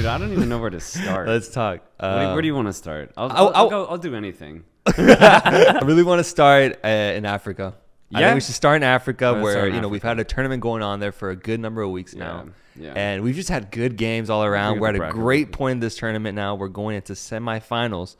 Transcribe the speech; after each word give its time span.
Dude, 0.00 0.08
I 0.08 0.16
don't 0.16 0.32
even 0.32 0.48
know 0.48 0.58
where 0.58 0.70
to 0.70 0.80
start. 0.80 1.28
Let's 1.28 1.48
talk. 1.50 1.80
where, 1.98 2.10
do, 2.10 2.16
Uh, 2.30 2.32
where 2.32 2.40
do 2.40 2.46
you 2.46 2.54
want 2.54 2.68
to 2.68 2.72
start? 2.72 3.12
I'll, 3.18 3.30
I'll- 3.30 3.52
I'll, 3.54 3.68
go, 3.70 3.84
I'll 3.84 3.98
do 3.98 4.14
anything. 4.14 4.64
I 4.86 5.80
really 5.84 6.02
want 6.02 6.20
to 6.20 6.24
start 6.24 6.78
uh, 6.82 6.88
in 6.88 7.26
Africa. 7.26 7.74
I 8.14 8.20
Yeah? 8.20 8.26
think 8.28 8.36
we 8.36 8.40
should 8.40 8.54
start 8.54 8.76
in 8.78 8.82
Africa, 8.82 9.38
where 9.42 9.66
in 9.68 9.74
you 9.74 9.80
know 9.82 9.88
we've 9.88 10.02
had 10.02 10.18
a 10.18 10.24
tournament 10.24 10.62
going 10.62 10.82
on 10.82 11.00
there 11.00 11.12
for 11.12 11.28
a 11.28 11.36
good 11.36 11.60
number 11.60 11.82
of 11.82 11.90
weeks 11.90 12.14
now, 12.14 12.46
Yeah, 12.74 12.86
yeah. 12.86 12.92
and 12.94 13.22
we've 13.22 13.34
just 13.36 13.50
had 13.50 13.70
good 13.70 13.96
games 13.98 14.30
all 14.30 14.42
around. 14.42 14.80
We're 14.80 14.88
at 14.88 14.96
a 14.96 15.10
great 15.12 15.52
point 15.52 15.72
in 15.72 15.80
this 15.80 15.96
tournament 15.96 16.34
now. 16.34 16.54
We're 16.54 16.68
going 16.68 16.96
into 16.96 17.12
semifinals, 17.12 18.16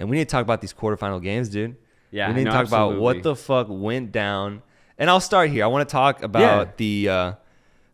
and 0.00 0.10
we 0.10 0.16
need 0.16 0.24
to 0.28 0.32
talk 0.32 0.42
about 0.42 0.60
these 0.60 0.74
quarterfinal 0.74 1.22
games, 1.22 1.48
dude. 1.50 1.76
Yeah, 2.10 2.28
we 2.30 2.34
need 2.34 2.44
no, 2.44 2.50
to 2.50 2.56
talk 2.58 2.66
about 2.66 2.98
what 2.98 3.22
the 3.22 3.36
fuck 3.36 3.68
went 3.70 4.10
down. 4.10 4.62
And 4.98 5.08
I'll 5.08 5.20
start 5.20 5.50
here. 5.50 5.62
I 5.64 5.68
want 5.68 5.88
to 5.88 5.92
talk 5.92 6.22
about 6.22 6.66
Yeah. 6.66 6.72
the 6.76 7.08
uh, 7.08 7.32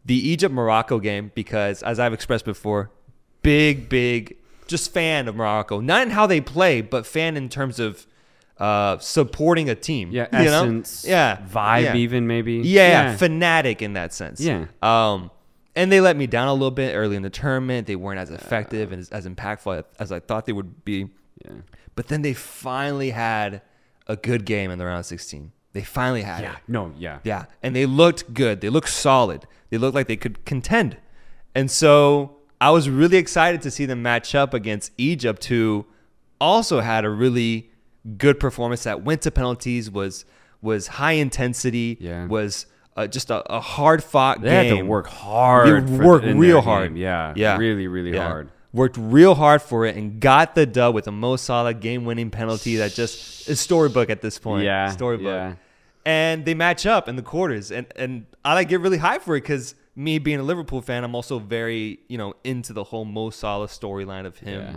the 0.06 0.16
Egypt 0.30 0.52
Morocco 0.55 0.98
game 0.98 1.30
because, 1.34 1.83
as 1.84 2.01
I've 2.01 2.15
expressed 2.15 2.47
before, 2.47 2.91
big, 3.42 3.88
big, 3.88 4.37
just 4.66 4.92
fan 4.92 5.28
of 5.28 5.37
Morocco. 5.37 5.80
Not 5.80 6.02
in 6.02 6.10
how 6.10 6.27
they 6.27 6.41
play, 6.41 6.80
but 6.80 7.06
fan 7.06 7.37
in 7.37 7.48
terms 7.48 7.79
of 7.80 8.06
uh, 8.59 8.98
supporting 8.98 9.69
a 9.70 9.74
team. 9.74 10.10
Yeah, 10.10 10.27
you 10.38 10.46
know? 10.51 10.62
essence, 10.65 11.05
yeah, 11.06 11.38
vibe, 11.51 11.82
yeah. 11.84 11.95
even 11.96 12.27
maybe. 12.27 12.55
Yeah, 12.56 12.88
yeah, 13.10 13.16
fanatic 13.16 13.82
in 13.82 13.93
that 13.95 14.12
sense. 14.12 14.41
Yeah. 14.41 14.66
Um, 14.82 15.30
and 15.77 15.93
they 15.93 16.01
let 16.01 16.16
me 16.16 16.27
down 16.27 16.48
a 16.48 16.52
little 16.52 16.73
bit 16.73 16.95
early 16.95 17.15
in 17.16 17.23
the 17.23 17.30
tournament. 17.30 17.87
They 17.87 17.95
weren't 17.96 18.19
as 18.19 18.30
effective 18.30 18.91
and 18.91 19.01
as, 19.01 19.10
as 19.10 19.27
impactful 19.29 19.84
as 20.01 20.10
I 20.10 20.18
thought 20.18 20.46
they 20.46 20.52
would 20.52 20.84
be. 20.84 21.09
yeah. 21.45 21.52
But 21.95 22.09
then 22.09 22.23
they 22.23 22.34
finally 22.34 23.10
had 23.10 23.62
a 24.09 24.16
good 24.16 24.45
game 24.45 24.70
in 24.73 24.79
the 24.79 24.84
round 24.87 25.01
of 25.01 25.07
16. 25.07 25.52
They 25.73 25.82
finally 25.82 26.23
had 26.23 26.43
Yeah. 26.43 26.52
it. 26.55 26.59
No. 26.66 26.93
Yeah. 26.98 27.18
Yeah. 27.23 27.45
And 27.62 27.77
they 27.77 27.87
looked 27.87 28.34
good. 28.34 28.60
They 28.60 28.70
looked 28.70 28.88
solid. 28.88 29.46
They 29.70 29.79
looked 29.79 29.95
like 29.95 30.09
they 30.09 30.16
could 30.16 30.45
contend. 30.45 30.96
And 31.54 31.70
so 31.70 32.38
I 32.60 32.70
was 32.70 32.88
really 32.90 33.16
excited 33.16 33.62
to 33.62 33.70
see 33.70 33.87
them 33.87 34.02
match 34.02 34.34
up 34.34 34.52
against 34.54 34.92
Egypt, 34.98 35.45
who 35.45 35.87
also 36.40 36.80
had 36.80 37.04
a 37.04 37.10
really 37.10 37.70
good 38.16 38.40
performance 38.40 38.84
that 38.84 39.02
went 39.02 39.23
to 39.23 39.30
penalties, 39.30 39.90
was 39.90 40.24
was 40.60 40.88
high 40.88 41.12
intensity, 41.12 41.96
Yeah. 42.01 42.26
was 42.26 42.66
uh, 42.96 43.06
just 43.06 43.30
a, 43.30 43.48
a 43.52 43.60
hard 43.60 44.02
fought 44.02 44.38
game. 44.38 44.45
They 44.45 44.64
game. 44.64 44.76
had 44.76 44.82
to 44.82 44.86
work 44.88 45.06
hard. 45.06 45.86
They 45.86 45.96
worked 46.04 46.26
real 46.26 46.60
hard. 46.60 46.88
game. 46.88 46.96
Yeah. 46.96 47.32
Yeah. 47.36 47.56
Really, 47.56 47.86
really 47.86 48.12
Yeah. 48.12 48.26
hard. 48.29 48.51
Worked 48.73 48.96
real 48.98 49.36
hard 49.36 49.62
for 49.62 49.86
it 49.86 49.95
and 49.96 50.20
got 50.20 50.54
the 50.56 50.66
dub 50.66 50.95
with 50.96 51.06
a 51.06 51.12
Mo 51.12 51.36
Salah 51.36 51.74
game-winning 51.74 52.30
penalty 52.30 52.76
that 52.76 52.92
just 52.92 53.48
is 53.48 53.60
storybook 53.60 54.10
at 54.10 54.20
this 54.20 54.38
point. 54.38 54.64
Yeah, 54.64 54.90
storybook. 54.90 55.26
yeah. 55.26 55.54
And 56.04 56.45
they 56.45 56.54
match 56.54 56.86
up 56.86 57.09
in 57.09 57.14
the 57.16 57.23
quarters, 57.23 57.70
and 57.70 57.86
and 57.96 58.26
I 58.45 58.54
like 58.54 58.68
get 58.68 58.80
really 58.80 58.98
high 58.98 59.18
for 59.20 59.36
it 59.36 59.42
because 59.42 59.74
me 59.99 60.18
being 60.21 60.38
a 60.38 60.43
Liverpool 60.45 60.80
fan, 60.80 61.02
I'm 61.02 61.15
also 61.16 61.38
very 61.41 61.99
you 62.09 62.16
know 62.16 62.35
into 62.45 62.73
the 62.73 62.85
whole 62.85 63.04
Mo 63.04 63.30
Salah 63.30 63.66
storyline 63.66 64.25
of 64.27 64.38
him 64.38 64.60
Yeah. 64.62 64.77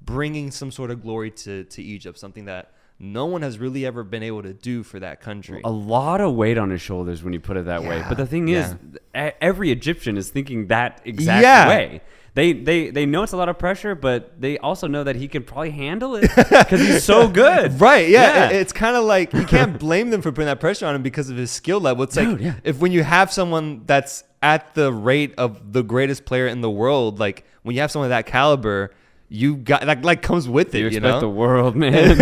bringing 0.00 0.50
some 0.50 0.70
sort 0.72 0.90
of 0.90 1.02
glory 1.02 1.30
to 1.44 1.64
to 1.64 1.82
Egypt, 1.82 2.18
something 2.18 2.46
that 2.46 2.72
no 2.98 3.26
one 3.26 3.42
has 3.42 3.58
really 3.58 3.84
ever 3.84 4.02
been 4.04 4.22
able 4.22 4.42
to 4.42 4.52
do 4.54 4.82
for 4.82 4.98
that 5.00 5.20
country. 5.20 5.60
A 5.64 5.70
lot 5.70 6.20
of 6.20 6.34
weight 6.34 6.56
on 6.56 6.70
his 6.70 6.80
shoulders 6.80 7.22
when 7.22 7.32
you 7.32 7.40
put 7.40 7.56
it 7.56 7.66
that 7.66 7.82
way. 7.82 8.02
But 8.08 8.16
the 8.16 8.26
thing 8.26 8.48
is, 8.48 8.74
yeah. 9.14 9.32
every 9.40 9.70
Egyptian 9.72 10.16
is 10.16 10.30
thinking 10.30 10.68
that 10.68 11.00
exact 11.04 11.42
Yeah. 11.42 11.68
way. 11.68 12.00
They, 12.34 12.54
they 12.54 12.88
they 12.90 13.04
know 13.04 13.22
it's 13.24 13.32
a 13.32 13.36
lot 13.36 13.50
of 13.50 13.58
pressure, 13.58 13.94
but 13.94 14.40
they 14.40 14.56
also 14.56 14.86
know 14.86 15.04
that 15.04 15.16
he 15.16 15.28
can 15.28 15.42
probably 15.42 15.70
handle 15.70 16.16
it 16.16 16.22
because 16.36 16.80
he's 16.80 17.04
so 17.04 17.28
good. 17.28 17.78
Right, 17.78 18.08
yeah. 18.08 18.22
Yeah. 18.22 18.48
It- 18.50 18.56
It's 18.62 18.72
kind 18.72 18.96
of 18.96 19.04
like 19.04 19.34
you 19.34 19.44
can't 19.44 19.78
blame 19.86 20.08
them 20.10 20.22
for 20.22 20.32
putting 20.32 20.46
that 20.46 20.58
pressure 20.58 20.86
on 20.86 20.94
him 20.94 21.02
because 21.02 21.28
of 21.28 21.36
his 21.36 21.50
skill 21.50 21.78
level. 21.80 22.04
It's 22.04 22.16
like 22.16 22.26
Dude, 22.28 22.40
yeah. 22.40 22.54
if 22.64 22.78
when 22.78 22.90
you 22.90 23.02
have 23.02 23.30
someone 23.30 23.82
that's 23.84 24.24
at 24.42 24.74
the 24.74 24.90
rate 24.92 25.34
of 25.36 25.72
the 25.74 25.82
greatest 25.82 26.24
player 26.24 26.46
in 26.46 26.62
the 26.62 26.70
world, 26.70 27.18
like 27.20 27.44
when 27.64 27.74
you 27.74 27.82
have 27.82 27.90
someone 27.90 28.06
of 28.06 28.10
that 28.10 28.24
caliber, 28.24 28.92
you 29.28 29.56
got 29.56 29.86
like 29.86 30.02
like 30.02 30.22
comes 30.22 30.48
with 30.48 30.74
it, 30.74 30.78
You 30.78 30.84
you, 30.84 30.88
expect 30.88 31.04
know. 31.04 31.20
the 31.20 31.28
world, 31.28 31.76
man. 31.76 32.18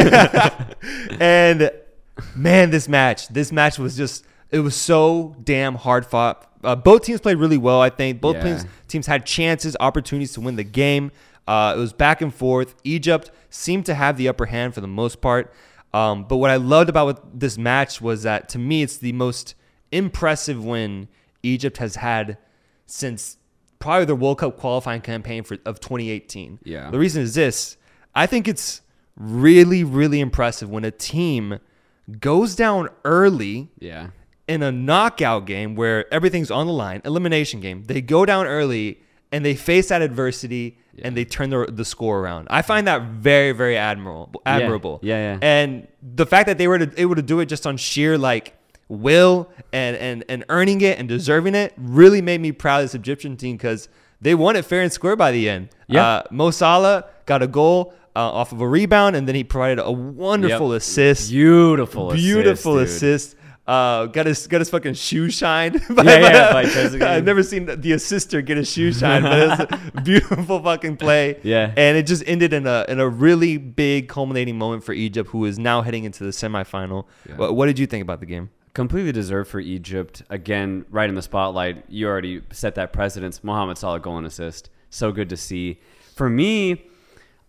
and 1.20 1.70
man, 2.34 2.70
this 2.70 2.88
match, 2.88 3.28
this 3.28 3.53
match 3.53 3.78
was 3.78 3.97
just 3.97 4.25
it 4.50 4.59
was 4.59 4.75
so 4.75 5.37
damn 5.44 5.76
hard 5.76 6.04
fought. 6.04 6.50
Uh, 6.62 6.76
both 6.76 7.03
teams 7.04 7.21
played 7.21 7.38
really 7.38 7.56
well. 7.59 7.81
I 7.81 7.91
think 7.91 8.21
both 8.21 8.37
Yeah. 8.37 8.43
teams 8.44 8.65
teams 8.88 9.06
had 9.06 9.25
chances, 9.26 9.76
opportunities 9.81 10.32
to 10.34 10.41
win 10.41 10.56
the 10.56 10.65
game. 10.65 11.10
Uh, 11.48 11.75
it 11.76 11.81
was 11.81 11.93
back 11.93 12.21
and 12.21 12.32
forth. 12.34 12.75
Egypt 12.84 13.31
seemed 13.48 13.87
to 13.87 13.94
have 13.94 14.16
the 14.16 14.28
upper 14.28 14.47
hand 14.47 14.75
for 14.75 14.81
the 14.81 14.87
most 14.88 15.20
part. 15.20 15.53
Um, 15.93 16.25
but 16.25 16.37
what 16.37 16.50
I 16.50 16.56
loved 16.56 16.88
about 16.88 17.38
this 17.41 17.59
match 17.59 18.00
was 18.00 18.22
that 18.22 18.49
to 18.50 18.59
me, 18.59 18.82
it's 18.82 18.97
the 18.99 19.12
most 19.12 19.54
impressive 19.91 20.65
win 20.65 21.09
Egypt 21.43 21.78
has 21.78 21.97
had 21.97 22.37
since 22.87 23.38
probably 23.81 24.04
the 24.04 24.15
World 24.15 24.38
Cup 24.38 24.56
qualifying 24.59 25.00
campaign 25.00 25.43
for 25.43 25.56
of 25.65 25.81
2018. 25.81 26.59
Yeah. 26.62 26.91
The 26.91 26.99
reason 26.99 27.22
is 27.22 27.34
this: 27.34 27.76
I 28.15 28.26
think 28.26 28.47
it's 28.47 28.82
really, 29.16 29.82
really 29.82 30.20
impressive 30.20 30.70
when 30.70 30.84
a 30.84 30.91
team 30.91 31.59
goes 32.20 32.54
down 32.56 32.88
early 33.04 33.69
yeah. 33.78 34.09
In 34.49 34.62
a 34.62 34.73
knockout 34.73 35.47
game 35.47 35.75
where 35.77 36.12
everything's 36.12 36.51
on 36.51 36.67
the 36.67 36.73
line, 36.73 37.03
elimination 37.05 37.61
game. 37.61 37.84
They 37.84 38.01
go 38.01 38.25
down 38.27 38.47
early 38.47 39.01
and 39.33 39.45
they 39.45 39.55
face 39.55 39.89
that 39.89 40.03
adversity 40.03 40.77
and 41.03 41.17
they 41.17 41.25
turn 41.25 41.51
the, 41.51 41.67
the 41.71 41.84
score 41.84 42.19
around. 42.21 42.49
I 42.50 42.62
find 42.62 42.87
that 42.89 43.03
very, 43.03 43.53
very 43.53 43.77
admirable. 43.77 44.43
Admirable. 44.45 44.99
Yeah, 45.03 45.34
yeah. 45.34 45.39
And 45.41 45.87
the 46.03 46.27
fact 46.27 46.47
that 46.47 46.59
they 46.59 46.67
were 46.69 46.79
to, 46.81 47.00
able 47.00 47.15
to 47.15 47.23
do 47.23 47.41
it 47.41 47.47
just 47.47 47.67
on 47.67 47.77
sheer 47.77 48.19
like 48.19 48.56
will 48.89 49.49
and 49.73 49.97
and 49.97 50.25
and 50.29 50.45
earning 50.49 50.81
it 50.81 50.99
and 50.99 51.09
deserving 51.09 51.55
it 51.55 51.73
really 51.77 52.21
made 52.21 52.41
me 52.41 52.50
proud 52.50 52.79
of 52.79 52.84
this 52.87 52.95
Egyptian 52.97 53.37
team 53.37 53.56
because 53.56 53.89
they 54.21 54.34
won 54.34 54.56
it 54.56 54.65
fair 54.65 54.83
and 54.83 54.93
square 54.93 55.15
by 55.15 55.31
the 55.31 55.49
end. 55.49 55.69
Yeah. 55.87 56.05
Uh, 56.05 56.23
Mo 56.33 56.50
Salah 56.50 57.05
got 57.25 57.41
a 57.41 57.47
goal 57.47 57.95
uh, 58.17 58.19
off 58.19 58.50
of 58.50 58.61
a 58.61 58.67
rebound 58.69 59.15
and 59.15 59.29
then 59.29 59.37
he 59.37 59.45
provided 59.45 59.79
a 59.79 59.93
wonderful 59.93 60.73
Yep. 60.73 60.79
assist 60.79 61.31
Beautiful, 61.31 62.11
beautiful 62.12 62.79
assist. 62.79 63.03
assist. 63.29 63.37
Uh, 63.70 64.06
got 64.06 64.26
his 64.26 64.47
got 64.48 64.60
his 64.60 64.69
fucking 64.70 64.94
shoe 64.94 65.31
shined. 65.31 65.81
by- 65.91 66.03
Yeah, 66.03 66.19
yeah, 66.19 66.53
by 66.53 66.64
Trezeguet. 66.64 67.03
I've 67.06 67.25
never 67.25 67.42
seen 67.42 67.66
the 67.66 67.92
assister 67.92 68.42
get 68.42 68.56
his 68.56 68.70
shoe 68.70 68.92
shined, 68.92 69.22
but 69.25 69.38
it 69.38 69.48
was 69.48 69.60
a 69.94 70.00
beautiful 70.04 70.60
fucking 70.62 70.97
play. 70.97 71.38
Yeah. 71.42 71.72
and 71.76 71.97
it 71.97 72.06
just 72.06 72.25
ended 72.26 72.53
in 72.53 72.66
a 72.66 72.84
in 72.88 72.98
a 72.98 73.08
really 73.08 73.58
big 73.58 74.08
culminating 74.08 74.58
moment 74.58 74.82
for 74.82 74.92
Egypt, 74.92 75.31
who 75.31 75.44
is 75.44 75.58
now 75.58 75.82
heading 75.82 76.04
into 76.04 76.25
the 76.25 76.31
semifinal. 76.31 77.04
Yeah. 77.28 77.36
What, 77.36 77.54
what 77.54 77.66
did 77.66 77.78
you 77.78 77.86
think 77.86 78.03
about 78.03 78.20
the 78.20 78.26
game? 78.26 78.50
completely 78.72 79.10
deserved 79.10 79.50
for 79.50 79.58
Egypt. 79.58 80.22
Again, 80.31 80.84
right 80.91 81.08
in 81.08 81.16
the 81.16 81.22
spotlight. 81.22 81.84
You 81.88 82.06
already 82.06 82.41
set 82.52 82.76
that 82.76 82.92
precedence. 82.92 83.42
Mohamed 83.42 83.76
Salah 83.78 83.98
goal 83.98 84.16
and 84.16 84.26
assist. 84.26 84.70
So 84.91 85.10
good 85.10 85.28
to 85.31 85.37
see. 85.37 85.81
For 86.14 86.31
me, 86.31 86.84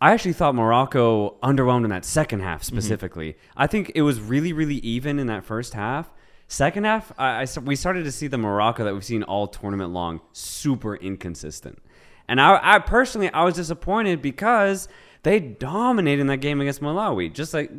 I 0.02 0.14
actually 0.14 0.34
thought 0.34 0.56
Morocco 0.56 1.36
underwhelmed 1.44 1.84
in 1.84 1.92
that 1.92 2.06
second 2.06 2.40
half 2.40 2.64
mm-hmm. 2.64 2.76
specifically. 2.76 3.38
I 3.56 3.68
think 3.68 3.92
it 3.94 4.02
was 4.02 4.20
really, 4.20 4.52
really 4.52 4.78
even 4.78 5.20
in 5.20 5.28
that 5.28 5.46
first 5.46 5.74
half. 5.76 6.12
Second 6.48 6.86
half, 6.86 7.14
I, 7.18 7.44
I 7.44 7.60
we 7.64 7.76
started 7.76 8.04
to 8.06 8.12
see 8.12 8.28
the 8.28 8.38
Morocco 8.38 8.84
that 8.84 8.94
we've 8.94 9.06
seen 9.06 9.24
all 9.24 9.48
tournament 9.48 9.92
long, 9.92 10.20
super 10.34 10.96
inconsistent. 10.96 11.82
And 12.28 12.42
I, 12.42 12.60
I 12.62 12.80
personally, 12.80 13.32
I 13.32 13.44
was 13.44 13.56
disappointed 13.56 14.22
because 14.22 14.88
they 15.24 15.40
dominated 15.40 16.22
in 16.22 16.28
that 16.28 16.38
game 16.38 16.60
against 16.62 16.82
Malawi, 16.82 17.32
just 17.32 17.54
like 17.54 17.72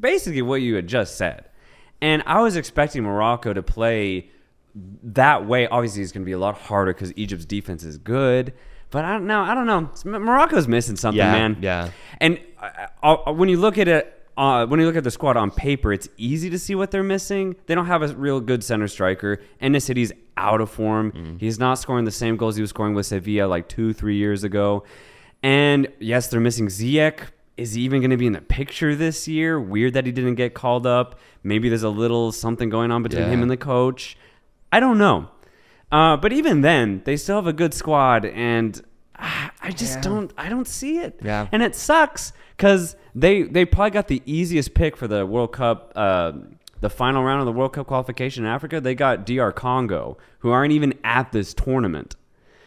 basically 0.00 0.42
what 0.42 0.62
you 0.62 0.76
had 0.76 0.86
just 0.86 1.18
said. 1.18 1.50
And 2.00 2.22
I 2.24 2.40
was 2.40 2.56
expecting 2.56 3.02
Morocco 3.02 3.52
to 3.52 3.62
play 3.62 4.30
that 5.02 5.46
way. 5.46 5.66
Obviously, 5.66 6.02
it's 6.02 6.12
going 6.12 6.22
to 6.22 6.26
be 6.26 6.32
a 6.32 6.38
lot 6.38 6.56
harder 6.56 6.94
because 6.94 7.12
Egypt's 7.16 7.44
defense 7.44 7.82
is 7.82 7.98
good. 7.98 8.52
But 8.94 9.04
I 9.04 9.12
don't 9.12 9.26
know. 9.26 9.42
I 9.42 9.54
don't 9.54 9.66
know. 9.66 10.18
Morocco's 10.18 10.68
missing 10.68 10.96
something, 10.96 11.18
Yeah, 11.18 11.32
man. 11.32 11.58
yeah. 11.60 11.90
And 12.20 12.40
uh, 12.62 12.86
uh, 13.26 13.32
when 13.32 13.48
you 13.48 13.58
look 13.58 13.76
at 13.76 13.88
it, 13.88 14.10
uh, 14.36 14.66
when 14.66 14.78
you 14.80 14.86
look 14.86 14.96
at 14.96 15.04
the 15.04 15.10
squad 15.10 15.36
on 15.36 15.50
paper, 15.50 15.92
it's 15.92 16.08
easy 16.16 16.48
to 16.50 16.58
see 16.58 16.74
what 16.74 16.90
they're 16.92 17.02
missing. 17.02 17.56
They 17.66 17.74
don't 17.74 17.86
have 17.86 18.02
a 18.02 18.08
real 18.14 18.40
good 18.40 18.62
center 18.64 18.88
striker. 18.88 19.40
And 19.60 19.74
the 19.74 19.80
city's 19.80 20.12
out 20.36 20.60
of 20.60 20.70
form. 20.70 21.12
Mm. 21.12 21.40
He's 21.40 21.58
not 21.58 21.74
scoring 21.80 22.04
the 22.04 22.10
same 22.12 22.36
goals 22.36 22.56
he 22.56 22.60
was 22.62 22.70
scoring 22.70 22.94
with 22.94 23.06
Sevilla 23.06 23.46
like 23.48 23.68
two, 23.68 23.92
three 23.92 24.16
years 24.16 24.44
ago. 24.44 24.84
And 25.42 25.88
yes, 26.00 26.28
they're 26.28 26.40
missing 26.40 26.66
Ziyech. 26.68 27.18
Is 27.56 27.74
he 27.74 27.82
even 27.82 28.00
going 28.00 28.10
to 28.10 28.16
be 28.16 28.26
in 28.26 28.32
the 28.32 28.40
picture 28.40 28.96
this 28.96 29.28
year? 29.28 29.60
Weird 29.60 29.94
that 29.94 30.06
he 30.06 30.12
didn't 30.12 30.34
get 30.36 30.54
called 30.54 30.86
up. 30.86 31.18
Maybe 31.44 31.68
there's 31.68 31.82
a 31.84 31.88
little 31.88 32.32
something 32.32 32.68
going 32.68 32.90
on 32.90 33.02
between 33.02 33.22
Yeah. 33.24 33.28
him 33.30 33.42
and 33.42 33.50
the 33.50 33.56
coach. 33.56 34.16
I 34.72 34.80
don't 34.80 34.98
know. 34.98 35.28
Uh, 35.92 36.16
but 36.16 36.32
even 36.32 36.60
then, 36.62 37.02
they 37.04 37.16
still 37.16 37.36
have 37.36 37.46
a 37.46 37.52
good 37.52 37.72
squad, 37.74 38.24
and 38.24 38.80
ah, 39.18 39.50
I 39.62 39.70
just 39.70 39.96
Yeah. 39.96 40.00
don't. 40.02 40.32
I 40.36 40.48
don't 40.48 40.66
see 40.66 40.98
it. 40.98 41.20
Yeah. 41.22 41.46
And 41.52 41.62
it 41.62 41.74
sucks 41.76 42.32
because 42.56 42.96
they 43.14 43.42
they 43.42 43.64
probably 43.64 43.90
got 43.90 44.08
the 44.08 44.22
easiest 44.26 44.74
pick 44.74 44.96
for 44.96 45.06
the 45.06 45.24
World 45.24 45.52
Cup, 45.52 45.92
uh, 45.94 46.32
the 46.80 46.90
final 46.90 47.22
round 47.22 47.40
of 47.40 47.46
the 47.46 47.52
World 47.52 47.72
Cup 47.74 47.86
qualification 47.86 48.44
in 48.44 48.50
Africa. 48.50 48.80
They 48.80 48.94
got 48.94 49.24
DR 49.24 49.52
Congo, 49.52 50.16
who 50.40 50.50
aren't 50.50 50.72
even 50.72 50.94
at 51.04 51.30
this 51.32 51.54
tournament. 51.54 52.16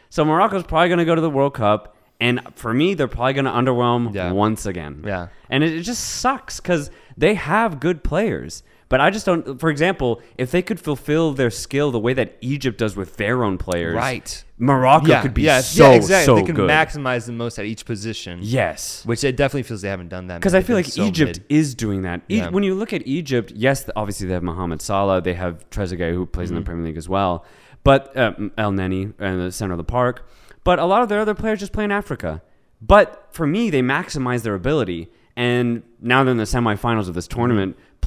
So 0.10 0.24
Morocco's 0.24 0.64
probably 0.64 0.88
going 0.88 1.00
to 1.00 1.06
go 1.06 1.16
to 1.16 1.22
the 1.22 1.30
World 1.30 1.54
Cup, 1.54 1.98
and 2.22 2.40
for 2.56 2.74
me, 2.74 2.94
they're 2.94 3.10
probably 3.10 3.34
going 3.34 3.46
to 3.46 3.52
underwhelm 3.52 4.14
Yeah. 4.16 4.31
once 4.31 4.66
again. 4.66 5.04
Yeah. 5.06 5.28
And 5.50 5.66
it, 5.66 5.74
it 5.74 5.81
just 5.81 6.02
sucks 6.04 6.62
because 6.62 6.90
they 7.18 7.34
have 7.34 7.81
good 7.81 8.06
players, 8.06 8.64
But 8.89 9.01
I 9.01 9.10
just 9.10 9.25
don't. 9.25 9.60
For 9.60 9.69
example, 9.69 10.22
if 10.38 10.51
they 10.51 10.62
could 10.62 10.80
fulfill 10.80 11.34
their 11.34 11.50
skill 11.50 11.92
the 11.92 12.00
way 12.00 12.13
that 12.13 12.38
Egypt 12.39 12.78
does 12.78 12.95
with 12.95 13.18
their 13.18 13.44
own 13.44 13.57
players, 13.57 13.95
Right. 13.95 14.44
Morocco 14.57 15.07
Yeah, 15.07 15.22
could 15.22 15.34
be 15.34 15.42
yeah, 15.44 15.60
so 15.60 15.89
yeah, 15.92 15.95
exactly. 15.98 16.25
so 16.25 16.36
they 16.36 16.44
can 16.44 16.56
good. 16.56 16.69
maximize 16.69 17.25
the 17.25 17.34
most 17.34 17.60
at 17.60 17.66
each 17.66 17.84
position. 17.86 18.39
yes, 18.42 19.04
Which 19.06 19.24
it 19.25 19.36
definitely 19.36 19.63
feels 19.63 19.81
they 19.81 19.89
haven't 19.89 20.07
done 20.07 20.28
that. 20.28 20.39
because. 20.39 20.56
I 20.56 20.62
feel 20.62 20.75
like 20.78 20.86
so 20.86 21.04
Egypt 21.04 21.39
mid. 21.39 21.45
is 21.50 21.75
doing 21.75 22.04
that. 22.04 22.22
E- 22.30 22.38
Yeah. 22.38 22.50
When 22.50 22.63
you 22.63 22.75
look 22.75 22.94
at 22.94 23.06
Egypt, 23.06 23.51
yes, 23.56 23.89
obviously 23.95 24.28
they 24.28 24.34
have 24.34 24.42
Mohamed 24.44 24.81
Salah, 24.81 25.22
they 25.22 25.33
have 25.33 25.69
Trezeguet 25.69 26.13
who 26.13 26.25
plays 26.25 26.50
in 26.50 26.56
Mm-hmm. 26.56 26.63
the 26.63 26.66
Premier 26.66 26.86
League 26.86 26.98
as 26.98 27.10
well, 27.10 27.44
but 27.83 28.16
uh, 28.18 28.31
Elneny 28.57 29.13
in 29.19 29.38
the 29.40 29.51
center 29.51 29.74
of 29.74 29.78
the 29.78 29.83
park. 29.83 30.28
But 30.63 30.80
a 30.80 30.86
lot 30.86 31.01
of 31.04 31.10
their 31.10 31.19
other 31.19 31.36
players 31.36 31.60
just 31.60 31.74
play 31.74 31.83
in 31.83 31.92
Africa. 31.92 32.42
But 32.81 33.28
for 33.31 33.45
me, 33.45 33.69
they 33.69 33.81
maximize 33.81 34.44
their 34.44 34.54
ability, 34.56 35.10
and 35.36 35.83
now 36.01 36.24
they're 36.24 36.31
in 36.31 36.38
the 36.38 36.44
semifinals 36.45 37.07
of 37.10 37.13
this 37.16 37.28
Mm-hmm. 37.28 37.36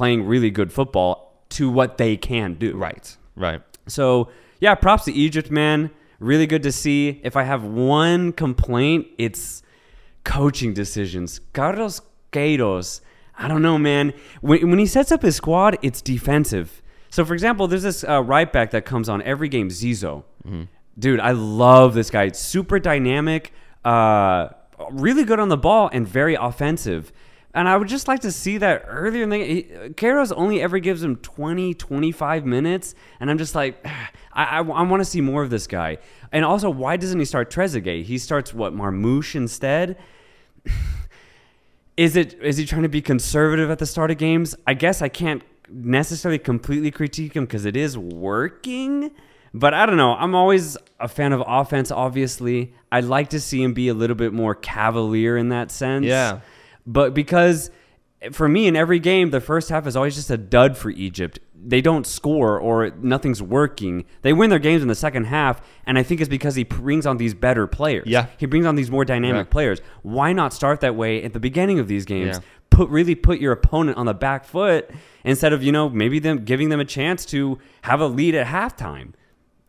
Playing 0.00 0.24
really 0.24 0.50
good 0.50 0.72
football 0.72 1.44
to 1.50 1.68
what 1.68 1.98
they 1.98 2.16
can 2.16 2.54
do. 2.54 2.74
Right. 2.74 3.06
Right. 3.36 3.60
So 3.86 4.30
yeah, 4.58 4.74
props 4.74 5.04
to 5.04 5.12
Egypt, 5.12 5.50
man. 5.50 5.90
Really 6.20 6.46
good 6.46 6.62
to 6.62 6.72
see. 6.72 7.20
If 7.22 7.36
I 7.36 7.42
have 7.42 7.64
one 7.64 8.32
complaint, 8.32 9.08
it's 9.18 9.62
coaching 10.24 10.72
decisions. 10.72 11.42
Carlos 11.52 12.00
Queiroz, 12.32 13.02
I 13.36 13.46
don't 13.46 13.60
know, 13.60 13.76
man. 13.76 14.14
When, 14.40 14.70
when 14.70 14.78
he 14.78 14.86
sets 14.86 15.12
up 15.12 15.20
his 15.20 15.36
squad, 15.36 15.76
it's 15.82 16.00
defensive. 16.00 16.82
So 17.10 17.22
for 17.26 17.34
example, 17.34 17.68
there's 17.68 17.82
this 17.82 18.02
uh, 18.02 18.22
right 18.22 18.50
back 18.50 18.70
that 18.70 18.86
comes 18.86 19.10
on 19.10 19.20
every 19.20 19.50
game, 19.50 19.68
Zizo. 19.68 20.24
Dude, 20.98 21.20
I 21.20 21.32
love 21.32 21.92
this 21.92 22.08
guy. 22.08 22.22
It's 22.24 22.38
Super 22.38 22.78
dynamic, 22.78 23.52
uh, 23.84 24.48
really 24.90 25.24
good 25.24 25.40
on 25.40 25.50
the 25.50 25.58
ball, 25.58 25.90
and 25.92 26.08
very 26.08 26.36
offensive. 26.36 27.12
And 27.52 27.68
I 27.68 27.76
would 27.76 27.88
just 27.88 28.06
like 28.06 28.20
to 28.20 28.30
see 28.30 28.58
that 28.58 28.84
earlier 28.86 29.24
in 29.24 29.30
the. 29.30 29.62
Queiroz 29.94 30.32
only 30.36 30.62
ever 30.62 30.78
gives 30.78 31.02
him 31.02 31.16
20, 31.16 31.74
25 31.74 32.46
minutes. 32.46 32.94
And 33.18 33.30
I'm 33.30 33.38
just 33.38 33.54
like, 33.54 33.84
I, 34.32 34.58
I, 34.58 34.60
want 34.60 35.00
to 35.00 35.04
see 35.04 35.20
more 35.20 35.42
of 35.42 35.50
this 35.50 35.66
guy. 35.66 35.98
And 36.30 36.44
also, 36.44 36.70
why 36.70 36.96
doesn't 36.96 37.18
he 37.18 37.24
start 37.24 37.50
Trezeguet? 37.50 38.04
He 38.04 38.18
starts, 38.18 38.54
what, 38.54 38.72
Marmoush 38.72 39.34
instead? 39.34 39.96
is 41.96 42.16
it 42.16 42.34
is 42.40 42.56
he 42.56 42.64
trying 42.64 42.82
to 42.82 42.88
be 42.88 43.02
conservative 43.02 43.70
at 43.70 43.78
the 43.78 43.86
start 43.86 44.10
of 44.10 44.18
games? 44.18 44.54
I 44.66 44.74
guess 44.74 45.02
I 45.02 45.08
can't 45.08 45.42
necessarily 45.68 46.38
completely 46.38 46.90
critique 46.90 47.34
him 47.34 47.44
because 47.44 47.64
it 47.64 47.76
is 47.76 47.98
working. 47.98 49.10
But 49.52 49.74
I 49.74 49.84
don't 49.86 49.96
know. 49.96 50.14
I'm 50.14 50.36
always 50.36 50.76
a 51.00 51.08
fan 51.08 51.32
of 51.32 51.42
offense, 51.44 51.90
obviously. 51.90 52.72
I'd 52.92 53.04
like 53.04 53.30
to 53.30 53.40
see 53.40 53.62
him 53.62 53.74
be 53.74 53.88
a 53.88 53.94
little 53.94 54.14
bit 54.14 54.32
more 54.32 54.54
cavalier 54.54 55.36
in 55.36 55.48
that 55.48 55.72
sense. 55.72 56.06
Yeah. 56.06 56.40
But 56.92 57.14
because 57.14 57.70
for 58.32 58.48
me, 58.48 58.66
in 58.66 58.76
every 58.76 58.98
game, 58.98 59.30
the 59.30 59.40
first 59.40 59.70
half 59.70 59.86
is 59.86 59.96
always 59.96 60.14
just 60.14 60.30
a 60.30 60.36
dud 60.36 60.76
for 60.76 60.90
Egypt. 60.90 61.38
They 61.54 61.80
don't 61.80 62.06
score 62.06 62.58
or 62.58 62.90
nothing's 63.00 63.40
working. 63.42 64.04
They 64.22 64.32
win 64.32 64.50
their 64.50 64.58
games 64.58 64.82
in 64.82 64.88
the 64.88 64.94
second 64.94 65.24
half, 65.24 65.60
and 65.86 65.98
I 65.98 66.02
think 66.02 66.20
it's 66.20 66.28
because 66.28 66.54
he 66.54 66.64
brings 66.64 67.06
on 67.06 67.16
these 67.18 67.32
better 67.34 67.66
players. 67.66 68.06
Yeah. 68.06 68.26
He 68.38 68.46
brings 68.46 68.66
on 68.66 68.74
these 68.74 68.90
more 68.90 69.04
dynamic 69.04 69.46
Yeah. 69.46 69.52
players. 69.52 69.80
Why 70.02 70.32
not 70.32 70.52
start 70.52 70.80
that 70.80 70.96
way 70.96 71.22
at 71.22 71.32
the 71.32 71.40
beginning 71.40 71.78
of 71.78 71.86
these 71.88 72.04
games? 72.04 72.36
Yeah. 72.36 72.42
Put 72.70 72.88
really 72.90 73.14
put 73.14 73.40
your 73.40 73.52
opponent 73.52 73.96
on 73.98 74.06
the 74.06 74.14
back 74.14 74.44
foot 74.44 74.90
instead 75.24 75.52
of 75.52 75.62
you 75.62 75.72
know 75.72 75.88
maybe 75.88 76.18
them 76.18 76.44
giving 76.44 76.68
them 76.70 76.80
a 76.80 76.84
chance 76.84 77.24
to 77.26 77.58
have 77.82 78.00
a 78.00 78.06
lead 78.06 78.34
at 78.34 78.46
halftime. 78.46 79.12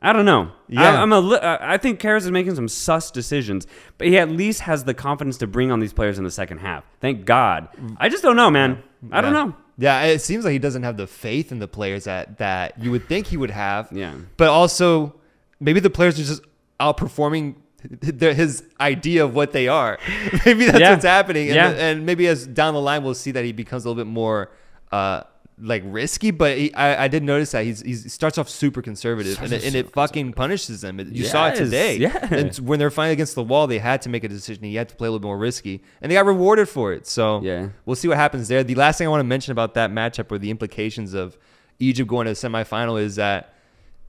I 0.01 0.13
don't 0.13 0.25
know. 0.25 0.51
Yeah. 0.67 0.81
I, 0.95 1.01
I'm 1.01 1.13
a. 1.13 1.19
li- 1.19 1.39
I 1.41 1.77
think 1.77 1.99
Queiroz 1.99 2.21
is 2.21 2.31
making 2.31 2.55
some 2.55 2.67
sus 2.67 3.11
decisions, 3.11 3.67
but 3.99 4.07
he 4.07 4.17
at 4.17 4.29
least 4.29 4.61
has 4.61 4.83
the 4.83 4.93
confidence 4.95 5.37
to 5.37 5.47
bring 5.47 5.71
on 5.71 5.79
these 5.79 5.93
players 5.93 6.17
in 6.17 6.23
the 6.23 6.31
second 6.31 6.57
half. 6.59 6.83
Thank 7.01 7.25
God. 7.25 7.67
I 7.97 8.09
just 8.09 8.23
don't 8.23 8.35
know, 8.35 8.49
man. 8.49 8.81
I 9.11 9.21
don't 9.21 9.33
know. 9.33 9.55
Yeah, 9.77 10.01
it 10.03 10.19
seems 10.21 10.43
like 10.43 10.51
he 10.53 10.59
doesn't 10.59 10.83
have 10.83 10.97
the 10.97 11.07
faith 11.07 11.51
in 11.51 11.59
the 11.59 11.67
players 11.67 12.03
that 12.05 12.37
that 12.39 12.79
you 12.81 12.91
would 12.91 13.07
think 13.07 13.27
he 13.27 13.37
would 13.37 13.51
have. 13.51 13.89
Yeah. 13.91 14.15
But 14.37 14.49
also, 14.49 15.15
maybe 15.59 15.79
the 15.79 15.89
players 15.89 16.19
are 16.19 16.23
just 16.23 16.43
outperforming 16.79 17.55
his 18.01 18.63
idea 18.79 19.23
of 19.23 19.33
what 19.35 19.51
they 19.53 19.67
are. 19.67 19.97
maybe 20.45 20.65
that's 20.65 20.79
Yeah. 20.79 20.91
what's 20.91 21.05
happening. 21.05 21.47
And, 21.49 21.55
Yeah. 21.55 21.69
and 21.71 22.05
maybe 22.05 22.27
as 22.27 22.45
down 22.47 22.73
the 22.73 22.81
line, 22.81 23.03
we'll 23.03 23.13
see 23.15 23.31
that 23.31 23.45
he 23.45 23.51
becomes 23.53 23.85
a 23.85 23.89
little 23.89 24.03
bit 24.03 24.09
more. 24.09 24.51
Uh, 24.91 25.23
like 25.63 25.83
risky, 25.85 26.31
but 26.31 26.57
he, 26.57 26.73
I, 26.73 27.03
I 27.03 27.07
did 27.07 27.23
notice 27.23 27.51
that 27.51 27.63
he's, 27.65 27.81
he's, 27.81 28.03
he 28.03 28.09
starts 28.09 28.37
off 28.37 28.49
super 28.49 28.81
conservative, 28.81 29.39
and 29.41 29.53
it, 29.53 29.63
and 29.63 29.75
it 29.75 29.91
fucking 29.91 30.33
punishes 30.33 30.81
them. 30.81 30.99
You 30.99 31.23
saw 31.23 31.49
it 31.49 31.55
today. 31.55 31.97
yeah. 31.97 32.27
And 32.31 32.55
when 32.57 32.79
they're 32.79 32.89
fighting 32.89 33.13
against 33.13 33.35
the 33.35 33.43
wall, 33.43 33.67
they 33.67 33.77
had 33.77 34.01
to 34.03 34.09
make 34.09 34.23
a 34.23 34.27
decision. 34.27 34.63
He 34.63 34.75
had 34.75 34.89
to 34.89 34.95
play 34.95 35.07
a 35.07 35.11
little 35.11 35.27
more 35.27 35.37
risky, 35.37 35.83
and 36.01 36.11
they 36.11 36.15
got 36.15 36.25
rewarded 36.25 36.67
for 36.67 36.91
it. 36.93 37.05
So 37.05 37.41
Yeah. 37.43 37.69
we'll 37.85 37.95
see 37.95 38.07
what 38.07 38.17
happens 38.17 38.47
there. 38.47 38.63
The 38.63 38.75
last 38.75 38.97
thing 38.97 39.05
I 39.07 39.09
want 39.11 39.21
to 39.21 39.25
mention 39.27 39.51
about 39.51 39.75
that 39.75 39.91
matchup 39.91 40.31
or 40.31 40.37
the 40.39 40.49
implications 40.49 41.13
of 41.13 41.37
Egypt 41.79 42.09
going 42.09 42.25
to 42.25 42.31
the 42.31 42.35
semifinal 42.35 42.99
is 43.01 43.15
that 43.17 43.53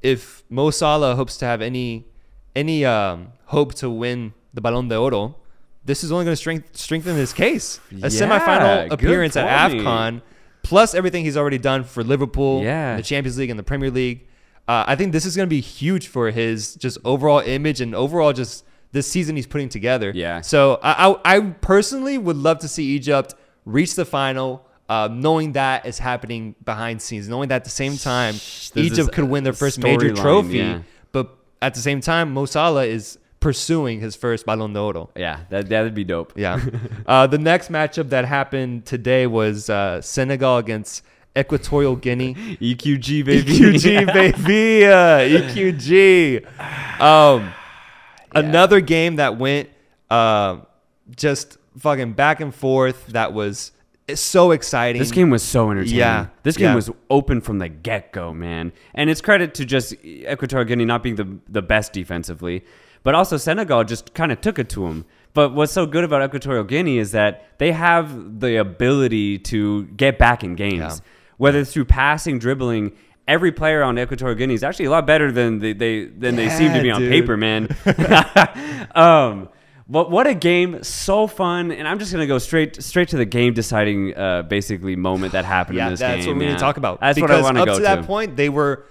if 0.00 0.42
Mo 0.48 0.70
Salah 0.70 1.14
hopes 1.14 1.36
to 1.38 1.44
have 1.44 1.60
any 1.62 2.06
any 2.56 2.84
um, 2.84 3.28
hope 3.46 3.74
to 3.74 3.88
win 3.88 4.32
the 4.52 4.60
Ballon 4.60 4.88
d'Oro, 4.88 5.36
this 5.84 6.04
is 6.04 6.12
only 6.12 6.24
going 6.24 6.32
to 6.32 6.36
strength, 6.36 6.76
strengthen 6.76 7.16
his 7.16 7.32
case. 7.32 7.80
A 7.90 7.94
Yeah, 7.94 8.06
semifinal 8.08 8.90
appearance 8.90 9.36
at. 9.36 9.70
AFCON, 9.70 10.22
plus 10.62 10.94
everything 10.94 11.24
he's 11.24 11.36
already 11.36 11.58
done 11.58 11.84
for 11.84 12.02
Liverpool, 12.04 12.62
Yeah. 12.62 12.96
the 12.96 13.02
Champions 13.02 13.38
League, 13.38 13.50
and 13.50 13.58
the 13.58 13.64
Premier 13.64 13.90
League. 13.90 14.26
Uh, 14.68 14.84
I 14.86 14.96
think 14.96 15.12
this 15.12 15.26
is 15.26 15.36
going 15.36 15.46
to 15.46 15.50
be 15.50 15.60
huge 15.60 16.06
for 16.06 16.30
his 16.30 16.76
just 16.76 16.98
overall 17.04 17.40
image 17.40 17.80
and 17.80 17.94
overall 17.94 18.32
just 18.32 18.64
this 18.92 19.10
season 19.10 19.34
he's 19.36 19.46
putting 19.46 19.68
together. 19.68 20.12
Yeah. 20.14 20.40
So 20.40 20.78
I, 20.82 21.08
I, 21.08 21.36
I 21.36 21.40
personally 21.40 22.16
would 22.18 22.36
love 22.36 22.58
to 22.60 22.68
see 22.68 22.84
Egypt 22.94 23.34
reach 23.64 23.94
the 23.94 24.04
final, 24.04 24.64
uh, 24.88 25.08
knowing 25.10 25.52
that 25.52 25.86
is 25.86 25.98
happening 25.98 26.54
behind 26.64 27.02
scenes, 27.02 27.28
knowing 27.28 27.48
that 27.48 27.56
at 27.56 27.64
the 27.64 27.70
same 27.70 27.96
time 27.96 28.34
Egypt 28.74 29.12
could 29.12 29.24
win 29.24 29.44
their 29.44 29.52
first 29.52 29.78
major 29.78 30.10
storyline, 30.10 30.20
trophy, 30.20 30.58
yeah. 30.58 30.82
but 31.10 31.36
at 31.60 31.74
the 31.74 31.80
same 31.80 32.00
time 32.00 32.32
Mo 32.32 32.44
Salah 32.44 32.84
is 32.84 33.18
pursuing 33.42 34.00
his 34.00 34.16
first 34.16 34.46
Ballon 34.46 34.72
d'Oro. 34.72 35.10
Yeah, 35.14 35.40
that 35.50 35.68
that'd 35.68 35.94
be 35.94 36.04
dope. 36.04 36.32
Yeah. 36.36 36.58
uh, 37.06 37.26
the 37.26 37.38
next 37.38 37.70
matchup 37.70 38.08
that 38.08 38.24
happened 38.24 38.86
today 38.86 39.26
was 39.26 39.68
uh, 39.68 40.00
Senegal 40.00 40.56
against 40.56 41.04
Equatorial 41.36 41.96
Guinea. 41.96 42.34
EQG 42.60 43.24
baby. 43.26 43.52
EQG 43.52 44.06
baby, 44.14 44.86
uh, 44.86 45.18
EQG. 45.18 47.00
Um, 47.00 47.52
another 48.34 48.80
game 48.80 49.16
that 49.16 49.38
went 49.38 49.68
uh, 50.08 50.60
just 51.14 51.58
fucking 51.78 52.12
back 52.14 52.40
and 52.40 52.54
forth. 52.54 53.08
That 53.08 53.32
was 53.32 53.72
so 54.14 54.50
exciting. 54.50 55.00
This 55.00 55.10
game 55.10 55.30
was 55.30 55.42
so 55.42 55.70
entertaining. 55.70 55.98
Yeah, 55.98 56.26
This 56.42 56.56
game 56.56 56.70
yeah. 56.70 56.74
was 56.74 56.90
open 57.10 57.40
from 57.40 57.58
the 57.58 57.68
get 57.68 58.12
go, 58.12 58.32
man. 58.32 58.72
And 58.94 59.10
it's 59.10 59.20
credit 59.20 59.54
to 59.54 59.64
just 59.64 59.94
Equatorial 60.04 60.66
Guinea 60.66 60.84
not 60.84 61.02
being 61.02 61.16
the, 61.16 61.38
the 61.48 61.62
best 61.62 61.92
defensively, 61.92 62.64
but 63.02 63.14
also 63.14 63.36
Senegal 63.36 63.84
just 63.84 64.14
kind 64.14 64.32
of 64.32 64.40
took 64.40 64.58
it 64.58 64.68
to 64.70 64.86
them. 64.88 65.04
But 65.34 65.54
what's 65.54 65.72
so 65.72 65.86
good 65.86 66.04
about 66.04 66.22
Equatorial 66.22 66.64
Guinea 66.64 66.98
is 66.98 67.12
that 67.12 67.46
they 67.58 67.72
have 67.72 68.40
the 68.40 68.56
ability 68.56 69.38
to 69.38 69.84
get 69.86 70.18
back 70.18 70.44
in 70.44 70.54
games, 70.56 70.74
Yeah. 70.78 70.96
whether 71.38 71.58
it's 71.60 71.72
through 71.72 71.86
passing, 71.86 72.38
dribbling. 72.38 72.92
Every 73.26 73.50
player 73.52 73.82
on 73.82 73.98
Equatorial 73.98 74.36
Guinea 74.36 74.54
is 74.54 74.62
actually 74.62 74.86
a 74.86 74.90
lot 74.90 75.06
better 75.06 75.30
than 75.32 75.60
they, 75.60 75.72
they 75.72 76.04
than 76.06 76.36
they 76.36 76.48
seem 76.50 76.72
to 76.72 76.76
Yeah, 76.78 76.82
be 76.82 76.90
on 76.90 77.00
dude. 77.00 77.10
paper, 77.12 77.36
man. 77.36 77.68
um, 78.94 79.48
what 79.86 80.10
what 80.10 80.26
a 80.26 80.34
game! 80.34 80.82
So 80.82 81.26
fun, 81.26 81.70
and 81.72 81.86
I'm 81.86 81.98
just 81.98 82.12
gonna 82.12 82.26
go 82.26 82.38
straight 82.38 82.82
straight 82.82 83.08
to 83.08 83.16
the 83.16 83.24
game 83.24 83.52
deciding 83.54 84.16
uh, 84.16 84.42
basically 84.42 84.96
moment 84.96 85.32
that 85.32 85.44
happened 85.44 85.76
yeah, 85.78 85.86
in 85.86 85.92
this 85.92 86.00
that's 86.00 86.10
game. 86.10 86.18
That's 86.18 86.26
what 86.28 86.36
we 86.38 86.46
need 86.46 86.52
to 86.52 86.58
talk 86.58 86.76
about. 86.76 87.00
That's 87.00 87.16
because 87.16 87.30
what 87.30 87.38
I 87.38 87.42
want 87.42 87.56
to 87.56 87.60
go 87.60 87.64
to. 87.66 87.72
up 87.72 87.76
to 87.78 87.82
that 87.82 88.06
point, 88.06 88.36
they 88.36 88.48
were 88.48 88.84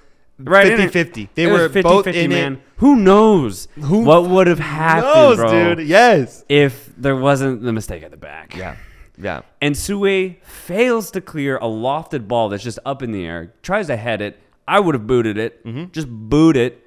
Right, 0.43 0.67
50 0.67 0.87
50. 0.87 1.29
They 1.35 1.47
were 1.47 1.69
50, 1.69 1.81
both 1.81 2.05
50, 2.05 2.19
in 2.19 2.29
man. 2.31 2.53
it. 2.53 2.59
Who 2.77 2.95
knows 2.95 3.67
Who 3.79 4.01
what 4.03 4.29
would 4.29 4.47
have 4.47 4.59
happened, 4.59 5.13
knows, 5.13 5.37
bro? 5.37 5.75
dude? 5.75 5.87
Yes. 5.87 6.43
If 6.49 6.91
there 6.97 7.15
wasn't 7.15 7.61
the 7.63 7.73
mistake 7.73 8.03
at 8.03 8.11
the 8.11 8.17
back. 8.17 8.55
Yeah. 8.55 8.75
Yeah. 9.17 9.41
And 9.61 9.77
Sue 9.77 10.35
fails 10.41 11.11
to 11.11 11.21
clear 11.21 11.57
a 11.57 11.61
lofted 11.65 12.27
ball 12.27 12.49
that's 12.49 12.63
just 12.63 12.79
up 12.85 13.03
in 13.03 13.11
the 13.11 13.25
air, 13.25 13.53
tries 13.61 13.87
to 13.87 13.95
head 13.97 14.21
it. 14.21 14.39
I 14.67 14.79
would 14.79 14.95
have 14.95 15.05
booted 15.05 15.37
it. 15.37 15.63
Mm-hmm. 15.65 15.91
Just 15.91 16.07
boot 16.09 16.57
it. 16.57 16.83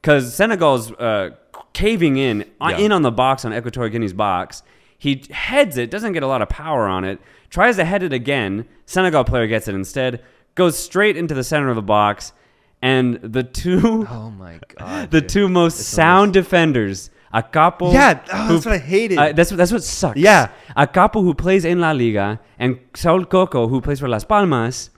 Because 0.00 0.34
Senegal's 0.34 0.92
uh, 0.92 1.30
caving 1.72 2.16
in, 2.16 2.44
Yeah. 2.60 2.78
in 2.78 2.92
on 2.92 3.02
the 3.02 3.10
box 3.12 3.44
on 3.44 3.54
Equatorial 3.54 3.92
Guinea's 3.92 4.12
box. 4.14 4.62
He 4.98 5.22
heads 5.30 5.78
it, 5.78 5.90
doesn't 5.90 6.12
get 6.12 6.22
a 6.22 6.26
lot 6.26 6.42
of 6.42 6.48
power 6.50 6.86
on 6.86 7.04
it, 7.04 7.20
tries 7.48 7.76
to 7.76 7.84
head 7.84 8.02
it 8.02 8.12
again. 8.12 8.66
Senegal 8.84 9.24
player 9.24 9.46
gets 9.46 9.66
it 9.68 9.74
instead, 9.74 10.22
goes 10.54 10.78
straight 10.78 11.16
into 11.16 11.32
the 11.34 11.44
center 11.44 11.70
of 11.70 11.76
the 11.76 11.82
box. 11.82 12.32
And 12.82 13.16
the 13.22 13.42
two, 13.42 14.06
Oh 14.08 14.30
my 14.30 14.58
god. 14.78 15.10
the 15.10 15.20
dude. 15.20 15.28
two 15.30 15.48
most 15.48 15.78
sound 15.78 16.32
defenders, 16.32 17.10
Akapo. 17.34 17.92
Yeah, 17.92 18.20
oh, 18.32 18.46
who- 18.46 18.52
that's 18.54 18.66
what 18.66 18.74
I 18.74 18.78
hated. 18.78 19.18
uh, 19.18 19.32
that's 19.32 19.50
what 19.50 19.58
that's 19.58 19.72
what 19.72 19.84
sucks. 19.84 20.18
Yeah. 20.18 20.48
Akapo 20.76 21.22
who 21.22 21.34
plays 21.34 21.64
in 21.66 21.80
La 21.80 21.92
Liga 21.92 22.40
and 22.58 22.78
Saul 22.94 23.24
Coco 23.26 23.68
who 23.68 23.80
plays 23.80 24.00
for 24.00 24.08
Las 24.08 24.24
Palmas 24.24 24.90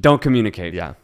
don't 0.00 0.20
communicate. 0.20 0.74
yeah. 0.74 0.94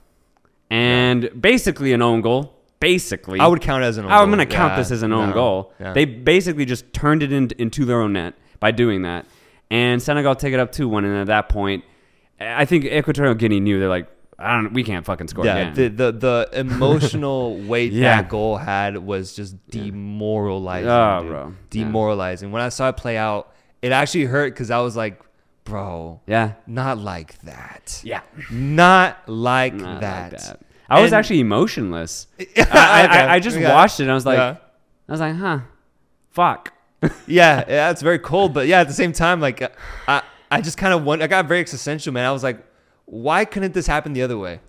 and 0.71 1.31
basically 1.41 1.93
an 1.93 2.03
own 2.03 2.21
goal. 2.21 2.55
Basically, 2.81 3.41
I 3.41 3.47
would 3.49 3.61
count 3.61 3.83
it 3.83 3.87
as 3.87 3.99
an 3.99 4.05
own 4.05 4.11
goal. 4.11 4.19
I'm 4.21 4.29
going 4.29 4.39
to 4.39 4.47
count 4.47 4.73
Yeah, 4.73 4.77
this 4.79 4.91
as 4.93 5.03
an 5.03 5.13
own 5.13 5.31
no, 5.31 5.35
goal. 5.35 5.73
yeah. 5.81 5.93
They 5.95 6.05
basically 6.05 6.65
just 6.65 6.93
turned 6.93 7.25
it 7.25 7.33
in, 7.33 7.51
into 7.59 7.85
their 7.85 8.01
own 8.01 8.13
net 8.13 8.35
by 8.61 8.71
doing 8.71 9.03
that, 9.03 9.27
and 9.71 10.01
Senegal 10.01 10.37
take 10.37 10.55
it 10.55 10.61
up 10.61 10.71
two 10.71 10.89
one. 10.89 11.05
And 11.05 11.17
at 11.17 11.27
that 11.27 11.49
point, 11.49 11.85
I 12.41 12.65
think 12.67 12.85
Equatorial 12.85 13.35
Guinea 13.35 13.59
knew 13.59 13.81
they're 13.81 13.89
like, 13.89 14.09
I 14.41 14.53
don't, 14.61 14.73
we 14.73 14.85
can't 14.85 15.05
fucking 15.05 15.27
score 15.29 15.45
Yeah, 15.45 15.57
again. 15.57 15.75
the, 15.75 15.89
the 16.13 16.13
the 16.13 16.49
emotional 16.61 17.59
weight 17.59 17.93
Yeah. 17.93 18.23
that 18.23 18.29
goal 18.31 18.57
had 18.57 18.97
was 18.99 19.35
just 19.35 19.57
demoralizing. 19.69 20.89
Oh, 20.89 21.19
dude. 21.23 21.29
bro. 21.31 21.47
Yeah. 21.49 21.53
demoralizing. 21.71 22.53
When 22.53 22.63
I 22.63 22.69
saw 22.69 22.89
it 22.91 22.97
play 22.97 23.17
out, 23.17 23.53
it 23.83 23.91
actually 23.93 24.25
hurt 24.27 24.55
because 24.55 24.71
I 24.71 24.79
was 24.79 24.97
like, 24.97 25.21
bro, 25.65 26.21
yeah, 26.27 26.53
not 26.67 26.99
like 26.99 27.39
that. 27.43 28.01
yeah, 28.05 28.21
Not 28.51 29.29
like 29.29 29.75
Not 29.75 29.91
like 29.95 30.01
that. 30.03 30.61
I 30.89 31.01
was 31.03 31.13
And- 31.13 31.19
actually 31.19 31.41
emotionless. 31.41 32.27
I, 32.41 32.43
Okay, 32.45 32.63
I, 32.71 33.35
I 33.35 33.41
just 33.41 33.59
yeah. 33.59 33.75
watched 33.75 34.01
it. 34.01 34.05
and 34.05 34.13
I 34.13 34.15
was 34.15 34.25
like, 34.25 34.39
Yeah. 34.39 34.57
I 35.09 35.13
was 35.13 35.21
like, 35.21 35.35
huh, 35.37 35.59
fuck. 36.31 36.73
yeah, 37.27 37.65
yeah, 37.69 37.91
it's 37.91 38.03
very 38.03 38.19
cold, 38.19 38.55
but 38.55 38.67
yeah, 38.67 38.81
at 38.81 38.89
the 38.89 38.95
same 38.95 39.13
time, 39.13 39.41
like 39.41 39.63
uh, 39.63 39.69
I, 40.07 40.23
I 40.51 40.61
just 40.61 40.79
kind 40.79 40.93
of 40.95 41.05
went. 41.05 41.23
I 41.23 41.27
got 41.27 41.47
very 41.47 41.61
existential, 41.61 42.13
man. 42.13 42.25
I 42.25 42.33
was 42.33 42.43
like, 42.43 42.65
why 43.11 43.45
couldn't 43.45 43.73
this 43.75 43.87
happen 43.87 44.13
the 44.13 44.23
other 44.23 44.37
way? 44.39 44.61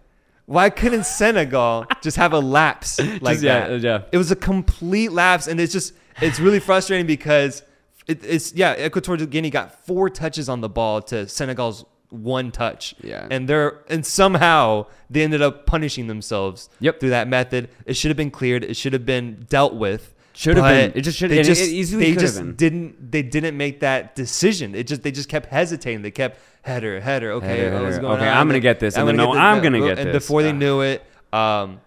Why 0.46 0.69
couldn't 0.72 1.05
Senegal 1.05 1.86
just 2.01 2.17
have 2.17 2.34
a 2.34 2.39
lapse 2.39 2.98
like 3.22 3.22
Just, 3.36 3.43
yeah, 3.43 3.67
that? 3.67 3.81
yeah. 3.81 4.01
It 4.12 4.17
was 4.17 4.31
a 4.31 4.36
complete 4.36 5.12
lapse, 5.12 5.48
and 5.48 5.60
it's 5.60 5.74
just 5.74 5.93
it's 6.22 6.39
really 6.39 6.60
frustrating 6.60 7.05
because 7.05 7.62
it, 8.08 8.24
it's 8.25 8.53
yeah, 8.53 8.86
Equatorial 8.86 9.27
Guinea 9.27 9.50
got 9.51 9.86
four 9.86 10.10
touches 10.10 10.50
on 10.50 10.62
the 10.62 10.69
ball 10.69 11.01
to 11.03 11.27
Senegal's 11.27 11.86
one 12.10 12.51
touch. 12.51 12.96
Yeah. 13.03 13.27
and 13.29 13.48
they're 13.48 13.81
and 13.89 14.03
somehow 14.05 14.88
they 15.12 15.22
ended 15.22 15.41
up 15.43 15.65
punishing 15.67 16.08
themselves. 16.08 16.69
Yep. 16.79 17.00
through 17.00 17.10
that 17.12 17.27
method. 17.27 17.69
It 17.86 17.96
should 17.96 18.10
have 18.10 18.17
been 18.17 18.31
cleared. 18.31 18.63
It 18.63 18.75
should 18.75 18.93
have 18.93 19.05
been 19.05 19.46
dealt 19.50 19.75
with. 19.75 20.15
Should 20.34 20.55
have 20.58 20.65
been. 20.65 20.93
It 20.98 21.01
just 21.01 21.17
should- 21.19 21.31
it- 21.31 21.46
it 21.48 21.58
easily 21.60 22.13
they 22.13 22.19
just 22.19 22.38
been. 22.38 22.55
didn't 22.55 23.12
they 23.12 23.22
didn't 23.22 23.58
make 23.58 23.81
that 23.81 24.15
decision. 24.15 24.74
It 24.74 24.88
just 24.88 25.03
they 25.03 25.12
just 25.12 25.27
kept 25.29 25.48
hesitating. 25.48 26.01
They 26.01 26.12
kept 26.12 26.39
header 26.61 26.99
header. 26.99 27.31
Okay, 27.33 27.47
Header, 27.47 27.71
what's 27.81 27.95
header. 27.95 28.01
going 28.01 28.19
Okay, 28.19 28.27
on? 28.29 28.37
I'm 28.37 28.47
gonna 28.47 28.59
get 28.59 28.79
this, 28.79 28.95
and 28.97 29.07
then, 29.07 29.15
no, 29.15 29.33
this, 29.33 29.37
I'm 29.39 29.61
gonna 29.63 29.79
get 29.79 29.99
and 29.99 30.09
this. 30.09 30.23
before 30.23 30.43
they 30.43 30.51
knew 30.53 30.81
it, 30.81 31.03
um, 31.33 31.79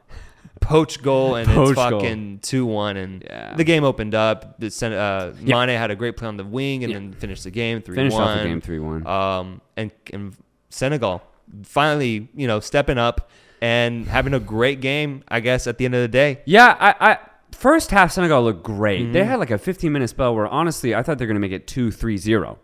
poach 0.61 1.03
goal 1.03 1.35
and 1.35 1.49
Poach 1.49 1.71
it's 1.71 1.77
fucking 1.79 2.39
two 2.43 2.65
one, 2.67 2.97
and 2.97 3.23
Yeah. 3.25 3.55
the 3.57 3.65
game 3.65 3.83
opened 3.85 4.15
up. 4.15 4.61
The 4.61 4.71
Sen- 4.71 4.93
uh, 4.93 5.35
Yeah. 5.41 5.65
Mane 5.67 5.77
had 5.77 5.91
a 5.91 5.97
great 5.97 6.17
play 6.17 6.29
on 6.29 6.37
the 6.37 6.45
wing 6.45 6.85
and 6.85 6.93
Yeah. 6.93 6.99
then 7.01 7.13
finished 7.13 7.45
the 7.45 7.51
game 7.51 7.83
three 7.83 7.97
Finished 7.97 8.15
one. 8.15 8.29
off 8.29 8.39
the 8.39 8.45
game 8.45 8.61
three 8.61 8.79
one. 8.79 9.05
Um, 9.07 9.61
and, 9.77 9.91
and 10.13 10.35
Senegal 10.71 11.21
finally, 11.65 12.29
you 12.37 12.47
know, 12.47 12.61
stepping 12.61 12.97
up 12.99 13.29
and 13.61 14.07
having 14.07 14.35
a 14.35 14.41
great 14.41 14.81
game. 14.81 15.23
I 15.29 15.41
guess 15.41 15.67
at 15.67 15.79
the 15.79 15.85
end 15.85 15.95
of 15.97 16.01
the 16.03 16.09
day. 16.09 16.41
Yeah, 16.45 16.77
I, 16.79 16.95
I 17.13 17.19
first 17.51 17.91
half 17.91 18.13
Senegal 18.13 18.43
looked 18.45 18.63
great. 18.63 19.03
Mm-hmm. 19.03 19.13
They 19.13 19.25
had 19.25 19.39
like 19.41 19.51
a 19.51 19.59
15 19.59 19.93
minute 19.93 20.09
spell 20.09 20.35
where 20.35 20.47
honestly 20.47 20.95
I 20.95 21.03
thought 21.03 21.19
they're 21.19 21.27
gonna 21.27 21.41
make 21.41 21.53
it 21.53 21.67
2-3-0. 21.67 22.57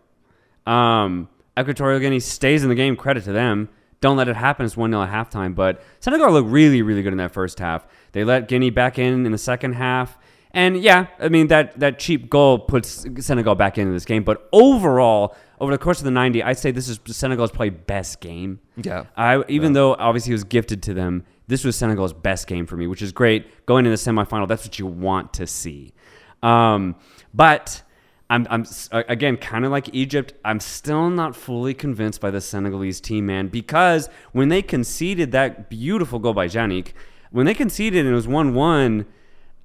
Um, 0.65 1.27
Equatorial 1.59 1.99
Guinea 1.99 2.19
stays 2.19 2.63
in 2.63 2.69
the 2.69 2.75
game. 2.75 2.95
Credit 2.95 3.23
to 3.25 3.31
them. 3.31 3.69
Don't 4.01 4.15
let 4.15 4.29
it 4.29 4.35
happen. 4.35 4.65
It's 4.65 4.77
one 4.77 4.91
0 4.91 5.03
at 5.03 5.09
halftime. 5.09 5.53
But 5.53 5.83
Senegal 5.99 6.31
looked 6.31 6.49
really, 6.49 6.81
really 6.81 7.01
good 7.01 7.13
in 7.13 7.17
that 7.17 7.31
first 7.31 7.59
half. 7.59 7.85
They 8.13 8.23
let 8.23 8.47
Guinea 8.47 8.69
back 8.69 8.97
in 8.97 9.25
in 9.25 9.31
the 9.31 9.37
second 9.37 9.73
half. 9.73 10.17
And 10.51 10.81
yeah, 10.81 11.07
I 11.19 11.29
mean 11.29 11.47
that 11.47 11.79
that 11.79 11.99
cheap 11.99 12.29
goal 12.29 12.59
puts 12.59 13.05
Senegal 13.19 13.55
back 13.55 13.77
into 13.77 13.91
this 13.91 14.05
game. 14.05 14.23
But 14.23 14.47
overall, 14.51 15.35
over 15.59 15.71
the 15.71 15.77
course 15.77 15.99
of 15.99 16.05
the 16.05 16.11
90, 16.11 16.41
I'd 16.41 16.57
say 16.57 16.71
this 16.71 16.89
is 16.89 16.99
Senegal's 17.05 17.51
probably 17.51 17.69
best 17.71 18.19
game. 18.19 18.59
Yeah. 18.77 19.05
I 19.15 19.43
even 19.47 19.73
though 19.73 19.93
obviously 19.95 20.31
it 20.31 20.35
was 20.35 20.43
gifted 20.45 20.81
to 20.83 20.93
them, 20.93 21.23
this 21.47 21.63
was 21.63 21.75
Senegal's 21.75 22.13
best 22.13 22.47
game 22.47 22.65
for 22.65 22.77
me, 22.77 22.87
which 22.87 23.01
is 23.01 23.11
great. 23.11 23.65
Going 23.65 23.85
into 23.85 23.91
the 23.91 24.11
semifinal, 24.11 24.47
that's 24.47 24.65
what 24.65 24.79
you 24.79 24.87
want 24.87 25.33
to 25.33 25.45
see. 25.45 25.93
Um, 26.41 26.95
but 27.33 27.83
I'm, 28.29 28.45
I'm 28.49 28.65
again 28.91 29.37
kind 29.37 29.65
of 29.65 29.71
like 29.71 29.89
Egypt. 29.93 30.33
I'm 30.45 30.59
still 30.59 31.09
not 31.09 31.35
fully 31.35 31.73
convinced 31.73 32.21
by 32.21 32.29
the 32.29 32.41
Senegalese 32.41 33.01
team, 33.01 33.25
man, 33.25 33.47
because 33.47 34.07
when 34.33 34.49
they 34.49 34.61
conceded 34.61 35.31
that 35.31 35.69
beautiful 35.69 36.19
goal 36.19 36.33
by 36.33 36.47
Jannick, 36.47 36.93
when 37.31 37.45
they 37.45 37.55
conceded 37.55 38.05
and 38.05 38.09
it 38.09 38.15
was 38.15 38.27
one-one, 38.27 39.05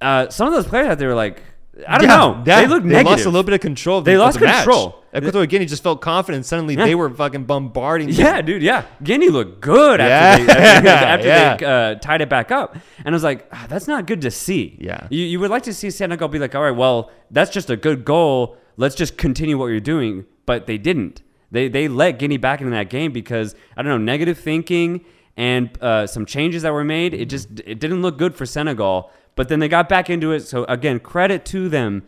uh, 0.01 0.29
some 0.29 0.47
of 0.47 0.53
those 0.53 0.67
players 0.67 0.87
out 0.87 0.97
there 0.97 1.09
were 1.09 1.15
like, 1.15 1.43
I 1.87 1.97
don't 1.97 2.07
Yeah, 2.09 2.15
know, 2.15 2.43
yeah, 2.45 2.61
they 2.61 2.67
look 2.67 2.83
they 2.83 2.89
negative. 2.89 3.05
lost 3.11 3.25
a 3.25 3.29
little 3.29 3.43
bit 3.43 3.53
of 3.53 3.59
control. 3.59 3.99
Of 3.99 4.05
They 4.05 4.13
the, 4.13 4.19
lost 4.19 4.39
the 4.39 4.45
match. 4.45 4.63
control. 4.63 5.03
Equatorial 5.15 5.47
Guinea 5.47 5.65
just 5.65 5.83
felt 5.83 5.99
confident. 6.01 6.45
Suddenly, 6.45 6.75
Yeah. 6.75 6.85
they 6.85 6.95
were 6.95 7.09
fucking 7.09 7.43
bombarding. 7.45 8.07
them. 8.09 8.15
Yeah, 8.17 8.41
dude. 8.41 8.61
Yeah, 8.61 8.83
Guinea 9.03 9.29
looked 9.29 9.59
good 9.61 9.99
after 9.99 10.43
Yeah. 10.43 10.45
they, 10.45 10.53
after 10.53 10.89
after 10.89 11.27
Yeah. 11.27 11.57
they 11.57 11.65
uh, 11.65 11.95
tied 11.95 12.21
it 12.21 12.29
back 12.29 12.51
up, 12.51 12.75
and 13.03 13.07
I 13.07 13.11
was 13.15 13.23
like, 13.23 13.47
ah, 13.51 13.65
that's 13.69 13.87
not 13.87 14.07
good 14.07 14.21
to 14.21 14.31
see. 14.31 14.77
Yeah. 14.79 15.07
you, 15.09 15.23
you 15.25 15.39
would 15.39 15.49
like 15.49 15.63
to 15.63 15.73
see 15.73 15.89
Senegal 15.89 16.27
be 16.29 16.39
like, 16.39 16.55
all 16.55 16.61
right, 16.63 16.71
well, 16.75 17.11
that's 17.31 17.51
just 17.51 17.69
a 17.69 17.75
good 17.75 18.05
goal. 18.05 18.57
Let's 18.77 18.95
just 18.95 19.17
continue 19.17 19.57
what 19.57 19.67
you're 19.67 19.79
doing, 19.79 20.25
but 20.45 20.67
they 20.67 20.77
didn't. 20.77 21.21
They 21.51 21.67
they 21.69 21.87
let 21.87 22.19
Guinea 22.19 22.37
back 22.37 22.59
into 22.61 22.71
that 22.71 22.89
game 22.89 23.11
because 23.13 23.55
I 23.77 23.81
don't 23.81 23.89
know 23.91 23.97
negative 23.97 24.37
thinking 24.37 25.05
and 25.37 25.69
uh, 25.81 26.07
some 26.07 26.25
changes 26.25 26.63
that 26.63 26.73
were 26.73 26.83
made. 26.83 27.13
It 27.13 27.25
just 27.29 27.47
it 27.65 27.79
didn't 27.79 28.01
look 28.01 28.17
good 28.17 28.35
for 28.35 28.45
Senegal, 28.45 29.11
but 29.35 29.49
then 29.49 29.59
they 29.59 29.67
got 29.67 29.87
back 29.89 30.09
into 30.09 30.31
it. 30.31 30.41
So 30.41 30.63
again, 30.65 30.99
credit 30.99 31.45
to 31.45 31.69
them, 31.69 32.03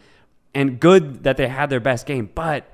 and 0.54 0.80
good 0.80 1.24
that 1.24 1.38
they 1.38 1.48
had 1.48 1.70
their 1.70 1.80
best 1.80 2.06
game, 2.06 2.30
but. 2.34 2.72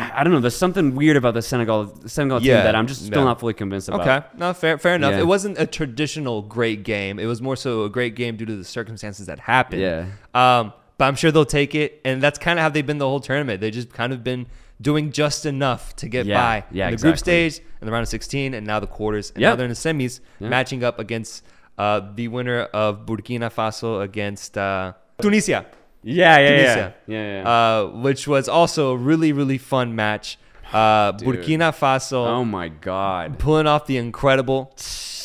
I 0.00 0.22
don't 0.22 0.32
know. 0.32 0.38
There's 0.38 0.54
something 0.54 0.94
weird 0.94 1.16
about 1.16 1.34
the 1.34 1.42
Senegal 1.42 1.92
Senegal 2.06 2.38
team 2.38 2.50
Yeah, 2.50 2.62
that 2.62 2.76
I'm 2.76 2.86
just 2.86 3.04
still 3.04 3.24
not 3.24 3.40
fully 3.40 3.54
convinced 3.54 3.88
about. 3.88 4.02
Okay, 4.02 4.26
no, 4.36 4.52
fair, 4.54 4.78
fair 4.78 4.94
enough. 4.94 5.10
Yeah. 5.14 5.18
It 5.20 5.26
wasn't 5.26 5.58
a 5.58 5.66
traditional 5.66 6.40
great 6.42 6.84
game. 6.84 7.18
It 7.18 7.26
was 7.26 7.42
more 7.42 7.56
so 7.56 7.82
a 7.82 7.90
great 7.90 8.14
game 8.14 8.36
due 8.36 8.46
to 8.46 8.54
the 8.54 8.62
circumstances 8.64 9.26
that 9.26 9.40
happened. 9.40 9.82
Yeah. 9.82 10.06
Um, 10.34 10.72
but 10.98 11.06
I'm 11.06 11.16
sure 11.16 11.32
they'll 11.32 11.44
take 11.44 11.74
it, 11.74 12.00
and 12.04 12.22
that's 12.22 12.38
kind 12.38 12.60
of 12.60 12.62
how 12.62 12.68
they've 12.68 12.86
been 12.86 12.98
the 12.98 13.08
whole 13.08 13.18
tournament. 13.18 13.60
They 13.60 13.72
just 13.72 13.92
kind 13.92 14.12
of 14.12 14.22
been 14.22 14.46
doing 14.80 15.10
just 15.10 15.44
enough 15.46 15.96
to 15.96 16.08
get 16.08 16.26
Yeah, 16.26 16.40
by 16.40 16.64
yeah, 16.70 16.86
in 16.86 16.92
the 16.92 16.98
group 16.98 17.14
exactly. 17.14 17.50
stage, 17.50 17.64
in 17.80 17.86
the 17.86 17.90
round 17.90 18.02
of 18.04 18.08
16, 18.08 18.54
and 18.54 18.64
now 18.64 18.78
the 18.78 18.86
quarters, 18.86 19.32
and 19.32 19.40
Yep. 19.40 19.50
now 19.50 19.56
they're 19.56 19.66
in 19.66 19.70
the 19.70 19.74
semis, 19.74 20.20
Yeah. 20.38 20.48
matching 20.48 20.84
up 20.84 21.00
against 21.00 21.44
uh, 21.78 22.00
the 22.14 22.28
winner 22.28 22.62
of 22.74 23.06
Burkina 23.06 23.52
Faso 23.52 24.02
against 24.02 24.58
uh, 24.58 24.92
Tunisia. 25.20 25.66
Yeah, 26.02 26.38
yeah, 26.38 26.48
yeah, 26.48 26.56
Tunisia. 26.56 26.94
yeah, 27.06 27.42
yeah. 27.42 27.48
Uh, 27.48 27.86
which 28.02 28.28
was 28.28 28.48
also 28.48 28.92
a 28.92 28.96
really, 28.96 29.32
really 29.32 29.58
fun 29.58 29.94
match. 29.94 30.38
Uh, 30.72 31.12
Burkina 31.12 31.72
Faso 31.72 32.26
oh 32.26 32.44
my 32.44 32.68
god, 32.68 33.38
pulling 33.38 33.66
off 33.66 33.86
the 33.86 33.96
incredible, 33.96 34.74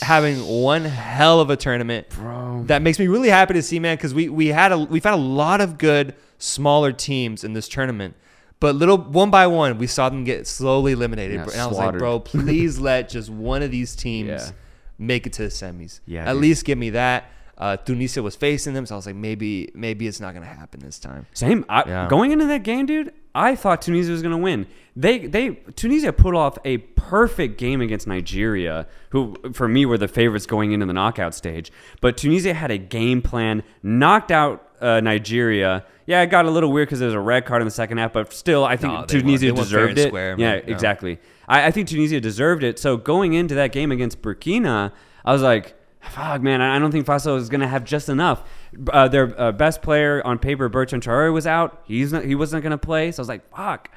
having 0.01 0.37
one 0.45 0.85
hell 0.85 1.41
of 1.41 1.49
a 1.49 1.57
tournament. 1.57 2.07
bro. 2.09 2.63
That 2.67 2.81
makes 2.81 2.97
me 2.97 3.07
really 3.07 3.27
happy 3.29 3.53
to 3.55 3.61
see, 3.61 3.77
man, 3.79 3.97
because 3.97 4.13
we 4.13 4.29
we 4.29 4.47
had 4.47 4.71
a 4.71 4.77
we've 4.79 5.03
had 5.03 5.15
a 5.15 5.17
lot 5.17 5.59
of 5.59 5.77
good 5.77 6.15
smaller 6.37 6.93
teams 6.93 7.43
in 7.43 7.51
this 7.51 7.67
tournament, 7.67 8.15
but 8.61 8.75
little 8.75 8.97
one 8.97 9.31
by 9.31 9.47
one 9.47 9.77
we 9.77 9.87
saw 9.87 10.07
them 10.07 10.23
get 10.23 10.47
slowly 10.47 10.93
eliminated. 10.93 11.35
Yeah, 11.35 11.51
and 11.51 11.61
I 11.61 11.67
was 11.67 11.77
like, 11.77 11.97
bro, 11.97 12.19
please 12.21 12.79
let 12.79 13.09
just 13.09 13.29
one 13.29 13.61
of 13.63 13.69
these 13.71 13.95
teams 13.97 14.29
Yeah. 14.29 14.51
Make 14.97 15.27
it 15.27 15.33
to 15.33 15.43
the 15.43 15.49
semis. 15.49 15.99
Yeah, 16.05 16.25
at 16.29 16.33
dude. 16.33 16.41
least 16.41 16.65
give 16.65 16.77
me 16.77 16.91
that. 16.91 17.25
Uh, 17.57 17.77
Tunisia 17.77 18.21
was 18.23 18.35
facing 18.35 18.73
them, 18.73 18.85
so 18.85 18.95
I 18.95 18.97
was 18.97 19.05
like, 19.05 19.15
maybe 19.15 19.69
maybe 19.75 20.07
it's 20.07 20.19
not 20.19 20.33
gonna 20.33 20.45
happen 20.45 20.79
this 20.79 20.99
time. 20.99 21.27
Same. 21.33 21.65
I, 21.69 21.83
Yeah. 21.87 22.07
Going 22.07 22.31
into 22.31 22.45
that 22.47 22.63
game, 22.63 22.85
dude, 22.85 23.13
I 23.35 23.55
thought 23.55 23.81
Tunisia 23.81 24.11
was 24.11 24.21
going 24.21 24.31
to 24.31 24.37
win. 24.37 24.67
They 24.95 25.25
they 25.25 25.51
Tunisia 25.75 26.13
put 26.13 26.35
off 26.35 26.57
a 26.65 26.77
perfect 26.77 27.57
game 27.57 27.81
against 27.81 28.05
Nigeria, 28.05 28.87
who 29.09 29.35
for 29.53 29.67
me 29.67 29.85
were 29.85 29.97
the 29.97 30.07
favorites 30.07 30.45
going 30.45 30.71
into 30.71 30.85
the 30.85 30.93
knockout 30.93 31.33
stage. 31.33 31.71
But 32.01 32.15
Tunisia 32.17 32.53
had 32.53 32.69
a 32.69 32.77
game 32.77 33.21
plan, 33.23 33.63
knocked 33.81 34.31
out 34.31 34.69
uh, 34.81 34.99
Nigeria. 34.99 35.85
Yeah, 36.05 36.21
it 36.21 36.27
got 36.27 36.45
a 36.45 36.51
little 36.51 36.71
weird 36.71 36.87
because 36.89 36.99
there 36.99 37.07
was 37.07 37.15
a 37.15 37.19
red 37.19 37.45
card 37.45 37.61
in 37.61 37.65
the 37.67 37.71
second 37.71 37.97
half, 37.97 38.13
but 38.13 38.33
still, 38.33 38.65
I 38.65 38.75
think 38.77 38.93
No, 38.93 38.99
won. 38.99 39.07
Tunisia 39.07 39.53
won 39.53 39.63
deserved 39.63 39.97
it. 39.97 40.09
square, 40.09 40.35
yeah, 40.37 40.55
man. 40.55 40.63
Exactly. 40.67 41.19
I, 41.47 41.67
I 41.67 41.71
think 41.71 41.87
Tunisia 41.87 42.19
deserved 42.19 42.61
it. 42.63 42.77
So 42.77 42.97
going 42.97 43.33
into 43.33 43.55
that 43.55 43.71
game 43.71 43.91
against 43.91 44.21
Burkina, 44.21 44.91
I 45.25 45.31
was 45.33 45.41
like, 45.41 45.75
fuck, 46.09 46.41
man, 46.41 46.61
I 46.61 46.79
don't 46.79 46.91
think 46.91 47.05
Faso 47.05 47.37
is 47.37 47.49
going 47.49 47.61
to 47.61 47.67
have 47.67 47.83
just 47.83 48.09
enough. 48.09 48.43
Uh, 48.91 49.07
their 49.07 49.39
uh, 49.39 49.51
best 49.51 49.81
player 49.81 50.25
on 50.25 50.39
paper, 50.39 50.69
Bertrand 50.69 51.03
Traore, 51.03 51.31
was 51.33 51.47
out. 51.47 51.81
He's 51.85 52.13
not, 52.13 52.25
he 52.25 52.35
wasn't 52.35 52.63
going 52.63 52.71
to 52.71 52.77
play. 52.77 53.11
So 53.11 53.21
I 53.21 53.23
was 53.23 53.29
like, 53.29 53.49
fuck. 53.55 53.89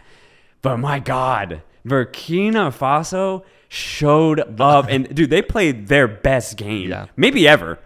But 0.62 0.78
my 0.78 0.98
God, 0.98 1.62
Burkina 1.86 2.76
Faso 2.76 3.44
showed 3.68 4.60
up. 4.60 4.86
And, 4.88 5.14
dude, 5.14 5.30
they 5.30 5.42
played 5.42 5.88
their 5.88 6.08
best 6.08 6.56
game. 6.56 6.90
Yeah. 6.90 7.06
Maybe 7.16 7.46
ever. 7.46 7.78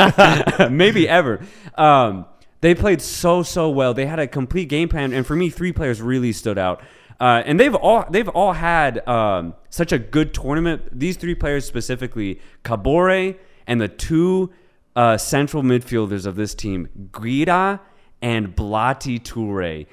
Maybe 0.70 1.08
ever. 1.08 1.40
Um, 1.76 2.26
they 2.60 2.74
played 2.74 3.02
so 3.02 3.42
so 3.42 3.68
well. 3.68 3.94
They 3.94 4.06
had 4.06 4.18
a 4.18 4.26
complete 4.26 4.68
game 4.68 4.88
plan, 4.88 5.12
and 5.12 5.26
for 5.26 5.36
me, 5.36 5.50
three 5.50 5.72
players 5.72 6.00
really 6.00 6.32
stood 6.32 6.58
out. 6.58 6.82
Uh, 7.20 7.42
and 7.44 7.60
they've 7.60 7.74
all 7.74 8.04
they've 8.10 8.28
all 8.28 8.52
had 8.52 9.06
um, 9.06 9.54
such 9.70 9.92
a 9.92 9.98
good 9.98 10.34
tournament. 10.34 10.82
These 10.98 11.16
three 11.16 11.34
players 11.34 11.64
specifically, 11.64 12.40
Kabore 12.64 13.36
and 13.66 13.80
the 13.80 13.88
two 13.88 14.50
uh, 14.94 15.16
central 15.18 15.62
midfielders 15.62 16.26
of 16.26 16.36
this 16.36 16.54
team, 16.54 16.88
Guira 17.10 17.80
and 18.22 18.54
Blati 18.56 19.20
Toure 19.20 19.86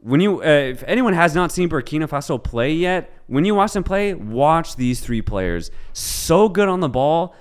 when 0.00 0.20
you 0.20 0.42
uh, 0.42 0.44
if 0.44 0.84
anyone 0.86 1.14
has 1.14 1.34
not 1.34 1.50
seen 1.50 1.70
Burkina 1.70 2.06
Faso 2.06 2.42
play 2.42 2.74
yet, 2.74 3.10
when 3.26 3.46
you 3.46 3.54
watch 3.54 3.72
them 3.72 3.82
play, 3.82 4.12
watch 4.12 4.76
these 4.76 5.00
three 5.00 5.22
players. 5.22 5.70
So 5.94 6.50
good 6.50 6.68
on 6.68 6.80
the 6.80 6.90
ball, 6.90 7.34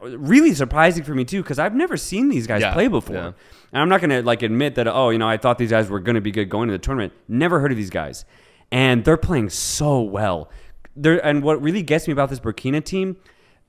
really 0.00 0.54
surprising 0.54 1.02
for 1.02 1.12
me 1.12 1.24
too 1.24 1.42
because 1.42 1.58
I've 1.58 1.74
never 1.74 1.96
seen 1.96 2.28
these 2.28 2.46
guys 2.46 2.60
Yeah, 2.62 2.72
play 2.72 2.86
before. 2.86 3.16
yeah. 3.16 3.32
And 3.72 3.82
I'm 3.82 3.88
not 3.88 4.00
gonna 4.00 4.22
like 4.22 4.42
admit 4.42 4.76
that 4.76 4.86
oh 4.86 5.10
you 5.10 5.18
know 5.18 5.28
I 5.28 5.38
thought 5.38 5.58
these 5.58 5.70
guys 5.70 5.88
were 5.88 5.98
gonna 5.98 6.20
be 6.20 6.30
good 6.30 6.48
going 6.48 6.68
to 6.68 6.72
the 6.72 6.78
tournament. 6.78 7.12
Never 7.26 7.58
heard 7.58 7.72
of 7.72 7.76
these 7.76 7.90
guys, 7.90 8.24
and 8.70 9.04
they're 9.04 9.16
playing 9.16 9.50
so 9.50 10.00
well. 10.00 10.50
there 10.94 11.18
and 11.26 11.42
what 11.42 11.60
really 11.60 11.82
gets 11.82 12.06
me 12.06 12.12
about 12.12 12.30
this 12.30 12.38
Burkina 12.38 12.82
team, 12.84 13.16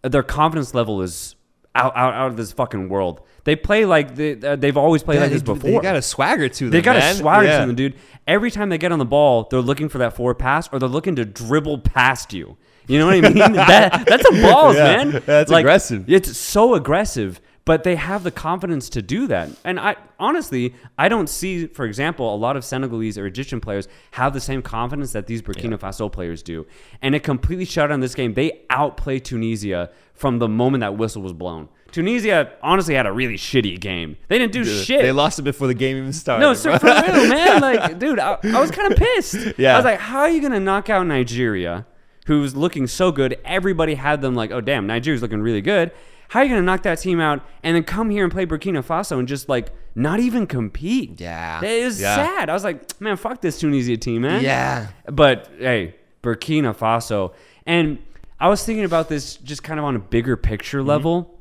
their 0.03 0.23
confidence 0.23 0.73
level 0.73 1.01
is 1.01 1.35
out 1.75 1.95
out, 1.95 2.13
out 2.13 2.27
of 2.31 2.37
this 2.37 2.51
fucking 2.51 2.89
world. 2.89 3.21
They 3.45 3.55
play 3.55 3.85
like 3.85 4.15
they, 4.15 4.39
uh, 4.39 4.55
they've 4.57 4.75
always 4.77 5.01
played 5.03 5.15
Yeah, 5.15 5.21
like 5.23 5.31
this 5.31 5.41
before. 5.41 5.69
they 5.71 5.79
got 5.79 5.95
a 5.95 6.01
swagger 6.01 6.49
to 6.49 6.63
them. 6.65 6.71
They 6.71 6.81
got 6.81 6.97
man. 6.97 7.13
a 7.15 7.17
swagger 7.17 7.47
Yeah. 7.47 7.61
to 7.61 7.67
them, 7.67 7.75
dude. 7.75 7.95
Every 8.27 8.51
time 8.51 8.69
they 8.69 8.77
get 8.77 8.91
on 8.91 8.99
the 8.99 9.05
ball, 9.05 9.47
they're 9.49 9.61
looking 9.61 9.89
for 9.89 9.97
that 9.99 10.15
forward 10.15 10.35
pass 10.35 10.69
or 10.71 10.77
they're 10.79 10.89
looking 10.89 11.15
to 11.15 11.25
dribble 11.25 11.79
past 11.79 12.33
you. 12.33 12.57
You 12.87 12.99
know 12.99 13.05
what 13.05 13.15
I 13.15 13.21
mean? 13.21 13.33
that 13.53 14.05
that's 14.07 14.27
a 14.29 14.31
balls, 14.41 14.75
Yeah, 14.75 15.03
man. 15.05 15.23
that's 15.25 15.51
aggressive. 15.51 16.09
It's 16.09 16.35
so 16.37 16.73
aggressive, 16.75 17.39
but 17.69 17.83
they 17.83 17.97
have 17.97 18.23
the 18.23 18.31
confidence 18.31 18.89
to 18.89 18.99
do 18.99 19.27
that. 19.27 19.47
And 19.63 19.79
I 19.79 19.95
honestly, 20.17 20.73
I 20.97 21.07
don't 21.07 21.29
see, 21.29 21.67
for 21.67 21.85
example, 21.85 22.33
a 22.33 22.35
lot 22.35 22.57
of 22.57 22.65
Senegalese 22.65 23.15
or 23.15 23.27
Egyptian 23.27 23.61
players 23.61 23.87
have 24.09 24.33
the 24.33 24.41
same 24.41 24.63
confidence 24.63 25.11
that 25.11 25.27
these 25.27 25.43
Burkina 25.43 25.77
Faso 25.77 26.11
players 26.11 26.41
do. 26.41 26.65
And 27.03 27.13
it 27.13 27.21
completely 27.21 27.65
shut 27.65 27.89
down 27.89 27.99
this 27.99 28.15
game. 28.15 28.33
They 28.33 28.63
outplayed 28.71 29.23
Tunisia 29.23 29.91
from 30.15 30.39
the 30.39 30.47
moment 30.47 30.81
that 30.81 30.97
whistle 30.97 31.21
was 31.21 31.31
blown. 31.31 31.69
Tunisia 31.91 32.51
honestly 32.63 32.95
had 32.95 33.05
a 33.05 33.11
really 33.11 33.35
shitty 33.35 33.79
game. 33.79 34.17
They 34.29 34.39
didn't 34.39 34.53
do 34.53 34.65
shit. 34.65 35.03
They 35.03 35.11
lost 35.11 35.37
it 35.37 35.43
before 35.43 35.67
the 35.67 35.75
game 35.75 35.95
even 35.95 36.11
started. 36.11 36.41
No, 36.41 36.55
so 36.55 36.75
for 36.79 36.87
real, 36.87 36.95
man. 37.29 37.61
Like, 37.61 37.99
dude, 37.99 38.17
I, 38.17 38.39
I 38.45 38.59
was 38.59 38.71
kind 38.71 38.91
of 38.91 38.97
pissed. 38.97 39.59
Yeah. 39.59 39.73
I 39.73 39.75
was 39.75 39.85
like, 39.85 39.99
how 39.99 40.21
are 40.21 40.29
you 40.31 40.41
gonna 40.41 40.59
knock 40.59 40.89
out 40.89 41.05
Nigeria, 41.05 41.85
who's 42.25 42.55
looking 42.55 42.87
so 42.87 43.11
good? 43.11 43.37
Everybody 43.45 43.93
had 43.93 44.23
them 44.23 44.33
like, 44.33 44.49
oh 44.49 44.59
damn, 44.59 44.87
Nigeria's 44.87 45.21
looking 45.21 45.41
really 45.43 45.61
good. 45.61 45.91
How 46.29 46.39
are 46.39 46.43
you 46.43 46.49
gonna 46.49 46.61
knock 46.61 46.83
that 46.83 46.99
team 46.99 47.19
out 47.19 47.43
and 47.63 47.75
then 47.75 47.83
come 47.83 48.09
here 48.09 48.23
and 48.23 48.31
play 48.31 48.45
Burkina 48.45 48.85
Faso 48.85 49.17
and 49.19 49.27
just 49.27 49.49
like 49.49 49.71
not 49.95 50.19
even 50.19 50.47
compete? 50.47 51.19
Yeah. 51.19 51.59
it 51.59 51.69
is 51.69 51.99
Yeah. 51.99 52.15
sad. 52.15 52.49
I 52.49 52.53
was 52.53 52.63
like, 52.63 52.99
man, 53.01 53.17
fuck 53.17 53.41
this 53.41 53.59
Tunisia 53.59 53.97
team, 53.97 54.21
man. 54.21 54.43
Yeah. 54.43 54.87
But 55.07 55.49
hey, 55.57 55.95
Burkina 56.23 56.75
Faso, 56.75 57.33
and 57.65 57.97
I 58.39 58.47
was 58.47 58.63
thinking 58.63 58.85
about 58.85 59.09
this 59.09 59.35
just 59.37 59.63
kind 59.63 59.79
of 59.79 59.85
on 59.85 59.95
a 59.95 59.99
bigger 59.99 60.37
picture 60.37 60.79
mm-hmm. 60.79 60.87
level. 60.87 61.39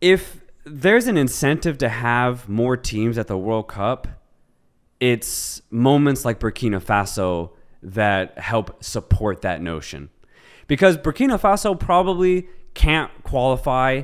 If 0.00 0.40
there's 0.64 1.06
an 1.06 1.16
incentive 1.16 1.78
to 1.78 1.88
have 1.88 2.48
more 2.48 2.76
teams 2.76 3.16
at 3.16 3.28
the 3.28 3.38
World 3.38 3.68
Cup, 3.68 4.08
it's 5.00 5.62
moments 5.70 6.24
like 6.24 6.38
Burkina 6.38 6.82
Faso 6.82 7.50
that 7.82 8.38
help 8.38 8.82
support 8.84 9.40
that 9.42 9.62
notion. 9.62 10.10
Because 10.66 10.98
Burkina 10.98 11.40
Faso 11.40 11.78
probably 11.78 12.48
can't 12.76 13.10
qualify 13.24 14.02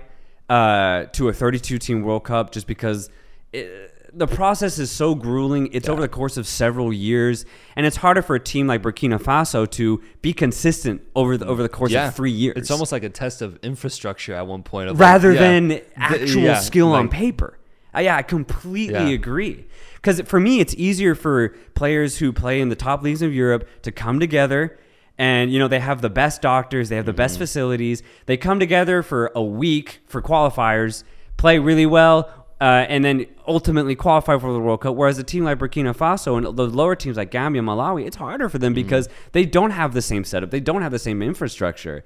uh, 0.48 1.04
to 1.12 1.28
a 1.28 1.32
32 1.32 1.78
team 1.78 2.02
World 2.02 2.24
Cup 2.24 2.50
just 2.50 2.66
because 2.66 3.10
it, 3.52 3.92
the 4.12 4.26
process 4.26 4.78
is 4.78 4.90
so 4.90 5.14
grueling. 5.14 5.68
It's 5.72 5.88
over 5.88 6.00
the 6.00 6.08
course 6.08 6.36
of 6.36 6.46
several 6.46 6.92
years, 6.92 7.44
and 7.76 7.86
it's 7.86 7.96
harder 7.96 8.22
for 8.22 8.34
a 8.34 8.40
team 8.40 8.66
like 8.66 8.82
Burkina 8.82 9.20
Faso 9.20 9.70
to 9.72 10.02
be 10.20 10.32
consistent 10.32 11.02
over 11.14 11.36
the 11.36 11.46
over 11.46 11.62
the 11.62 11.68
course 11.68 11.94
of 11.94 12.14
three 12.14 12.30
years. 12.30 12.54
It's 12.56 12.70
almost 12.70 12.92
like 12.92 13.04
a 13.04 13.08
test 13.08 13.42
of 13.42 13.58
infrastructure 13.62 14.34
at 14.34 14.46
one 14.46 14.62
point. 14.62 14.88
Of 14.88 14.98
like, 14.98 15.00
rather 15.00 15.32
yeah. 15.32 15.40
than 15.40 15.80
actual 15.96 16.42
yeah, 16.42 16.58
skill 16.58 16.92
on 16.92 17.08
paper. 17.08 17.58
Uh, 17.94 18.00
yeah, 18.00 18.16
I 18.16 18.22
completely 18.22 19.10
Yeah. 19.10 19.14
agree. 19.14 19.66
Because 19.96 20.20
for 20.22 20.40
me, 20.40 20.60
it's 20.60 20.74
easier 20.74 21.14
for 21.14 21.50
players 21.74 22.18
who 22.18 22.32
play 22.32 22.60
in 22.60 22.70
the 22.70 22.76
top 22.76 23.02
leagues 23.02 23.22
of 23.22 23.32
Europe 23.32 23.68
to 23.82 23.92
come 23.92 24.18
together. 24.18 24.78
And, 25.18 25.52
you 25.52 25.58
know, 25.58 25.68
they 25.68 25.80
have 25.80 26.00
the 26.00 26.10
best 26.10 26.42
doctors, 26.42 26.88
they 26.88 26.96
have 26.96 27.04
the 27.06 27.12
Mm-hmm. 27.12 27.16
best 27.18 27.38
facilities. 27.38 28.02
They 28.26 28.36
come 28.36 28.58
together 28.58 29.02
for 29.02 29.30
a 29.34 29.42
week 29.42 30.00
for 30.06 30.22
qualifiers, 30.22 31.04
play 31.36 31.58
really 31.58 31.86
well, 31.86 32.30
uh, 32.60 32.86
and 32.88 33.04
then 33.04 33.26
ultimately 33.46 33.94
qualify 33.94 34.38
for 34.38 34.52
the 34.52 34.58
World 34.60 34.80
Cup. 34.80 34.94
Whereas 34.96 35.18
a 35.18 35.24
team 35.24 35.44
like 35.44 35.58
Burkina 35.58 35.94
Faso 35.96 36.36
and 36.38 36.56
the 36.56 36.66
lower 36.66 36.94
teams 36.96 37.16
like 37.16 37.30
Gambia, 37.30 37.60
Malawi, 37.62 38.06
it's 38.06 38.16
harder 38.16 38.48
for 38.48 38.56
Mm-hmm. 38.56 38.62
them 38.62 38.74
because 38.74 39.08
they 39.32 39.44
don't 39.44 39.72
have 39.72 39.92
the 39.94 40.02
same 40.02 40.24
setup, 40.24 40.50
they 40.50 40.60
don't 40.60 40.82
have 40.82 40.92
the 40.92 40.98
same 40.98 41.22
infrastructure. 41.22 42.04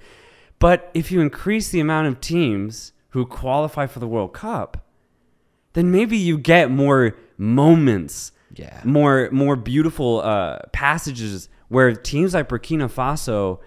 But 0.58 0.90
if 0.94 1.12
you 1.12 1.20
increase 1.20 1.68
the 1.68 1.80
amount 1.80 2.08
of 2.08 2.20
teams 2.20 2.92
who 3.10 3.24
qualify 3.26 3.86
for 3.86 3.98
the 4.00 4.08
World 4.08 4.32
Cup, 4.32 4.78
then 5.74 5.90
maybe 5.90 6.16
you 6.16 6.38
get 6.38 6.70
more 6.70 7.14
moments, 7.38 8.32
Yeah. 8.54 8.80
more 8.84 9.28
more 9.30 9.56
beautiful 9.56 10.22
uh, 10.22 10.58
passages 10.72 11.48
where 11.68 11.94
teams 11.94 12.34
like 12.34 12.48
Burkina 12.48 12.90
Faso 12.90 13.58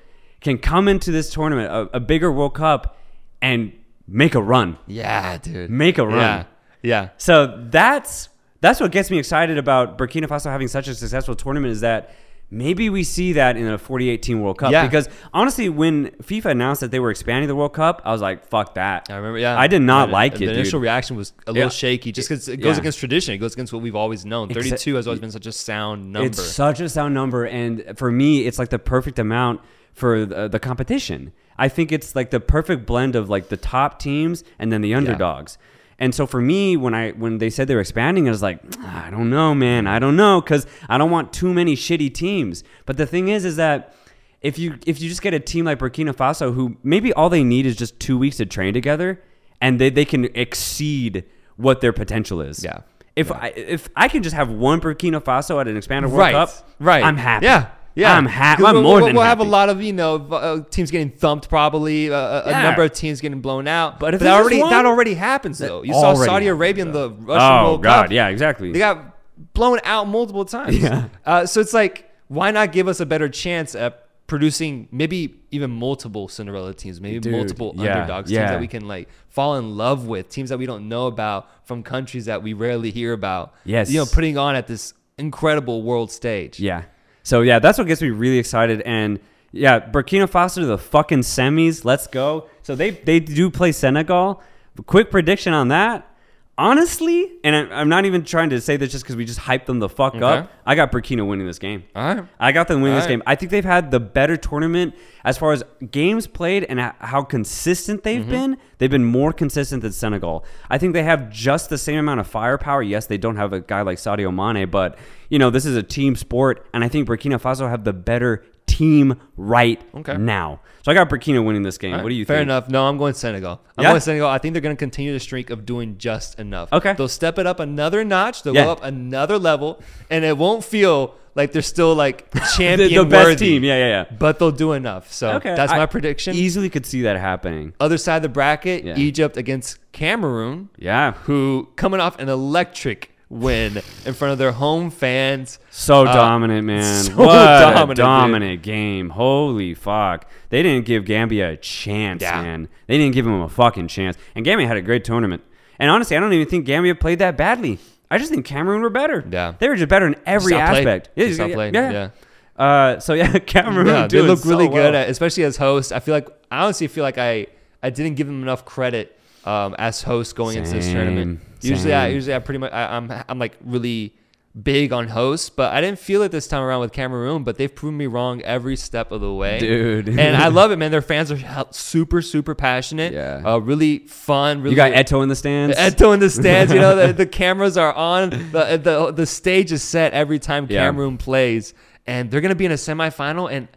can 0.42 0.58
come 0.58 0.88
into 0.88 1.12
this 1.12 1.30
tournament, 1.30 1.72
a, 1.72 1.98
a 1.98 2.00
bigger 2.00 2.32
World 2.32 2.56
Cup, 2.56 2.98
and 3.42 3.74
make 4.08 4.36
a 4.36 4.42
run. 4.42 4.78
Yeah, 4.88 5.38
dude. 5.38 5.70
Make 5.70 5.98
a 5.98 6.06
run. 6.06 6.18
Yeah. 6.18 6.44
Yeah. 6.82 7.10
So 7.18 7.66
that's 7.70 8.30
that's 8.62 8.80
what 8.80 8.92
gets 8.92 9.12
me 9.12 9.20
excited 9.20 9.58
about 9.58 9.98
Burkina 9.98 10.26
Faso 10.26 10.46
having 10.46 10.68
such 10.68 10.88
a 10.88 10.96
successful 10.96 11.36
tournament 11.36 11.72
is 11.72 11.82
that 11.82 12.14
maybe 12.52 12.90
we 12.90 13.04
see 13.04 13.34
that 13.34 13.58
in 13.58 13.68
a 13.68 13.78
48 13.78 14.22
team 14.22 14.42
World 14.42 14.58
Cup. 14.58 14.72
Yeah. 14.72 14.86
Because 14.86 15.08
honestly, 15.34 15.70
when 15.70 16.08
FIFA 16.24 16.52
announced 16.52 16.82
that 16.82 16.92
they 16.92 17.00
were 17.00 17.12
expanding 17.12 17.48
the 17.48 17.56
World 17.56 17.74
Cup, 17.74 18.02
I 18.06 18.12
was 18.12 18.22
like, 18.22 18.46
fuck 18.48 18.76
that. 18.76 19.08
I 19.10 19.16
remember. 19.18 19.38
Yeah. 19.40 19.60
I 19.60 19.68
did 19.68 19.82
not 19.82 20.04
And 20.06 20.12
like 20.14 20.34
the 20.34 20.38
it. 20.38 20.40
The 20.40 20.46
dude. 20.54 20.56
initial 20.60 20.80
reaction 20.80 21.16
was 21.16 21.34
a 21.48 21.52
little 21.52 21.66
Yeah. 21.68 21.70
shaky, 21.70 22.12
just 22.12 22.28
because 22.30 22.48
it 22.48 22.58
goes 22.58 22.76
Yeah. 22.76 22.82
against 22.82 23.00
tradition. 23.00 23.34
It 23.34 23.38
goes 23.38 23.54
against 23.54 23.72
what 23.74 23.82
we've 23.82 23.96
always 23.96 24.26
known. 24.26 24.50
Exa- 24.50 24.54
Thirty-two 24.56 24.96
has 24.96 25.08
always 25.08 25.20
been 25.20 25.32
such 25.32 25.46
a 25.46 25.52
sound 25.52 26.12
number. 26.12 26.26
It's 26.28 26.42
such 26.44 26.80
a 26.80 26.90
sound 26.90 27.14
number, 27.14 27.46
and 27.46 27.84
for 27.96 28.12
me, 28.12 28.46
it's 28.48 28.58
like 28.60 28.70
the 28.70 28.80
perfect 28.80 29.20
amount 29.20 29.62
for 29.94 30.26
the, 30.26 30.38
uh, 30.38 30.48
the 30.48 30.60
competition. 30.60 31.32
I 31.58 31.68
think 31.68 31.92
it's 31.92 32.16
like 32.16 32.30
the 32.30 32.40
perfect 32.40 32.86
blend 32.86 33.16
of 33.16 33.30
like 33.30 33.50
the 33.50 33.58
top 33.58 34.00
teams 34.00 34.44
and 34.58 34.72
then 34.72 34.82
the 34.82 34.94
underdogs. 34.96 35.58
And 36.00 36.16
so 36.16 36.26
for 36.26 36.42
me, 36.42 36.78
when 36.78 36.94
I 36.94 37.12
when 37.12 37.38
they 37.40 37.50
said 37.50 37.68
they 37.68 37.76
were 37.76 37.82
expanding, 37.82 38.28
I 38.28 38.32
was 38.32 38.42
like, 38.42 38.60
"Ah, 38.80 39.08
I 39.08 39.10
don't 39.12 39.30
know, 39.30 39.54
man, 39.54 39.86
I 39.86 40.00
don't 40.00 40.16
know, 40.16 40.40
because 40.42 40.66
I 40.88 40.98
don't 40.98 41.12
want 41.12 41.34
too 41.34 41.54
many 41.54 41.76
shitty 41.76 42.14
teams. 42.14 42.64
But 42.86 42.96
the 42.98 43.06
thing 43.06 43.28
is, 43.28 43.44
is 43.44 43.58
that 43.58 43.94
if 44.42 44.58
you 44.58 44.80
if 44.86 45.02
you 45.02 45.10
just 45.10 45.22
get 45.22 45.34
a 45.34 45.40
team 45.40 45.66
like 45.66 45.78
Burkina 45.80 46.16
Faso, 46.16 46.54
who 46.54 46.78
maybe 46.84 47.12
all 47.14 47.30
they 47.30 47.44
need 47.44 47.66
is 47.66 47.76
just 47.76 48.00
two 48.00 48.18
weeks 48.18 48.38
to 48.38 48.46
train 48.46 48.74
together, 48.74 49.22
and 49.60 49.80
they, 49.80 49.90
they 49.90 50.06
can 50.06 50.26
exceed 50.36 51.26
what 51.58 51.82
their 51.82 51.92
potential 51.92 52.40
is. 52.40 52.64
Yeah. 52.64 52.80
If 53.18 53.30
I 53.34 53.48
if 53.56 53.90
I 53.98 54.08
can 54.08 54.24
just 54.24 54.36
have 54.36 54.50
one 54.50 54.80
Burkina 54.80 55.22
Faso 55.22 55.60
at 55.60 55.68
an 55.68 55.76
expanded 55.76 56.12
World 56.12 56.20
right. 56.20 56.32
Cup, 56.32 56.52
Right. 56.80 57.04
I'm 57.04 57.18
happy. 57.18 57.46
Yeah. 57.48 57.72
Yeah. 58.00 58.16
I'm 58.16 58.26
happy. 58.26 58.64
I'm 58.66 58.76
we'll, 58.76 58.84
more 58.84 58.96
we'll, 58.98 59.06
than 59.08 59.16
We'll 59.16 59.24
happy. 59.24 59.40
have 59.40 59.48
a 59.48 59.50
lot 59.50 59.70
of 59.70 59.82
you 59.82 59.94
know 59.94 60.16
uh, 60.16 60.64
teams 60.70 60.92
getting 60.92 61.10
thumped, 61.12 61.50
probably 61.50 62.12
uh, 62.12 62.18
a, 62.18 62.50
Yeah. 62.50 62.64
number 62.64 62.84
of 62.84 62.94
teams 62.94 63.22
getting 63.22 63.42
blown 63.42 63.68
out. 63.68 64.00
But 64.00 64.14
if 64.14 64.22
that 64.22 64.40
already 64.40 64.60
one- 64.60 64.70
that 64.72 64.86
already 64.86 65.14
happens 65.14 65.58
though. 65.60 65.84
You 65.84 65.94
saw 65.94 66.14
Saudi 66.16 66.48
Arabia 66.48 66.86
in 66.86 66.92
the 66.92 67.10
Russian 67.10 67.52
Oh 67.52 67.64
World 67.66 67.84
God, 67.84 68.04
Cup. 68.06 68.12
yeah, 68.12 68.28
exactly. 68.30 68.72
They 68.72 68.80
got 68.80 69.16
blown 69.54 69.80
out 69.84 70.08
multiple 70.08 70.46
times. 70.46 70.78
Yeah. 70.82 71.10
Uh, 71.26 71.46
so 71.46 71.62
it's 71.62 71.74
like, 71.74 72.10
why 72.28 72.52
not 72.52 72.72
give 72.72 72.88
us 72.88 73.00
a 73.00 73.06
better 73.06 73.28
chance 73.30 73.76
at 73.76 74.06
producing 74.28 74.88
maybe 74.92 75.36
even 75.50 75.72
multiple 75.72 76.28
Cinderella 76.28 76.74
teams, 76.74 77.02
maybe 77.02 77.20
Dude, 77.20 77.32
multiple 77.34 77.74
yeah, 77.76 77.94
underdogs, 78.02 78.30
yeah. 78.32 78.42
teams 78.42 78.52
that 78.52 78.60
we 78.60 78.68
can 78.68 78.88
like 78.88 79.10
fall 79.30 79.56
in 79.58 79.76
love 79.76 80.06
with, 80.08 80.30
teams 80.30 80.50
that 80.50 80.60
we 80.60 80.66
don't 80.68 80.88
know 80.88 81.08
about 81.08 81.50
from 81.66 81.82
countries 81.84 82.26
that 82.26 82.44
we 82.44 82.54
rarely 82.54 82.92
hear 82.92 83.14
about. 83.14 83.54
Yes. 83.66 83.90
You 83.90 83.98
know, 84.00 84.06
putting 84.06 84.38
on 84.38 84.56
at 84.56 84.68
this 84.68 84.94
incredible 85.18 85.82
world 85.82 86.12
stage. 86.12 86.60
Yeah. 86.60 86.84
So 87.30 87.42
yeah, 87.42 87.60
that's 87.60 87.78
what 87.78 87.86
gets 87.86 88.02
me 88.02 88.10
really 88.10 88.40
excited. 88.40 88.82
And 88.82 89.20
yeah, 89.52 89.80
Burkina 89.80 90.28
Faso 90.28 90.56
to 90.56 90.66
the 90.66 90.80
fucking 90.80 91.20
semis. 91.20 91.86
Let's 91.86 92.08
go. 92.08 92.48
So 92.64 92.74
they 92.74 92.90
they 92.90 93.20
do 93.20 93.52
play 93.52 93.72
Senegal. 93.72 94.42
Quick 94.88 95.12
prediction 95.12 95.54
on 95.54 95.68
that. 95.68 96.12
Honestly, 96.60 97.32
and 97.46 97.56
I- 97.56 97.80
I'm 97.80 97.88
not 97.88 98.04
even 98.04 98.26
trying 98.26 98.50
to 98.50 98.60
say 98.60 98.76
this 98.76 98.92
just 98.92 99.06
because 99.06 99.16
we 99.16 99.24
just 99.24 99.40
hyped 99.40 99.66
them 99.66 99.80
the 99.80 99.88
fuck 99.88 100.14
Okay. 100.14 100.26
up. 100.26 100.52
I 100.66 100.76
got 100.76 100.92
Burkina 100.92 101.26
winning 101.26 101.48
this 101.48 101.58
game. 101.58 101.84
All 101.96 102.04
right. 102.16 102.26
I 102.38 102.52
got 102.52 102.68
them 102.68 102.82
winning 102.82 102.98
this 102.98 103.06
Alright. 103.06 103.20
game. 103.20 103.24
I 103.26 103.36
think 103.36 103.50
they've 103.52 103.64
had 103.64 103.92
the 103.92 104.00
better 104.02 104.36
tournament 104.36 104.94
as 105.24 105.38
far 105.38 105.54
as 105.54 105.64
games 105.90 106.28
played 106.28 106.66
and 106.66 106.78
how 107.00 107.24
consistent 107.24 108.04
they've 108.04 108.20
Mm-hmm. 108.22 108.30
been. 108.30 108.58
They've 108.78 108.92
been 108.92 109.06
more 109.06 109.32
consistent 109.32 109.84
than 109.84 109.94
Senegal. 109.94 110.44
I 110.70 110.78
think 110.78 110.92
they 110.94 111.04
have 111.04 111.30
just 111.30 111.70
the 111.70 111.78
same 111.78 111.98
amount 111.98 112.20
of 112.20 112.28
firepower. 112.28 112.84
Yes, 112.84 113.06
they 113.06 113.18
don't 113.18 113.38
have 113.38 113.54
a 113.54 113.62
guy 113.62 113.82
like 113.82 113.98
Sadio 113.98 114.30
Mane, 114.34 114.70
but 114.70 114.98
you 115.30 115.40
know 115.40 115.50
this 115.50 115.66
is 115.66 115.78
a 115.78 115.84
team 115.84 116.18
sport, 116.18 116.68
and 116.74 116.84
I 116.84 116.90
think 116.90 117.08
Burkina 117.08 117.40
Faso 117.42 117.70
have 117.70 117.86
the 117.86 117.94
better 117.94 118.44
team 118.80 119.16
right 119.36 119.82
Okay. 119.96 120.16
now. 120.18 120.62
So 120.84 120.92
I 120.92 120.96
got 120.96 121.10
Burkina 121.10 121.44
winning 121.46 121.64
this 121.64 121.78
game. 121.78 121.94
Right, 121.94 122.02
What 122.04 122.10
do 122.10 122.16
you 122.16 122.26
Fair 122.26 122.38
think? 122.38 122.48
Fair 122.48 122.56
enough. 122.56 122.70
No, 122.70 122.86
I'm 122.88 122.98
going 122.98 123.14
Senegal. 123.14 123.60
I'm 123.78 123.84
Yeah? 123.84 123.90
going 123.90 124.02
Senegal. 124.02 124.30
I 124.30 124.38
think 124.38 124.54
they're 124.54 124.62
going 124.62 124.76
to 124.76 124.80
continue 124.80 125.12
the 125.12 125.20
streak 125.20 125.50
of 125.50 125.66
doing 125.66 125.98
just 125.98 126.40
enough. 126.40 126.72
Okay. 126.72 126.94
They'll 126.94 127.08
step 127.10 127.38
it 127.38 127.46
up 127.46 127.60
another 127.60 128.06
notch. 128.06 128.44
They'll 128.44 128.56
Yeah. 128.56 128.66
go 128.66 128.72
up 128.72 128.84
another 128.84 129.38
level, 129.38 129.82
and 130.10 130.24
it 130.24 130.38
won't 130.38 130.64
feel 130.64 131.16
like 131.36 131.52
they're 131.52 131.62
still 131.62 131.94
like 131.96 132.30
The, 132.32 132.40
champion 132.58 132.94
the 133.04 133.10
best 133.10 133.26
worthy, 133.28 133.46
team. 133.46 133.64
Yeah, 133.66 133.78
yeah, 133.78 133.88
yeah. 133.88 134.06
But 134.18 134.40
they'll 134.40 134.52
do 134.52 134.72
enough. 134.72 135.12
So 135.12 135.32
Okay, 135.34 135.54
that's 135.56 135.72
I 135.74 135.78
my 135.78 135.86
prediction. 135.86 136.34
Easily 136.36 136.70
could 136.70 136.86
see 136.86 137.02
that 137.04 137.18
happening. 137.18 137.74
Other 137.82 137.98
side 137.98 138.18
of 138.18 138.22
the 138.24 138.30
bracket, 138.30 138.86
Yeah. 138.86 138.96
Egypt 138.98 139.36
against 139.36 139.78
Cameroon, 139.92 140.70
Yeah. 140.78 141.12
who 141.26 141.68
coming 141.76 142.00
off 142.00 142.18
an 142.20 142.30
electric 142.30 143.12
win 143.30 143.78
in 144.06 144.14
front 144.14 144.32
of 144.32 144.38
their 144.40 144.52
home 144.52 144.90
fans. 144.90 145.60
So 145.70 146.06
Uh, 146.06 146.14
dominant, 146.14 146.66
man. 146.66 147.04
so 147.04 147.16
what 147.16 147.34
dominant, 147.36 147.92
a 147.92 147.96
dominant 147.96 148.62
game. 148.64 149.10
Holy 149.12 149.74
fuck. 149.76 150.26
They 150.50 150.64
didn't 150.64 150.86
give 150.86 151.06
Gambia 151.06 151.52
a 151.52 151.58
chance, 151.58 152.22
Yeah. 152.24 152.42
man. 152.42 152.68
They 152.88 152.98
didn't 152.98 153.14
give 153.14 153.28
him 153.28 153.42
a 153.42 153.50
fucking 153.50 153.88
chance. 153.88 154.18
And 154.36 154.44
Gambia 154.44 154.68
had 154.68 154.78
a 154.78 154.82
great 154.82 155.04
tournament. 155.04 155.44
And 155.78 155.90
honestly, 155.92 156.18
I 156.18 156.20
don't 156.20 156.34
even 156.34 156.48
think 156.48 156.66
Gambia 156.66 156.96
played 156.96 157.20
that 157.20 157.38
badly. 157.38 157.78
I 158.12 158.18
just 158.18 158.32
think 158.32 158.46
Cameroon 158.46 158.82
were 158.82 158.90
better. 158.90 159.24
Yeah. 159.30 159.54
They 159.60 159.70
were 159.70 159.76
just 159.76 159.90
better 159.90 160.08
in 160.08 160.16
every 160.26 160.56
aspect. 160.56 161.10
Yeah, 161.16 161.26
yeah. 161.28 161.70
yeah. 161.92 162.10
Uh, 162.58 163.00
so 163.00 163.14
yeah, 163.14 163.32
Cameroon. 163.46 163.88
Yeah, 163.88 164.08
they 164.08 164.22
look 164.22 164.44
really 164.44 164.66
so 164.66 164.72
good, 164.72 164.94
well. 164.94 164.96
at, 164.96 165.10
especially 165.10 165.44
as 165.44 165.58
hosts. 165.58 165.92
I 165.92 166.00
feel 166.00 166.14
like 166.16 166.28
I 166.52 166.64
honestly 166.64 166.88
feel 166.88 167.04
like 167.04 167.18
I 167.18 167.48
I 167.82 167.90
didn't 167.92 168.16
give 168.16 168.28
them 168.28 168.42
enough 168.42 168.66
credit 168.66 169.18
um, 169.46 169.76
as 169.78 170.02
hosts 170.02 170.34
going 170.34 170.58
into 170.58 170.72
this 170.72 170.92
tournament. 170.92 171.40
Same, 171.60 171.72
Usually, 171.72 171.94
I, 171.94 172.08
usually 172.08 172.36
I 172.36 172.40
pretty 172.40 172.58
much 172.60 172.72
I, 172.72 172.96
I'm 172.98 173.12
I'm 173.28 173.40
like 173.40 173.58
really 173.64 174.14
big 174.62 174.92
on 174.92 175.08
hosts, 175.10 175.50
but 175.50 175.72
I 175.74 175.80
didn't 175.80 176.00
feel 176.00 176.24
it 176.24 176.32
this 176.32 176.48
time 176.48 176.64
around 176.64 176.80
with 176.82 176.92
Cameroon. 176.92 177.44
But 177.44 177.58
they've 177.58 177.74
proven 177.74 177.98
me 177.98 178.08
wrong 178.08 178.42
every 178.42 178.76
step 178.76 179.12
of 179.12 179.22
the 179.22 179.32
way, 179.34 179.60
Dude. 179.60 180.10
and 180.20 180.36
I 180.36 180.48
love 180.48 180.72
it, 180.72 180.78
man. 180.78 180.90
Their 180.92 181.02
fans 181.02 181.32
are 181.32 181.66
super 181.72 182.22
super 182.22 182.56
passionate. 182.56 183.14
Yeah. 183.14 183.42
uh, 183.46 183.58
really 183.60 184.00
fun. 184.00 184.60
Really 184.62 184.72
You 184.72 184.76
got 184.76 184.94
Eto'o 184.94 185.22
in 185.22 185.30
the 185.30 185.36
stands. 185.36 185.78
Eto'o 185.78 186.14
in 186.14 186.20
the 186.20 186.30
stands, 186.42 186.74
you 186.74 186.80
know, 186.80 186.96
the, 186.96 187.14
the 187.14 187.26
cameras 187.28 187.78
are 187.78 187.94
on. 187.94 188.30
The, 188.30 188.80
the 188.82 189.12
the 189.12 189.26
stage 189.26 189.72
is 189.72 189.84
set 189.84 190.14
every 190.14 190.40
time 190.40 190.66
Yeah. 190.70 190.86
Cameroon 190.86 191.18
plays, 191.18 191.74
and 192.08 192.32
they're 192.32 192.42
gonna 192.42 192.56
be 192.56 192.66
in 192.66 192.72
a 192.72 192.76
semifinal. 192.76 193.52
And 193.52 193.68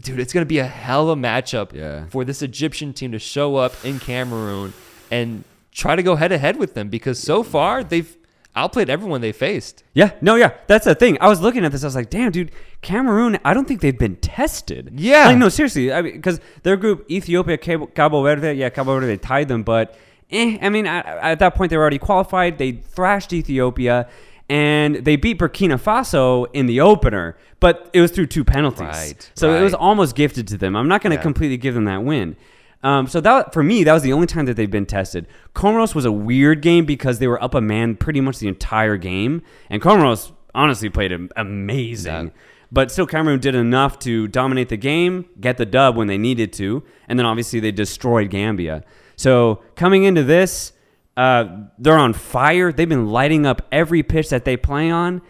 dude, 0.00 0.20
it's 0.20 0.32
gonna 0.32 0.46
be 0.46 0.58
a 0.58 0.66
hell 0.66 1.10
of 1.10 1.18
a 1.18 1.20
matchup 1.20 1.72
Yeah. 1.72 2.06
for 2.06 2.24
this 2.24 2.40
Egyptian 2.42 2.92
team 2.92 3.12
to 3.12 3.18
show 3.18 3.56
up 3.56 3.72
in 3.84 3.98
Cameroon 3.98 4.72
and 5.10 5.42
try 5.74 5.96
to 5.96 6.02
go 6.02 6.16
head 6.16 6.28
to 6.28 6.38
head 6.38 6.56
with 6.56 6.72
them 6.74 6.88
because 6.88 7.18
so 7.18 7.42
far 7.42 7.84
they've 7.84 8.16
outplayed 8.56 8.88
everyone 8.88 9.20
they 9.20 9.32
faced. 9.32 9.82
Yeah, 9.92 10.12
no, 10.20 10.36
yeah, 10.36 10.52
that's 10.68 10.84
the 10.84 10.94
thing. 10.94 11.18
I 11.20 11.28
was 11.28 11.40
looking 11.40 11.64
at 11.64 11.72
this, 11.72 11.82
I 11.82 11.88
was 11.88 11.96
like, 11.96 12.08
damn, 12.08 12.30
dude, 12.30 12.52
Cameroon. 12.82 13.36
I 13.44 13.52
don't 13.52 13.66
think 13.66 13.80
they've 13.80 13.98
been 13.98 14.16
tested. 14.16 14.92
Yeah. 14.94 15.26
like 15.26 15.38
no, 15.38 15.48
seriously, 15.48 15.92
I 15.92 16.02
mean, 16.02 16.14
because 16.14 16.40
their 16.62 16.76
group 16.76 17.04
Ethiopia, 17.10 17.58
Cabo, 17.58 18.22
Verde, 18.22 18.52
yeah, 18.52 18.70
Cabo 18.70 18.94
Verde, 18.94 19.08
they 19.08 19.16
tied 19.16 19.48
them, 19.48 19.64
but 19.64 19.98
eh, 20.30 20.58
I 20.62 20.68
mean, 20.68 20.86
at, 20.86 21.04
at 21.06 21.38
that 21.40 21.56
point 21.56 21.70
they 21.70 21.76
were 21.76 21.82
already 21.82 21.98
qualified. 21.98 22.58
They 22.58 22.72
thrashed 22.72 23.32
Ethiopia. 23.32 24.08
And 24.46 24.96
they 24.96 25.16
beat 25.16 25.38
Burkina 25.38 25.80
Faso 25.80 26.46
in 26.52 26.66
the 26.66 26.78
opener, 26.82 27.34
but 27.60 27.88
it 27.94 28.02
was 28.02 28.10
through 28.10 28.26
two 28.26 28.44
penalties. 28.44 28.80
Right, 28.82 29.30
so 29.34 29.54
it 29.54 29.62
was 29.62 29.72
almost 29.72 30.14
gifted 30.14 30.46
to 30.48 30.58
them. 30.58 30.76
I'm 30.76 30.86
not 30.86 31.00
going 31.02 31.12
to 31.12 31.16
Yeah. 31.16 31.22
completely 31.22 31.56
give 31.56 31.74
them 31.74 31.86
that 31.86 32.04
win. 32.04 32.36
Um, 32.84 33.06
so 33.06 33.20
that 33.22 33.54
for 33.54 33.62
me, 33.62 33.82
that 33.82 33.92
was 33.94 34.02
the 34.02 34.12
only 34.12 34.26
time 34.26 34.44
that 34.44 34.54
they've 34.54 34.70
been 34.70 34.84
tested. 34.84 35.26
Comoros 35.54 35.94
was 35.94 36.04
a 36.04 36.12
weird 36.12 36.60
game 36.60 36.84
because 36.84 37.18
they 37.18 37.26
were 37.26 37.42
up 37.42 37.54
a 37.54 37.60
man 37.60 37.96
pretty 37.96 38.20
much 38.20 38.38
the 38.38 38.46
entire 38.46 38.98
game, 38.98 39.42
and 39.70 39.80
Comoros 39.82 40.32
honestly 40.54 40.90
played 40.90 41.10
amazing. 41.34 42.26
Yeah. 42.26 42.32
But 42.70 42.90
still, 42.90 43.06
Cameroon 43.06 43.40
did 43.40 43.54
enough 43.54 43.98
to 44.00 44.28
dominate 44.28 44.68
the 44.68 44.76
game, 44.76 45.26
get 45.40 45.56
the 45.56 45.64
dub 45.64 45.96
when 45.96 46.08
they 46.08 46.18
needed 46.18 46.52
to, 46.54 46.82
and 47.08 47.18
then 47.18 47.24
obviously 47.24 47.58
they 47.58 47.72
destroyed 47.72 48.30
Gambia. 48.30 48.84
So 49.16 49.62
coming 49.76 50.04
into 50.04 50.22
this, 50.22 50.72
uh, 51.16 51.46
they're 51.78 51.96
on 51.96 52.12
fire. 52.12 52.70
They've 52.72 52.88
been 52.88 53.08
lighting 53.08 53.46
up 53.46 53.62
every 53.72 54.02
pitch 54.02 54.28
that 54.28 54.44
they 54.44 54.56
play 54.56 54.90
on. 54.90 55.22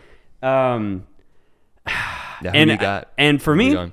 Um, 0.43 1.07
Yeah, 2.43 2.51
who 2.51 2.57
and 2.59 3.05
and 3.17 3.41
for 3.41 3.55
me? 3.55 3.93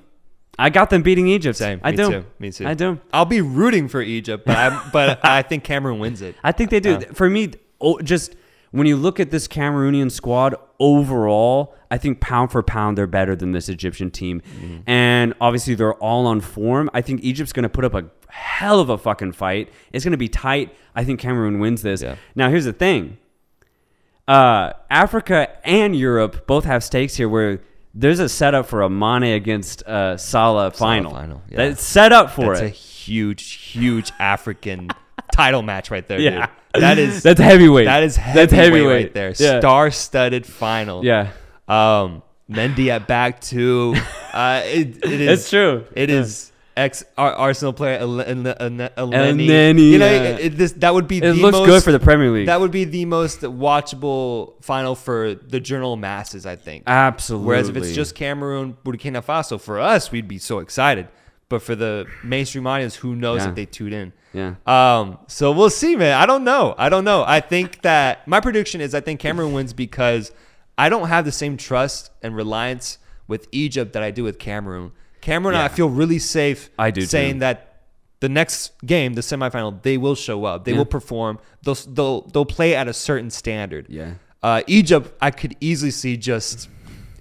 I 0.59 0.69
got 0.69 0.89
them 0.89 1.01
beating 1.01 1.27
Egypt. 1.27 1.57
Same. 1.57 1.79
I 1.83 1.91
me 1.91 1.97
do. 1.97 2.09
too. 2.09 2.25
Me 2.39 2.51
too. 2.51 2.67
I 2.67 2.73
do. 2.73 2.99
I'll 3.13 3.25
be 3.25 3.41
rooting 3.41 3.87
for 3.87 4.01
Egypt, 4.01 4.45
but 4.45 4.57
I 4.57 4.89
but 4.91 5.25
I 5.25 5.41
think 5.41 5.63
Cameroon 5.63 5.99
wins 5.99 6.21
it. 6.21 6.35
I 6.43 6.51
think 6.51 6.69
they 6.69 6.79
do. 6.79 6.99
For 7.13 7.29
me, 7.29 7.53
oh, 7.79 7.99
just 7.99 8.35
when 8.71 8.87
you 8.87 8.95
look 8.95 9.19
at 9.19 9.31
this 9.31 9.47
Cameroonian 9.47 10.11
squad 10.11 10.55
overall, 10.79 11.75
I 11.89 11.97
think 11.97 12.21
pound 12.21 12.51
for 12.51 12.63
pound 12.63 12.97
they're 12.97 13.07
better 13.07 13.35
than 13.35 13.51
this 13.51 13.69
Egyptian 13.69 14.11
team. 14.11 14.41
Mm-hmm. 14.41 14.89
And 14.89 15.33
obviously 15.41 15.75
they're 15.75 15.95
all 15.95 16.25
on 16.25 16.39
form. 16.41 16.89
I 16.93 17.01
think 17.01 17.21
Egypt's 17.21 17.53
going 17.53 17.63
to 17.63 17.69
put 17.69 17.83
up 17.83 17.93
a 17.93 18.05
hell 18.29 18.79
of 18.79 18.89
a 18.89 18.97
fucking 18.97 19.33
fight. 19.33 19.71
It's 19.91 20.05
going 20.05 20.11
to 20.11 20.17
be 20.17 20.29
tight. 20.29 20.73
I 20.95 21.03
think 21.03 21.19
Cameroon 21.19 21.59
wins 21.59 21.81
this. 21.81 22.01
Yeah. 22.01 22.15
Now 22.33 22.49
here's 22.49 22.65
the 22.65 22.73
thing. 22.73 23.17
Uh, 24.27 24.71
Africa 24.89 25.49
and 25.65 25.95
Europe 25.95 26.47
both 26.47 26.63
have 26.63 26.83
stakes 26.83 27.15
here 27.15 27.27
where 27.27 27.59
there's 27.93 28.19
a 28.19 28.29
setup 28.29 28.67
for 28.67 28.81
a 28.81 28.89
Mane 28.89 29.33
against 29.33 29.83
uh, 29.83 30.17
Salah 30.17 30.71
final. 30.71 31.11
final, 31.11 31.41
yeah. 31.49 31.57
That's 31.57 31.83
set 31.83 32.11
up 32.13 32.31
for 32.31 32.55
That's 32.55 32.61
a 32.61 32.65
it. 32.67 32.73
huge, 32.73 33.51
huge 33.53 34.11
African 34.19 34.89
title 35.33 35.61
match 35.61 35.91
right 35.91 36.07
there. 36.07 36.19
Yeah. 36.19 36.47
dude. 36.73 36.83
that 36.83 36.97
is 36.97 37.23
That's 37.23 37.39
heavyweight. 37.39 37.85
that 37.85 38.03
is 38.03 38.15
That's 38.15 38.51
heavyweight, 38.51 38.55
heavyweight. 38.83 39.03
right 39.05 39.13
there. 39.13 39.33
Yeah. 39.37 39.59
Star-studded 39.59 40.45
final. 40.45 41.03
Yeah. 41.05 41.31
Um, 41.67 42.23
Mendy 42.49 42.87
at 42.87 43.07
back 43.07 43.41
two. 43.41 43.95
Uh, 44.31 44.61
it, 44.63 44.95
it 45.03 45.19
is. 45.19 45.39
It's 45.41 45.49
true. 45.49 45.83
It 45.93 46.09
is 46.09 46.50
ex 46.77 47.03
Ar- 47.17 47.33
Arsenal 47.33 47.73
player 47.73 47.97
El- 47.99 48.21
El- 48.21 48.47
El- 48.47 48.55
El- 48.59 48.89
Elneny, 49.11 49.91
You 49.91 49.97
know, 49.99 50.05
yeah. 50.09 50.21
it, 50.23 50.39
it- 50.45 50.57
this, 50.57 50.71
that 50.73 50.93
would 50.93 51.07
be. 51.07 51.17
It 51.17 51.21
the 51.21 51.33
looks 51.33 51.57
most, 51.57 51.65
good 51.67 51.83
for 51.83 51.91
the 51.91 51.99
Premier 51.99 52.31
League. 52.31 52.47
That 52.47 52.59
would 52.59 52.71
be 52.71 52.83
the 52.85 53.05
most 53.05 53.41
watchable 53.41 54.53
final 54.63 54.95
for 54.95 55.35
the 55.35 55.59
general 55.59 55.97
masses, 55.97 56.45
I 56.45 56.55
think. 56.55 56.83
Absolutely. 56.87 57.47
Whereas 57.47 57.69
if 57.69 57.75
it's 57.75 57.93
just 57.93 58.15
Cameroon, 58.15 58.77
Burkina 58.85 59.23
Faso, 59.23 59.59
for 59.59 59.79
us, 59.79 60.11
we'd 60.11 60.27
be 60.27 60.37
so 60.37 60.59
excited. 60.59 61.07
But 61.49 61.61
for 61.61 61.75
the 61.75 62.07
mainstream 62.23 62.65
audience, 62.65 62.95
who 62.95 63.15
knows 63.15 63.41
Yeah. 63.41 63.49
if 63.49 63.55
they 63.55 63.65
tune 63.65 63.91
in? 63.93 64.13
yeah. 64.33 64.53
Um, 64.65 65.17
so 65.27 65.51
we'll 65.51 65.69
see, 65.69 65.97
man. 65.97 66.13
I 66.17 66.25
don't 66.25 66.45
know. 66.45 66.73
I 66.77 66.87
don't 66.87 67.03
know. 67.03 67.25
I 67.27 67.41
think 67.41 67.81
that 67.81 68.25
my 68.27 68.39
prediction 68.39 68.79
is 68.79 68.95
I 68.95 69.01
think 69.01 69.19
Cameroon 69.19 69.51
wins 69.51 69.73
because 69.73 70.31
I 70.77 70.87
don't 70.87 71.09
have 71.09 71.25
the 71.25 71.31
same 71.33 71.57
trust 71.57 72.11
and 72.21 72.33
reliance 72.35 72.97
with 73.27 73.47
Egypt 73.51 73.91
that 73.93 74.01
I 74.03 74.11
do 74.11 74.23
with 74.23 74.39
Cameroon. 74.39 74.93
Cameroon, 75.21 75.55
Yeah. 75.57 75.65
I 75.65 75.67
feel 75.69 75.89
really 75.89 76.19
safe 76.19 76.69
I 76.77 76.91
do 76.91 77.01
saying 77.01 77.35
too. 77.35 77.39
that 77.41 77.67
the 78.19 78.29
next 78.29 78.73
game, 78.85 79.13
the 79.13 79.21
semifinal, 79.21 79.81
they 79.81 79.97
will 79.97 80.15
show 80.15 80.45
up. 80.45 80.65
They 80.65 80.71
Yeah. 80.73 80.79
will 80.79 80.85
perform. 80.85 81.39
They'll, 81.63 81.75
they'll 81.75 82.21
they'll 82.21 82.45
play 82.45 82.75
at 82.75 82.87
a 82.87 82.93
certain 82.93 83.29
standard. 83.29 83.87
Yeah. 83.89 84.13
Uh, 84.43 84.61
Egypt, 84.67 85.13
I 85.21 85.31
could 85.31 85.55
easily 85.59 85.91
see 85.91 86.17
just 86.17 86.67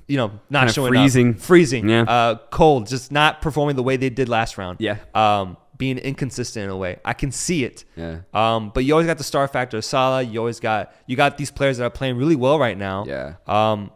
you 0.09 0.17
know 0.17 0.33
not 0.51 0.61
Kinda 0.61 0.73
showing 0.73 0.93
freezing. 0.93 1.31
up, 1.35 1.41
freezing, 1.41 1.89
Yeah. 1.89 2.03
uh, 2.03 2.35
cold, 2.51 2.87
just 2.89 3.13
not 3.13 3.41
performing 3.43 3.77
the 3.77 3.83
way 3.83 3.97
they 3.97 4.11
did 4.11 4.29
last 4.29 4.59
round. 4.59 4.79
Yeah. 4.81 4.97
um, 5.15 5.57
being 5.79 5.97
inconsistent 5.97 6.65
in 6.65 6.69
a 6.71 6.77
way. 6.77 6.99
I 7.07 7.15
can 7.15 7.33
see 7.33 7.65
it. 7.65 7.87
Yeah. 7.97 8.19
Um, 8.35 8.71
but 8.75 8.85
you 8.85 8.93
always 8.93 9.07
got 9.07 9.17
the 9.17 9.25
star 9.25 9.49
factor 9.49 9.79
of 9.79 9.85
Salah. 9.87 10.21
You 10.23 10.39
always 10.39 10.61
got 10.61 10.93
you 11.07 11.17
got 11.17 11.39
these 11.39 11.51
players 11.51 11.79
that 11.79 11.85
are 11.85 11.91
playing 11.91 12.17
really 12.19 12.37
well 12.37 12.59
right 12.59 12.77
now. 12.77 13.05
Yeah. 13.07 13.35
Um, 13.47 13.91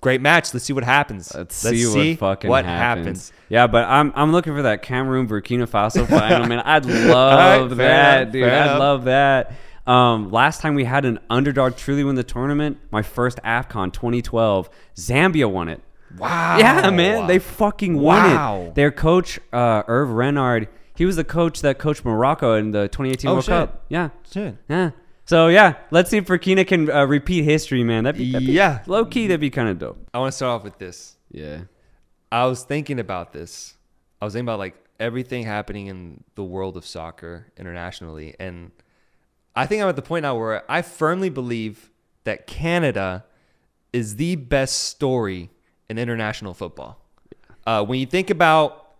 great 0.00 0.20
match. 0.20 0.52
Let's 0.54 0.64
see 0.64 0.72
what 0.72 0.84
happens. 0.84 1.32
Let's, 1.34 1.54
see, 1.54 1.86
what 1.86 2.18
fucking 2.18 2.50
what 2.50 2.64
happens. 2.64 3.32
Yeah, 3.48 3.66
but 3.66 3.84
I'm 3.84 4.12
I'm 4.14 4.32
looking 4.32 4.54
for 4.54 4.62
that 4.62 4.82
Cameroon 4.82 5.28
Burkina 5.28 5.68
Faso 5.68 6.06
final, 6.06 6.46
man. 6.48 6.60
I'd 6.60 6.86
love 6.86 7.70
right, 7.72 7.76
that, 7.76 8.20
enough, 8.22 8.32
dude. 8.32 8.44
I'd 8.44 8.62
enough. 8.66 8.78
love 8.78 9.04
that. 9.04 9.52
Um, 9.86 10.30
last 10.30 10.60
time 10.60 10.74
we 10.74 10.84
had 10.84 11.04
an 11.04 11.18
underdog 11.30 11.76
truly 11.76 12.04
win 12.04 12.14
the 12.14 12.22
tournament, 12.22 12.78
my 12.92 13.02
first 13.02 13.38
AFCON 13.44 13.92
2012, 13.92 14.70
Zambia 14.94 15.50
won 15.50 15.68
it. 15.68 15.80
Wow. 16.16 16.58
Yeah, 16.58 16.90
man, 16.90 17.26
they 17.26 17.38
fucking 17.38 17.96
won 17.96 18.34
Wow. 18.34 18.62
it. 18.68 18.74
Their 18.74 18.90
coach, 18.92 19.40
uh, 19.52 19.82
Hervé 19.84 20.16
Renard, 20.16 20.68
he 20.94 21.04
was 21.06 21.16
the 21.16 21.24
coach 21.24 21.62
that 21.62 21.78
coached 21.78 22.04
Morocco 22.04 22.54
in 22.54 22.72
the 22.72 22.88
2018 22.88 23.28
Oh, 23.30 23.32
World 23.34 23.44
shit. 23.44 23.50
Cup. 23.52 23.84
Yeah, 23.88 24.10
Shit. 24.30 24.56
yeah. 24.68 24.90
So 25.30 25.46
yeah, 25.46 25.74
let's 25.92 26.10
see 26.10 26.16
if 26.16 26.26
Burkina 26.26 26.66
can 26.66 26.90
uh, 26.90 27.04
repeat 27.04 27.44
history, 27.44 27.84
man. 27.84 28.02
That'd 28.02 28.18
be, 28.18 28.32
that'd 28.32 28.48
be 28.48 28.52
Yeah. 28.52 28.82
low 28.88 29.04
key. 29.04 29.28
That'd 29.28 29.40
be 29.40 29.48
kind 29.48 29.68
of 29.68 29.78
dope. 29.78 30.08
I 30.12 30.18
want 30.18 30.32
to 30.32 30.36
start 30.36 30.58
off 30.58 30.64
with 30.64 30.78
this. 30.78 31.18
Yeah. 31.30 31.60
I 32.32 32.46
was 32.46 32.64
thinking 32.64 32.98
about 32.98 33.32
this. 33.32 33.74
I 34.20 34.24
was 34.24 34.34
thinking 34.34 34.48
about 34.48 34.58
like 34.58 34.74
everything 34.98 35.44
happening 35.44 35.86
in 35.86 36.24
the 36.34 36.42
world 36.42 36.76
of 36.76 36.84
soccer 36.84 37.46
internationally. 37.56 38.34
And 38.40 38.72
I 39.54 39.66
think 39.66 39.80
I'm 39.80 39.88
at 39.88 39.94
the 39.94 40.02
point 40.02 40.24
now 40.24 40.36
where 40.36 40.68
I 40.68 40.82
firmly 40.82 41.28
believe 41.30 41.92
that 42.24 42.48
Canada 42.48 43.24
is 43.92 44.16
the 44.16 44.34
best 44.34 44.78
story 44.78 45.50
in 45.88 45.96
international 45.96 46.54
football. 46.54 47.04
Uh, 47.64 47.84
when 47.84 48.00
you 48.00 48.06
think 48.06 48.30
about 48.30 48.94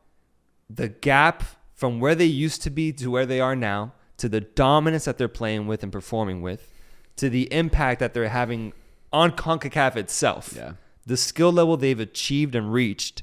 the 0.72 0.90
gap 0.90 1.42
from 1.74 1.98
where 1.98 2.14
they 2.14 2.24
used 2.26 2.62
to 2.62 2.70
be 2.70 2.92
to 2.92 3.10
where 3.10 3.26
they 3.26 3.40
are 3.40 3.56
now, 3.56 3.94
to 4.20 4.28
the 4.28 4.40
dominance 4.40 5.04
that 5.06 5.18
they're 5.18 5.28
playing 5.28 5.66
with 5.66 5.82
and 5.82 5.90
performing 5.92 6.40
with, 6.42 6.70
to 7.16 7.28
the 7.28 7.52
impact 7.52 8.00
that 8.00 8.14
they're 8.14 8.28
having 8.28 8.72
on 9.12 9.32
CONCACAF 9.32 9.96
itself, 9.96 10.54
Yeah. 10.56 10.72
the 11.06 11.16
skill 11.16 11.52
level 11.52 11.76
they've 11.76 11.98
achieved 12.00 12.54
and 12.54 12.72
reached. 12.72 13.22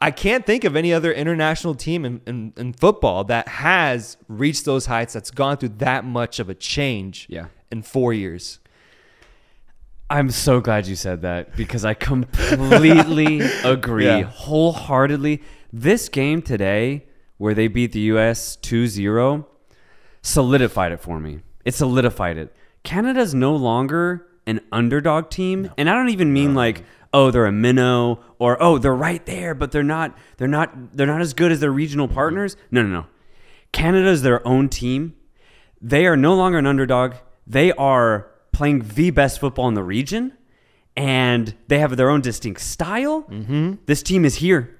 I 0.00 0.10
can't 0.10 0.44
think 0.44 0.64
of 0.64 0.74
any 0.76 0.92
other 0.92 1.12
international 1.12 1.74
team 1.76 2.04
in, 2.04 2.20
in, 2.26 2.52
in 2.56 2.72
football 2.72 3.22
that 3.24 3.46
has 3.48 4.16
reached 4.28 4.64
those 4.64 4.86
heights, 4.86 5.12
that's 5.14 5.30
gone 5.30 5.56
through 5.56 5.74
that 5.78 6.04
much 6.04 6.38
of 6.40 6.50
a 6.50 6.54
change 6.54 7.26
Yeah. 7.30 7.46
in 7.70 7.82
four 7.82 8.12
years. 8.12 8.58
I'm 10.10 10.30
so 10.30 10.60
glad 10.60 10.86
you 10.86 10.96
said 10.96 11.22
that 11.22 11.56
because 11.56 11.84
I 11.84 11.94
completely 11.94 13.40
agree 13.64 14.04
Yeah. 14.06 14.22
wholeheartedly. 14.24 15.40
This 15.72 16.08
game 16.10 16.42
today, 16.42 17.06
where 17.38 17.54
they 17.54 17.66
beat 17.68 17.92
the 17.92 18.00
US 18.12 18.56
2 18.56 18.86
0, 18.88 19.46
solidified 20.22 20.92
it 20.92 21.00
for 21.00 21.20
me. 21.20 21.40
It 21.64 21.74
solidified 21.74 22.36
it. 22.38 22.54
Canada's 22.84 23.34
no 23.34 23.54
longer 23.54 24.26
an 24.46 24.60
underdog 24.72 25.30
team. 25.30 25.70
And 25.78 25.88
I 25.88 25.94
don't 25.94 26.08
even 26.10 26.32
mean 26.32 26.54
like, 26.54 26.84
oh, 27.12 27.30
they're 27.30 27.46
a 27.46 27.52
minnow 27.52 28.20
or 28.38 28.60
oh, 28.62 28.78
they're 28.78 28.94
right 28.94 29.24
there, 29.26 29.54
but 29.54 29.70
they're 29.72 29.82
not 29.82 30.16
they're 30.38 30.48
not 30.48 30.96
they're 30.96 31.06
not 31.06 31.20
as 31.20 31.34
good 31.34 31.52
as 31.52 31.60
their 31.60 31.70
regional 31.70 32.08
partners. 32.08 32.56
No, 32.70 32.82
no, 32.82 32.88
no. 32.88 33.06
Canada's 33.72 34.22
their 34.22 34.46
own 34.46 34.68
team. 34.68 35.14
They 35.80 36.06
are 36.06 36.16
no 36.16 36.34
longer 36.34 36.58
an 36.58 36.66
underdog. 36.66 37.14
They 37.46 37.72
are 37.72 38.28
playing 38.52 38.80
the 38.94 39.10
best 39.10 39.40
football 39.40 39.68
in 39.68 39.74
the 39.74 39.82
region. 39.84 40.32
and 40.96 41.54
they 41.68 41.78
have 41.78 41.96
their 41.96 42.10
own 42.10 42.20
distinct 42.20 42.60
style. 42.60 43.22
Mm-hmm. 43.24 43.74
This 43.86 44.02
team 44.02 44.24
is 44.26 44.36
here, 44.36 44.78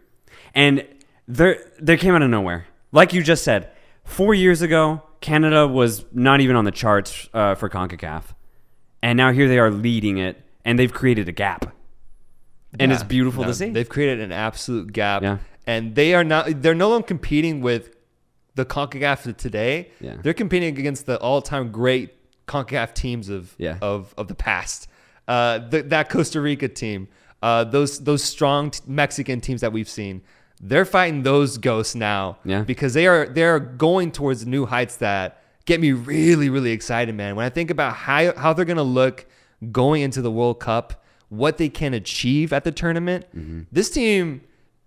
and 0.54 0.84
they 1.26 1.56
they 1.80 1.96
came 1.96 2.14
out 2.14 2.22
of 2.22 2.30
nowhere. 2.30 2.66
Like 2.92 3.14
you 3.14 3.22
just 3.22 3.44
said, 3.44 3.70
four 4.04 4.34
years 4.34 4.60
ago, 4.60 5.02
Canada 5.22 5.66
was 5.66 6.04
not 6.12 6.40
even 6.40 6.56
on 6.56 6.64
the 6.64 6.70
charts 6.70 7.28
uh, 7.32 7.54
for 7.54 7.68
Concacaf, 7.70 8.24
and 9.02 9.16
now 9.16 9.32
here 9.32 9.48
they 9.48 9.58
are 9.58 9.70
leading 9.70 10.18
it, 10.18 10.42
and 10.64 10.78
they've 10.78 10.92
created 10.92 11.28
a 11.28 11.32
gap, 11.32 11.74
and 12.78 12.90
Yeah. 12.90 12.94
it's 12.96 13.04
beautiful 13.04 13.42
No, 13.42 13.48
to 13.48 13.54
see. 13.54 13.70
They've 13.70 13.88
created 13.88 14.20
an 14.20 14.32
absolute 14.32 14.92
gap. 14.92 15.22
Yeah. 15.22 15.38
And 15.66 15.94
they 15.94 16.14
are 16.14 16.24
not 16.24 16.60
they're 16.62 16.74
no 16.74 16.88
longer 16.90 17.06
competing 17.06 17.60
with 17.60 17.94
the 18.56 18.64
CONCACAF 18.66 19.26
of 19.26 19.36
today. 19.36 19.90
Yeah. 20.00 20.16
They're 20.22 20.34
competing 20.34 20.76
against 20.78 21.06
the 21.06 21.18
all-time 21.20 21.70
great 21.70 22.14
CONCACAF 22.48 22.94
teams 22.94 23.28
of 23.28 23.54
Yeah. 23.58 23.78
of 23.80 24.12
of 24.18 24.26
the 24.28 24.34
past. 24.34 24.88
Uh 25.28 25.60
th- 25.70 25.86
that 25.86 26.10
Costa 26.10 26.40
Rica 26.40 26.66
team, 26.68 27.06
uh 27.42 27.62
those 27.64 28.00
those 28.02 28.24
strong 28.24 28.72
t- 28.72 28.80
Mexican 28.88 29.40
teams 29.40 29.60
that 29.60 29.72
we've 29.72 29.88
seen. 29.88 30.22
They're 30.62 30.84
fighting 30.84 31.22
those 31.24 31.58
ghosts 31.58 31.94
now 31.94 32.38
Yeah. 32.44 32.62
because 32.62 32.94
they 32.94 33.06
are 33.06 33.26
they're 33.26 33.58
going 33.58 34.12
towards 34.12 34.46
new 34.46 34.64
heights 34.66 34.96
that 34.96 35.42
get 35.64 35.80
me 35.80 35.92
really 35.92 36.48
really 36.50 36.70
excited, 36.72 37.14
man. 37.14 37.34
When 37.36 37.44
I 37.44 37.48
think 37.50 37.70
about 37.70 37.94
how 37.94 38.32
how 38.36 38.52
they're 38.52 38.64
going 38.64 38.76
to 38.76 38.82
look 38.82 39.26
going 39.72 40.02
into 40.02 40.22
the 40.22 40.30
World 40.30 40.60
Cup, 40.60 41.02
what 41.28 41.58
they 41.58 41.68
can 41.68 41.94
achieve 41.94 42.52
at 42.52 42.64
the 42.64 42.72
tournament. 42.72 43.26
This 43.72 43.90
team, 43.90 44.42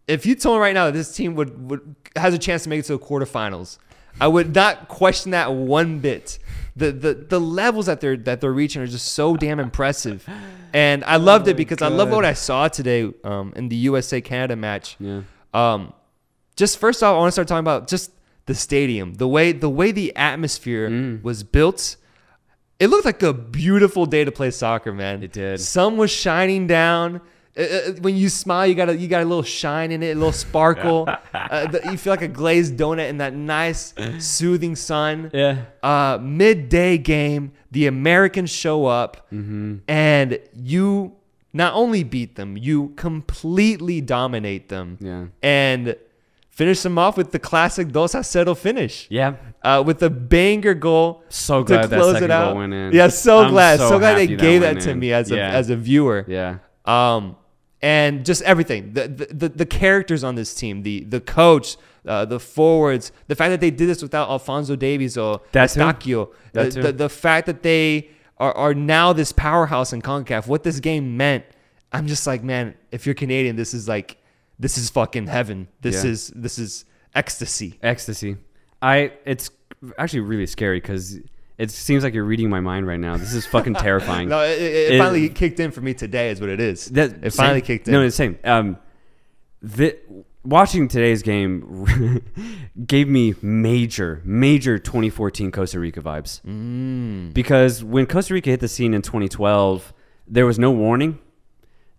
if 0.07 0.25
you 0.25 0.35
told 0.35 0.57
me 0.57 0.61
right 0.61 0.73
now 0.73 0.85
that 0.85 0.93
this 0.93 1.13
team 1.15 1.35
would, 1.35 1.69
would 1.69 1.95
has 2.15 2.33
a 2.33 2.37
chance 2.37 2.63
to 2.63 2.69
make 2.69 2.79
it 2.81 2.83
to 2.83 2.93
the 2.97 2.99
quarterfinals, 2.99 3.77
I 4.21 4.27
would 4.27 4.53
not 4.55 4.87
question 4.87 5.31
that 5.31 5.53
one 5.53 5.99
bit. 5.99 6.39
The, 6.77 6.91
the 6.91 7.13
the 7.13 7.39
levels 7.39 7.85
that 7.87 7.99
they're 8.01 8.17
that 8.17 8.41
they're 8.41 8.51
reaching 8.53 8.81
are 8.81 8.87
just 8.87 9.13
so 9.13 9.35
damn 9.37 9.59
impressive, 9.61 10.27
and 10.73 11.03
I 11.05 11.15
loved 11.17 11.47
it 11.47 11.55
because 11.57 11.81
I 11.81 11.87
love 11.87 12.09
what 12.11 12.25
I 12.25 12.33
saw 12.33 12.67
today 12.67 13.11
um, 13.23 13.53
in 13.55 13.69
the 13.69 13.77
USA 13.77 14.19
Canada 14.21 14.55
match. 14.57 14.97
yeah, 14.99 15.21
Um, 15.55 15.93
just 16.55 16.77
first 16.79 17.01
off, 17.03 17.15
I 17.15 17.17
want 17.17 17.27
to 17.29 17.31
start 17.33 17.47
talking 17.47 17.59
about 17.59 17.87
just 17.87 18.11
the 18.45 18.55
stadium, 18.55 19.15
the 19.15 19.27
way 19.27 19.51
the 19.51 19.69
way 19.69 19.91
the 19.91 20.15
atmosphere 20.15 20.89
Mm. 20.89 21.23
was 21.23 21.43
built. 21.43 21.95
It 22.79 22.87
looked 22.87 23.05
like 23.05 23.23
a 23.23 23.33
beautiful 23.33 24.05
day 24.05 24.25
to 24.25 24.31
play 24.31 24.51
soccer, 24.51 24.93
man. 24.93 25.23
It 25.23 25.31
did. 25.31 25.59
Sun 25.61 25.95
was 25.97 26.11
shining 26.11 26.67
down. 26.67 27.21
Uh, 27.57 27.61
uh, 27.61 27.91
when 28.01 28.17
you 28.17 28.27
smile, 28.27 28.67
you 28.67 28.75
got 28.75 28.89
a 28.89 28.95
you 28.97 29.07
got 29.07 29.21
a 29.23 29.25
little 29.25 29.41
shine 29.61 29.91
in 29.93 30.03
it, 30.03 30.11
a 30.11 30.19
little 30.19 30.33
sparkle. 30.33 31.07
uh, 31.33 31.67
the, 31.67 31.79
you 31.89 31.97
feel 31.97 32.11
like 32.11 32.21
a 32.21 32.27
glazed 32.27 32.75
donut 32.77 33.07
in 33.09 33.17
that 33.19 33.33
nice, 33.33 33.93
soothing 34.19 34.75
sun. 34.75 35.31
yeah, 35.33 35.55
Uh, 35.81 36.17
midday 36.21 36.97
game, 36.97 37.53
the 37.71 37.87
Americans 37.87 38.49
show 38.49 38.85
up, 38.87 39.25
Mm-hmm. 39.33 39.75
and 39.87 40.37
you 40.53 41.13
not 41.63 41.71
only 41.73 42.03
beat 42.03 42.35
them, 42.35 42.57
you 42.67 42.77
completely 42.97 44.01
dominate 44.01 44.69
them 44.69 44.97
yeah, 44.99 45.25
and 45.41 45.95
finish 46.49 46.81
them 46.83 46.97
off 46.97 47.15
with 47.17 47.31
the 47.31 47.39
classic 47.39 47.91
dos 47.91 48.13
a 48.15 48.23
cero 48.23 48.53
finish. 48.55 49.07
yeah. 49.09 49.35
Uh, 49.63 49.81
with 49.87 49.99
a 50.03 50.09
banger 50.09 50.75
goal 50.75 51.23
So 51.29 51.63
to 51.63 51.67
glad 51.67 51.89
that 51.89 51.97
close 51.99 52.13
second 52.13 52.25
it 52.29 52.31
out. 52.31 52.45
goal 52.49 52.57
went 52.61 52.73
in. 52.73 52.93
Yeah, 52.93 53.07
so 53.07 53.39
I'm 53.43 53.51
glad, 53.51 53.79
so, 53.79 53.89
so 53.89 53.99
glad 53.99 54.15
they 54.17 54.27
that 54.27 54.39
gave 54.47 54.61
that, 54.61 54.79
to 54.81 54.91
in. 54.91 54.99
me 54.99 55.11
as 55.13 55.31
a 55.31 55.35
Yeah. 55.37 55.49
as 55.59 55.69
a 55.71 55.75
viewer. 55.75 56.19
Yeah. 56.27 56.57
Um, 56.85 57.35
and 57.81 58.25
just 58.25 58.41
everything. 58.43 58.93
The 58.93 59.07
the, 59.07 59.25
the, 59.41 59.49
the 59.61 59.65
characters 59.65 60.23
on 60.23 60.35
this 60.35 60.53
team, 60.53 60.83
the 60.83 60.97
the 61.15 61.19
coach, 61.21 61.77
uh, 62.07 62.25
the 62.25 62.39
forwards, 62.39 63.11
the 63.27 63.35
fact 63.35 63.49
that 63.53 63.61
they 63.65 63.71
did 63.71 63.87
this 63.91 64.01
without 64.03 64.29
Alfonso 64.29 64.75
Davies 64.75 65.17
or 65.17 65.41
That 65.51 65.69
too. 65.71 65.79
Eustaquio, 65.79 66.21
That 66.53 66.67
uh, 66.67 66.69
too. 66.71 66.81
the, 66.83 66.91
the 67.05 67.09
fact 67.09 67.47
that 67.47 67.63
they 67.63 68.09
are, 68.37 68.53
are 68.53 68.73
now 68.73 69.13
this 69.13 69.31
powerhouse 69.31 69.93
in 69.93 70.01
CONCACAF, 70.01 70.47
what 70.47 70.63
this 70.63 70.79
game 70.79 71.17
meant. 71.17 71.45
I'm 71.91 72.07
just 72.07 72.27
like, 72.27 72.43
man, 72.43 72.75
if 72.91 73.05
you're 73.05 73.15
Canadian, 73.15 73.55
this 73.55 73.73
is 73.73 73.87
like, 73.87 74.17
this 74.59 74.77
is 74.77 74.89
fucking 74.89 75.27
heaven. 75.27 75.67
This 75.81 76.03
Yeah. 76.03 76.11
is 76.11 76.27
this 76.35 76.59
is 76.59 76.85
ecstasy. 77.13 77.79
Ecstasy. 77.81 78.37
I. 78.81 79.13
It's 79.25 79.49
actually 79.97 80.21
really 80.21 80.45
scary 80.47 80.79
because 80.81 81.19
it 81.57 81.71
seems 81.71 82.03
like 82.03 82.13
you're 82.13 82.25
reading 82.25 82.49
my 82.49 82.59
mind 82.59 82.85
right 82.87 82.99
now. 82.99 83.15
This 83.17 83.33
is 83.33 83.45
fucking 83.45 83.75
terrifying. 83.87 84.27
No, 84.29 84.41
it, 84.41 84.61
it, 84.61 84.93
It- 84.93 84.97
finally 84.97 85.29
kicked 85.29 85.59
in 85.59 85.71
for 85.71 85.81
me 85.81 85.93
today, 85.93 86.29
is 86.31 86.41
what 86.41 86.49
it 86.49 86.59
is. 86.59 86.87
That 86.87 87.23
it 87.23 87.31
finally 87.31 87.59
same- 87.59 87.65
kicked 87.65 87.87
in. 87.87 87.93
No, 87.93 88.01
it's 88.01 88.15
the 88.17 88.23
same. 88.23 88.39
Um, 88.43 88.77
the, 89.61 89.97
watching 90.45 90.87
today's 90.87 91.21
game 91.21 92.21
gave 92.85 93.07
me 93.07 93.33
major, 93.41 94.21
major 94.23 94.77
2014 94.77 95.51
Costa 95.51 95.79
Rica 95.79 96.01
vibes. 96.01 96.41
Mm. 96.43 97.33
Because 97.33 97.83
when 97.83 98.05
Costa 98.05 98.33
Rica 98.33 98.51
hit 98.51 98.59
the 98.59 98.67
scene 98.67 98.93
in 98.93 99.01
2012, 99.01 99.93
there 100.27 100.45
was 100.45 100.59
no 100.59 100.71
warning. 100.71 101.19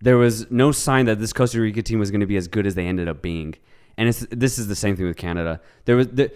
There 0.00 0.16
was 0.16 0.50
no 0.50 0.72
sign 0.72 1.06
that 1.06 1.18
this 1.18 1.32
Costa 1.32 1.61
Rica 1.61 1.82
team 1.82 1.98
was 1.98 2.11
going 2.11 2.20
to 2.20 2.26
be 2.26 2.37
as 2.37 2.48
good 2.48 2.66
as 2.66 2.74
they 2.74 2.87
ended 2.87 3.09
up 3.09 3.22
being. 3.22 3.54
And 3.96 4.09
it's, 4.09 4.26
this 4.30 4.59
is 4.59 4.68
the 4.68 4.76
same 4.76 4.96
thing 4.96 5.06
with 5.06 5.16
Canada. 5.16 5.61
There 5.87 5.96
was 5.96 6.09
the, 6.09 6.30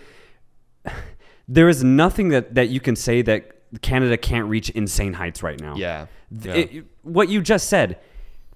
there 1.49 1.69
is 1.69 1.85
nothing 1.85 2.31
that, 2.31 2.55
that 2.55 2.69
you 2.69 2.81
can 2.81 2.97
say 2.97 3.23
that 3.23 3.81
Canada 3.83 4.17
can't 4.17 4.47
reach 4.49 4.71
insane 4.71 5.13
heights 5.15 5.43
right 5.43 5.61
now. 5.61 5.75
yeah. 5.77 6.07
yeah. 6.31 6.53
It- 6.55 6.85
what 7.03 7.29
you 7.29 7.41
just 7.41 7.69
said, 7.69 7.99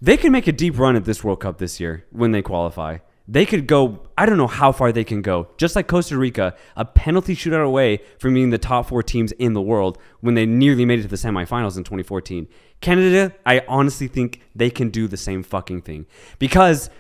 they 0.00 0.16
can 0.16 0.32
make 0.32 0.46
a 0.46 0.52
deep 0.52 0.78
run 0.78 0.96
at 0.96 1.04
this 1.04 1.24
World 1.24 1.40
Cup 1.40 1.58
this 1.58 1.80
year 1.80 2.04
when 2.10 2.32
they 2.32 2.42
qualify. 2.42 2.98
They 3.26 3.46
could 3.46 3.66
go, 3.66 4.00
I 4.18 4.26
don't 4.26 4.37
know 4.37 4.46
how 4.46 4.70
far 4.70 4.92
they 4.92 5.02
can 5.04 5.22
go. 5.22 5.48
Just 5.56 5.74
like 5.76 5.87
Costa 5.88 6.18
Rica, 6.18 6.54
a 6.76 6.84
penalty 6.84 7.34
shootout 7.34 7.64
away 7.64 8.00
from 8.18 8.34
being 8.34 8.50
the 8.50 8.58
top 8.58 8.87
four 8.88 9.02
teams 9.02 9.32
in 9.32 9.54
the 9.54 9.62
world 9.62 9.96
when 10.20 10.34
they 10.34 10.44
nearly 10.44 10.84
made 10.84 10.98
it 10.98 11.02
to 11.02 11.08
the 11.08 11.16
semifinals 11.16 11.78
in 11.78 11.84
2014. 11.84 12.46
Canada, 12.82 13.34
I 13.46 13.62
honestly 13.66 14.08
think 14.08 14.42
they 14.54 14.68
can 14.68 14.90
do 14.90 15.08
the 15.08 15.16
same 15.16 15.42
fucking 15.42 15.80
thing 15.82 16.04
because 16.38 16.90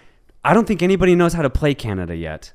I 0.42 0.54
don't 0.54 0.66
think 0.66 0.82
anybody 0.82 1.14
knows 1.14 1.34
how 1.34 1.42
to 1.42 1.50
play 1.50 1.74
Canada 1.74 2.16
yet. 2.16 2.52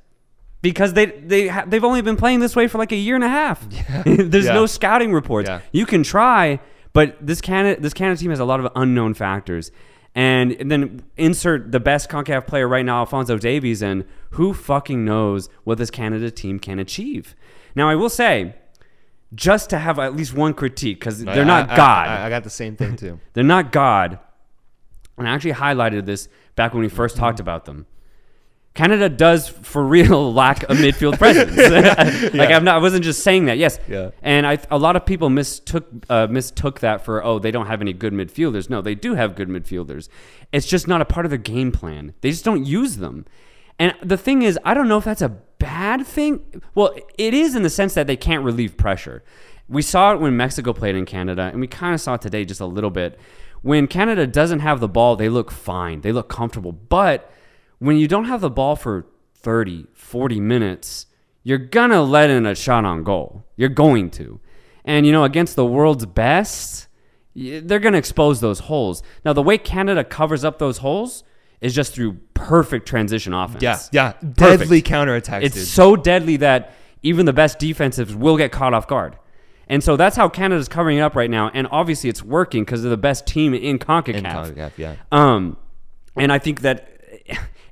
Because 0.64 0.94
they 0.94 1.06
they 1.06 1.48
ha- 1.48 1.64
they've 1.68 1.84
only 1.86 2.02
been 2.02 2.18
playing 2.18 2.40
this 2.40 2.54
way 2.56 2.68
for 2.68 2.80
like 2.80 2.92
a 2.92 2.96
year 2.98 3.16
and 3.16 3.24
a 3.24 3.30
half. 3.30 3.66
There's 4.06 4.46
Yeah. 4.46 4.54
no 4.56 4.66
scouting 4.66 5.14
reports. 5.14 5.48
Yeah. 5.48 5.62
You 5.72 5.86
can 5.86 6.04
try, 6.04 6.60
but 6.92 7.16
this 7.26 7.40
Canada 7.40 7.80
this 7.80 7.94
Canada 7.94 8.20
team 8.20 8.32
has 8.32 8.40
a 8.42 8.46
lot 8.46 8.60
of 8.60 8.70
unknown 8.76 9.14
factors. 9.14 9.72
And, 10.16 10.52
and 10.54 10.72
then 10.72 11.04
insert 11.18 11.72
the 11.72 11.80
best 11.80 12.10
CONCACAF 12.10 12.48
player 12.48 12.68
right 12.68 12.84
now, 12.86 12.98
Alfonso 13.00 13.38
Davies, 13.38 13.82
and 13.84 14.06
who 14.32 14.54
fucking 14.54 15.06
knows 15.06 15.50
what 15.64 15.78
this 15.78 15.92
Canada 15.92 16.32
team 16.32 16.60
can 16.60 16.80
achieve. 16.80 17.36
Now, 17.76 17.88
I 17.90 17.96
will 17.96 18.10
say, 18.10 18.56
just 19.36 19.70
to 19.70 19.78
have 19.78 20.00
at 20.00 20.16
least 20.16 20.34
one 20.34 20.54
critique, 20.56 21.00
because 21.00 21.24
they're 21.24 21.42
I- 21.44 21.48
not 21.48 21.70
I- 21.70 21.76
God. 21.76 22.08
I, 22.08 22.26
I 22.26 22.30
got 22.30 22.44
the 22.44 22.50
same 22.50 22.76
thing 22.76 22.96
too. 22.96 23.20
They're 23.34 23.44
not 23.44 23.72
God. 23.72 24.20
And 25.18 25.28
I 25.28 25.32
actually 25.34 25.54
highlighted 25.54 26.06
this 26.06 26.28
back 26.56 26.74
when 26.74 26.82
we 26.82 26.90
1st 26.90 26.96
Mm-hmm. 27.12 27.20
talked 27.20 27.40
about 27.40 27.66
them. 27.66 27.86
Canada 28.74 29.10
does 29.10 29.50
for 29.50 29.84
real 29.84 30.32
lack 30.42 30.64
a 30.64 30.74
midfield 30.74 31.18
presence. 31.20 31.56
like 32.34 32.52
I'm 32.52 32.64
not, 32.64 32.76
I 32.76 32.80
wasn't 32.80 33.04
just 33.04 33.24
saying 33.24 33.46
that. 33.46 33.58
Yes. 33.58 33.80
Yeah. 33.88 34.12
And 34.22 34.46
I, 34.48 34.60
a 34.72 34.78
lot 34.78 34.96
of 34.96 35.06
people 35.06 35.30
mistook 35.30 35.88
uh, 36.10 36.28
mistook 36.30 36.80
that 36.80 37.04
for 37.04 37.24
oh 37.24 37.40
they 37.40 37.52
don't 37.52 37.68
have 37.68 37.82
any 37.82 37.94
good 37.94 38.14
midfielders. 38.14 38.70
No, 38.70 38.82
they 38.82 38.96
do 38.96 39.16
have 39.16 39.36
good 39.36 39.50
midfielders. 39.50 40.10
It's 40.52 40.68
just 40.68 40.88
not 40.88 41.02
a 41.02 41.06
part 41.06 41.26
of 41.26 41.30
their 41.30 41.38
game 41.38 41.72
plan. 41.72 42.14
They 42.22 42.32
just 42.32 42.46
don't 42.46 42.66
use 42.66 42.98
them. 42.98 43.26
And 43.78 43.96
the 44.04 44.18
thing 44.18 44.42
is, 44.42 44.60
I 44.66 44.74
don't 44.74 44.90
know 44.90 44.98
if 44.98 45.06
that's 45.06 45.22
a 45.22 45.30
bad 45.30 46.06
thing. 46.06 46.62
Well, 46.76 46.94
it 47.18 47.34
is 47.34 47.56
in 47.56 47.64
the 47.64 47.70
sense 47.70 47.94
that 47.94 48.08
they 48.08 48.18
can't 48.18 48.44
relieve 48.44 48.76
pressure. 48.76 49.24
We 49.70 49.82
saw 49.82 50.14
it 50.14 50.20
when 50.20 50.36
Mexico 50.36 50.74
played 50.74 50.96
in 50.96 51.06
Canada, 51.06 51.44
and 51.44 51.62
we 51.62 51.68
kind 51.68 51.94
of 51.94 52.02
saw 52.02 52.16
it 52.16 52.22
today 52.22 52.44
just 52.44 52.60
a 52.60 52.66
little 52.66 52.90
bit. 52.90 53.20
When 53.62 53.88
Canada 53.88 54.28
doesn't 54.28 54.60
have 54.60 54.80
the 54.80 54.88
ball, 54.88 55.16
they 55.16 55.30
look 55.30 55.52
fine. 55.52 56.02
They 56.02 56.12
look 56.12 56.28
comfortable. 56.28 56.72
But 56.72 57.32
when 57.80 57.98
you 57.98 58.08
don't 58.08 58.26
have 58.26 58.42
the 58.42 58.50
ball 58.50 58.76
for 58.76 59.06
30, 59.36 59.88
40 59.94 60.40
minutes, 60.40 61.06
you're 61.44 61.58
going 61.58 61.90
to 61.92 62.02
let 62.02 62.30
in 62.30 62.46
a 62.46 62.56
shot 62.56 62.86
on 62.86 63.04
goal. 63.04 63.46
You're 63.56 63.70
going 63.70 64.12
to. 64.12 64.40
And, 64.86 65.06
you 65.06 65.12
know, 65.12 65.24
against 65.24 65.56
the 65.56 65.66
world's 65.66 66.06
best, 66.06 66.88
they're 67.36 67.80
going 67.80 67.94
to 67.94 68.00
expose 68.00 68.42
those 68.42 68.60
holes. 68.60 69.02
Now, 69.24 69.34
the 69.34 69.42
way 69.44 69.58
Canada 69.58 70.04
covers 70.04 70.44
up 70.44 70.60
those 70.60 70.80
holes 70.80 71.24
is 71.62 71.74
just 71.76 71.94
through 71.94 72.14
perfect 72.34 72.88
transition 72.88 73.34
offense. 73.34 73.62
Yeah, 73.62 73.80
yeah. 73.92 74.12
Perfect. 74.14 74.38
Deadly 74.38 74.82
counterattacks, 74.82 75.44
It's 75.44 75.56
dude. 75.56 75.68
so 75.68 75.96
deadly 75.96 76.38
that 76.38 76.74
even 77.04 77.26
the 77.26 77.34
best 77.34 77.60
defensives 77.60 78.16
will 78.16 78.38
get 78.38 78.52
caught 78.52 78.74
off 78.74 78.88
guard. 78.88 79.18
And 79.68 79.84
so 79.84 79.96
that's 79.96 80.16
how 80.16 80.28
Canada's 80.30 80.68
covering 80.68 80.98
it 80.98 81.02
up 81.02 81.16
right 81.16 81.30
now. 81.30 81.52
And 81.54 81.68
obviously 81.72 82.10
it's 82.10 82.24
working 82.24 82.64
because 82.64 82.82
they're 82.82 82.90
the 82.90 82.98
best 82.98 83.28
team 83.28 83.54
in 83.54 83.78
CONCACAF. 83.78 84.16
In 84.16 84.24
CONCACAF, 84.24 84.72
yeah. 84.78 84.96
Um, 85.12 85.58
and 86.16 86.32
I 86.32 86.40
think 86.40 86.62
that 86.62 86.90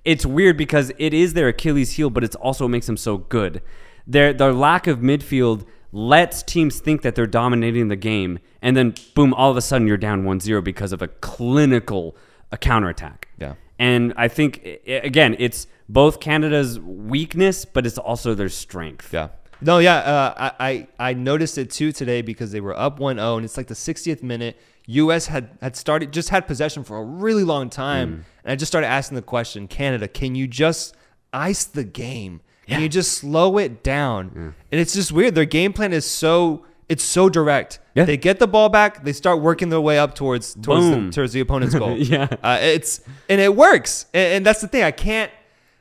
it's 0.08 0.26
weird 0.26 0.56
because 0.56 0.92
it 0.98 1.14
is 1.14 1.34
their 1.34 1.50
Achilles 1.50 1.92
heel, 1.92 2.10
but 2.10 2.24
it's 2.24 2.36
also 2.38 2.64
what 2.64 2.70
makes 2.70 2.88
them 2.88 2.96
so 2.96 3.18
good. 3.18 3.62
Their 4.08 4.32
their 4.32 4.54
lack 4.54 4.88
of 4.88 5.00
midfield 5.00 5.66
lets 5.92 6.42
teams 6.42 6.80
think 6.80 7.02
that 7.02 7.14
they're 7.14 7.28
dominating 7.28 7.90
the 7.90 7.98
game, 7.98 8.40
and 8.62 8.78
then 8.78 8.96
boom, 9.16 9.34
all 9.34 9.52
of 9.52 9.58
a 9.58 9.62
sudden 9.62 9.86
you're 9.86 9.98
down 9.98 10.24
1-0 10.24 10.64
because 10.64 10.94
of 10.94 11.02
a 11.02 11.10
clinical 11.10 12.16
a 12.52 12.58
counterattack. 12.58 13.28
Yeah. 13.38 13.56
And 13.78 14.14
I 14.16 14.30
think 14.30 14.66
again, 14.88 15.36
it's 15.40 15.68
both 15.90 16.22
Canada's 16.22 16.80
weakness, 16.80 17.66
but 17.66 17.86
it's 17.86 17.98
also 17.98 18.34
their 18.34 18.50
strength. 18.50 19.14
Yeah. 19.14 19.28
No, 19.60 19.80
yeah, 19.80 19.98
uh, 19.98 20.52
I, 20.60 20.68
I 20.70 20.88
I 21.10 21.14
noticed 21.14 21.58
it 21.58 21.70
too 21.70 21.92
today 21.92 22.22
because 22.22 22.54
they 22.54 22.62
were 22.62 22.78
up 22.78 23.00
1-0 23.00 23.36
and 23.36 23.44
it's 23.44 23.58
like 23.58 23.68
the 23.68 23.74
60th 23.74 24.24
minute. 24.24 24.58
U.S. 24.88 25.28
had 25.28 25.50
had 25.62 25.76
started 25.76 26.12
just 26.14 26.30
had 26.30 26.48
possession 26.48 26.84
for 26.84 26.98
a 26.98 27.04
really 27.04 27.44
long 27.44 27.70
time, 27.70 28.10
Mm. 28.10 28.24
and 28.46 28.52
I 28.52 28.56
just 28.56 28.72
started 28.72 28.88
asking 28.88 29.16
the 29.16 29.22
question: 29.22 29.68
Canada, 29.68 30.08
can 30.08 30.34
you 30.36 30.48
just 30.48 30.96
ice 31.34 31.66
the 31.66 31.84
game? 31.84 32.42
Can 32.68 32.82
you 32.82 32.90
just 32.90 33.14
slow 33.14 33.58
it 33.60 33.82
down? 33.84 34.54
And 34.72 34.82
it's 34.82 34.94
just 34.94 35.12
weird. 35.14 35.36
Their 35.36 35.46
game 35.46 35.72
plan 35.74 35.94
is 35.94 36.06
so 36.06 36.66
it's 36.90 37.04
so 37.04 37.30
direct. 37.30 37.80
Yeah. 37.96 38.06
They 38.06 38.18
get 38.18 38.40
the 38.40 38.48
ball 38.48 38.70
back, 38.70 39.04
they 39.04 39.14
start 39.14 39.42
working 39.42 39.70
their 39.70 39.82
way 39.82 39.98
up 40.00 40.16
towards 40.16 40.54
towards 40.56 40.90
the, 40.90 41.10
towards 41.12 41.34
the 41.34 41.40
opponent's 41.42 41.76
goal. 41.76 41.98
Yeah. 41.98 42.28
uh, 42.44 42.60
it's 42.62 43.02
and 43.30 43.40
it 43.42 43.56
works, 43.56 44.06
and, 44.14 44.36
and 44.36 44.46
that's 44.46 44.62
the 44.62 44.68
thing. 44.68 44.84
I 44.84 44.92
can't 44.92 45.32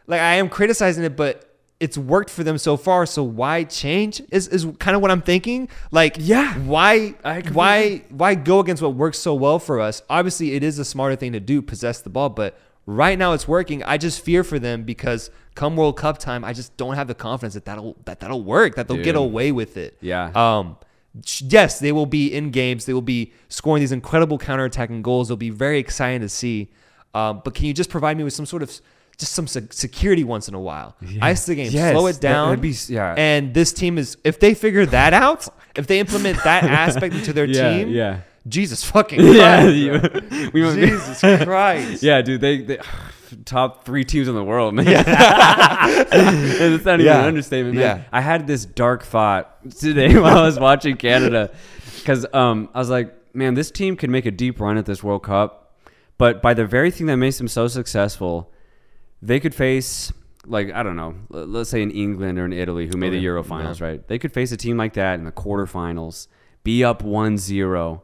like 0.09 0.21
I 0.21 0.35
am 0.35 0.49
criticizing 0.49 1.05
it, 1.05 1.17
but 1.17 1.46
it's 1.79 1.99
worked 1.99 2.31
for 2.31 2.43
them 2.43 2.57
so 2.59 2.77
far. 2.77 3.05
So 3.07 3.23
why 3.23 3.65
change? 3.65 4.23
Is 4.31 4.49
is 4.49 4.67
kind 4.79 4.97
of 4.97 5.03
what 5.03 5.11
I'm 5.11 5.23
thinking. 5.23 5.69
Like 5.91 6.17
Yeah. 6.19 6.55
why 6.61 7.15
I 7.25 7.41
why 7.53 8.03
why 8.11 8.35
go 8.35 8.61
against 8.61 8.83
what 8.83 8.95
works 8.95 9.19
so 9.19 9.35
well 9.35 9.59
for 9.59 9.81
us? 9.81 10.03
Obviously, 10.09 10.53
it 10.55 10.63
is 10.63 10.79
a 10.79 10.85
smarter 10.85 11.17
thing 11.17 11.33
to 11.33 11.41
do, 11.41 11.61
possess 11.61 12.01
the 12.01 12.11
ball, 12.11 12.31
but 12.31 12.59
right 12.87 13.19
now 13.19 13.33
it's 13.33 13.47
working. 13.47 13.83
I 13.83 13.99
just 13.99 14.25
fear 14.25 14.43
for 14.43 14.59
them 14.59 14.85
because 14.85 15.31
come 15.55 15.77
World 15.77 15.97
Cup 15.99 16.19
time, 16.19 16.45
I 16.45 16.53
just 16.53 16.77
don't 16.77 16.95
have 16.95 17.09
the 17.09 17.15
confidence 17.15 17.55
that 17.55 17.65
that'll 17.67 17.97
that 18.07 18.21
that'll 18.21 18.43
work, 18.45 18.77
that 18.77 18.89
they'll 18.89 19.03
get 19.03 19.17
away 19.17 19.53
with 19.53 19.77
it. 19.77 19.99
Yeah. 20.01 20.31
Um 20.35 20.77
yes, 21.41 21.79
they 21.79 21.93
will 21.93 22.07
be 22.07 22.33
in 22.33 22.51
games. 22.51 22.85
They 22.87 22.93
will 22.95 23.03
be 23.03 23.33
scoring 23.49 23.81
these 23.81 23.93
incredible 23.93 24.39
counterattacking 24.39 25.03
goals. 25.03 25.29
They'll 25.29 25.37
be 25.37 25.51
very 25.51 25.79
exciting 25.79 26.21
to 26.21 26.29
see. 26.29 26.71
Um, 27.15 27.41
but 27.45 27.55
can 27.55 27.65
you 27.65 27.73
just 27.73 27.89
provide 27.89 28.17
me 28.19 28.25
with 28.25 28.35
some 28.35 28.45
sort 28.45 28.63
of 28.63 28.81
just 29.19 29.33
some 29.33 29.47
se- 29.47 29.69
security 29.71 30.25
once 30.25 30.49
in 30.49 30.55
a 30.55 30.61
while? 30.61 30.97
Ice 31.23 31.47
the 31.47 31.55
game, 31.55 31.71
Yes, 31.73 31.93
slow 31.93 32.07
it 32.07 32.21
down. 32.21 32.59
be 32.61 32.75
yeah. 32.89 33.15
And 33.17 33.55
this 33.55 33.73
team 33.73 33.99
is 33.99 34.17
if 34.25 34.39
they 34.41 34.55
figure 34.55 34.87
that 34.87 35.13
out, 35.15 35.49
if 35.75 35.87
they 35.87 35.99
implement 36.01 36.43
that 36.45 36.65
aspect 36.85 37.15
into 37.15 37.33
their 37.33 37.47
Yeah, 37.47 37.71
team, 37.79 37.89
yeah. 37.89 38.21
Jesus 38.49 38.85
fucking 38.85 39.19
Christ, 39.21 39.37
yeah, 39.37 39.67
you- 39.69 40.51
we 40.53 40.61
Jesus 40.75 41.21
Christ. 41.21 42.03
Yeah, 42.03 42.23
dude, 42.23 42.41
they, 42.41 42.63
they 42.63 42.79
top 43.45 43.85
three 43.85 44.05
teams 44.05 44.29
in 44.29 44.35
the 44.35 44.45
world, 44.45 44.75
man. 44.75 44.87
And 44.87 46.75
it's 46.75 46.85
not 46.85 46.95
even 47.01 47.07
Yeah. 47.07 47.21
an 47.23 47.27
understatement, 47.27 47.75
man. 47.77 47.99
Yeah. 47.99 48.05
I 48.13 48.21
had 48.21 48.47
this 48.47 48.65
dark 48.65 49.03
thought 49.05 49.69
today 49.71 50.17
while 50.19 50.39
I 50.39 50.43
was 50.47 50.59
watching 50.59 50.97
Canada, 50.97 51.51
because 51.99 52.27
um, 52.33 52.69
I 52.75 52.79
was 52.79 52.91
like, 52.91 53.15
man, 53.35 53.55
this 53.55 53.71
team 53.71 53.97
could 53.97 54.11
make 54.11 54.27
a 54.27 54.31
deep 54.31 54.61
run 54.61 54.77
at 54.79 54.87
this 54.87 55.03
World 55.03 55.23
Cup, 55.25 55.75
but 56.19 56.41
by 56.43 56.55
the 56.55 56.65
very 56.67 56.91
thing 56.91 57.07
that 57.09 57.17
makes 57.17 57.39
them 57.39 57.49
so 57.49 57.69
successful, 57.69 58.53
they 59.23 59.41
could 59.41 59.55
face 59.55 60.13
like 60.47 60.73
I 60.73 60.83
don't 60.83 60.97
know, 60.97 61.15
let's 61.29 61.71
say 61.71 61.83
in 61.83 61.91
England 61.91 62.39
or 62.39 62.45
in 62.45 62.53
Italy 62.53 62.87
who 62.87 62.97
made 62.97 63.13
the 63.13 63.19
Euro 63.19 63.43
finals, 63.43 63.81
right? 63.81 64.07
They 64.07 64.19
could 64.19 64.33
face 64.33 64.53
a 64.53 64.57
team 64.57 64.77
like 64.77 64.93
that 64.95 65.19
in 65.19 65.25
the 65.25 65.33
quarterfinals, 65.33 66.29
be 66.63 66.85
up 66.85 67.03
1-0, 67.03 68.01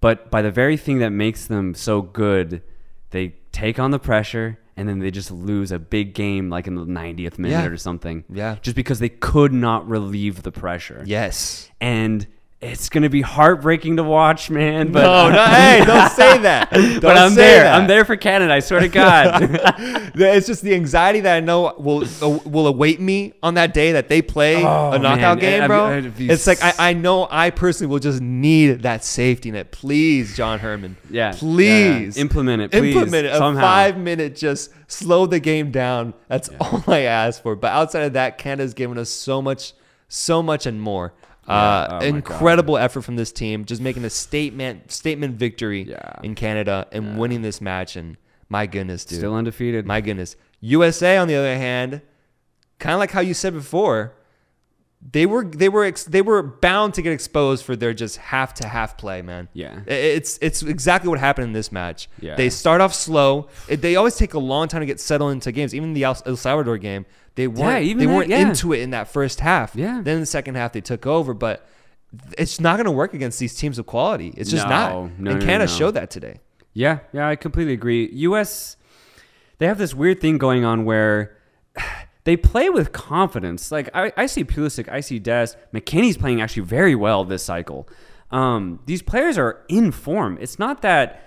but 0.00 0.30
by 0.30 0.40
the 0.42 0.50
very 0.50 0.76
thing 0.76 0.98
that 1.00 1.10
makes 1.10 1.46
them 1.46 1.74
so 1.74 2.00
good, 2.02 2.62
they 3.10 3.34
take 3.52 3.78
on 3.78 3.90
the 3.90 3.98
pressure 3.98 4.58
and 4.76 4.88
then 4.88 4.98
they 4.98 5.10
just 5.10 5.30
lose 5.30 5.70
a 5.70 5.78
big 5.78 6.14
game 6.14 6.48
like 6.50 6.66
in 6.66 6.74
the 6.74 6.84
90th 6.84 7.38
minute 7.38 7.62
Yeah. 7.64 7.66
or 7.66 7.76
something. 7.76 8.24
Yeah. 8.28 8.56
Just 8.62 8.74
because 8.76 8.98
they 8.98 9.08
could 9.10 9.52
not 9.52 9.86
relieve 9.88 10.42
the 10.42 10.50
pressure. 10.52 11.02
Yes. 11.06 11.70
And 11.80 12.26
it's 12.64 12.88
going 12.88 13.02
to 13.02 13.08
be 13.10 13.20
heartbreaking 13.20 13.96
to 13.98 14.02
watch, 14.02 14.48
man, 14.48 14.90
but 14.90 15.02
no, 15.02 15.30
no, 15.30 15.44
hey, 15.44 15.82
don't 15.84 16.10
say 16.10 16.38
that. 16.38 16.70
Don't 16.72 17.00
but 17.00 17.16
I'm 17.16 17.34
there. 17.34 17.64
that. 17.64 17.74
I'm 17.80 17.86
there 17.86 18.04
for 18.04 18.16
Canada. 18.16 18.52
I 18.54 18.60
swear 18.60 18.80
to 18.80 18.88
God. 18.88 20.10
It's 20.16 20.46
just 20.46 20.62
the 20.62 20.74
anxiety 20.74 21.20
that 21.20 21.36
I 21.36 21.40
know 21.40 21.74
will 21.76 22.04
uh, 22.22 22.28
will 22.48 22.66
await 22.68 23.00
me 23.00 23.34
on 23.42 23.54
that 23.54 23.74
day 23.74 23.92
that 23.92 24.08
they 24.08 24.22
play 24.22 24.64
Oh, 24.64 24.92
a 24.92 24.98
knockout 24.98 25.38
man. 25.38 25.60
game, 25.60 25.66
bro. 25.68 25.84
I'd 25.86 26.16
be 26.16 26.30
It's 26.30 26.46
like 26.46 26.62
I, 26.62 26.72
I 26.90 26.92
know 26.92 27.26
I 27.30 27.50
personally 27.50 27.90
will 27.90 27.98
just 27.98 28.20
need 28.20 28.82
that 28.82 29.04
safety 29.04 29.50
net. 29.50 29.70
Please, 29.72 30.36
John 30.36 30.58
Herdman. 30.60 30.96
Yeah. 31.10 31.32
Please 31.32 32.16
Yeah. 32.16 32.20
Implement 32.22 32.62
it, 32.62 32.70
please, 32.70 32.94
Implement 32.94 33.26
it. 33.26 33.32
A 33.34 33.38
somehow. 33.38 33.60
five 33.60 33.96
minute 33.98 34.36
just 34.36 34.70
slow 34.86 35.26
the 35.26 35.40
game 35.40 35.70
down. 35.70 36.14
That's 36.28 36.48
all 36.60 36.82
I 36.86 37.00
ask 37.00 37.42
for. 37.42 37.56
But 37.56 37.72
outside 37.72 38.04
of 38.04 38.12
that, 38.14 38.38
Canada's 38.38 38.74
given 38.74 38.96
us 38.98 39.10
so 39.10 39.42
much, 39.42 39.72
so 40.08 40.42
much 40.42 40.64
and 40.66 40.80
more. 40.80 41.12
Yeah. 41.46 41.54
Uh, 41.54 41.98
Oh 42.02 42.04
incredible 42.04 42.78
effort 42.78 43.02
from 43.02 43.16
this 43.16 43.32
team, 43.32 43.64
just 43.64 43.80
making 43.82 44.04
a 44.04 44.10
statement 44.10 44.90
statement 44.92 45.36
victory 45.36 45.82
Yeah. 45.82 46.14
in 46.22 46.34
Canada 46.34 46.86
and 46.92 47.18
winning 47.18 47.42
this 47.42 47.60
match. 47.60 47.96
And 47.96 48.16
my 48.48 48.66
goodness, 48.66 49.04
dude, 49.04 49.18
Still 49.18 49.34
undefeated. 49.34 49.86
my 49.86 50.00
goodness. 50.00 50.36
USA, 50.60 51.16
on 51.18 51.28
the 51.28 51.34
other 51.36 51.56
hand, 51.56 52.00
kind 52.78 52.94
of 52.94 52.98
like 52.98 53.10
how 53.10 53.20
you 53.20 53.34
said 53.34 53.52
before, 53.52 54.14
they 55.12 55.26
were 55.26 55.44
they 55.44 55.68
were 55.68 55.84
ex- 55.84 56.04
they 56.04 56.22
were 56.22 56.42
bound 56.42 56.94
to 56.94 57.02
get 57.02 57.12
exposed 57.12 57.64
for 57.64 57.76
their 57.76 57.92
just 57.92 58.16
half 58.16 58.54
to 58.54 58.68
half 58.68 58.96
play, 58.96 59.20
man. 59.20 59.48
Yeah. 59.52 59.80
It's 59.86 60.38
it's 60.40 60.62
exactly 60.62 61.10
what 61.10 61.18
happened 61.18 61.48
in 61.48 61.52
this 61.52 61.70
match. 61.70 62.08
Yeah. 62.20 62.36
They 62.36 62.48
start 62.48 62.80
off 62.80 62.94
slow. 62.94 63.48
It, 63.68 63.82
they 63.82 63.96
always 63.96 64.16
take 64.16 64.34
a 64.34 64.38
long 64.38 64.66
time 64.68 64.80
to 64.80 64.86
get 64.86 65.00
settled 65.00 65.32
into 65.32 65.52
games. 65.52 65.74
Even 65.74 65.92
the 65.92 66.04
El, 66.04 66.14
Salvador 66.14 66.78
game, 66.78 67.04
they 67.34 67.46
weren't 67.48 67.84
even 67.84 67.98
they 67.98 68.06
that, 68.06 68.14
weren't 68.14 68.30
yeah. 68.30 68.48
into 68.48 68.72
it 68.72 68.80
in 68.80 68.90
that 68.90 69.08
first 69.08 69.40
half. 69.40 69.76
Yeah. 69.76 70.00
Then 70.02 70.14
in 70.14 70.20
the 70.20 70.26
second 70.26 70.54
half 70.54 70.72
they 70.72 70.80
took 70.80 71.06
over, 71.06 71.34
but 71.34 71.66
it's 72.38 72.58
not 72.58 72.76
going 72.76 72.86
to 72.86 72.90
work 72.92 73.12
against 73.12 73.38
these 73.38 73.54
teams 73.54 73.78
of 73.78 73.86
quality. 73.86 74.32
It's 74.36 74.50
just 74.50 74.66
No, 74.66 74.70
not. 74.70 74.92
no, 75.18 75.30
and 75.32 75.40
no, 75.40 75.46
Canada 75.46 75.66
no. 75.70 75.78
showed 75.78 75.92
that 75.92 76.10
today. 76.10 76.40
Yeah, 76.72 77.00
yeah, 77.12 77.28
I 77.28 77.36
completely 77.36 77.74
agree. 77.74 78.08
US 78.12 78.76
they 79.58 79.66
have 79.66 79.78
this 79.78 79.94
weird 79.94 80.20
thing 80.20 80.38
going 80.38 80.64
on 80.64 80.84
where 80.84 81.36
they 82.24 82.36
play 82.36 82.70
with 82.70 82.92
confidence. 82.92 83.70
Like 83.70 83.90
I, 83.94 84.12
I 84.16 84.26
see 84.26 84.44
Pulisic, 84.44 84.88
I 84.90 85.00
see 85.00 85.18
Dest, 85.18 85.56
McKennie's 85.72 86.16
playing 86.16 86.40
actually 86.40 86.64
very 86.64 86.94
well 86.94 87.24
this 87.24 87.42
cycle. 87.42 87.88
Um, 88.30 88.80
these 88.86 89.02
players 89.02 89.38
are 89.38 89.62
in 89.68 89.92
form. 89.92 90.38
It's 90.40 90.58
not 90.58 90.82
that 90.82 91.22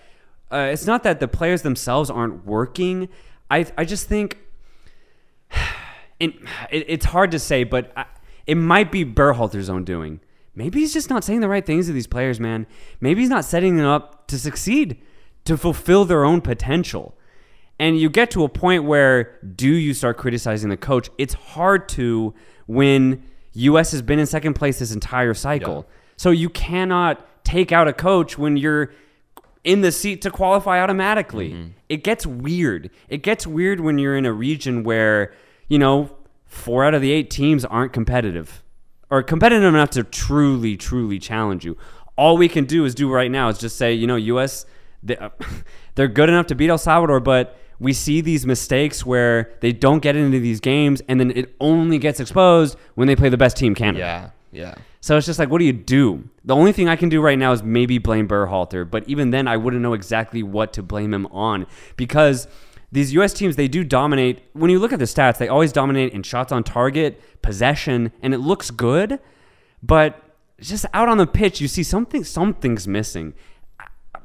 uh, 0.52 0.70
it's 0.72 0.86
not 0.86 1.04
that 1.04 1.20
the 1.20 1.28
players 1.28 1.62
themselves 1.62 2.10
aren't 2.10 2.46
working. 2.46 3.10
I 3.50 3.66
I 3.78 3.86
just 3.86 4.08
think 4.08 4.38
it, 6.20 6.34
it, 6.72 6.86
it's 6.88 7.06
hard 7.06 7.32
to 7.32 7.40
say, 7.40 7.64
but 7.64 7.92
I, 7.96 8.06
it 8.46 8.56
might 8.56 8.92
be 8.92 9.04
Berhalter's 9.04 9.70
own 9.70 9.84
doing. 9.84 10.20
Maybe 10.56 10.80
he's 10.80 10.94
just 10.94 11.10
not 11.10 11.24
saying 11.24 11.42
the 11.42 11.50
right 11.50 11.64
things 11.64 11.86
to 11.86 11.94
these 11.94 12.08
players, 12.08 12.40
man. 12.40 12.66
Maybe 13.00 13.22
he's 13.22 13.30
not 13.30 13.46
setting 13.46 13.76
them 13.76 13.86
up 13.86 14.26
to 14.28 14.40
succeed, 14.40 15.00
to 15.46 15.56
fulfill 15.56 16.04
their 16.04 16.26
own 16.26 16.42
potential. 16.42 17.16
And 17.80 18.00
you 18.00 18.10
get 18.10 18.32
to 18.32 18.44
a 18.44 18.50
point 18.50 18.86
where 18.86 19.40
do 19.56 19.70
you 19.70 19.94
start 19.94 20.18
criticizing 20.18 20.70
the 20.70 20.78
coach? 20.78 21.10
It's 21.18 21.34
hard 21.36 21.88
to 21.90 22.34
when 22.66 23.24
US 23.54 23.92
has 23.92 24.02
been 24.02 24.20
in 24.20 24.26
second 24.26 24.54
place 24.56 24.80
this 24.80 24.92
entire 24.92 25.34
cycle. 25.34 25.86
So 26.16 26.32
you 26.32 26.50
cannot 26.50 27.26
take 27.44 27.72
out 27.72 27.88
a 27.88 27.94
coach 27.94 28.38
when 28.38 28.58
you're 28.58 28.92
in 29.64 29.82
the 29.82 29.92
seat 29.92 30.22
to 30.24 30.32
qualify 30.32 30.82
automatically. 30.82 31.52
Mm-hmm. 31.52 31.68
It 31.90 32.04
gets 32.04 32.26
weird. 32.26 32.90
It 33.10 33.22
gets 33.22 33.46
weird 33.46 33.80
when 33.80 33.98
you're 33.98 34.18
in 34.18 34.26
a 34.26 34.34
region 34.34 34.84
where, 34.84 35.34
you 35.68 35.78
know, 35.78 36.10
four 36.46 36.84
out 36.84 36.94
of 36.94 37.02
the 37.02 37.12
eight 37.12 37.30
teams 37.30 37.64
aren't 37.66 37.94
competitive 37.94 38.64
or 39.10 39.22
competitive 39.22 39.74
enough 39.74 39.92
to 39.92 40.04
truly, 40.04 40.78
truly 40.78 41.20
challenge 41.20 41.64
you. 41.66 41.78
All 42.16 42.38
we 42.38 42.50
can 42.50 42.66
do 42.66 42.86
is 42.86 42.96
do 42.96 43.12
right 43.12 43.30
now 43.30 43.50
is 43.50 43.58
just 43.60 43.78
say, 43.78 43.94
you 43.94 44.08
know, 44.08 44.16
U.S. 44.16 44.66
they- 45.04 45.18
They're 45.96 46.08
good 46.08 46.30
enough 46.30 46.48
to 46.48 46.56
beat 46.56 46.70
El 46.70 46.78
Salvador, 46.78 47.20
but 47.20 47.58
we 47.80 47.94
see 47.94 48.22
these 48.22 48.46
mistakes 48.46 49.06
where 49.06 49.52
they 49.62 49.72
don't 49.72 50.00
get 50.00 50.16
into 50.16 50.40
these 50.40 50.60
games, 50.60 51.02
and 51.08 51.20
then 51.20 51.32
it 51.32 51.56
only 51.60 51.98
gets 51.98 52.20
exposed 52.20 52.78
when 52.96 53.08
they 53.08 53.16
play 53.16 53.30
the 53.30 53.38
best 53.38 53.58
team, 53.58 53.76
Canada. 53.76 54.34
Yeah, 54.52 54.68
yeah. 54.68 54.76
So 55.02 55.16
it's 55.16 55.26
just 55.26 55.40
like, 55.40 55.50
what 55.50 55.60
do 55.60 55.66
you 55.66 55.74
do? 55.74 56.28
The 56.44 56.56
only 56.56 56.72
thing 56.72 56.90
I 56.90 56.96
can 56.96 57.10
do 57.10 57.22
right 57.22 57.38
now 57.38 57.52
is 57.52 57.64
maybe 57.64 57.98
blame 57.98 58.28
Berhalter, 58.28 58.90
but 58.90 59.08
even 59.08 59.32
then, 59.32 59.48
I 59.48 59.58
wouldn't 59.58 59.82
know 59.82 59.94
exactly 59.94 60.44
what 60.44 60.74
to 60.74 60.84
blame 60.84 61.14
him 61.14 61.28
on 61.28 61.68
because 61.96 62.48
these 62.92 63.14
U.S. 63.14 63.34
teams 63.34 63.56
they 63.56 63.68
do 63.68 63.84
dominate. 63.84 64.42
When 64.54 64.72
you 64.72 64.80
look 64.80 64.94
at 64.94 65.00
the 65.00 65.06
stats, 65.06 65.38
they 65.38 65.48
always 65.48 65.72
dominate 65.72 66.14
in 66.14 66.24
shots 66.24 66.52
on 66.52 66.64
target, 66.64 67.22
possession, 67.42 68.12
and 68.22 68.34
it 68.34 68.40
looks 68.40 68.72
good, 68.72 69.20
but 69.84 70.24
just 70.60 70.86
out 70.94 71.08
on 71.08 71.18
the 71.18 71.28
pitch, 71.28 71.62
you 71.62 71.68
see 71.68 71.84
something. 71.84 72.24
Something's 72.24 72.88
missing. 72.88 73.34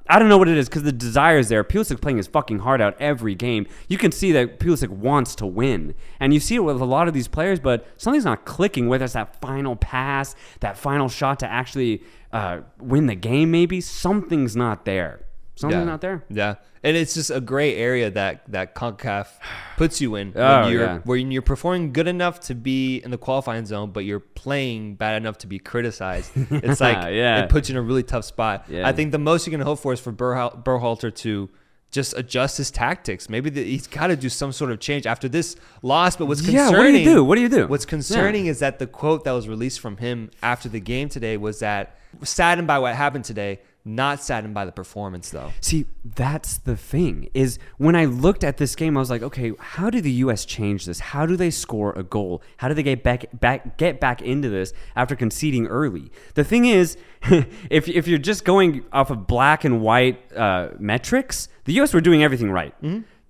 I 0.09 0.19
don't 0.19 0.29
know 0.29 0.39
what 0.39 0.49
it 0.49 0.59
is 0.59 0.69
because 0.69 0.83
the 0.83 0.93
desire 0.93 1.39
is 1.39 1.49
there. 1.49 1.63
Pulisic 1.63 2.01
playing 2.01 2.17
his 2.17 2.27
fucking 2.27 2.61
heart 2.61 2.81
out 2.81 2.97
every 3.01 3.35
game. 3.35 3.67
You 3.89 3.99
can 3.99 4.13
see 4.13 4.33
that 4.33 4.59
Pulisic 4.59 4.89
wants 4.89 5.35
to 5.37 5.47
win, 5.47 5.95
and 6.19 6.35
you 6.35 6.41
see 6.41 6.57
it 6.57 6.61
with 6.61 6.81
a 6.81 6.85
lot 6.85 7.09
of 7.09 7.15
these 7.15 7.29
players. 7.29 7.61
But 7.61 7.87
something's 7.97 8.25
not 8.25 8.45
clicking. 8.45 8.89
Whether 8.89 9.05
it's 9.05 9.15
that 9.15 9.41
final 9.41 9.77
pass, 9.77 10.35
that 10.61 10.77
final 10.77 11.09
shot 11.09 11.39
to 11.41 11.51
actually 11.51 12.03
uh, 12.33 12.61
win 12.79 13.07
the 13.07 13.15
game, 13.15 13.51
maybe 13.51 13.81
something's 13.81 14.57
not 14.57 14.85
there. 14.85 15.22
Something's 15.55 15.81
yeah. 15.81 15.85
not 15.85 16.01
there. 16.01 16.25
Yeah, 16.31 16.55
and 16.83 16.97
it's 16.97 17.15
just 17.15 17.31
a 17.31 17.41
gray 17.41 17.77
area 17.77 18.11
that 18.11 18.51
that 18.51 18.75
Concacaf 18.75 19.27
puts 19.77 20.01
you 20.01 20.15
in 20.17 20.33
Oh, 20.35 20.63
when 20.63 20.73
you're 20.73 20.83
yeah. 20.83 20.99
when 21.05 21.31
you're 21.31 21.43
performing 21.43 21.93
good 21.93 22.09
enough 22.09 22.41
to 22.41 22.55
be 22.55 22.99
in 22.99 23.11
the 23.11 23.19
qualifying 23.19 23.67
zone, 23.67 23.91
but 23.91 24.05
you're 24.05 24.21
playing 24.21 24.95
bad 24.95 25.21
enough 25.21 25.39
to 25.39 25.47
be 25.47 25.59
criticized. 25.59 26.31
It's 26.51 26.81
like 26.81 27.13
Yeah. 27.13 27.43
it 27.45 27.51
puts 27.51 27.69
you 27.69 27.75
in 27.75 27.79
a 27.79 27.83
really 27.83 28.03
tough 28.03 28.25
spot. 28.25 28.65
Yeah. 28.69 28.89
I 28.89 28.93
think 28.93 29.13
the 29.13 29.19
most 29.19 29.47
you 29.47 29.51
can 29.51 29.61
hope 29.61 29.79
for 29.81 29.93
is 29.93 30.01
for 30.01 30.13
Berhalter 30.13 31.15
to 31.17 31.51
just 31.91 32.17
adjust 32.17 32.57
his 32.57 32.71
tactics. 32.71 33.29
Maybe 33.29 33.51
the, 33.51 33.63
he's 33.63 33.87
got 33.87 34.07
to 34.07 34.17
do 34.17 34.31
some 34.31 34.51
sort 34.51 34.71
of 34.73 34.81
change 34.81 35.07
after 35.07 35.29
this 35.29 35.57
loss. 35.83 36.17
But 36.17 36.25
what's 36.27 36.41
Yeah, 36.41 36.71
what 36.71 36.85
do 36.85 36.91
you 36.99 37.05
do? 37.05 37.23
What 37.23 37.35
do 37.37 37.43
you 37.43 37.51
do? 37.51 37.67
What's 37.67 37.85
concerning 37.85 38.47
is 38.47 38.61
that 38.61 38.79
the 38.79 38.87
quote 38.87 39.25
that 39.25 39.33
was 39.33 39.47
released 39.47 39.81
from 39.81 39.99
him 39.99 40.31
after 40.43 40.71
the 40.71 40.81
game 40.81 41.11
today 41.11 41.37
was 41.37 41.59
that 41.59 41.99
saddened 42.23 42.67
by 42.67 42.79
what 42.79 42.95
happened 42.95 43.27
today, 43.27 43.61
not 43.85 44.23
saddened 44.23 44.55
by 44.55 44.65
the 44.65 44.73
performance 44.73 45.31
though. 45.31 45.53
See, 45.61 45.87
that's 46.05 46.59
the 46.59 46.77
thing. 46.77 47.29
Is 47.35 47.59
when 47.79 47.97
I 47.97 48.05
looked 48.05 48.45
at 48.45 48.57
this 48.57 48.77
game, 48.77 48.97
I 48.97 49.01
was 49.01 49.11
like, 49.11 49.23
okay, 49.23 49.53
how 49.59 49.91
do 49.91 50.01
the 50.01 50.11
U.S. 50.13 50.45
change 50.45 50.87
this? 50.87 51.01
How 51.01 51.27
do 51.27 51.37
they 51.37 51.51
score 51.51 51.93
a 51.95 52.03
goal? 52.03 52.43
How 52.59 52.69
do 52.69 52.75
they 52.75 52.83
get 52.83 53.03
back 53.03 53.27
back 53.33 53.77
get 53.79 53.99
back 54.01 54.23
into 54.23 54.49
this 54.49 54.73
after 54.95 55.17
conceding 55.17 55.67
early? 55.67 56.13
The 56.35 56.45
thing 56.45 56.65
is, 56.67 56.97
if 57.71 57.89
if 57.89 58.07
you're 58.07 58.19
just 58.19 58.45
going 58.45 58.85
off 58.93 59.11
of 59.11 59.27
black 59.27 59.65
and 59.65 59.81
white 59.81 60.33
uh, 60.37 60.71
metrics, 60.79 61.49
the 61.65 61.73
U.S. 61.75 61.93
were 61.93 62.01
doing 62.01 62.23
everything 62.23 62.51
right. 62.51 62.75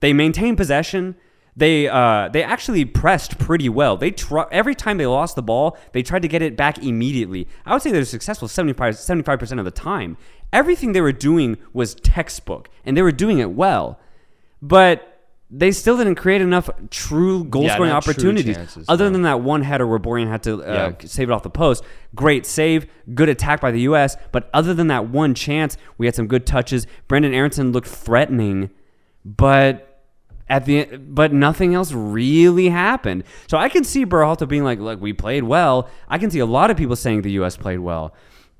They 0.01 0.13
maintained 0.13 0.57
possession. 0.57 1.17
They 1.55 1.87
uh, 1.87 2.29
they 2.29 2.43
actually 2.43 2.87
pressed 2.87 3.39
pretty 3.39 3.69
well. 3.69 3.99
They 3.99 4.11
tr- 4.11 4.51
every 4.51 4.75
time 4.75 4.97
they 4.97 5.07
lost 5.07 5.37
the 5.37 5.43
ball, 5.43 5.77
they 5.93 6.03
tried 6.03 6.23
to 6.23 6.29
get 6.29 6.41
it 6.41 6.57
back 6.57 6.79
immediately. 6.79 7.47
I 7.67 7.75
would 7.75 7.83
say 7.83 7.93
they're 7.93 8.05
successful 8.07 8.49
75 8.49 8.97
percent 9.39 9.61
of 9.61 9.65
the 9.65 9.71
time. 9.71 10.17
Everything 10.53 10.93
they 10.93 11.01
were 11.01 11.13
doing 11.13 11.57
was 11.73 11.95
textbook, 11.95 12.69
and 12.85 12.97
they 12.97 13.03
were 13.03 13.13
doing 13.13 13.39
it 13.39 13.53
well, 13.53 13.99
but 14.61 15.09
they 15.55 15.71
still 15.71 15.99
didn't 15.99 16.15
create 16.15 16.41
enough 16.41 16.71
true 16.91 17.45
goal 17.45 17.65
Yeah, 17.65 17.75
scoring 17.75 17.93
opportunities. 17.93 18.57
chances, 18.57 18.87
Other 18.89 19.05
no. 19.07 19.11
than 19.11 19.23
that 19.23 19.41
one 19.43 19.63
header 19.63 19.87
where 19.87 19.99
Borjan 19.99 20.29
had 20.29 20.43
to 20.45 20.63
uh, 20.63 20.93
Yeah. 21.01 21.07
save 21.07 21.29
it 21.29 21.33
off 21.33 21.43
the 21.43 21.51
post. 21.51 21.85
Great 22.15 22.47
save, 22.47 22.87
good 23.15 23.29
attack 23.29 23.61
by 23.61 23.71
the 23.71 23.81
U.S. 23.83 24.17
But 24.33 24.49
other 24.55 24.73
than 24.73 24.87
that 24.87 25.09
one 25.11 25.35
chance, 25.35 25.77
we 25.99 26.07
had 26.07 26.15
some 26.15 26.27
good 26.27 26.47
touches. 26.47 26.87
Brenden 27.09 27.35
Aaronson 27.35 27.73
looked 27.73 27.89
threatening, 27.89 28.71
but 29.27 29.89
at 30.49 30.65
the 30.67 30.85
but 30.99 31.33
nothing 31.33 31.75
else 31.75 31.93
really 31.93 32.69
happened. 32.71 33.25
So 33.47 33.57
I 33.59 33.69
can 33.69 33.85
see 33.85 34.05
Berhalter 34.07 34.49
being 34.49 34.65
like, 34.65 34.79
"Look, 34.81 35.01
we 35.01 35.13
played 35.13 35.45
well." 35.45 35.89
I 36.09 36.19
can 36.19 36.31
see 36.31 36.41
a 36.41 36.47
lot 36.47 36.71
of 36.71 36.77
people 36.77 36.97
saying 36.97 37.23
the 37.23 37.33
U.S. 37.33 37.57
played 37.57 37.79
well. 37.81 38.15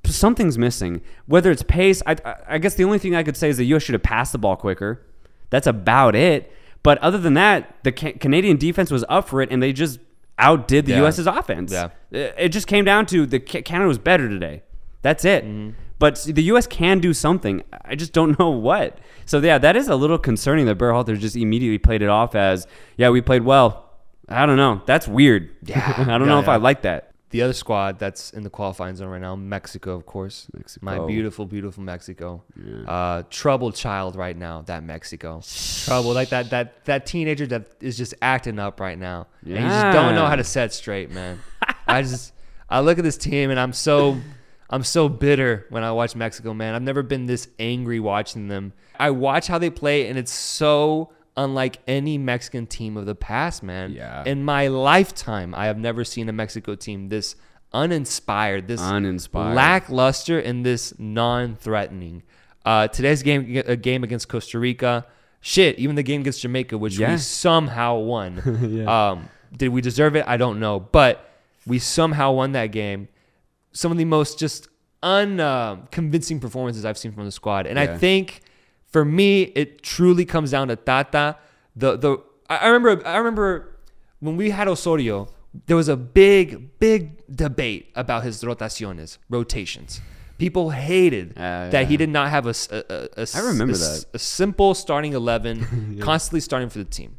Something's 0.05 0.57
missing. 0.57 1.01
Whether 1.27 1.49
it's 1.51 1.63
pace, 1.63 2.01
I, 2.05 2.15
I- 2.47 2.57
guess 2.57 2.75
the 2.75 2.83
only 2.83 2.99
thing 2.99 3.15
I 3.15 3.23
could 3.23 3.37
say 3.37 3.49
is 3.49 3.57
the 3.57 3.65
U.S. 3.67 3.83
should 3.83 3.93
have 3.93 4.03
passed 4.03 4.31
the 4.31 4.37
ball 4.37 4.55
quicker. 4.55 5.01
That's 5.49 5.67
about 5.67 6.15
it. 6.15 6.51
But 6.83 6.97
other 6.99 7.17
than 7.17 7.35
that, 7.35 7.75
the 7.83 7.91
Ca- 7.93 8.13
Canadian 8.19 8.57
defense 8.57 8.91
was 8.91 9.05
up 9.07 9.29
for 9.29 9.41
it, 9.41 9.49
and 9.51 9.63
they 9.63 9.71
just 9.71 9.99
outdid 10.37 10.85
the 10.85 10.91
Yeah. 10.93 10.99
U.S.'s 10.99 11.25
offense. 11.27 11.71
Yeah. 11.71 11.89
It 12.11 12.49
just 12.49 12.67
came 12.67 12.83
down 12.83 13.05
to 13.07 13.25
the 13.25 13.39
Ca- 13.39 13.61
Canada 13.61 13.87
was 13.87 13.97
better 13.97 14.27
today. 14.27 14.63
That's 15.01 15.23
it. 15.23 15.45
Mm-hmm. 15.45 15.71
But 15.99 16.21
the 16.27 16.43
U.S. 16.43 16.67
can 16.67 16.99
do 16.99 17.13
something. 17.13 17.63
I 17.85 17.95
just 17.95 18.11
don't 18.11 18.37
know 18.39 18.49
what. 18.49 18.97
So 19.25 19.39
yeah, 19.39 19.57
that 19.59 19.77
is 19.77 19.87
a 19.87 19.95
little 19.95 20.17
concerning 20.17 20.65
that 20.65 20.77
Berhalter 20.77 21.17
just 21.17 21.37
immediately 21.37 21.77
played 21.77 22.01
it 22.01 22.09
off 22.09 22.35
as, 22.35 22.67
yeah, 22.97 23.09
we 23.09 23.21
played 23.21 23.43
well. 23.43 23.89
I 24.27 24.45
don't 24.45 24.57
know. 24.57 24.81
That's 24.85 25.07
weird. 25.07 25.49
Yeah. 25.63 25.81
I 25.97 26.03
don't 26.17 26.21
Yeah, 26.21 26.25
know 26.33 26.39
if. 26.39 26.49
I 26.49 26.57
like 26.57 26.81
that. 26.81 27.11
The 27.33 27.41
other 27.41 27.53
squad 27.53 27.97
that's 27.97 28.29
in 28.29 28.43
the 28.43 28.51
qualifying 28.51 28.95
zone 28.95 29.07
right 29.09 29.19
now, 29.19 29.35
Mexico, 29.35 29.95
of 29.95 30.05
course. 30.05 30.45
Mexico. 30.53 30.85
My 30.85 31.03
beautiful, 31.07 31.47
beautiful 31.47 31.81
Mexico. 31.81 32.43
Uh, 32.87 33.23
troubled 33.31 33.73
child 33.73 34.15
right 34.15 34.37
now, 34.37 34.61
that 34.67 34.83
Mexico. 34.83 35.41
Trouble, 35.85 36.13
like 36.13 36.29
that 36.29 36.51
that 36.51 36.85
that 36.85 37.07
teenager 37.07 37.47
that 37.47 37.69
is 37.81 37.97
just 37.97 38.13
acting 38.21 38.59
up 38.59 38.79
right 38.79 38.99
now. 38.99 39.25
And 39.41 39.49
you 39.49 39.57
just 39.57 39.93
don't 39.93 40.13
know 40.13 40.27
how 40.27 40.35
to 40.35 40.43
set 40.43 40.73
straight, 40.73 41.09
man. 41.09 41.39
I 41.87 42.03
just 42.03 42.33
I 42.69 42.81
look 42.81 42.99
at 42.99 43.03
this 43.03 43.17
team 43.17 43.49
and 43.49 43.59
I'm 43.59 43.73
so 43.73 44.15
I'm 44.69 44.83
so 44.83 45.09
bitter 45.09 45.65
when 45.69 45.83
I 45.83 45.91
watch 45.91 46.15
Mexico, 46.15 46.53
man. 46.53 46.75
I've 46.75 46.83
never 46.83 47.01
been 47.01 47.25
this 47.25 47.47
angry 47.57 47.99
watching 47.99 48.47
them. 48.47 48.73
I 48.99 49.09
watch 49.09 49.47
how 49.47 49.57
they 49.57 49.71
play 49.71 50.07
and 50.07 50.19
it's 50.19 50.31
so 50.31 51.11
unlike 51.35 51.79
any 51.87 52.17
Mexican 52.17 52.67
team 52.67 52.95
of 52.97 53.05
the 53.05 53.15
past, 53.15 53.63
man. 53.63 53.91
Yeah. 53.91 54.23
In 54.25 54.43
my 54.43 54.67
lifetime, 54.67 55.53
I 55.55 55.65
have 55.65 55.77
never 55.77 56.03
seen 56.03 56.29
a 56.29 56.33
Mexico 56.33 56.75
team 56.75 57.09
this 57.09 57.35
uninspired, 57.73 58.67
this 58.67 58.79
Uninspired. 58.81 59.55
lackluster, 59.55 60.39
and 60.39 60.65
this 60.65 60.93
non-threatening. 60.99 62.21
Uh, 62.65 62.87
today's 62.87 63.23
game, 63.23 63.61
a 63.65 63.75
game 63.75 64.03
against 64.03 64.29
Costa 64.29 64.59
Rica, 64.59 65.05
shit. 65.41 65.79
Even 65.79 65.95
the 65.95 66.03
game 66.03 66.21
against 66.21 66.41
Jamaica, 66.41 66.77
which 66.77 66.97
Yeah. 66.99 67.11
we 67.13 67.17
somehow 67.17 67.97
won. 67.97 68.85
um, 68.87 69.27
did 69.55 69.69
we 69.69 69.81
deserve 69.81 70.15
it? 70.15 70.23
I 70.27 70.37
don't 70.37 70.59
know, 70.59 70.79
but 70.79 71.29
we 71.65 71.79
somehow 71.79 72.31
won 72.33 72.51
that 72.51 72.67
game. 72.67 73.07
Some 73.71 73.91
of 73.91 73.97
the 73.97 74.05
most 74.05 74.37
just 74.37 74.67
unconvincing 75.01 76.39
performances 76.39 76.85
I've 76.85 76.97
seen 76.97 77.11
from 77.11 77.25
the 77.25 77.31
squad, 77.31 77.65
and 77.67 77.79
I 77.79 77.97
think 77.97 78.41
for 78.93 79.03
me, 79.03 79.41
it 79.61 79.83
truly 79.83 80.23
comes 80.25 80.51
down 80.51 80.69
to 80.69 80.75
Tata. 80.77 81.35
The 81.75 81.97
the 81.97 82.11
I 82.49 82.67
remember 82.67 83.05
I 83.05 83.17
remember 83.17 83.75
when 84.21 84.37
we 84.37 84.51
had 84.51 84.67
Osorio, 84.69 85.27
there 85.65 85.75
was 85.75 85.89
a 85.89 85.97
big 85.97 86.79
big 86.79 87.01
debate 87.35 87.91
about 87.95 88.23
his 88.23 88.41
rotaciones, 88.43 89.17
rotations. 89.29 89.99
People 90.37 90.69
hated 90.71 91.33
Uh, 91.37 91.69
that 91.69 91.87
he 91.87 91.95
did 91.97 92.09
not 92.09 92.29
have 92.29 92.45
a, 92.47 92.49
s- 92.49 92.67
a- 92.71 92.83
a- 92.89 93.09
a 93.17 93.21
s- 93.21 93.35
I 93.35 93.39
remember 93.39 93.73
a 93.73 93.77
that. 93.77 94.05
a 94.13 94.19
simple 94.19 94.73
starting 94.73 95.13
11 95.13 95.99
constantly 96.01 96.39
starting 96.41 96.69
for 96.69 96.79
the 96.79 96.85
team 96.99 97.17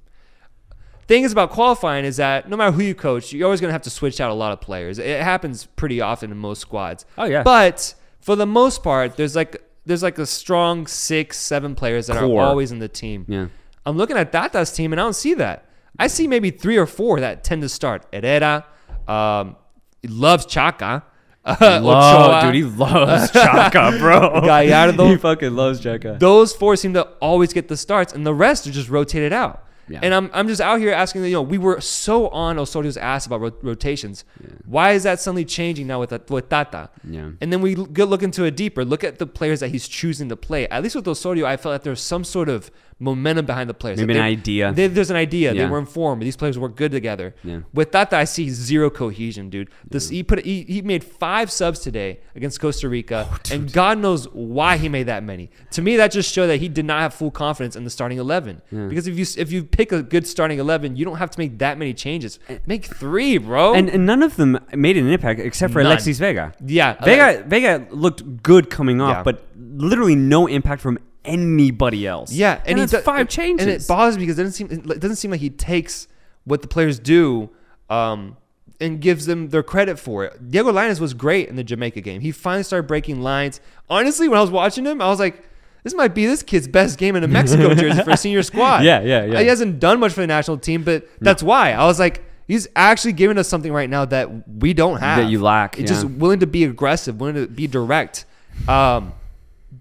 thing 1.07 1.23
is 1.25 1.33
about 1.33 1.51
qualifying 1.51 2.05
is 2.05 2.17
that 2.17 2.49
no 2.49 2.57
matter 2.57 2.73
who 2.73 2.83
you 2.83 2.95
coach, 2.95 3.31
you're 3.33 3.45
always 3.45 3.61
going 3.61 3.69
to 3.69 3.73
have 3.75 3.83
to 3.83 3.91
switch 3.91 4.21
out 4.23 4.31
a 4.31 4.35
lot 4.35 4.53
of 4.53 4.61
players. 4.63 4.99
It 4.99 5.21
happens 5.23 5.67
pretty 5.77 6.01
often 6.01 6.31
in 6.31 6.39
most 6.39 6.61
squads. 6.63 7.05
Oh, 7.19 7.25
yeah. 7.27 7.43
But 7.43 7.95
for 8.21 8.37
the 8.37 8.47
most 8.47 8.83
part, 8.83 9.17
there's 9.19 9.37
like 9.37 9.63
there's 9.87 10.03
like 10.03 10.19
a 10.19 10.27
strong 10.27 10.87
six, 10.87 11.39
seven 11.39 11.75
players 11.75 12.07
that 12.09 12.19
Core. 12.19 12.41
are 12.43 12.47
always 12.47 12.73
in 12.73 12.79
the 12.79 12.89
team. 12.89 13.25
Yeah. 13.29 13.47
I'm 13.87 13.97
looking 13.97 14.17
at 14.17 14.33
Tata's 14.33 14.73
team 14.73 14.93
and 14.93 15.01
I 15.01 15.05
don't 15.05 15.13
see 15.15 15.35
that. 15.35 15.67
I 15.99 16.07
see 16.09 16.27
maybe 16.27 16.51
three 16.51 16.77
or 16.77 16.87
four 16.87 17.21
that 17.21 17.45
tend 17.45 17.63
to 17.63 17.69
start. 17.69 18.07
Herrera, 18.13 18.65
um, 19.07 19.57
he 20.03 20.09
loves 20.09 20.47
Chaka. 20.47 21.05
Uh, 21.47 21.79
Love, 21.83 22.31
Ochoa. 22.31 22.41
dude, 22.47 22.55
he 22.55 22.63
loves 22.65 23.31
Chaka, 23.31 23.97
bro. 23.99 24.41
Gallardo. 24.41 25.09
he 25.09 25.19
fucking 25.19 25.55
loves 25.55 25.79
Chaka. 25.79 26.17
those 26.19 26.55
four 26.57 26.75
seem 26.75 26.95
to 26.95 27.03
always 27.21 27.53
get 27.53 27.69
the 27.69 27.77
starts, 27.77 28.15
and 28.15 28.25
the 28.27 28.33
rest 28.33 28.67
are 28.67 28.71
just 28.71 28.89
rotated 28.89 29.31
out. 29.35 29.63
Yeah. 29.89 30.01
And 30.03 30.15
I'm, 30.15 30.31
I'm 30.33 30.49
just 30.49 30.61
out 30.61 30.81
here 30.81 30.93
asking, 30.93 31.25
you 31.25 31.33
know, 31.33 31.43
we 31.43 31.59
were 31.59 31.81
so 31.81 32.29
on 32.29 32.59
Osorio's 32.59 32.97
ass 32.97 33.27
about 33.27 33.41
ro- 33.41 33.57
rotations. 33.63 34.25
Why 34.65 34.93
is 34.93 35.03
that 35.03 35.21
suddenly 35.21 35.45
changing 35.45 35.87
now 35.87 36.01
with, 36.01 36.13
with 36.31 36.49
Tata? 36.49 36.91
Yeah. 37.09 37.31
And 37.41 37.53
then 37.53 37.61
we 37.61 37.75
look 37.75 38.23
into 38.23 38.45
it 38.45 38.57
deeper. 38.57 38.85
Look 38.85 39.05
at 39.05 39.19
the 39.19 39.27
players 39.27 39.61
that 39.61 39.69
he's 39.69 39.87
choosing 39.89 40.29
to 40.31 40.37
play. 40.37 40.69
At 40.69 40.83
least 40.83 40.97
with 40.97 41.07
Osorio, 41.07 41.47
I 41.47 41.57
felt 41.57 41.75
that 41.75 41.83
there's 41.83 42.01
some 42.01 42.25
sort 42.25 42.49
of 42.49 42.71
momentum 42.99 43.45
behind 43.45 43.69
the 43.69 43.75
players. 43.75 43.99
Maybe 43.99 44.15
That 44.15 44.21
an 44.21 44.25
idea. 44.27 44.73
they- 44.73 44.87
there's 44.87 45.11
an 45.11 45.17
idea. 45.17 45.53
They 45.55 45.67
were 45.67 45.79
informed. 45.79 46.23
These 46.23 46.37
players 46.37 46.59
work 46.59 46.77
good 46.77 46.93
together. 46.93 47.35
Yeah. 47.43 47.61
With 47.73 47.93
that, 47.93 48.13
I 48.13 48.25
see 48.25 48.49
zero 48.51 48.89
cohesion, 48.91 49.51
dude. 49.51 49.69
This 49.89 50.09
he 50.09 50.23
put 50.23 50.45
he, 50.45 50.63
he 50.63 50.81
made 50.83 51.03
five 51.05 51.51
subs 51.51 51.81
today 51.81 52.21
against 52.37 52.61
Costa 52.61 52.89
Rica, 52.89 53.29
Oh, 53.31 53.39
and 53.53 53.73
God 53.73 53.99
knows 53.99 54.27
why 54.33 54.77
he 54.77 54.89
made 54.89 55.05
that 55.05 55.23
many. 55.25 55.51
To 55.73 55.83
me, 55.83 55.97
that 55.97 56.13
just 56.13 56.33
showed 56.33 56.47
that 56.47 56.59
he 56.59 56.69
did 56.69 56.85
not 56.85 57.01
have 57.01 57.15
full 57.15 57.31
confidence 57.31 57.75
in 57.77 57.85
the 57.85 57.91
starting 57.91 58.19
eleven. 58.19 58.63
Because 58.71 59.07
if 59.07 59.19
you 59.19 59.27
if 59.43 59.51
you 59.53 59.65
pick 59.65 59.93
a 59.93 60.03
good 60.03 60.27
starting 60.27 60.59
eleven, 60.59 60.97
you 60.97 61.05
don't 61.05 61.17
have 61.19 61.31
to 61.31 61.39
make 61.39 61.59
that 61.59 61.79
many 61.79 61.95
changes. 61.95 62.39
Make 62.67 62.85
three, 62.87 63.39
bro. 63.39 63.75
And, 63.75 63.89
and 63.89 64.07
none 64.07 64.23
of 64.23 64.37
them 64.37 64.59
made 64.75 64.97
an 64.97 65.09
impact 65.09 65.41
except 65.41 65.73
for 65.73 65.81
None. 65.83 65.87
Alexis 65.93 66.19
Vega. 66.19 66.53
yeah, 66.65 66.95
Vega 67.05 67.45
Vega 67.47 67.87
looked 67.91 68.43
good 68.43 68.71
coming 68.71 69.01
off, 69.01 69.17
Yeah. 69.19 69.23
but 69.25 69.47
literally 69.57 70.15
no 70.15 70.47
impact 70.47 70.81
from 70.81 70.99
anybody 71.25 72.07
else. 72.07 72.33
Yeah, 72.33 72.61
and, 72.67 72.79
he 72.79 72.85
it's 72.85 72.93
do- 72.93 73.01
five 73.01 73.29
changes. 73.29 73.67
and 73.67 73.75
it 73.75 73.87
bothers 73.87 74.17
me 74.17 74.23
because 74.23 74.39
it 74.39 74.43
doesn't 74.45 74.69
seem 74.69 74.91
it 74.91 75.01
doesn't 75.01 75.17
seem 75.17 75.31
like 75.31 75.41
he 75.41 75.51
takes 75.51 76.09
what 76.45 76.63
the 76.63 76.69
players 76.69 76.99
do 76.99 77.51
um, 77.91 78.37
and 78.81 79.01
gives 79.01 79.27
them 79.27 79.49
their 79.49 79.63
credit 79.63 79.99
for 79.99 80.25
it. 80.25 80.51
Diego 80.51 80.71
Lainez 80.73 81.01
was 81.01 81.15
great 81.15 81.49
in 81.49 81.57
the 81.57 81.65
Jamaica 81.65 82.01
game. 82.01 82.21
He 82.21 82.33
finally 82.33 82.63
started 82.63 82.87
breaking 82.87 83.23
lines. 83.23 83.61
Honestly, 83.89 84.29
when 84.29 84.39
I 84.39 84.43
was 84.43 84.51
watching 84.51 84.85
him, 84.85 85.01
I 85.01 85.09
was 85.09 85.19
like, 85.19 85.43
this 85.83 85.95
might 85.95 86.15
be 86.15 86.27
this 86.27 86.43
kid's 86.43 86.69
best 86.69 86.99
game 86.99 87.17
in 87.17 87.25
a 87.25 87.29
Mexico 87.29 87.75
jersey 87.75 88.03
for 88.03 88.11
a 88.11 88.17
senior 88.17 88.43
squad. 88.43 88.85
Yeah, 88.85 89.01
yeah, 89.03 89.25
yeah. 89.25 89.41
He 89.41 89.47
hasn't 89.47 89.81
done 89.81 90.01
much 90.01 90.13
for 90.13 90.21
the 90.21 90.27
national 90.27 90.59
team, 90.59 90.83
but 90.83 91.09
that's 91.21 91.43
why 91.43 91.73
I 91.73 91.85
was 91.85 91.99
like. 91.99 92.25
He's 92.47 92.69
actually 92.77 93.15
giving 93.15 93.39
us 93.39 93.49
something 93.49 93.73
right 93.73 93.89
now 93.89 94.05
that 94.05 94.47
we 94.47 94.75
don't 94.75 95.01
have. 95.01 95.17
That 95.17 95.31
you 95.31 95.41
lack, 95.41 95.81
It's 95.81 95.91
just 95.91 96.05
willing 96.05 96.41
to 96.41 96.47
be 96.47 96.65
aggressive, 96.65 97.19
willing 97.19 97.37
to 97.37 97.47
be 97.47 97.67
direct. 97.67 98.27
Um, 98.69 99.15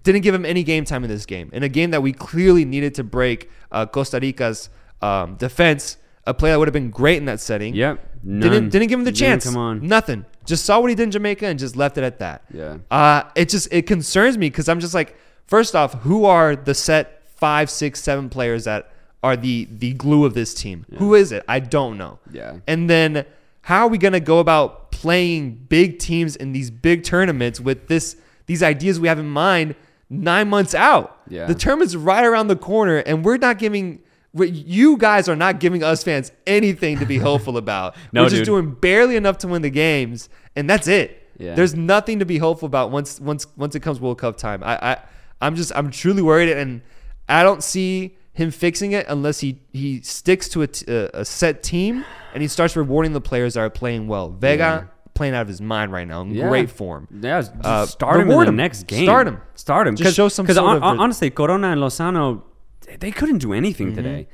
didn't 0.04 0.22
give 0.22 0.34
him 0.34 0.44
any 0.44 0.62
game 0.62 0.84
time 0.84 1.02
in 1.04 1.10
this 1.10 1.26
game. 1.26 1.50
In 1.52 1.62
a 1.64 1.68
game 1.68 1.90
that 1.90 2.02
we 2.02 2.12
clearly 2.12 2.64
needed 2.64 2.94
to 2.96 3.04
break 3.04 3.50
uh, 3.72 3.86
Costa 3.86 4.20
Rica's 4.20 4.68
um, 5.02 5.34
defense, 5.36 5.96
a 6.26 6.32
play 6.32 6.50
that 6.50 6.58
would 6.58 6.68
have 6.68 6.72
been 6.72 6.90
great 6.90 7.16
in 7.18 7.24
that 7.24 7.40
setting. 7.40 7.74
Yep, 7.74 8.00
Didn't, 8.24 8.68
didn't 8.70 8.88
give 8.88 8.98
him 8.98 9.04
the 9.04 9.12
Didn't 9.12 9.28
chance. 9.42 9.44
come 9.44 9.56
on. 9.56 9.86
Nothing. 9.86 10.24
Just 10.46 10.64
saw 10.64 10.78
what 10.80 10.88
he 10.90 10.94
did 10.94 11.04
in 11.04 11.10
Jamaica 11.10 11.46
and 11.46 11.58
just 11.58 11.74
left 11.76 11.98
it 11.98 12.04
at 12.04 12.18
that. 12.20 12.42
Yeah. 12.52 12.78
Uh, 12.90 13.24
it 13.34 13.48
just 13.48 13.68
it 13.72 13.86
concerns 13.86 14.38
me 14.38 14.48
because 14.50 14.68
I'm 14.68 14.78
just 14.80 14.94
like, 14.94 15.16
first 15.46 15.74
off, 15.74 15.94
who 16.02 16.24
are 16.26 16.54
the 16.54 16.74
set 16.74 17.22
five, 17.28 17.68
six, 17.70 18.00
seven 18.02 18.28
players 18.28 18.64
that 18.64 18.90
are 19.22 19.36
the 19.36 19.66
the 19.70 19.94
glue 19.94 20.24
of 20.26 20.34
this 20.34 20.52
team? 20.54 20.84
Who 20.98 21.14
is 21.14 21.32
it? 21.32 21.44
I 21.48 21.60
don't 21.60 21.96
know. 21.96 22.18
Yeah. 22.30 22.58
And 22.66 22.88
then 22.90 23.24
how 23.62 23.84
are 23.86 23.88
we 23.88 23.96
gonna 23.96 24.20
go 24.20 24.38
about 24.38 24.92
playing 24.92 25.66
big 25.70 25.98
teams 25.98 26.36
in 26.36 26.52
these 26.52 26.70
big 26.70 27.04
tournaments 27.04 27.58
with 27.58 27.88
this 27.88 28.16
these 28.46 28.62
ideas 28.62 29.00
we 29.00 29.08
have 29.08 29.18
in 29.18 29.28
mind 29.30 29.74
nine 30.10 30.48
months 30.48 30.74
out. 30.74 31.18
Yeah. 31.28 31.46
The 31.46 31.54
tournament's 31.54 31.96
right 31.96 32.24
around 32.24 32.48
the 32.48 32.56
corner, 32.56 32.98
and 32.98 33.24
we're 33.24 33.36
not 33.38 33.58
giving. 33.58 34.00
You 34.36 34.96
guys 34.96 35.28
are 35.28 35.36
not 35.36 35.60
giving 35.60 35.84
us 35.84 36.02
fans 36.02 36.32
anything 36.46 36.98
to 36.98 37.06
be 37.06 37.18
hopeful 37.28 37.56
about. 37.56 37.94
No, 38.12 38.22
we're 38.22 38.30
just 38.30 38.40
dude. 38.40 38.46
doing 38.46 38.70
barely 38.72 39.16
enough 39.16 39.38
to 39.38 39.48
win 39.48 39.62
the 39.62 39.70
games, 39.70 40.28
and 40.56 40.68
that's 40.68 40.88
it. 40.88 41.20
Yeah. 41.38 41.54
There's 41.54 41.74
nothing 41.74 42.18
to 42.18 42.24
be 42.24 42.38
hopeful 42.38 42.66
about 42.66 42.90
once 42.90 43.20
once 43.20 43.46
once 43.56 43.74
it 43.74 43.80
comes 43.80 44.00
World 44.00 44.18
Cup 44.18 44.36
time. 44.36 44.62
I, 44.64 44.76
I 44.92 44.98
I'm 45.40 45.54
just 45.56 45.72
I'm 45.74 45.90
truly 45.90 46.22
worried, 46.22 46.48
and 46.48 46.82
I 47.28 47.42
don't 47.42 47.62
see 47.62 48.16
him 48.32 48.50
fixing 48.50 48.92
it 48.92 49.06
unless 49.08 49.38
he 49.40 49.60
he 49.72 50.00
sticks 50.02 50.48
to 50.50 50.62
a, 50.62 50.66
t- 50.66 50.84
a, 50.92 51.20
a 51.20 51.24
set 51.24 51.62
team 51.62 52.04
and 52.34 52.42
he 52.42 52.48
starts 52.48 52.74
rewarding 52.74 53.12
the 53.12 53.20
players 53.20 53.54
that 53.54 53.60
are 53.60 53.70
playing 53.70 54.08
well. 54.08 54.28
Vega 54.30 54.90
playing 55.14 55.34
out 55.34 55.42
of 55.42 55.48
his 55.48 55.60
mind 55.60 55.92
right 55.92 56.06
now 56.06 56.22
in 56.22 56.34
Yeah. 56.34 56.48
great 56.48 56.70
form. 56.70 57.06
Yeah, 57.20 57.40
just 57.40 57.52
Uh, 57.62 57.86
start 57.86 58.16
him 58.16 58.22
in 58.22 58.28
reward 58.28 58.46
the 58.46 58.50
him. 58.50 58.56
next 58.56 58.86
game. 58.86 59.04
Start 59.06 59.26
him. 59.28 59.38
Start 59.54 59.86
him. 59.88 59.96
Just 59.96 60.16
show 60.16 60.28
some 60.28 60.44
Because 60.44 60.56
sort 60.56 60.76
of- 60.76 60.82
honestly, 60.82 61.30
Corona 61.30 61.68
and 61.68 61.80
Lozano, 61.80 62.42
they- 62.86 62.96
they 62.96 63.10
couldn't 63.10 63.38
do 63.38 63.52
anything 63.52 63.88
Mm-hmm. 63.88 63.96
today. 63.96 64.28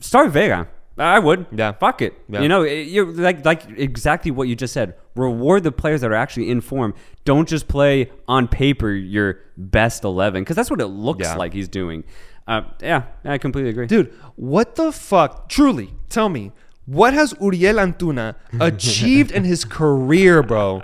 Start 0.00 0.30
Vega. 0.30 0.68
I 0.98 1.18
would. 1.18 1.44
Yeah. 1.52 1.72
Fuck 1.72 2.00
it. 2.00 2.14
Yeah. 2.28 2.40
You 2.40 2.48
know, 2.48 2.62
it- 2.62 2.86
you're 2.88 3.06
like 3.12 3.44
like 3.44 3.62
exactly 3.76 4.30
what 4.30 4.48
you 4.48 4.54
just 4.56 4.72
said. 4.72 4.94
Reward 5.14 5.62
the 5.62 5.72
players 5.72 6.00
that 6.02 6.10
are 6.10 6.14
actually 6.14 6.50
in 6.50 6.60
form. 6.62 6.94
Don't 7.24 7.46
just 7.48 7.68
play 7.68 8.10
on 8.28 8.48
paper 8.48 8.90
your 8.90 9.38
best 9.58 10.04
eleven 10.04 10.42
because 10.42 10.56
that's 10.56 10.70
what 10.70 10.80
it 10.80 10.86
looks 10.86 11.24
Yeah. 11.26 11.36
like 11.36 11.52
he's 11.52 11.68
doing. 11.68 12.04
Uh, 12.48 12.62
yeah, 12.80 13.02
I 13.24 13.38
completely 13.38 13.70
agree. 13.70 13.86
Dude, 13.86 14.10
what 14.36 14.76
the 14.76 14.92
fuck? 14.92 15.48
Truly, 15.48 15.94
tell 16.08 16.28
me, 16.28 16.52
what 16.86 17.12
has 17.14 17.34
Uriel 17.40 17.76
Antuna 17.76 18.34
achieved 18.60 19.30
in 19.32 19.44
his 19.44 19.64
career, 19.64 20.42
bro? 20.42 20.82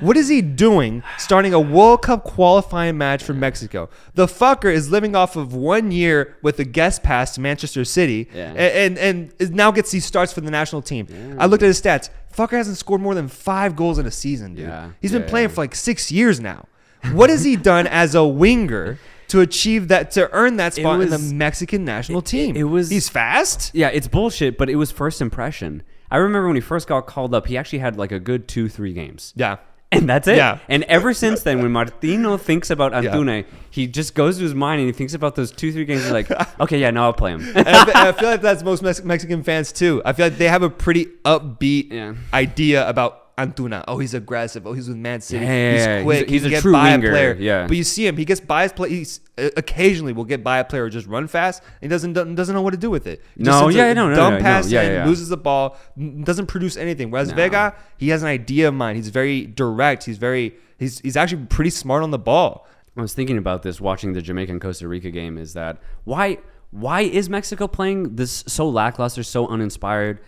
What 0.00 0.16
is 0.16 0.28
he 0.28 0.42
doing 0.42 1.02
starting 1.18 1.52
a 1.54 1.58
World 1.60 2.02
Cup 2.02 2.22
qualifying 2.22 2.96
match 2.98 3.22
for 3.24 3.34
Mexico? 3.34 3.88
The 4.14 4.26
fucker 4.26 4.72
is 4.72 4.90
living 4.90 5.16
off 5.16 5.34
of 5.34 5.54
one 5.54 5.90
year 5.90 6.36
with 6.42 6.58
a 6.60 6.64
guest 6.64 7.02
pass 7.02 7.34
to 7.34 7.40
Manchester 7.40 7.84
City 7.84 8.28
Yeah. 8.32 8.52
a- 8.54 8.86
and, 8.86 8.98
and, 8.98 9.32
now 9.52 9.70
gets 9.72 9.90
these 9.90 10.04
starts 10.04 10.32
for 10.32 10.40
the 10.40 10.50
national 10.50 10.82
team. 10.82 11.36
I 11.38 11.46
looked 11.46 11.62
at 11.64 11.66
his 11.66 11.80
stats. 11.80 12.10
Fucker 12.36 12.52
hasn't 12.52 12.76
scored 12.76 13.00
more 13.00 13.14
than 13.16 13.26
five 13.26 13.74
goals 13.74 13.98
in 13.98 14.06
a 14.06 14.10
season, 14.12 14.54
dude. 14.54 14.68
Yeah. 14.68 14.90
He's 15.00 15.10
been 15.12 15.22
Yeah. 15.22 15.28
playing 15.28 15.48
for 15.48 15.62
like 15.62 15.74
six 15.74 16.12
years 16.12 16.38
now. 16.38 16.66
What 17.12 17.30
has 17.30 17.42
he 17.42 17.56
done 17.56 17.86
as 17.88 18.14
a 18.14 18.24
winger 18.24 18.98
to 19.28 19.40
achieve 19.40 19.88
that, 19.88 20.10
to 20.12 20.30
earn 20.32 20.56
that 20.56 20.74
spot 20.74 21.00
in 21.00 21.10
was- 21.10 21.28
the 21.28 21.34
Mexican 21.34 21.84
national 21.84 22.22
team? 22.22 22.56
it 22.56 22.64
was- 22.64 22.90
He's 22.90 23.08
fast. 23.08 23.70
Yeah, 23.74 23.88
it's 23.88 24.08
bullshit, 24.08 24.58
but 24.58 24.68
it 24.70 24.76
was 24.76 24.90
first 24.90 25.20
impression. 25.20 25.82
I 26.10 26.16
remember 26.16 26.46
when 26.48 26.56
he 26.56 26.60
first 26.62 26.88
got 26.88 27.06
called 27.06 27.34
up, 27.34 27.46
he 27.46 27.56
actually 27.58 27.80
had 27.80 27.96
like 27.98 28.12
a 28.12 28.18
good 28.20 28.48
two, 28.48 28.68
three 28.68 28.92
games. 28.92 29.32
Yeah. 29.36 29.56
And 29.90 30.06
that's 30.06 30.28
it. 30.28 30.36
Yeah. 30.36 30.58
And 30.68 30.84
ever 30.84 31.14
since 31.14 31.42
then, 31.44 31.62
when 31.62 31.72
Martino 31.72 32.36
thinks 32.36 32.68
about 32.68 32.92
Antuna, 32.92 33.46
he 33.70 33.86
just 33.86 34.14
goes 34.14 34.36
to 34.36 34.42
his 34.42 34.54
mind 34.54 34.80
and 34.80 34.86
he 34.88 34.92
thinks 34.92 35.14
about 35.14 35.34
those 35.34 35.50
two, 35.50 35.72
three 35.72 35.86
games. 35.86 36.02
He's 36.02 36.10
like, 36.12 36.30
okay, 36.60 36.78
yeah, 36.78 36.90
no, 36.90 37.04
I'll 37.04 37.14
play 37.14 37.30
him. 37.32 37.40
and 37.56 37.66
I, 37.66 38.12
feel 38.12 38.28
like 38.28 38.42
that's 38.42 38.62
most 38.62 38.82
Mex- 38.82 39.02
Mexican 39.02 39.42
fans 39.42 39.72
too. 39.72 40.02
I 40.04 40.12
feel 40.12 40.26
like 40.26 40.36
they 40.36 40.48
have 40.48 40.62
a 40.62 40.68
pretty 40.68 41.06
upbeat 41.24 41.90
Yeah. 41.90 42.14
idea 42.34 42.86
about 42.86 43.27
Antuna. 43.38 43.84
Oh, 43.88 43.98
he's 43.98 44.14
aggressive. 44.14 44.66
Oh, 44.66 44.72
he's 44.72 44.88
with 44.88 44.96
Man 44.98 45.20
City. 45.20 45.44
Yeah. 45.44 45.96
He's 45.98 46.04
quick. 46.04 46.28
He's 46.28 46.28
a- 46.28 46.32
he's 46.32 46.42
he 46.42 46.46
a 46.48 46.50
get 46.50 46.62
true 46.62 46.72
by 46.72 46.90
winger. 46.90 47.08
a 47.08 47.10
player. 47.12 47.36
Yeah. 47.38 47.66
But 47.68 47.76
you 47.76 47.84
see 47.84 48.06
him. 48.06 48.16
He 48.16 48.24
gets 48.24 48.40
by 48.40 48.64
his 48.64 48.72
play. 48.72 48.90
He's 48.90 49.20
uh, 49.38 49.48
occasionally 49.56 50.12
will 50.12 50.24
get 50.24 50.42
by 50.44 50.58
a 50.58 50.64
player 50.64 50.84
or 50.84 50.90
just 50.90 51.06
run 51.06 51.26
fast. 51.28 51.62
And 51.62 51.82
he 51.82 51.88
doesn't 51.88 52.12
doesn't 52.34 52.54
know 52.54 52.62
what 52.62 52.72
to 52.72 52.76
do 52.76 52.90
with 52.90 53.06
it. 53.06 53.22
He 53.36 53.44
No, 53.44 53.68
yeah, 53.68 53.92
no, 53.92 54.08
no, 54.10 54.16
dumb 54.16 54.32
no, 54.34 54.38
no. 54.38 54.42
pass 54.44 54.70
Yeah, 54.70 54.82
in, 54.82 54.92
yeah, 54.92 55.06
loses 55.06 55.28
the 55.28 55.36
ball, 55.36 55.76
doesn't 56.22 56.46
produce 56.46 56.76
anything. 56.76 57.10
Whereas 57.10 57.30
No. 57.30 57.36
Vega, 57.36 57.74
he 57.96 58.08
has 58.10 58.22
an 58.22 58.28
idea 58.28 58.68
of 58.68 58.74
mind. 58.74 58.96
He's 58.96 59.08
very 59.10 59.46
direct. 59.46 60.04
He's 60.04 60.18
very 60.18 60.54
he's 60.78 60.98
he's 61.00 61.16
actually 61.16 61.46
pretty 61.46 61.70
smart 61.70 62.02
on 62.02 62.10
the 62.10 62.18
ball. 62.18 62.66
I 62.96 63.00
was 63.00 63.14
thinking 63.14 63.38
about 63.38 63.62
this 63.62 63.80
watching 63.80 64.12
the 64.14 64.20
Jamaican 64.20 64.58
Costa 64.58 64.88
Rica 64.88 65.10
game. 65.12 65.38
Is 65.38 65.52
that 65.54 65.78
why? 66.04 66.38
Why 66.70 67.00
is 67.00 67.30
Mexico 67.30 67.66
playing 67.66 68.16
this 68.16 68.44
so 68.46 68.68
lackluster, 68.68 69.22
so 69.22 69.46
uninspired? 69.46 70.20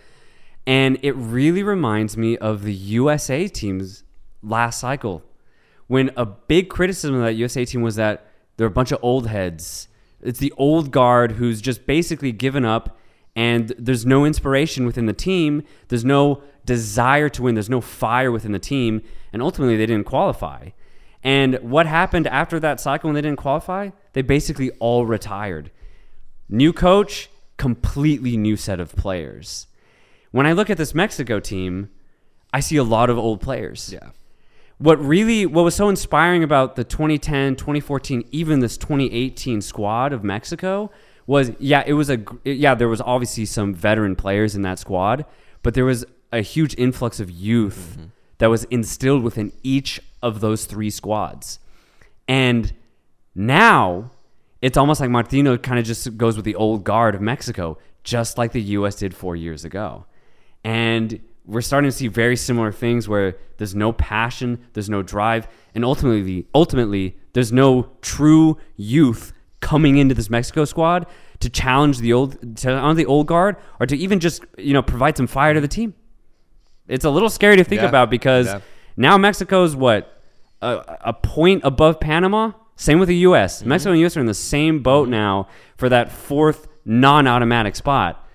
And 0.71 0.99
it 1.01 1.11
really 1.17 1.63
reminds 1.63 2.15
me 2.15 2.37
of 2.37 2.63
the 2.63 2.73
USA 2.73 3.49
team's 3.49 4.05
last 4.41 4.79
cycle, 4.79 5.21
when 5.87 6.11
a 6.15 6.25
big 6.25 6.69
criticism 6.69 7.15
of 7.15 7.23
that 7.23 7.33
USA 7.33 7.65
team 7.65 7.81
was 7.81 7.97
that 7.97 8.25
they're 8.55 8.67
a 8.67 8.71
bunch 8.71 8.93
of 8.93 8.99
old 9.01 9.27
heads. 9.27 9.89
It's 10.21 10.39
the 10.39 10.53
old 10.55 10.91
guard 10.91 11.33
who's 11.33 11.59
just 11.59 11.85
basically 11.85 12.31
given 12.31 12.63
up, 12.63 12.97
and 13.35 13.73
there's 13.77 14.05
no 14.05 14.23
inspiration 14.23 14.85
within 14.85 15.07
the 15.07 15.13
team. 15.13 15.63
There's 15.89 16.05
no 16.05 16.41
desire 16.63 17.27
to 17.27 17.41
win. 17.41 17.55
There's 17.55 17.69
no 17.69 17.81
fire 17.81 18.31
within 18.31 18.53
the 18.53 18.57
team, 18.57 19.01
and 19.33 19.41
ultimately 19.41 19.75
they 19.75 19.87
didn't 19.87 20.05
qualify. 20.05 20.69
And 21.21 21.55
what 21.55 21.85
happened 21.85 22.27
after 22.27 22.61
that 22.61 22.79
cycle 22.79 23.09
when 23.09 23.15
they 23.15 23.21
didn't 23.21 23.39
qualify? 23.39 23.89
They 24.13 24.21
basically 24.21 24.71
all 24.79 25.05
retired. 25.05 25.69
New 26.47 26.71
coach, 26.71 27.29
completely 27.57 28.37
new 28.37 28.55
set 28.55 28.79
of 28.79 28.95
players. 28.95 29.67
When 30.31 30.45
I 30.45 30.53
look 30.53 30.69
at 30.69 30.77
this 30.77 30.95
Mexico 30.95 31.39
team, 31.39 31.89
I 32.53 32.59
see 32.59 32.77
a 32.77 32.83
lot 32.83 33.09
of 33.09 33.17
old 33.17 33.41
players. 33.41 33.91
Yeah. 33.91 34.09
What 34.77 34.99
really 35.03 35.45
what 35.45 35.63
was 35.63 35.75
so 35.75 35.89
inspiring 35.89 36.43
about 36.43 36.75
the 36.75 36.83
2010, 36.83 37.55
2014, 37.55 38.27
even 38.31 38.61
this 38.61 38.77
2018 38.77 39.61
squad 39.61 40.11
of 40.11 40.23
Mexico 40.23 40.91
was 41.27 41.51
yeah, 41.59 41.83
it 41.85 41.93
was 41.93 42.09
a 42.09 42.19
yeah, 42.43 42.73
there 42.73 42.87
was 42.87 43.01
obviously 43.01 43.45
some 43.45 43.73
veteran 43.75 44.15
players 44.15 44.55
in 44.55 44.63
that 44.63 44.79
squad, 44.79 45.25
but 45.61 45.75
there 45.75 45.85
was 45.85 46.05
a 46.31 46.41
huge 46.41 46.73
influx 46.77 47.19
of 47.19 47.29
youth 47.29 47.95
mm-hmm. 47.97 48.07
that 48.39 48.47
was 48.47 48.63
instilled 48.65 49.21
within 49.23 49.51
each 49.61 50.01
of 50.23 50.39
those 50.39 50.65
three 50.65 50.89
squads. 50.89 51.59
And 52.27 52.73
now 53.35 54.11
it's 54.61 54.77
almost 54.77 55.01
like 55.01 55.09
Martino 55.09 55.57
kind 55.57 55.77
of 55.77 55.85
just 55.85 56.17
goes 56.17 56.35
with 56.35 56.45
the 56.45 56.55
old 56.55 56.83
guard 56.83 57.13
of 57.13 57.21
Mexico, 57.21 57.77
just 58.03 58.37
like 58.37 58.51
the 58.51 58.61
US 58.61 58.95
did 58.95 59.13
4 59.13 59.35
years 59.35 59.65
ago. 59.65 60.05
And 60.63 61.19
we're 61.45 61.61
starting 61.61 61.89
to 61.89 61.95
see 61.95 62.07
very 62.07 62.35
similar 62.35 62.71
things 62.71 63.07
where 63.07 63.35
there's 63.57 63.75
no 63.75 63.91
passion, 63.93 64.59
there's 64.73 64.89
no 64.89 65.01
drive, 65.01 65.47
and 65.75 65.83
ultimately 65.83 66.47
ultimately 66.53 67.15
there's 67.33 67.51
no 67.51 67.89
true 68.01 68.57
youth 68.75 69.33
coming 69.59 69.97
into 69.97 70.13
this 70.15 70.29
Mexico 70.29 70.65
squad 70.65 71.05
to 71.39 71.49
challenge 71.49 71.99
the 71.99 72.13
old 72.13 72.57
to 72.57 72.71
on 72.73 72.95
the 72.95 73.05
old 73.05 73.27
guard 73.27 73.55
or 73.79 73.85
to 73.85 73.95
even 73.97 74.19
just, 74.19 74.43
you 74.57 74.73
know, 74.73 74.81
provide 74.81 75.17
some 75.17 75.27
fire 75.27 75.53
to 75.53 75.61
the 75.61 75.67
team. 75.67 75.93
It's 76.87 77.05
a 77.05 77.09
little 77.09 77.29
scary 77.29 77.57
to 77.57 77.63
think 77.63 77.81
Yeah. 77.81 77.87
about 77.89 78.09
because 78.09 78.47
Yeah. 78.47 78.59
now 78.97 79.17
Mexico's 79.17 79.75
what 79.75 80.21
a, 80.61 80.97
a 81.05 81.13
point 81.13 81.61
above 81.63 81.99
Panama. 81.99 82.51
Same 82.75 82.99
with 82.99 83.07
the 83.09 83.15
U.S. 83.17 83.59
Mm-hmm. 83.59 83.69
Mexico 83.69 83.91
and 83.91 83.99
U.S. 84.01 84.17
are 84.17 84.19
in 84.21 84.25
the 84.25 84.33
same 84.33 84.81
boat 84.81 85.07
now 85.09 85.47
for 85.77 85.89
that 85.89 86.11
fourth 86.11 86.67
non-automatic 86.85 87.75
spot. 87.75 88.27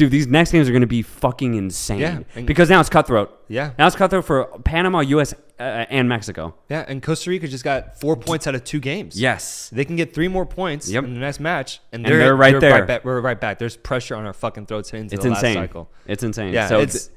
Dude, 0.00 0.10
these 0.10 0.26
next 0.26 0.50
games 0.52 0.66
are 0.66 0.72
going 0.72 0.80
to 0.80 0.86
be 0.86 1.02
fucking 1.02 1.52
insane. 1.54 1.98
Yeah, 2.00 2.20
and- 2.34 2.46
because 2.46 2.70
now 2.70 2.80
it's 2.80 2.88
cutthroat. 2.88 3.38
Yeah. 3.48 3.72
now 3.78 3.86
it's 3.86 3.96
cutthroat 3.96 4.24
for 4.24 4.46
Panama, 4.64 5.00
U.S. 5.00 5.34
Uh, 5.58 5.84
and 5.90 6.08
Mexico. 6.08 6.54
Yeah, 6.70 6.86
and 6.88 7.02
Costa 7.02 7.28
Rica 7.28 7.46
just 7.46 7.64
got 7.64 8.00
four 8.00 8.16
points 8.16 8.46
out 8.46 8.54
of 8.54 8.64
two 8.64 8.80
games. 8.80 9.20
Yes. 9.20 9.68
They 9.70 9.84
can 9.84 9.96
get 9.96 10.14
three 10.14 10.28
more 10.28 10.46
points 10.46 10.88
Yep. 10.88 11.04
in 11.04 11.12
the 11.12 11.20
next 11.20 11.38
match, 11.38 11.80
and 11.92 12.02
they're, 12.02 12.16
they're 12.16 12.34
right 12.34 12.58
there. 12.58 12.86
back, 12.86 13.04
we're 13.04 13.20
right 13.20 13.38
back. 13.38 13.58
There's 13.58 13.76
pressure 13.76 14.14
on 14.16 14.24
our 14.24 14.32
fucking 14.32 14.64
throats 14.66 14.90
into 14.94 15.16
It's 15.16 15.22
the 15.24 15.28
insane. 15.32 15.56
last 15.56 15.64
cycle. 15.66 15.90
It's 16.06 16.22
insane. 16.22 16.54
Yeah, 16.54 16.68
so 16.68 16.80
it's- 16.80 17.10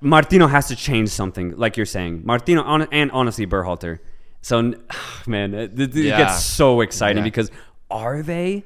Martino 0.00 0.46
has 0.46 0.68
to 0.68 0.76
change 0.76 1.08
something, 1.08 1.56
like 1.56 1.76
you're 1.76 1.86
saying. 1.86 2.22
Martino 2.24 2.62
on, 2.62 2.82
and 2.92 3.10
honestly 3.10 3.46
Berhalter. 3.48 3.98
So 4.42 4.74
man, 5.26 5.54
it, 5.54 5.78
it 5.78 5.94
Yeah. 5.96 6.18
gets 6.18 6.44
so 6.44 6.80
exciting 6.82 7.18
Yeah. 7.24 7.30
because 7.30 7.50
are 7.90 8.22
they? 8.22 8.62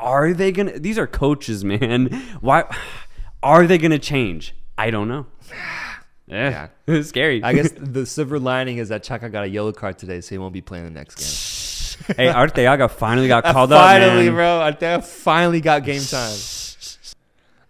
Are 0.00 0.32
they 0.32 0.52
gonna? 0.52 0.78
These 0.78 0.98
are 0.98 1.06
coaches, 1.06 1.64
man. 1.72 2.06
Why? 2.40 2.64
Are 3.42 3.66
they 3.66 3.78
gonna 3.78 3.98
change? 3.98 4.54
I 4.76 4.90
don't 4.90 5.08
know. 5.08 5.26
Eh, 6.30 6.50
yeah, 6.50 6.68
it's 6.86 7.08
scary. 7.08 7.42
I 7.42 7.54
guess 7.54 7.72
the 7.78 8.04
silver 8.04 8.38
lining 8.38 8.76
is 8.76 8.90
that 8.90 9.02
Chaka 9.02 9.30
got 9.30 9.44
a 9.44 9.48
yellow 9.48 9.72
card 9.72 9.96
today, 9.96 10.20
so 10.20 10.34
he 10.34 10.38
won't 10.38 10.52
be 10.52 10.60
playing 10.60 10.84
the 10.84 10.90
next 10.90 11.14
game. 12.06 12.16
hey, 12.18 12.30
Arteaga 12.30 12.90
finally 12.90 13.28
got 13.28 13.44
called 13.44 13.72
up. 13.72 13.80
finally, 13.80 14.28
bro. 14.28 14.60
I 14.60 15.00
finally 15.00 15.62
got 15.62 15.84
game 15.84 16.02
time. 16.02 16.36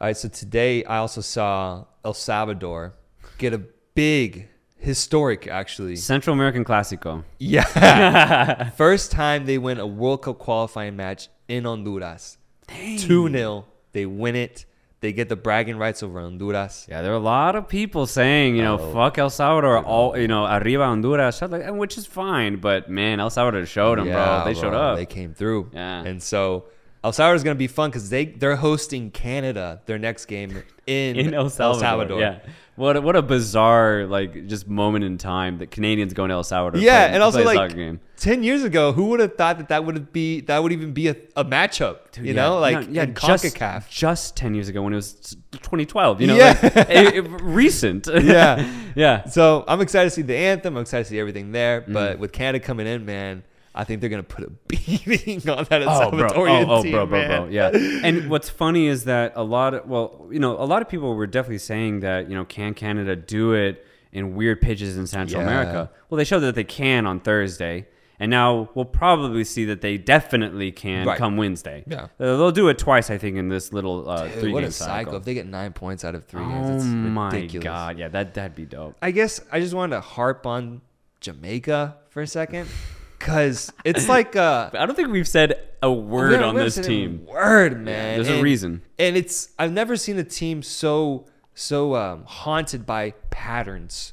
All 0.00 0.08
right, 0.08 0.16
so 0.16 0.28
today 0.28 0.82
I 0.82 0.96
also 0.96 1.20
saw 1.20 1.84
El 2.04 2.14
Salvador 2.14 2.94
get 3.38 3.54
a 3.54 3.62
big, 3.94 4.48
historic, 4.76 5.46
actually. 5.46 5.94
Central 5.94 6.34
American 6.34 6.64
Clásico. 6.64 7.22
Yeah. 7.38 8.70
First 8.70 9.12
time 9.12 9.46
they 9.46 9.58
win 9.58 9.78
a 9.78 9.86
World 9.86 10.22
Cup 10.22 10.40
qualifying 10.40 10.96
match 10.96 11.28
in 11.48 11.64
Honduras. 11.64 12.38
2 12.68 13.28
0. 13.30 13.64
They 13.92 14.06
win 14.06 14.36
it. 14.36 14.64
They 15.00 15.12
get 15.12 15.28
the 15.28 15.36
bragging 15.36 15.78
rights 15.78 16.02
over 16.02 16.20
Honduras. 16.20 16.86
Yeah, 16.90 17.02
there 17.02 17.12
are 17.12 17.16
a 17.16 17.20
lot 17.20 17.54
of 17.54 17.68
people 17.68 18.06
saying, 18.06 18.56
you 18.56 18.62
know, 18.62 18.78
Oh. 18.80 18.92
fuck 18.92 19.16
El 19.16 19.30
Salvador, 19.30 19.78
all 19.84 20.18
you 20.18 20.26
know, 20.28 20.44
arriba 20.44 20.84
Honduras, 20.86 21.40
which 21.40 21.96
is 21.96 22.04
fine, 22.06 22.56
but 22.56 22.90
man, 22.90 23.20
El 23.20 23.30
Salvador 23.30 23.64
showed 23.64 23.98
them, 23.98 24.06
bro. 24.08 24.42
They 24.44 24.54
showed 24.54 24.74
up. 24.74 24.96
They 24.96 25.06
came 25.06 25.34
through. 25.34 25.70
Yeah. 25.72 26.02
And 26.04 26.20
so 26.22 26.64
El 27.04 27.12
Salvador 27.12 27.36
is 27.36 27.44
going 27.44 27.54
to 27.54 27.58
be 27.58 27.68
fun 27.68 27.90
because 27.90 28.10
they 28.10 28.24
they're 28.26 28.56
hosting 28.56 29.12
Canada 29.12 29.80
their 29.86 29.98
next 30.00 30.24
game 30.26 30.64
in, 30.86 31.16
in 31.24 31.32
El 31.32 31.48
Salvador. 31.48 32.18
Yeah. 32.20 32.38
What 32.78 32.96
a, 32.96 33.00
what 33.00 33.16
a 33.16 33.22
bizarre 33.22 34.06
like 34.06 34.46
just 34.46 34.68
moment 34.68 35.04
in 35.04 35.18
time 35.18 35.58
that 35.58 35.72
Canadians 35.72 36.12
going 36.14 36.28
to 36.28 36.34
El 36.34 36.44
Salvador. 36.44 36.80
Yeah, 36.80 37.06
play- 37.06 37.14
and 37.14 37.22
also 37.24 37.42
like 37.44 37.74
game. 37.74 37.98
ten 38.16 38.44
years 38.44 38.62
ago, 38.62 38.92
who 38.92 39.06
would 39.06 39.18
have 39.18 39.34
thought 39.36 39.58
that 39.58 39.68
that 39.70 39.84
would 39.84 40.12
be 40.12 40.42
that 40.42 40.62
would 40.62 40.70
even 40.72 40.92
be 40.92 41.08
a, 41.08 41.16
a 41.36 41.44
matchup? 41.44 42.12
Dude, 42.12 42.26
you 42.26 42.34
yeah. 42.34 42.40
know, 42.42 42.58
like 42.60 42.86
No, 42.86 42.92
yeah, 42.92 43.02
in 43.02 43.14
just, 43.14 43.44
Concacaf. 43.44 43.88
just 43.90 44.36
ten 44.36 44.54
years 44.54 44.68
ago 44.68 44.80
when 44.82 44.92
it 44.92 44.96
was 44.96 45.36
2012. 45.52 46.20
You 46.20 46.26
know, 46.28 46.36
Yeah. 46.36 46.58
like, 46.62 46.76
it- 46.88 47.14
it- 47.16 47.28
recent. 47.42 48.06
Yeah. 48.22 48.64
yeah. 48.94 49.26
So 49.26 49.64
I'm 49.66 49.80
excited 49.80 50.10
to 50.10 50.14
see 50.14 50.22
the 50.22 50.36
anthem. 50.36 50.76
I'm 50.76 50.82
excited 50.82 51.04
to 51.04 51.10
see 51.10 51.18
everything 51.18 51.50
there. 51.52 51.80
Mm. 51.82 51.92
But 51.92 52.18
with 52.20 52.30
Canada 52.32 52.64
coming 52.64 52.86
in, 52.86 53.04
man, 53.04 53.42
I 53.74 53.84
think 53.84 54.00
they're 54.00 54.10
gonna 54.10 54.22
put 54.22 54.44
a 54.44 54.50
beating 54.68 55.48
on 55.48 55.64
that 55.70 55.82
El 55.82 55.88
Oh, 55.90 56.10
bro. 56.10 56.28
Salvadorian 56.28 56.66
Oh, 56.68 56.70
oh, 56.78 56.82
team, 56.82 56.92
bro, 56.92 57.06
bro, 57.06 57.18
man. 57.20 57.42
bro. 57.42 57.50
Yeah. 57.50 57.70
And 58.04 58.28
what's 58.30 58.48
funny 58.48 58.86
is 58.86 59.04
that 59.04 59.32
a 59.36 59.42
lot 59.44 59.74
of, 59.74 59.86
well, 59.88 60.26
you 60.30 60.38
know, 60.40 60.52
a 60.58 60.64
lot 60.64 60.82
of 60.82 60.88
people 60.88 61.14
were 61.14 61.26
definitely 61.26 61.58
saying 61.58 62.00
that, 62.00 62.28
you 62.28 62.34
know, 62.34 62.44
can 62.44 62.74
Canada 62.74 63.14
do 63.16 63.52
it 63.52 63.84
in 64.12 64.34
weird 64.34 64.60
pitches 64.60 64.96
in 64.96 65.06
Central 65.06 65.42
Yeah. 65.42 65.46
America? 65.48 65.90
Well, 66.10 66.16
they 66.16 66.24
showed 66.24 66.40
that 66.40 66.54
they 66.54 66.64
can 66.64 67.06
on 67.06 67.20
Thursday. 67.20 67.86
And 68.20 68.32
now 68.32 68.68
we'll 68.74 68.84
probably 68.84 69.44
see 69.44 69.64
that 69.66 69.80
they 69.80 69.96
definitely 69.96 70.72
can 70.72 71.06
Right. 71.06 71.16
come 71.16 71.36
Wednesday. 71.36 71.84
Yeah. 71.86 72.04
Uh, 72.18 72.36
they'll 72.36 72.50
do 72.50 72.66
it 72.68 72.76
twice, 72.76 73.10
I 73.10 73.18
think, 73.18 73.36
in 73.36 73.48
this 73.48 73.72
little 73.72 74.10
uh, 74.10 74.24
Dude, 74.26 74.40
three 74.40 74.52
what 74.52 74.60
game 74.62 74.70
a 74.70 74.72
cycle! 74.72 74.94
cycle. 74.96 75.16
If 75.18 75.24
they 75.24 75.34
get 75.34 75.46
nine 75.46 75.72
points 75.72 76.04
out 76.04 76.16
of 76.16 76.24
three 76.24 76.42
oh 76.42 76.48
games, 76.48 76.82
it's 76.84 76.84
my 76.92 77.30
ridiculous. 77.30 77.62
god, 77.64 77.96
yeah, 77.96 78.08
that 78.08 78.34
that'd 78.34 78.56
be 78.56 78.64
dope. 78.64 78.96
I 79.00 79.12
guess 79.12 79.40
I 79.52 79.60
just 79.60 79.72
wanted 79.72 79.94
to 79.94 80.00
harp 80.00 80.46
on 80.46 80.80
Jamaica 81.20 81.96
for 82.08 82.20
a 82.22 82.26
second, 82.26 82.68
because 83.28 83.72
it's 83.84 84.08
like 84.08 84.34
uh, 84.36 84.70
I 84.74 84.86
don't 84.86 84.94
think 84.94 85.08
we've 85.10 85.28
said 85.28 85.60
a 85.82 85.92
word 85.92 86.42
on 86.42 86.54
this 86.54 86.76
team. 86.76 87.26
Word, 87.26 87.80
man. 87.80 88.16
there's 88.22 88.28
a 88.28 88.42
reason. 88.42 88.82
and 88.98 89.16
it's 89.16 89.50
I've 89.58 89.72
never 89.72 89.96
seen 89.96 90.18
a 90.18 90.24
team 90.24 90.62
so 90.62 91.26
so 91.54 91.94
um, 91.94 92.24
haunted 92.24 92.86
by 92.86 93.12
patterns. 93.30 94.12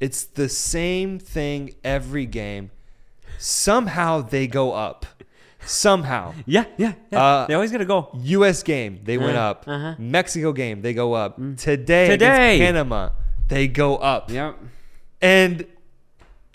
It's 0.00 0.24
the 0.24 0.48
same 0.48 1.18
thing 1.18 1.74
every 1.84 2.26
game. 2.26 2.70
Somehow 3.38 4.20
they 4.22 4.46
go 4.46 4.72
up. 4.72 5.06
Somehow. 5.64 6.32
Yeah, 6.46 6.64
yeah, 6.76 6.92
yeah. 7.10 7.22
Uh, 7.22 7.46
they 7.46 7.54
always 7.54 7.72
gotta 7.72 7.84
go. 7.84 8.10
U.S. 8.14 8.62
game, 8.62 9.00
they 9.04 9.18
went 9.18 9.36
Uh-huh, 9.36 9.50
up. 9.50 9.64
uh-huh. 9.66 9.94
Mexico 9.98 10.52
game, 10.52 10.80
they 10.82 10.92
go 10.94 11.12
up. 11.14 11.36
Today, 11.56 12.08
Today. 12.08 12.58
Panama, 12.60 13.10
they 13.48 13.66
go 13.68 13.96
up. 13.96 14.30
Yeah. 14.30 14.52
And 15.20 15.66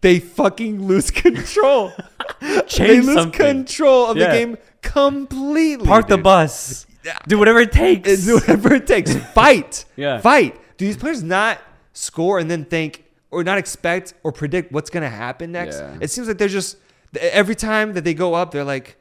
they 0.02 0.20
fucking 0.20 0.86
lose 0.86 1.12
control. 1.26 1.91
they 2.39 2.99
lose 3.02 3.14
something. 3.16 3.32
control 3.32 4.08
of 4.08 4.18
Yeah. 4.18 4.28
the 4.28 4.34
game 4.38 4.58
completely. 4.82 5.86
Park 5.88 6.08
the 6.08 6.16
dude. 6.18 6.24
bus. 6.24 6.86
Do 7.28 7.39
whatever 7.39 7.60
it 7.60 7.72
takes. 7.72 8.08
It's 8.10 8.26
do 8.28 8.36
whatever 8.36 8.74
it 8.74 8.86
takes. 8.88 9.16
Fight. 9.16 9.86
Yeah. 9.95 10.20
Fight. 10.20 10.60
Do 10.78 10.86
these 10.86 10.97
players 10.97 11.24
not 11.24 11.60
score 11.93 12.39
and 12.39 12.49
then 12.49 12.66
think 12.66 13.04
or 13.32 13.43
not 13.43 13.58
expect 13.58 14.14
or 14.24 14.32
predict 14.32 14.72
what's 14.72 14.89
going 14.89 15.04
to 15.04 15.10
happen 15.10 15.52
next? 15.52 15.78
Yeah. 15.80 15.97
It 16.02 16.10
seems 16.12 16.28
like 16.28 16.38
they're 16.38 16.47
just 16.47 16.78
every 17.20 17.56
time 17.56 17.93
that 17.93 18.04
they 18.04 18.14
go 18.14 18.34
up, 18.34 18.52
they're 18.52 18.64
like, 18.64 18.97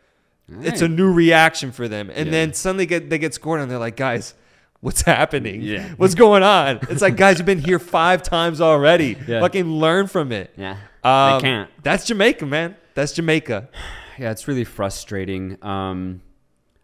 it's 0.62 0.82
a 0.82 0.88
new 0.88 1.12
reaction 1.12 1.70
for 1.70 1.86
them, 1.86 2.10
and 2.12 2.26
Yeah. 2.26 2.32
then 2.32 2.54
suddenly 2.54 2.84
get 2.86 3.08
they 3.08 3.18
get 3.18 3.34
scored 3.34 3.60
on. 3.60 3.68
They're 3.68 3.78
like, 3.78 3.96
guys. 3.96 4.34
What's 4.82 5.02
happening? 5.02 5.60
Yeah. 5.60 5.90
What's 5.98 6.14
going 6.14 6.42
on? 6.42 6.78
It's 6.88 7.02
like, 7.02 7.14
guys, 7.14 7.36
you've 7.38 7.44
been 7.44 7.58
here 7.60 7.78
five 7.78 8.22
times 8.22 8.62
already. 8.62 9.14
Yeah. 9.28 9.40
Fucking 9.40 9.66
learn 9.70 10.06
from 10.06 10.32
it. 10.32 10.54
Yeah. 10.56 10.78
Um, 11.04 11.38
they 11.38 11.42
can't. 11.42 11.70
That's 11.82 12.06
Jamaica, 12.06 12.46
man. 12.46 12.76
That's 12.94 13.12
Jamaica. 13.12 13.68
Yeah, 14.18 14.32
it's 14.32 14.46
really 14.46 14.64
frustrating. 14.64 15.56
Um, 15.64 16.20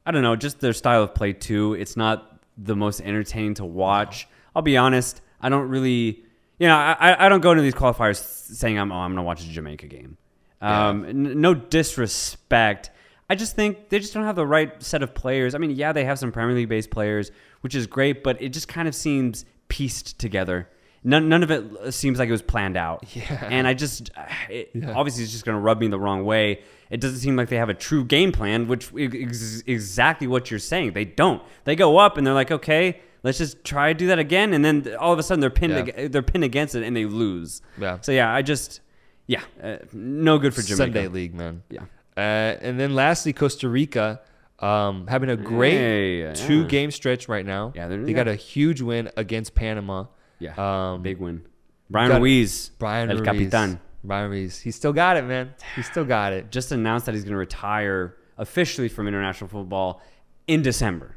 I 0.07 0.11
don't 0.11 0.23
know, 0.23 0.37
just 0.37 0.59
their 0.61 0.73
style 0.73 1.03
of 1.03 1.15
play 1.15 1.35
too. 1.35 1.75
It's 1.75 1.95
not 1.95 2.41
the 2.57 2.75
most 2.75 3.03
entertaining 3.03 3.53
to 3.55 3.65
watch. 3.67 4.27
I'll 4.55 4.63
be 4.63 4.79
honest. 4.79 5.21
I 5.43 5.51
don't 5.51 5.69
really, 5.69 6.25
you 6.59 6.67
know, 6.67 6.75
I, 6.75 7.27
I- 7.27 7.29
don't 7.29 7.43
go 7.43 7.51
into 7.51 7.63
these 7.63 7.75
qualifiers 7.75 8.17
saying 8.17 8.79
I'm, 8.79 8.91
oh, 8.91 8.95
I'm 8.97 9.11
gonna 9.11 9.23
watch 9.23 9.45
a 9.45 9.49
Jamaica 9.51 9.87
game. 9.87 10.17
Um, 10.63 11.05
n- 11.05 11.41
no 11.43 11.53
disrespect. 11.53 12.91
I 13.29 13.35
just 13.35 13.55
think 13.57 13.89
they 13.91 13.99
just 13.99 14.15
don't 14.15 14.25
have 14.25 14.37
the 14.37 14.47
right 14.47 14.83
set 14.83 15.03
of 15.03 15.15
players. 15.15 15.55
I 15.55 15.59
mean, 15.59 15.73
yeah, 15.73 15.93
they 15.93 16.05
have 16.07 16.19
some 16.19 16.33
Premier 16.33 16.55
League 16.57 16.69
based 16.71 16.91
players, 16.91 17.31
which 17.61 17.75
is 17.75 17.87
great, 17.87 18.23
but 18.23 18.41
it 18.41 18.51
just 18.51 18.69
kind 18.69 18.89
of 18.89 18.95
seems 18.95 19.45
pieced 19.69 20.19
together. 20.19 20.71
None, 21.05 21.29
none 21.29 21.43
of 21.43 21.51
it 21.51 21.93
seems 21.95 22.19
like 22.19 22.29
it 22.29 22.33
was 22.33 22.43
planned 22.43 22.77
out. 22.77 23.05
Yeah. 23.15 23.49
And 23.51 23.67
I 23.67 23.75
just, 23.75 24.11
it, 24.51 24.71
Yeah. 24.75 24.93
obviously, 24.95 25.23
it's 25.23 25.33
just 25.33 25.45
going 25.45 25.57
to 25.57 25.61
rub 25.61 25.81
me 25.81 25.89
the 25.89 26.01
wrong 26.01 26.25
way. 26.25 26.63
It 26.91 27.01
doesn't 27.01 27.19
seem 27.19 27.37
like 27.37 27.49
they 27.49 27.57
have 27.57 27.69
a 27.69 27.75
true 27.75 28.05
game 28.05 28.33
plan, 28.33 28.67
which 28.69 28.93
is 28.95 29.63
exactly 29.67 30.27
what 30.27 30.51
you're 30.51 30.61
saying. 30.61 30.93
They 30.93 31.05
don't. 31.05 31.43
They 31.65 31.77
go 31.77 31.97
up 31.99 32.17
and 32.17 32.27
they're 32.27 32.35
like, 32.35 32.51
okay, 32.51 33.01
let's 33.23 33.39
just 33.39 33.65
try 33.65 33.93
to 33.93 33.99
do 33.99 34.07
that 34.09 34.19
again, 34.21 34.55
and 34.55 34.65
then 34.65 34.95
all 35.01 35.13
of 35.13 35.19
a 35.19 35.23
sudden 35.23 35.41
they're 35.41 35.51
pinned. 35.51 35.89
Yeah. 35.97 36.09
they're 36.09 36.23
pinned 36.23 36.45
against 36.45 36.75
it 36.75 36.85
and 36.85 36.97
they 36.97 37.05
lose. 37.07 37.61
Yeah. 37.79 37.99
So 38.01 38.13
yeah, 38.13 38.33
I 38.33 38.43
just, 38.43 38.81
yeah, 39.27 39.43
uh, 39.63 39.79
no 39.93 40.39
good 40.39 40.55
for 40.55 40.63
Jamaica. 40.63 40.77
Sunday 40.77 41.09
League, 41.09 41.35
man. 41.35 41.63
Yeah. 41.71 41.83
Uh, 42.17 42.57
and 42.61 42.79
then 42.81 42.95
lastly, 42.95 43.33
Costa 43.33 43.69
Rica, 43.69 44.21
um, 44.61 45.07
having 45.07 45.29
a 45.29 45.37
great 45.37 46.21
yeah. 46.21 46.35
two 46.35 46.67
game 46.67 46.91
stretch 46.91 47.29
right 47.29 47.45
now. 47.45 47.73
Yeah, 47.75 47.89
they 47.89 48.13
got 48.13 48.29
a 48.29 48.35
huge 48.37 48.81
win 48.81 49.11
against 49.17 49.55
Panama. 49.55 50.07
Yeah. 50.39 50.55
Um, 50.93 51.03
Big 51.03 51.19
win. 51.19 51.43
Bryan 51.91 52.09
got- 52.11 52.21
Ruiz, 52.21 52.71
Bryan 52.79 53.11
El 53.11 53.17
Ruiz. 53.19 53.25
Capitan, 53.27 53.81
Bryan 54.05 54.31
Ruiz. 54.31 54.61
He 54.61 54.71
still 54.71 54.93
got 54.93 55.17
it, 55.17 55.25
man. 55.25 55.55
He 55.77 55.83
still 55.83 56.05
got 56.05 56.33
it. 56.33 56.51
just 56.51 56.73
announced 56.73 57.07
that 57.07 57.15
he's 57.15 57.25
going 57.25 57.33
to 57.33 57.39
retire 57.39 58.17
officially 58.39 58.89
from 58.89 59.07
international 59.09 59.49
football 59.49 60.03
in 60.47 60.63
December. 60.63 61.17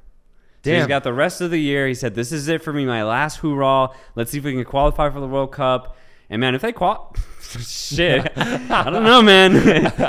So 0.64 0.72
he's 0.72 0.80
Damn. 0.82 0.88
got 0.90 1.04
the 1.04 1.14
rest 1.14 1.42
of 1.42 1.52
the 1.52 1.58
year. 1.60 1.88
He 1.88 1.94
said, 1.94 2.16
"This 2.16 2.32
is 2.32 2.48
it 2.50 2.62
for 2.62 2.74
me, 2.74 2.86
my 2.86 3.04
last 3.04 3.38
hoorah. 3.38 3.90
Let's 4.16 4.32
see 4.32 4.40
if 4.40 4.44
we 4.44 4.54
can 4.54 4.66
qualify 4.66 5.10
for 5.10 5.20
the 5.22 5.28
World 5.28 5.52
Cup." 5.54 5.96
And 6.30 6.40
man, 6.40 6.54
if 6.56 6.62
they 6.62 6.72
qual, 6.72 7.16
shit, 7.42 8.32
I 8.38 8.90
don't 8.90 9.04
know, 9.04 9.22
man. 9.22 9.54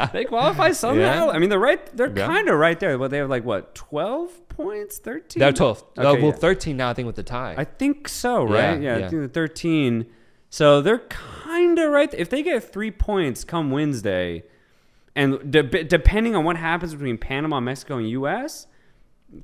they 0.12 0.24
qualify 0.26 0.72
somehow. 0.72 1.26
Yeah. 1.26 1.30
I 1.32 1.38
mean, 1.38 1.48
they're 1.48 1.58
right. 1.58 1.84
They're 1.96 2.12
Yeah. 2.14 2.26
kind 2.26 2.48
of 2.48 2.58
right 2.58 2.78
there. 2.78 2.98
But 2.98 3.10
they 3.10 3.18
have 3.18 3.30
like 3.30 3.44
what, 3.44 3.74
twelve 3.74 4.30
points, 4.48 4.98
thirteen? 4.98 5.40
They're 5.40 5.52
12. 5.52 5.84
Uh, 5.96 6.02
Okay, 6.12 6.22
well, 6.22 6.32
yeah. 6.32 6.36
13 6.36 6.76
now, 6.76 6.90
I 6.90 6.94
think, 6.94 7.06
with 7.06 7.16
the 7.16 7.22
tie. 7.22 7.54
I 7.56 7.64
think 7.64 8.06
so, 8.08 8.44
right? 8.44 8.74
Yeah, 8.74 8.74
Yeah, 8.74 8.98
yeah. 8.98 9.06
I 9.06 9.08
think 9.08 9.32
they're 9.32 9.46
13. 9.46 10.06
So 10.50 10.82
they're 10.82 10.98
kind 10.98 11.78
of 11.78 11.90
right. 11.90 12.12
If 12.12 12.28
they 12.28 12.42
get 12.42 12.62
three 12.70 12.90
points 12.90 13.44
come 13.44 13.70
Wednesday, 13.70 14.42
and 15.16 15.50
de- 15.50 15.84
depending 15.84 16.34
on 16.36 16.44
what 16.44 16.56
happens 16.56 16.92
between 16.92 17.16
Panama, 17.18 17.60
Mexico, 17.60 17.96
and 17.98 18.08
U.S., 18.10 18.66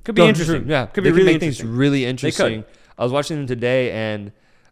could 0.03 0.15
be 0.15 0.21
No, 0.21 0.27
interesting. 0.27 0.63
true. 0.63 0.69
Yeah, 0.71 0.85
could 0.87 1.03
they 1.05 1.11
be 1.11 1.17
really 1.17 1.33
make 1.33 1.39
things 1.39 1.63
really 1.63 2.05
interesting. 2.05 2.65
I 2.97 3.03
was 3.03 3.11
watching 3.13 3.37
them 3.37 3.47
today, 3.47 3.91
and 3.91 4.31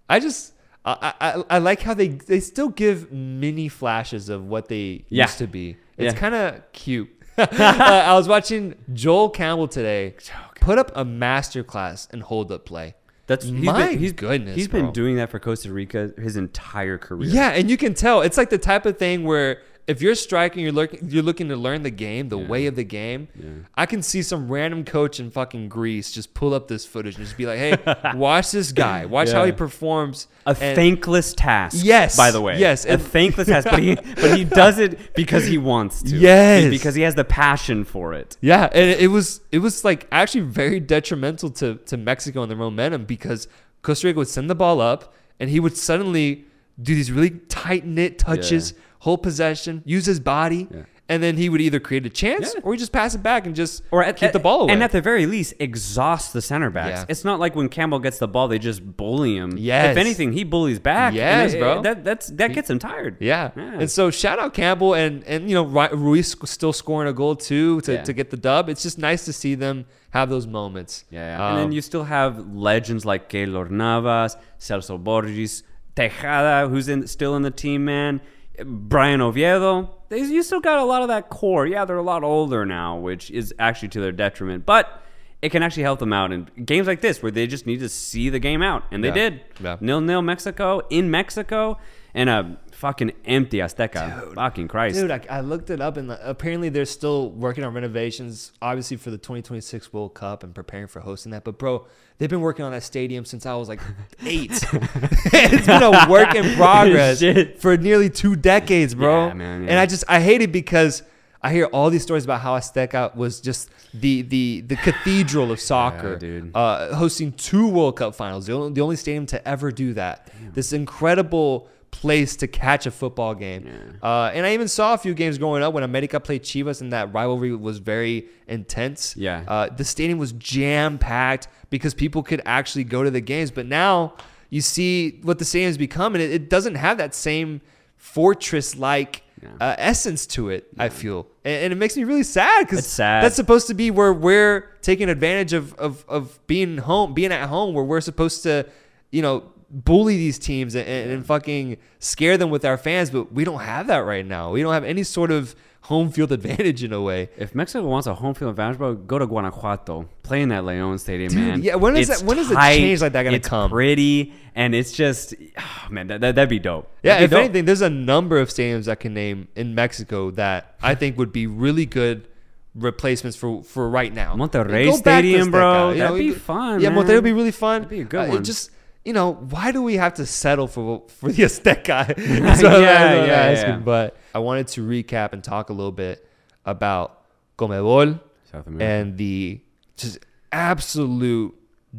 I 0.10 0.20
just 0.20 0.54
I, 0.86 1.14
I, 1.20 1.44
I 1.50 1.58
like 1.58 1.82
how 1.82 1.94
they 1.96 2.10
they 2.10 2.40
still 2.40 2.70
give 2.70 3.12
mini 3.12 3.68
flashes 3.70 4.30
of 4.30 4.46
what 4.46 4.68
they 4.70 5.06
Yeah. 5.10 5.24
used 5.24 5.40
to 5.40 5.48
be. 5.48 5.78
It's 5.98 6.14
Yeah. 6.14 6.20
kind 6.20 6.36
of 6.36 6.72
cute. 6.74 7.10
uh, 7.38 7.48
I 7.52 8.14
was 8.14 8.28
watching 8.28 8.76
Joel 8.94 9.30
Campbell 9.30 9.68
today 9.68 10.16
put 10.62 10.78
up 10.78 10.92
a 10.96 11.04
masterclass 11.04 12.12
in 12.14 12.22
hold 12.22 12.52
up 12.52 12.66
play. 12.66 12.96
That's 13.28 13.44
he's 13.46 13.54
My 13.54 13.88
been, 13.90 13.98
he's, 14.00 14.14
goodness, 14.14 14.56
He's 14.56 14.68
bro. 14.68 14.84
been 14.84 14.92
doing 14.92 15.16
that 15.16 15.32
for 15.32 15.40
Costa 15.40 15.74
Rica 15.74 16.12
his 16.18 16.38
entire 16.38 17.00
career. 17.00 17.30
Yeah, 17.30 17.50
and 17.50 17.70
you 17.72 17.76
can 17.78 17.96
tell 17.96 18.22
it's 18.22 18.38
like 18.38 18.52
the 18.52 18.60
type 18.60 18.86
of 18.86 18.98
thing 19.00 19.24
where 19.24 19.62
if 19.88 20.02
you're 20.02 20.16
striking, 20.16 20.64
you're 20.64 20.72
looking, 20.72 21.00
you're 21.10 21.22
looking 21.22 21.50
to 21.50 21.56
learn 21.56 21.84
the 21.84 21.92
game, 21.92 22.30
the 22.30 22.38
way 22.40 22.66
of 22.66 22.76
the 22.76 22.84
game. 22.84 23.28
Yeah. 23.40 23.50
I 23.76 23.86
can 23.86 24.02
see 24.02 24.24
some 24.24 24.52
random 24.52 24.84
coach 24.84 25.20
in 25.20 25.30
fucking 25.30 25.70
Greece 25.70 26.12
just 26.12 26.34
pull 26.34 26.54
up 26.56 26.68
this 26.68 26.86
footage 26.86 27.18
and 27.18 27.26
just 27.26 27.38
be 27.38 27.46
like, 27.46 27.60
"Hey, 27.60 27.78
watch 28.16 28.52
this 28.52 28.72
guy. 28.72 29.06
Watch 29.06 29.32
how 29.32 29.46
he 29.46 29.52
performs." 29.52 30.28
A 30.48 30.50
And- 30.60 30.76
thankless 30.76 31.34
task. 31.34 31.78
Yes, 31.86 32.18
By 32.18 32.32
the 32.32 32.42
way. 32.42 32.60
yes, 32.60 32.86
A 32.86 32.94
and- 32.94 33.02
thankless 33.02 33.48
task, 33.48 33.68
but 33.70 33.80
he 33.80 33.96
but 34.16 34.36
he 34.38 34.44
does 34.44 34.80
it 34.80 35.14
because 35.14 35.46
he 35.46 35.58
wants 35.60 36.02
to. 36.04 36.16
Yes. 36.18 36.70
Because 36.70 36.96
he 36.96 37.04
has 37.04 37.14
the 37.16 37.24
passion 37.26 37.84
for 37.86 38.14
it. 38.14 38.38
Yeah, 38.42 38.70
and 38.74 38.90
it 39.00 39.10
was 39.12 39.42
it 39.52 39.60
was 39.60 39.84
like 39.86 40.08
actually 40.12 40.42
very 40.42 40.80
detrimental 40.80 41.52
to 41.52 41.76
to 41.76 41.98
Mexico 41.98 42.42
and 42.42 42.50
their 42.50 42.58
momentum 42.58 43.06
because 43.06 43.48
Costa 43.84 44.08
Rica 44.08 44.18
would 44.18 44.28
send 44.28 44.50
the 44.50 44.56
ball 44.56 44.82
up 44.82 45.14
and 45.40 45.50
he 45.50 45.60
would 45.60 45.78
suddenly 45.78 46.46
do 46.82 46.94
these 46.96 47.12
really 47.12 47.32
tight 47.50 47.86
knit 47.86 48.20
touches, 48.20 48.74
hold 49.00 49.24
possession, 49.24 49.82
use 49.86 50.06
his 50.06 50.20
body, 50.20 50.68
Yeah. 50.74 50.82
and 51.08 51.22
then 51.22 51.38
he 51.38 51.48
would 51.50 51.62
either 51.62 51.80
create 51.80 52.06
a 52.06 52.10
chance 52.10 52.54
Yeah. 52.56 52.62
or 52.64 52.74
he 52.74 52.80
just 52.80 52.92
pass 52.92 53.14
it 53.16 53.22
back 53.24 53.46
and 53.46 53.56
just 53.56 53.84
or 53.92 54.04
at, 54.04 54.18
keep 54.18 54.32
the 54.32 54.40
ball 54.40 54.62
away. 54.64 54.74
And 54.74 54.82
at 54.84 54.92
the 54.92 55.02
very 55.02 55.26
least, 55.28 55.54
exhaust 55.60 56.34
the 56.34 56.42
center 56.42 56.70
backs. 56.72 57.02
Yeah. 57.02 57.06
It's 57.10 57.24
not 57.24 57.40
like 57.40 57.56
when 57.56 57.70
Campbell 57.70 58.00
gets 58.00 58.18
the 58.18 58.28
ball, 58.28 58.48
they 58.48 58.58
just 58.60 58.98
bully 58.98 59.36
him. 59.38 59.54
Yes. 59.58 59.92
If 59.92 59.98
anything, 59.98 60.34
he 60.34 60.44
bullies 60.44 60.80
back. 60.80 61.14
Yes, 61.14 61.54
it- 61.54 61.60
bro. 61.60 61.82
That 61.84 62.04
that's 62.04 62.28
that 62.32 62.54
gets 62.54 62.70
him 62.70 62.80
tired. 62.80 63.18
Yeah. 63.20 63.52
Yeah. 63.56 63.80
And 63.82 63.90
so 63.92 64.10
shout 64.12 64.40
out 64.40 64.54
Campbell 64.56 64.96
and 64.96 65.24
and 65.26 65.48
you 65.48 65.54
know 65.56 65.64
Ru- 65.66 65.96
Ruiz 65.96 66.36
still 66.46 66.74
scoring 66.74 67.08
a 67.08 67.14
goal 67.14 67.36
too 67.36 67.82
to, 67.82 67.94
Yeah. 67.94 68.02
to 68.04 68.12
get 68.14 68.32
the 68.32 68.38
dub. 68.38 68.68
It's 68.70 68.82
just 68.84 68.98
nice 68.98 69.24
to 69.26 69.34
see 69.34 69.54
them 69.56 69.86
have 70.10 70.30
those 70.30 70.48
moments. 70.48 71.06
Yeah. 71.12 71.36
Um, 71.36 71.52
and 71.52 71.60
then 71.66 71.72
you 71.72 71.82
still 71.82 72.06
have 72.06 72.40
legends 72.54 73.06
like 73.06 73.30
Keylor 73.30 73.70
Navas, 73.70 74.36
Celso 74.60 74.98
Borges, 75.02 75.62
Tejeda, 75.96 76.70
who's 76.70 76.88
in 76.88 77.08
still 77.08 77.36
in 77.36 77.42
the 77.42 77.52
team, 77.52 77.86
man. 77.86 78.22
Bryan 78.64 79.20
Oviedo. 79.22 79.90
they, 80.10 80.20
you 80.20 80.42
still 80.42 80.62
got 80.62 80.80
a 80.80 80.84
lot 80.86 81.02
of 81.02 81.10
that 81.10 81.30
core. 81.30 81.68
Yeah, 81.68 81.84
they're 81.86 81.98
a 81.98 82.02
lot 82.04 82.24
older 82.24 82.66
now, 82.66 82.98
which 82.98 83.30
is 83.32 83.54
actually 83.60 83.90
to 83.90 84.00
their 84.00 84.14
detriment. 84.14 84.66
But 84.66 85.02
it 85.42 85.50
can 85.52 85.62
actually 85.62 85.84
help 85.84 86.00
them 86.00 86.14
out 86.14 86.32
in 86.32 86.50
games 86.64 86.88
like 86.88 87.02
this 87.02 87.22
where 87.22 87.32
they 87.32 87.48
just 87.48 87.66
need 87.66 87.82
to 87.82 87.90
see 87.90 88.30
the 88.30 88.40
game 88.40 88.62
out, 88.62 88.84
and 88.92 89.04
they 89.04 89.10
Yeah. 89.10 89.14
did. 89.14 89.42
Yeah. 89.62 89.78
Nil 89.82 90.02
nil 90.02 90.22
Mexico 90.22 90.82
in 90.90 91.12
Mexico, 91.12 91.78
and 92.14 92.30
a 92.30 92.58
fucking 92.86 93.12
empty 93.26 93.58
Azteca. 93.58 94.36
fucking 94.36 94.68
Christ. 94.68 95.00
Dude, 95.00 95.10
I, 95.10 95.20
I 95.28 95.40
looked 95.40 95.72
it 95.72 95.82
up, 95.82 95.98
and 95.98 96.12
uh, 96.12 96.18
apparently 96.22 96.70
they're 96.70 96.86
still 96.86 97.32
working 97.32 97.64
on 97.64 97.74
renovations, 97.74 98.52
obviously 98.62 98.96
for 98.98 99.10
the 99.10 99.18
2026 99.18 99.92
World 99.92 100.14
Cup 100.14 100.44
and 100.44 100.54
preparing 100.54 100.86
for 100.86 101.00
hosting 101.00 101.32
that. 101.32 101.44
But 101.44 101.58
bro, 101.58 101.88
they've 102.20 102.30
been 102.30 102.42
working 102.42 102.64
on 102.64 102.74
that 102.74 102.84
stadium 102.84 103.26
since 103.26 103.48
I 103.48 103.56
was 103.56 103.70
like 103.70 103.82
eight. 104.24 104.52
it's 104.72 105.66
been 105.66 105.82
a 105.82 106.08
work 106.08 106.36
in 106.36 106.56
progress 106.56 107.24
for 107.60 107.76
nearly 107.76 108.12
two 108.12 108.36
decades, 108.36 108.94
bro. 108.94 109.30
Yeah, 109.30 109.34
man, 109.34 109.64
yeah. 109.64 109.70
And 109.72 109.80
I 109.80 109.88
just 109.88 110.04
I 110.08 110.20
hate 110.20 110.44
it 110.44 110.52
because 110.52 111.02
I 111.42 111.52
hear 111.52 111.66
all 111.66 111.90
these 111.90 112.04
stories 112.04 112.24
about 112.24 112.42
how 112.42 112.56
Azteca 112.56 113.16
was 113.16 113.42
just 113.42 113.72
the 113.96 114.22
the 114.22 114.62
the 114.62 114.76
cathedral 114.76 115.52
of 115.52 115.60
soccer, 115.72 116.18
dude. 116.18 116.56
Uh, 116.56 116.94
hosting 116.94 117.32
two 117.32 117.68
World 117.68 117.98
Cup 117.98 118.14
finals, 118.14 118.46
the 118.46 118.54
only, 118.54 118.74
the 118.74 118.82
only 118.82 118.96
stadium 118.96 119.26
to 119.26 119.48
ever 119.48 119.72
do 119.72 119.96
that. 119.96 120.30
This 120.54 120.72
incredible 120.72 121.68
place 122.02 122.36
to 122.38 122.48
catch 122.48 122.86
a 122.86 122.92
football 122.92 123.34
game. 123.36 123.68
Uh, 124.04 124.32
and 124.34 124.46
I 124.46 124.54
even 124.54 124.68
saw 124.68 124.94
a 124.94 124.98
few 124.98 125.14
games 125.14 125.38
growing 125.38 125.64
up 125.64 125.74
when 125.74 125.84
America 125.84 126.20
played 126.20 126.44
Chivas, 126.44 126.82
and 126.82 126.92
that 126.94 127.14
rivalry 127.14 127.56
was 127.56 127.78
very 127.80 128.28
intense. 128.48 129.16
Yeah. 129.18 129.44
uh, 129.48 129.70
the 129.70 129.84
stadium 129.84 130.20
was 130.20 130.32
jam 130.34 130.98
packed 130.98 131.48
because 131.70 131.94
people 131.94 132.22
could 132.24 132.42
actually 132.46 132.84
go 132.84 133.04
to 133.04 133.12
the 133.12 133.22
games. 133.22 133.52
But 133.52 133.66
now 133.66 134.14
you 134.50 134.62
see 134.62 135.20
what 135.24 135.40
the 135.40 135.46
stadium's 135.46 135.78
become, 135.78 136.16
and 136.16 136.22
it, 136.22 136.32
it 136.32 136.50
doesn't 136.50 136.76
have 136.76 136.98
that 136.98 137.16
same 137.16 137.62
fortress 137.98 138.76
like. 138.76 139.24
Yeah. 139.44 139.50
Uh, 139.60 139.76
essence 139.78 140.26
to 140.28 140.50
it, 140.50 140.66
I 140.80 140.90
feel, 140.90 141.28
and, 141.44 141.66
and 141.66 141.74
it 141.74 141.76
makes 141.76 141.96
me 141.98 142.04
really 142.06 142.24
sad 142.24 142.66
because 142.66 142.96
that's 142.98 143.36
supposed 143.36 143.68
to 143.68 143.74
be 143.74 143.92
where 143.92 144.14
we're 144.14 144.70
taking 144.82 145.10
advantage 145.10 145.52
of, 145.54 145.74
of 145.76 146.06
of 146.08 146.40
being 146.48 146.78
home, 146.78 147.14
being 147.14 147.34
at 147.34 147.48
home, 147.50 147.76
where 147.76 147.84
we're 147.84 148.02
supposed 148.02 148.44
to, 148.44 148.66
you 149.12 149.22
know, 149.22 149.44
bully 149.70 150.18
these 150.18 150.38
teams 150.40 150.76
and, 150.76 150.88
and, 150.88 151.26
fucking 151.26 151.78
scare 152.00 152.38
them 152.38 152.50
with 152.50 152.64
our 152.66 152.78
fans. 152.78 153.10
But 153.10 153.32
we 153.34 153.44
don't 153.44 153.62
have 153.62 153.88
that 153.88 154.00
right 154.00 154.26
now. 154.26 154.52
We 154.52 154.62
don't 154.62 154.74
have 154.74 154.84
any 154.84 155.04
sort 155.04 155.32
of 155.32 155.56
home 155.82 156.12
field 156.12 156.32
advantage 156.40 156.84
in 156.84 156.92
a 156.94 157.02
way. 157.02 157.30
If 157.38 157.54
Mexico 157.56 157.86
wants 157.88 158.08
a 158.08 158.16
home 158.16 158.34
field 158.34 158.50
advantage, 158.52 158.78
bro, 158.78 158.96
go 158.96 159.20
to 159.20 159.28
Guanajuato, 159.28 160.08
play 160.24 160.42
in 160.42 160.50
that 160.50 160.66
Leon 160.66 160.98
Stadium, 161.00 161.32
Dude, 161.32 161.40
man. 161.40 161.64
yeah, 161.64 161.76
when 161.76 161.96
is 161.96 162.10
It's 162.10 162.22
that- 162.22 162.26
when 162.28 162.38
is 162.40 162.50
a 162.52 162.56
change 162.56 163.02
like 163.02 163.14
that 163.14 163.24
gonna 163.24 163.38
it's 163.38 163.48
come? 163.48 163.70
Pretty, 163.70 164.34
and 164.56 164.74
it's 164.74 164.92
just, 164.92 165.36
oh, 165.58 165.88
man, 165.92 166.08
that, 166.08 166.22
that 166.22 166.36
that'd 166.36 166.50
be 166.50 166.60
dope. 166.60 166.92
Yeah, 167.04 167.14
That'd 167.16 167.26
if 167.26 167.30
be 167.30 167.36
dope. 167.36 167.44
anything, 167.46 167.66
there's 167.66 167.82
a 167.82 167.90
number 167.90 168.38
of 168.40 168.50
stadiums 168.50 168.88
I 168.88 168.96
can 168.96 169.14
name 169.14 169.48
in 169.56 169.76
Mexico 169.76 170.32
that 170.32 170.76
I 170.82 170.96
think 170.96 171.18
would 171.18 171.32
be 171.32 171.46
really 171.48 171.86
good 171.86 172.28
replacements 172.74 173.38
for 173.38 173.64
for 173.64 173.90
right 173.90 174.14
now. 174.14 174.36
Monterrey 174.36 174.92
Stadium, 174.94 175.50
bro. 175.52 175.62
Azteca, 175.62 175.92
you 175.94 175.98
That'd 176.00 176.12
know, 176.12 176.18
be 176.18 176.30
it- 176.30 176.42
fun, 176.42 176.80
Yeah, 176.82 176.90
man. 176.90 177.06
Monterrey 177.06 177.16
would 177.16 177.24
be 177.24 177.34
really 177.34 177.52
fun. 177.52 177.82
That'd 177.84 177.90
be 177.90 178.02
a 178.02 178.06
good 178.06 178.20
Uh, 178.22 178.24
it 178.24 178.30
one. 178.30 178.44
just 178.44 178.72
you 179.06 179.14
know, 179.14 179.34
why 179.34 179.72
do 179.72 179.82
we 179.84 179.96
have 179.96 180.16
to 180.16 180.26
settle 180.26 180.68
for 180.68 181.04
for 181.08 181.32
the 181.32 181.44
Azteca? 181.44 182.08
That's 182.18 182.18
what 182.18 182.18
Yeah, 182.18 182.44
that's 182.44 182.64
what 182.64 182.72
I'm 182.72 183.28
yeah, 183.28 183.34
asking. 183.36 183.70
yeah. 183.70 183.78
But 183.80 184.18
I 184.34 184.40
wanted 184.40 184.68
to 184.70 184.82
recap 184.88 185.32
and 185.34 185.44
talk 185.44 185.70
a 185.70 185.74
little 185.74 185.92
bit 185.92 186.28
about 186.66 187.22
CONMEBOL 187.58 188.20
South 188.52 188.68
America. 188.68 188.84
and 188.86 189.18
the 189.18 189.62
just 189.96 190.20
absolute 190.52 191.54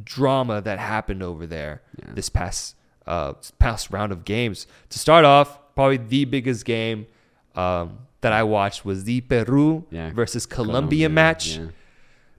drama 0.05 0.61
that 0.61 0.79
happened 0.79 1.23
over 1.23 1.47
there 1.47 1.83
Yeah. 1.99 2.13
this 2.15 2.29
past 2.29 2.75
uh, 3.07 3.35
past 3.61 3.91
round 3.91 4.11
of 4.13 4.25
games. 4.25 4.67
To 4.91 4.99
start 4.99 5.25
off, 5.25 5.61
probably 5.77 5.99
the 5.99 6.25
biggest 6.25 6.65
game 6.65 7.07
um, 7.55 7.99
that 8.21 8.33
I 8.33 8.43
watched 8.43 8.85
was 8.85 9.05
the 9.05 9.21
Peru 9.21 9.85
Yeah, 9.91 10.11
versus 10.13 10.45
Colombia, 10.45 11.07
Colombia, 11.07 11.09
match 11.09 11.57
yeah. 11.57 11.67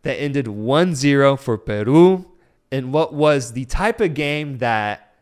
that 0.01 0.15
ended 0.15 0.47
1-0 0.47 1.39
for 1.39 1.57
Peru 1.57 2.25
in 2.71 2.91
what 2.91 3.13
was 3.13 3.53
the 3.53 3.65
type 3.65 4.01
of 4.01 4.13
game 4.13 4.57
that 4.59 5.13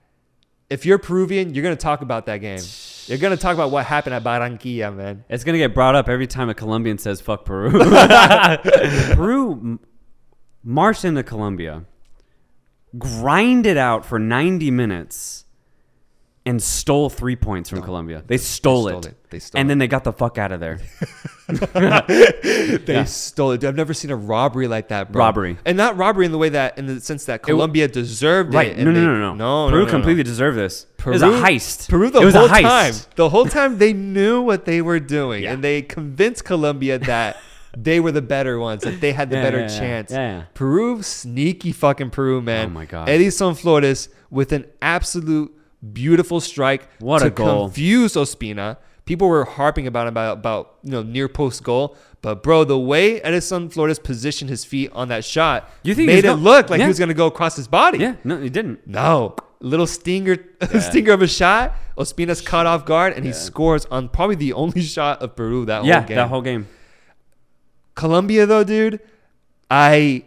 if 0.69 0.85
you're 0.85 0.97
Peruvian, 0.97 1.53
you're 1.53 1.63
going 1.63 1.75
to 1.75 1.81
talk 1.81 2.01
about 2.01 2.25
that 2.25 2.37
game. 2.37 2.59
You're 3.07 3.19
going 3.19 3.35
to 3.35 3.41
talk 3.41 3.53
about 3.53 3.69
what 3.69 3.85
happened 3.85 4.15
at 4.15 4.23
Barranquilla, 4.23 4.95
man. 4.95 5.25
It's 5.29 5.43
gonna 5.43 5.59
get 5.59 5.75
brought 5.75 5.93
up 5.93 6.09
every 6.09 6.25
time 6.25 6.49
a 6.49 6.55
Colombian 6.55 6.97
says 6.97 7.21
"fuck 7.21 7.45
Peru." 7.45 7.71
Peru 9.13 9.79
marched 10.63 11.05
into 11.05 11.21
Colombia, 11.21 11.85
grinded 12.97 13.77
out 13.77 14.05
for 14.05 14.17
90 14.17 14.71
minutes, 14.71 15.44
and 16.47 16.61
stole 16.61 17.09
three 17.09 17.35
points 17.35 17.69
from 17.71 17.81
Colombia. 17.81 18.23
They 18.25 18.37
stole, 18.37 18.87
stole 18.87 18.99
it. 18.99 19.05
it. 19.07 19.29
They 19.31 19.39
stole 19.39 19.59
and 19.59 19.67
it. 19.67 19.69
then 19.69 19.77
they 19.79 19.87
got 19.87 20.03
the 20.03 20.13
fuck 20.13 20.37
out 20.37 20.51
of 20.51 20.59
there. 20.59 20.79
They 21.47 22.83
Yeah. 22.93 23.03
stole 23.05 23.51
it. 23.51 23.63
I've 23.63 23.75
never 23.75 23.93
seen 23.93 24.11
a 24.11 24.15
robbery 24.15 24.67
like 24.67 24.87
that, 24.89 25.11
bro. 25.11 25.19
Robbery. 25.25 25.57
and 25.65 25.77
not 25.77 25.97
robbery 25.97 26.25
in 26.25 26.31
the 26.31 26.37
way 26.37 26.49
that, 26.49 26.77
in 26.77 26.85
the 26.87 26.99
sense 27.01 27.25
that 27.25 27.43
Colombia 27.43 27.87
deserved 27.87 28.53
right? 28.53 28.69
it. 28.77 28.77
No, 28.77 28.91
no, 28.91 29.03
no, 29.05 29.17
no, 29.19 29.33
no, 29.33 29.69
Peru 29.69 29.79
no, 29.79 29.79
no, 29.79 29.85
no. 29.85 29.91
completely 29.91 30.23
deserved 30.23 30.57
this. 30.57 30.85
it 30.99 31.05
was 31.05 31.21
a 31.21 31.27
heist. 31.27 31.89
Peru 31.89 32.09
the 32.09 32.21
it 32.21 32.25
was 32.25 32.33
whole 32.35 32.45
a 32.45 32.49
heist. 32.49 32.61
time. 32.61 32.93
The 33.15 33.29
whole 33.29 33.45
time 33.59 33.77
they 33.77 33.93
knew 33.93 34.41
what 34.41 34.65
they 34.65 34.81
were 34.81 34.99
doing, 34.99 35.43
Yeah. 35.43 35.53
and 35.53 35.63
they 35.63 35.81
convinced 35.81 36.45
Colombia 36.45 36.97
that 36.99 37.37
they 37.77 37.99
were 37.99 38.11
the 38.11 38.21
better 38.21 38.57
ones, 38.59 38.83
that 38.83 39.01
they 39.01 39.11
had 39.13 39.29
the 39.29 39.37
Yeah, 39.37 39.43
better 39.43 39.59
yeah, 39.61 39.67
chance. 39.67 40.11
Yeah. 40.11 40.43
Peru, 40.53 41.01
sneaky 41.03 41.71
fucking 41.71 42.09
Peru, 42.11 42.41
man. 42.41 42.67
Oh 42.67 42.69
my 42.69 42.85
God. 42.85 43.09
Edison 43.09 43.53
Flores 43.55 44.09
with 44.31 44.51
an 44.51 44.65
absolute 44.81 45.54
beautiful 45.93 46.39
strike 46.39 46.87
What 46.99 47.19
to 47.19 47.27
a 47.27 47.29
goal. 47.29 47.65
confuse 47.65 48.13
Ospina. 48.13 48.77
People 49.05 49.27
were 49.27 49.45
harping 49.45 49.85
about 49.85 50.07
about, 50.07 50.37
about 50.39 50.75
you 50.83 50.91
know 50.91 51.03
near 51.03 51.27
post 51.29 51.63
goal, 51.63 51.95
but 52.21 52.41
bro, 52.41 52.63
the 52.63 52.79
way 52.79 53.21
Edison 53.21 53.69
Flores 53.69 53.99
positioned 53.99 54.49
his 54.49 54.65
feet 54.65 54.91
on 54.93 55.09
that 55.09 55.23
shot 55.23 55.69
You 55.83 55.93
think 55.93 56.07
made 56.07 56.25
it 56.25 56.33
look 56.33 56.69
like 56.71 56.79
Yeah. 56.79 56.85
he 56.85 56.89
was 56.89 56.97
gonna 56.99 57.13
go 57.13 57.27
across 57.27 57.55
his 57.55 57.67
body. 57.67 57.99
Yeah, 57.99 58.15
no, 58.23 58.41
he 58.41 58.49
didn't. 58.49 58.87
No, 58.87 59.35
little 59.59 59.85
stinger, 59.85 60.37
stinger 60.79 61.13
of 61.13 61.21
a 61.21 61.27
shot. 61.27 61.75
Ospina's 61.97 62.41
caught 62.41 62.65
off 62.65 62.83
guard, 62.85 63.13
and 63.13 63.23
he 63.25 63.31
scores 63.31 63.85
on 63.85 64.09
probably 64.09 64.35
the 64.35 64.53
only 64.53 64.81
shot 64.81 65.21
of 65.21 65.35
Peru 65.35 65.65
that 65.65 65.85
yeah, 65.85 65.99
whole 65.99 66.07
game. 66.07 66.15
that 66.17 66.27
whole 66.29 66.41
game. 66.41 66.67
Colombia, 67.93 68.45
though, 68.45 68.63
dude, 68.63 68.99
I, 69.71 70.25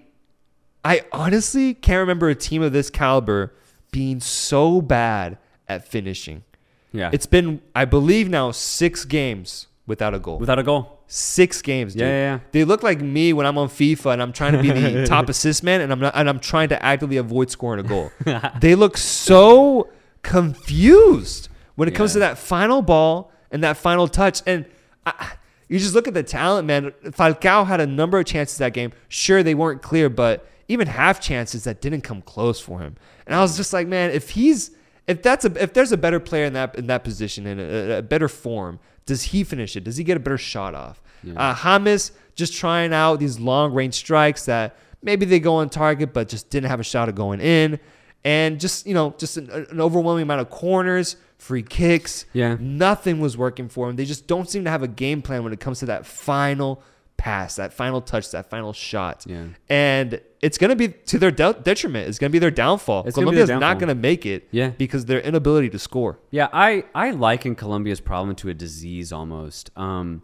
I 0.84 1.02
honestly 1.12 1.74
can't 1.74 1.98
remember 2.00 2.28
a 2.30 2.34
team 2.34 2.62
of 2.62 2.72
this 2.72 2.88
caliber 2.90 3.52
being 3.90 4.20
so 4.20 4.80
bad 4.80 5.36
at 5.68 5.86
finishing. 5.86 6.44
Yeah, 6.92 7.10
It's 7.12 7.26
been, 7.26 7.60
I 7.74 7.84
believe, 7.84 8.28
now 8.30 8.50
six 8.50 9.04
games 9.04 9.66
without 9.86 10.14
a 10.14 10.18
goal. 10.18 10.38
without 10.38 10.58
a 10.58 10.62
goal. 10.62 11.00
Six 11.06 11.62
games, 11.62 11.94
dude. 11.94 12.02
Yeah, 12.02 12.08
yeah, 12.08 12.34
yeah. 12.34 12.40
They 12.52 12.64
look 12.64 12.82
like 12.82 13.00
me 13.00 13.32
when 13.32 13.46
I'm 13.46 13.56
on 13.58 13.68
FIFA 13.68 14.14
and 14.14 14.22
I'm 14.22 14.32
trying 14.32 14.52
to 14.52 14.62
be 14.62 14.70
the 14.70 15.06
top 15.06 15.28
assist 15.28 15.62
man 15.62 15.80
and 15.80 15.90
I'm 15.92 16.00
not, 16.00 16.14
and 16.14 16.28
I'm 16.28 16.38
trying 16.38 16.68
to 16.70 16.82
actively 16.82 17.16
avoid 17.16 17.50
scoring 17.50 17.80
a 17.84 17.88
goal. 17.88 18.10
they 18.60 18.74
look 18.74 18.96
so 18.98 19.88
confused 20.22 21.48
when 21.76 21.88
it 21.88 21.94
comes 21.94 22.12
to 22.14 22.18
that 22.20 22.38
final 22.38 22.82
ball 22.82 23.30
and 23.50 23.62
that 23.64 23.76
final 23.76 24.08
touch. 24.08 24.42
And 24.46 24.66
I, 25.06 25.32
you 25.68 25.78
just 25.78 25.94
look 25.94 26.08
at 26.08 26.14
the 26.14 26.22
talent, 26.22 26.66
man. 26.66 26.90
Falcao 27.06 27.66
had 27.66 27.80
a 27.80 27.86
number 27.86 28.18
of 28.18 28.26
chances 28.26 28.58
that 28.58 28.72
game. 28.72 28.92
Sure, 29.08 29.42
they 29.42 29.54
weren't 29.54 29.82
clear, 29.82 30.08
but 30.08 30.46
even 30.68 30.86
half 30.88 31.20
chances 31.20 31.64
that 31.64 31.80
didn't 31.80 32.02
come 32.02 32.22
close 32.22 32.60
for 32.60 32.80
him. 32.80 32.96
And 33.26 33.34
I 33.34 33.40
was 33.40 33.56
just 33.56 33.72
like, 33.72 33.86
man, 33.86 34.10
if 34.10 34.30
he's 34.30 34.70
if 35.08 35.22
that's 35.22 35.44
a 35.44 35.62
if 35.62 35.72
there's 35.72 35.90
a 35.90 35.96
better 35.96 36.20
player 36.20 36.44
in 36.44 36.52
that 36.52 36.76
in 36.76 36.86
that 36.86 37.02
position 37.02 37.46
in 37.46 37.58
a, 37.58 37.98
a 37.98 38.02
better 38.02 38.28
form, 38.28 38.78
does 39.06 39.22
he 39.22 39.42
finish 39.42 39.74
it? 39.74 39.82
Does 39.82 39.96
he 39.96 40.04
get 40.04 40.16
a 40.16 40.20
better 40.20 40.38
shot 40.38 40.74
off? 40.74 41.02
Uh, 41.36 41.54
James 41.54 42.12
just 42.36 42.54
trying 42.54 42.92
out 42.92 43.18
these 43.18 43.40
long 43.40 43.74
range 43.74 43.94
strikes 43.94 44.44
that 44.44 44.76
maybe 45.02 45.26
they 45.26 45.40
go 45.40 45.56
on 45.56 45.68
target, 45.68 46.12
but 46.12 46.28
just 46.28 46.48
didn't 46.50 46.70
have 46.70 46.78
a 46.78 46.84
shot 46.84 47.08
of 47.08 47.16
going 47.16 47.40
in, 47.40 47.80
and 48.24 48.60
just 48.60 48.86
you 48.86 48.94
know 48.94 49.14
just 49.18 49.36
an, 49.36 49.50
an 49.50 49.80
overwhelming 49.80 50.22
amount 50.22 50.42
of 50.42 50.50
corners, 50.50 51.16
free 51.38 51.62
kicks. 51.62 52.26
Yeah. 52.32 52.56
nothing 52.60 53.18
was 53.18 53.36
working 53.36 53.68
for 53.68 53.88
him. 53.88 53.96
They 53.96 54.04
just 54.04 54.26
don't 54.26 54.48
seem 54.48 54.64
to 54.64 54.70
have 54.70 54.82
a 54.82 54.88
game 54.88 55.22
plan 55.22 55.42
when 55.42 55.52
it 55.52 55.60
comes 55.60 55.80
to 55.80 55.86
that 55.86 56.06
final 56.06 56.82
pass, 57.18 57.56
that 57.56 57.74
final 57.74 58.00
touch, 58.00 58.30
that 58.30 58.48
final 58.48 58.72
shot. 58.72 59.24
Yeah. 59.28 59.48
And 59.68 60.20
it's 60.40 60.56
going 60.56 60.70
to 60.70 60.76
be 60.76 60.88
to 60.88 61.18
their 61.18 61.30
de- 61.32 61.52
detriment. 61.62 62.08
It's 62.08 62.18
going 62.18 62.30
to 62.30 62.32
be 62.32 62.38
their 62.38 62.50
downfall. 62.50 63.04
It's 63.06 63.14
gonna 63.16 63.26
be 63.26 63.32
Colombia's 63.32 63.48
their 63.48 63.58
not 63.58 63.78
going 63.78 63.88
to 63.88 63.94
make 63.94 64.24
it 64.24 64.48
Yeah. 64.52 64.68
because 64.70 65.04
their 65.04 65.20
inability 65.20 65.68
to 65.70 65.78
score. 65.78 66.18
Yeah, 66.30 66.48
I, 66.52 66.84
I 66.94 67.10
liken 67.10 67.54
Colombia's 67.56 68.00
problem 68.00 68.34
to 68.36 68.48
a 68.48 68.54
disease 68.54 69.12
almost. 69.12 69.70
Um, 69.76 70.22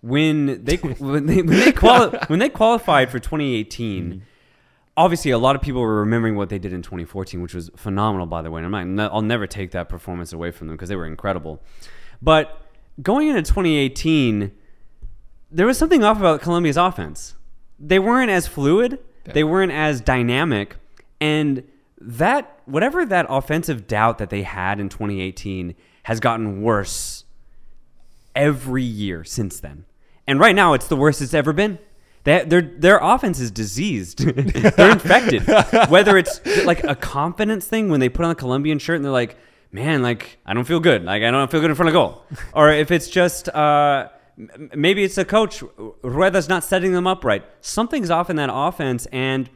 when 0.00 0.64
they 0.64 0.76
when 0.98 1.26
they 1.26 1.42
when 1.42 1.46
they, 1.58 1.72
quali- 1.72 2.18
when 2.28 2.38
they 2.38 2.48
qualified 2.48 3.10
for 3.10 3.18
2018, 3.18 4.22
obviously 4.96 5.30
a 5.32 5.38
lot 5.38 5.54
of 5.56 5.62
people 5.62 5.80
were 5.80 5.96
remembering 6.00 6.36
what 6.36 6.48
they 6.48 6.58
did 6.58 6.72
in 6.72 6.82
2014, 6.82 7.40
which 7.42 7.54
was 7.54 7.70
phenomenal, 7.76 8.26
by 8.26 8.42
the 8.42 8.50
way. 8.50 8.62
And 8.62 8.74
I'm 8.76 8.94
not, 8.94 9.12
I'll 9.12 9.22
never 9.22 9.46
take 9.46 9.72
that 9.72 9.88
performance 9.88 10.32
away 10.32 10.50
from 10.50 10.68
them 10.68 10.76
because 10.76 10.88
they 10.88 10.96
were 10.96 11.06
incredible. 11.06 11.62
But 12.20 12.60
going 13.02 13.28
into 13.28 13.42
2018, 13.42 14.52
there 15.52 15.66
was 15.66 15.78
something 15.78 16.02
off 16.02 16.18
about 16.18 16.40
Colombia's 16.40 16.76
offense. 16.76 17.34
They 17.78 17.98
weren't 17.98 18.30
as 18.30 18.46
fluid. 18.46 18.98
They 19.24 19.44
weren't 19.44 19.70
as 19.70 20.00
dynamic, 20.00 20.76
and 21.20 21.62
that 22.00 22.58
whatever 22.64 23.06
that 23.06 23.26
offensive 23.28 23.86
doubt 23.86 24.18
that 24.18 24.30
they 24.30 24.42
had 24.42 24.80
in 24.80 24.88
2018 24.88 25.76
has 26.04 26.18
gotten 26.18 26.62
worse 26.62 27.24
every 28.34 28.82
year 28.82 29.22
since 29.22 29.60
then. 29.60 29.84
And 30.26 30.40
right 30.40 30.54
now, 30.54 30.72
it's 30.72 30.88
the 30.88 30.96
worst 30.96 31.22
it's 31.22 31.34
ever 31.34 31.52
been. 31.52 31.78
They, 32.24 32.44
their 32.44 32.62
their 32.62 32.98
offense 32.98 33.38
is 33.40 33.50
diseased. 33.50 34.18
they're 34.76 34.92
infected. 34.92 35.46
Whether 35.88 36.16
it's 36.16 36.44
like 36.64 36.82
a 36.84 36.94
confidence 36.94 37.66
thing 37.66 37.88
when 37.88 38.00
they 38.00 38.08
put 38.08 38.24
on 38.24 38.30
a 38.30 38.36
Colombian 38.36 38.78
shirt 38.78 38.96
and 38.96 39.04
they're 39.04 39.12
like, 39.12 39.36
"Man, 39.72 40.02
like 40.02 40.38
I 40.46 40.54
don't 40.54 40.64
feel 40.64 40.80
good. 40.80 41.04
Like 41.04 41.22
I 41.22 41.30
don't 41.30 41.50
feel 41.50 41.60
good 41.60 41.70
in 41.70 41.76
front 41.76 41.88
of 41.88 41.92
goal," 41.94 42.24
or 42.52 42.70
if 42.70 42.90
it's 42.90 43.08
just 43.08 43.48
uh, 43.48 44.08
maybe 44.74 45.04
it's 45.04 45.18
a 45.18 45.24
coach 45.24 45.62
Rueda's 46.02 46.48
not 46.48 46.64
setting 46.64 46.92
them 46.92 47.06
up 47.06 47.24
right. 47.24 47.44
Something's 47.60 48.10
off 48.10 48.30
in 48.30 48.36
that 48.36 48.50
offense, 48.52 49.06
and 49.12 49.48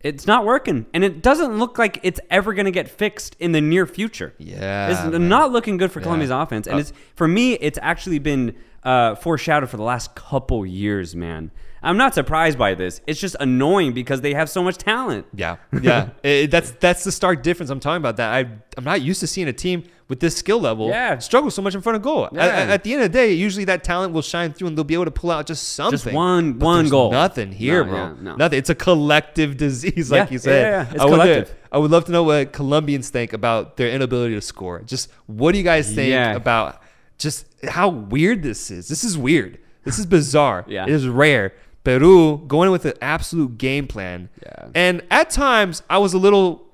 it's 0.00 0.26
not 0.26 0.44
working. 0.44 0.86
And 0.92 1.02
it 1.02 1.22
doesn't 1.22 1.58
look 1.58 1.78
like 1.78 1.98
it's 2.02 2.20
ever 2.30 2.52
going 2.52 2.66
to 2.66 2.70
get 2.70 2.88
fixed 2.88 3.36
in 3.38 3.52
the 3.52 3.60
near 3.60 3.86
future. 3.86 4.34
Yeah, 4.38 4.90
it's 4.90 5.12
man. 5.12 5.28
not 5.28 5.50
looking 5.52 5.76
good 5.78 5.90
for 5.90 6.00
Yeah. 6.00 6.04
Colombia's 6.04 6.30
offense. 6.30 6.66
And 6.66 6.76
Uh, 6.76 6.80
it's 6.80 6.92
for 7.14 7.26
me, 7.26 7.54
it's 7.54 7.78
actually 7.82 8.18
been 8.18 8.54
uh, 8.82 9.14
foreshadowed 9.14 9.70
for 9.70 9.78
the 9.78 9.82
last 9.82 10.14
couple 10.14 10.66
years, 10.66 11.16
man. 11.16 11.50
I'm 11.84 11.96
not 11.96 12.14
surprised 12.14 12.58
by 12.58 12.74
this. 12.74 13.00
It's 13.06 13.20
just 13.20 13.36
annoying 13.40 13.92
because 13.92 14.20
they 14.22 14.34
have 14.34 14.48
so 14.50 14.62
much 14.62 14.76
talent. 14.78 15.26
Yeah, 15.34 15.56
yeah. 15.80 16.10
It- 16.22 16.50
that's 16.50 16.70
that's 16.72 17.04
the 17.04 17.12
stark 17.12 17.42
difference. 17.42 17.70
I'm 17.70 17.80
talking 17.80 17.98
about 17.98 18.16
that. 18.16 18.32
I 18.32 18.40
I'm 18.76 18.84
not 18.84 19.02
used 19.02 19.20
to 19.20 19.26
seeing 19.26 19.48
a 19.48 19.52
team 19.52 19.84
with 20.08 20.20
this 20.20 20.36
skill 20.36 20.60
level 20.60 20.88
Yeah. 20.88 21.18
struggle 21.18 21.50
so 21.50 21.62
much 21.62 21.74
in 21.74 21.80
front 21.80 21.96
of 21.96 22.02
goal. 22.02 22.26
At- 22.26 22.32
Yeah. 22.34 22.42
At, 22.44 22.70
at 22.70 22.84
the 22.84 22.92
end 22.94 23.02
of 23.02 23.12
the 23.12 23.18
day, 23.18 23.32
usually 23.32 23.64
that 23.66 23.84
talent 23.84 24.12
will 24.12 24.22
shine 24.22 24.52
through 24.52 24.68
and 24.68 24.76
they'll 24.76 24.84
be 24.84 24.94
able 24.94 25.06
to 25.06 25.10
pull 25.10 25.30
out 25.30 25.46
just 25.46 25.70
something. 25.74 25.92
Just 25.98 26.12
one- 26.12 26.54
But 26.54 26.64
one 26.66 26.88
goal. 26.88 27.10
Nothing 27.10 27.52
here, 27.52 27.84
No, 27.84 27.90
bro. 27.90 27.98
yeah, 27.98 28.14
no. 28.20 28.36
Nothing. 28.36 28.58
It's 28.58 28.70
a 28.70 28.74
collective 28.74 29.56
disease, 29.66 30.10
like 30.10 30.30
you 30.30 30.38
said. 30.38 30.62
yeah, 30.62 30.70
yeah, 30.70 30.92
it's 30.92 31.00
I 31.00 31.04
would, 31.04 31.12
uh, 31.20 31.22
collective. 31.22 31.54
I 31.72 31.78
would 31.78 31.90
love 31.90 32.04
to 32.06 32.12
know 32.12 32.22
what 32.22 32.52
Colombians 32.52 33.10
think 33.10 33.32
about 33.32 33.76
their 33.76 33.88
inability 33.90 34.34
to 34.34 34.40
score. 34.40 34.80
Just 34.82 35.10
what 35.26 35.52
do 35.52 35.58
you 35.58 35.64
guys 35.64 35.94
think 35.94 36.36
about 36.36 36.80
just 37.18 37.46
how 37.68 37.88
weird 37.88 38.42
this 38.42 38.70
is? 38.70 38.88
This 38.88 39.04
is 39.04 39.16
weird. 39.18 39.58
This 39.84 39.98
is 39.98 40.06
bizarre. 40.06 40.64
Yeah. 40.68 40.84
It 40.84 40.90
is 40.90 41.06
rare. 41.08 41.52
Peru 41.84 42.38
going 42.46 42.70
with 42.70 42.84
an 42.86 42.94
absolute 43.02 43.58
game 43.58 43.86
plan. 43.86 44.30
Yeah. 44.42 44.68
And 44.74 45.02
at 45.10 45.30
times, 45.30 45.82
I 45.88 45.98
was 45.98 46.14
a 46.14 46.18
little 46.18 46.66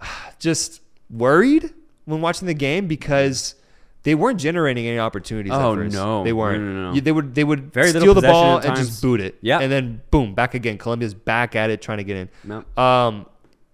just 0.38 0.80
worried 1.08 1.72
when 2.04 2.20
watching 2.20 2.46
the 2.46 2.54
game 2.54 2.86
because 2.88 3.54
they 4.02 4.14
weren't 4.16 4.40
generating 4.40 4.86
any 4.86 4.98
opportunities. 4.98 5.52
Oh, 5.54 5.72
at 5.72 5.78
first. 5.78 5.94
no. 5.94 6.24
they 6.24 6.32
weren't. 6.32 6.62
No, 6.62 6.72
no, 6.72 6.92
no. 6.92 7.00
They 7.00 7.12
would 7.12 7.34
they 7.34 7.44
would 7.44 7.72
Very 7.72 7.90
steal 7.90 8.14
the 8.14 8.22
ball 8.22 8.56
and 8.56 8.64
times. 8.64 8.88
just 8.88 9.02
boot 9.02 9.20
it. 9.20 9.38
Yeah. 9.40 9.60
and 9.60 9.70
then 9.70 10.02
boom, 10.10 10.34
back 10.34 10.54
again. 10.54 10.76
Colombia's 10.76 11.14
back 11.14 11.54
at 11.54 11.70
it, 11.70 11.80
trying 11.80 11.98
to 11.98 12.04
get 12.04 12.16
in. 12.16 12.28
No. 12.44 12.82
Um, 12.82 13.26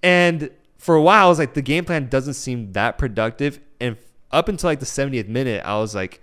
and 0.02 0.50
for 0.76 0.94
a 0.94 1.02
while, 1.02 1.26
I 1.26 1.28
was 1.28 1.38
like, 1.38 1.54
the 1.54 1.62
game 1.62 1.84
plan 1.84 2.08
doesn't 2.08 2.34
seem 2.34 2.72
that 2.72 2.98
productive. 2.98 3.58
And 3.80 3.96
up 4.30 4.48
until 4.48 4.68
like 4.68 4.80
the 4.80 4.86
70th 4.86 5.28
minute, 5.28 5.62
I 5.64 5.78
was 5.78 5.94
like, 5.94 6.20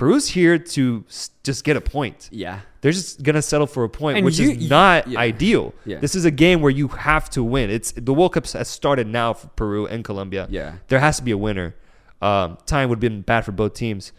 Peru's 0.00 0.28
here 0.28 0.56
to 0.58 1.04
just 1.44 1.64
get 1.64 1.76
a 1.76 1.80
point. 1.80 2.28
Yeah. 2.32 2.60
They're 2.80 2.92
just 2.92 3.22
gonna 3.22 3.42
settle 3.42 3.66
for 3.66 3.84
a 3.84 3.88
point, 3.88 4.16
And 4.16 4.24
which 4.24 4.38
you- 4.38 4.50
is 4.52 4.70
not 4.70 5.06
yeah. 5.06 5.18
ideal. 5.18 5.74
Yeah. 5.84 5.98
This 5.98 6.14
is 6.14 6.24
a 6.24 6.30
game 6.30 6.60
where 6.62 6.70
you 6.80 6.88
have 6.88 7.28
to 7.30 7.44
win. 7.44 7.68
It's 7.70 7.92
the 7.92 8.14
World 8.14 8.32
Cup 8.32 8.46
has 8.46 8.68
started 8.68 9.06
now 9.06 9.34
for 9.34 9.48
Peru 9.48 9.86
and 9.86 10.02
Colombia. 10.04 10.46
Yeah. 10.50 10.72
there 10.88 11.00
has 11.00 11.18
to 11.18 11.22
be 11.22 11.30
a 11.32 11.38
winner. 11.38 11.74
Um, 12.22 12.58
time 12.66 12.88
would 12.88 12.96
have 12.96 13.00
been 13.00 13.22
bad 13.22 13.44
for 13.44 13.52
both 13.52 13.74
teams, 13.74 14.12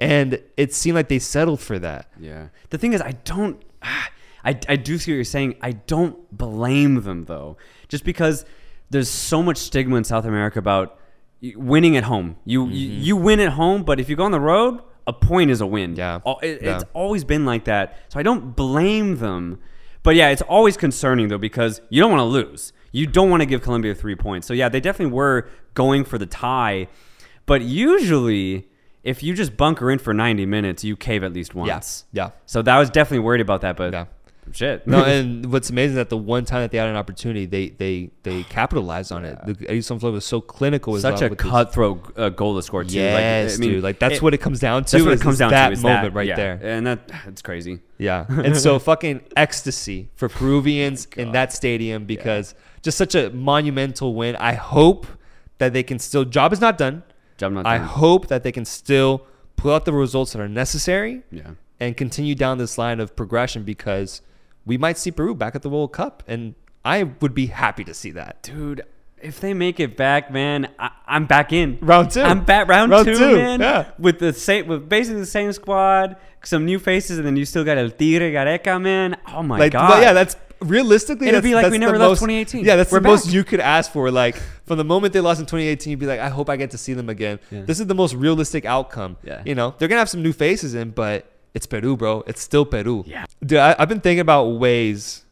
and 0.00 0.40
it 0.56 0.72
seemed 0.74 0.94
like 0.96 1.08
they 1.08 1.18
settled 1.20 1.60
for 1.60 1.78
that. 1.78 2.08
Yeah. 2.18 2.48
The 2.70 2.78
thing 2.78 2.92
is, 2.92 3.00
I 3.00 3.12
don't. 3.24 3.60
I, 4.46 4.58
I 4.68 4.76
do 4.76 4.98
see 4.98 5.10
what 5.12 5.16
you're 5.16 5.24
saying. 5.24 5.56
I 5.62 5.72
don't 5.72 6.16
blame 6.36 7.02
them 7.02 7.24
though, 7.24 7.56
just 7.88 8.04
because 8.04 8.44
there's 8.90 9.08
so 9.08 9.42
much 9.42 9.56
stigma 9.56 9.96
in 9.96 10.04
South 10.04 10.26
America 10.26 10.58
about 10.58 10.98
winning 11.56 11.96
at 11.96 12.04
home. 12.04 12.36
You 12.44 12.66
you, 12.68 12.88
Mm-hmm. 12.90 13.02
you 13.02 13.16
win 13.16 13.40
at 13.40 13.52
home, 13.52 13.82
but 13.84 13.98
if 14.00 14.08
you 14.10 14.16
go 14.16 14.24
on 14.24 14.32
the 14.32 14.40
road, 14.40 14.80
a 15.06 15.12
point 15.12 15.50
is 15.50 15.60
a 15.60 15.66
win. 15.66 15.96
Yeah. 15.96 16.20
Al- 16.26 16.38
it- 16.42 16.62
Yeah. 16.62 16.74
It's 16.76 16.84
always 16.94 17.24
been 17.24 17.44
like 17.44 17.64
that. 17.64 17.98
So 18.08 18.18
I 18.18 18.22
don't 18.22 18.54
blame 18.56 19.16
them. 19.18 19.58
But 20.02 20.16
yeah, 20.16 20.28
it's 20.30 20.42
always 20.42 20.76
concerning 20.76 21.28
though 21.28 21.38
because 21.38 21.80
you 21.88 22.00
don't 22.00 22.10
want 22.10 22.20
to 22.20 22.24
lose. 22.24 22.72
You 22.92 23.06
don't 23.06 23.30
want 23.30 23.40
to 23.40 23.46
give 23.46 23.62
Colombia 23.62 23.94
three 23.94 24.14
points. 24.14 24.46
So 24.46 24.54
yeah, 24.54 24.68
they 24.68 24.80
definitely 24.80 25.14
were 25.14 25.48
going 25.74 26.04
for 26.04 26.18
the 26.18 26.26
tie. 26.26 26.88
But 27.46 27.62
usually, 27.62 28.68
if 29.02 29.22
you 29.22 29.34
just 29.34 29.56
bunker 29.56 29.90
in 29.90 29.98
for 29.98 30.14
90 30.14 30.46
minutes, 30.46 30.84
you 30.84 30.96
cave 30.96 31.22
at 31.24 31.32
least 31.32 31.54
once. 31.54 31.68
Yeah. 32.12 32.30
So 32.46 32.62
that 32.62 32.78
was 32.78 32.88
definitely 32.90 33.20
worried 33.24 33.40
about 33.40 33.60
that, 33.62 33.76
but 33.76 33.92
Yeah. 33.92 34.04
Shit. 34.52 34.86
No, 34.86 35.04
and 35.04 35.50
what's 35.52 35.70
amazing 35.70 35.92
is 35.92 35.96
that 35.96 36.10
the 36.10 36.16
one 36.16 36.44
time 36.44 36.62
that 36.62 36.70
they 36.70 36.78
had 36.78 36.88
an 36.88 36.96
opportunity, 36.96 37.46
they 37.46 37.70
they 37.70 38.10
they 38.22 38.42
capitalized 38.48 39.12
on 39.12 39.24
it. 39.24 39.38
The 39.44 39.68
Edison 39.68 39.98
Flores 39.98 40.14
was 40.14 40.24
so 40.24 40.40
clinical. 40.40 40.98
Such 40.98 41.22
a 41.22 41.34
cutthroat 41.34 42.18
uh, 42.18 42.28
goal 42.30 42.56
to 42.56 42.62
score 42.62 42.84
too. 42.84 42.94
Yes, 42.94 43.52
like, 43.52 43.58
I 43.58 43.60
mean, 43.60 43.70
dude. 43.76 43.84
Like 43.84 43.98
that's 43.98 44.16
it- 44.16 44.22
what 44.22 44.34
it 44.34 44.38
comes 44.38 44.60
down 44.60 44.84
to. 44.84 44.92
That's 44.92 45.04
what 45.04 45.14
it 45.14 45.20
comes 45.20 45.38
down 45.38 45.50
that 45.50 45.74
to. 45.74 45.80
Moment 45.80 46.02
that, 46.02 46.14
right 46.14 46.26
yeah. 46.28 46.36
there. 46.36 46.60
and 46.62 46.86
that 46.86 47.10
it's 47.26 47.42
crazy. 47.42 47.80
Yeah. 47.98 48.26
And 48.44 48.56
so 48.56 48.78
fucking 48.78 49.22
ecstasy 49.36 50.08
for 50.16 50.28
Peruvians 50.28 51.06
in 51.16 51.32
that 51.32 51.52
stadium 51.52 52.04
because 52.04 52.54
just 52.82 52.98
such 52.98 53.14
a 53.14 53.30
monumental 53.30 54.14
win. 54.14 54.36
I 54.36 54.54
hope 54.54 55.06
that 55.58 55.72
they 55.72 55.82
can 55.82 55.98
still 55.98 56.24
job 56.24 56.52
is 56.52 56.60
not 56.60 56.76
done. 56.76 57.02
Job 57.38 57.52
not 57.52 57.64
done. 57.64 57.72
I 57.72 57.78
done. 57.78 57.86
hope 57.86 58.26
that 58.28 58.42
they 58.42 58.52
can 58.52 58.64
still 58.64 59.26
pull 59.56 59.72
out 59.72 59.84
the 59.84 59.92
results 59.92 60.32
that 60.32 60.40
are 60.40 60.48
necessary 60.48 61.22
Yeah. 61.30 61.52
and 61.80 61.96
continue 61.96 62.34
down 62.34 62.58
this 62.58 62.76
line 62.76 63.00
of 63.00 63.16
progression 63.16 63.62
because 63.62 64.20
we 64.66 64.78
might 64.78 64.98
see 64.98 65.10
Peru 65.10 65.34
back 65.34 65.54
at 65.54 65.62
the 65.62 65.68
World 65.70 65.92
Cup 65.92 66.22
and 66.26 66.54
I 66.84 67.02
would 67.02 67.34
be 67.34 67.46
happy 67.46 67.84
to 67.84 67.94
see 67.94 68.10
that. 68.12 68.42
Dude, 68.42 68.82
if 69.22 69.40
they 69.40 69.54
make 69.54 69.80
it 69.80 69.96
back, 69.96 70.30
man, 70.30 70.68
I, 70.78 70.90
I'm 71.06 71.26
back 71.26 71.52
in. 71.52 71.78
Round 71.80 72.10
two. 72.10 72.20
I'm 72.20 72.44
back 72.44 72.68
round, 72.68 72.90
Round 72.90 73.06
two, 73.06 73.16
two, 73.16 73.36
man. 73.36 73.60
yeah. 73.60 73.90
With 73.98 74.18
the 74.18 74.32
same, 74.34 74.66
with 74.66 74.88
basically 74.88 75.20
the 75.20 75.26
same 75.26 75.52
squad, 75.52 76.16
some 76.44 76.66
new 76.66 76.78
faces, 76.78 77.16
and 77.16 77.26
then 77.26 77.36
you 77.36 77.46
still 77.46 77.64
got 77.64 77.78
El 77.78 77.90
Tigre 77.90 78.30
Gareca, 78.32 78.80
man. 78.80 79.16
Oh 79.28 79.42
my 79.42 79.58
like, 79.58 79.72
god. 79.72 79.88
well, 79.88 80.02
yeah, 80.02 80.12
that's 80.12 80.36
realistically. 80.60 81.28
it'd 81.28 81.42
be 81.42 81.54
like 81.54 81.70
we 81.70 81.78
never 81.78 81.98
left 81.98 82.10
most- 82.10 82.18
2018. 82.20 82.64
Yeah, 82.66 82.76
that's 82.76 82.92
We're 82.92 83.00
the 83.00 83.08
most 83.08 83.32
you 83.32 83.44
could 83.44 83.60
ask 83.60 83.90
for. 83.92 84.10
Like 84.10 84.36
from 84.66 84.76
the 84.76 84.84
moment 84.84 85.14
they 85.14 85.20
lost 85.20 85.40
in 85.40 85.46
2018, 85.46 85.90
you'd 85.92 86.00
be 86.00 86.06
like, 86.06 86.20
I 86.20 86.28
hope 86.28 86.50
I 86.50 86.56
get 86.56 86.72
to 86.72 86.78
see 86.78 86.92
them 86.92 87.08
again. 87.08 87.40
Yeah. 87.50 87.62
This 87.62 87.80
is 87.80 87.86
the 87.86 87.94
most 87.94 88.14
realistic 88.14 88.66
outcome. 88.66 89.16
Yeah. 89.22 89.42
you 89.46 89.54
know, 89.54 89.74
they're 89.78 89.88
gonna 89.88 90.00
have 90.00 90.10
some 90.10 90.22
new 90.22 90.34
faces 90.34 90.74
in, 90.74 90.90
but 90.90 91.30
it's 91.54 91.66
Peru, 91.66 91.96
bro. 91.96 92.22
It's 92.26 92.42
still 92.42 92.64
Peru. 92.66 93.04
Yeah. 93.06 93.24
dude. 93.44 93.58
I, 93.58 93.74
I've 93.78 93.88
been 93.88 94.00
thinking 94.00 94.20
about 94.20 94.44
ways. 94.58 95.22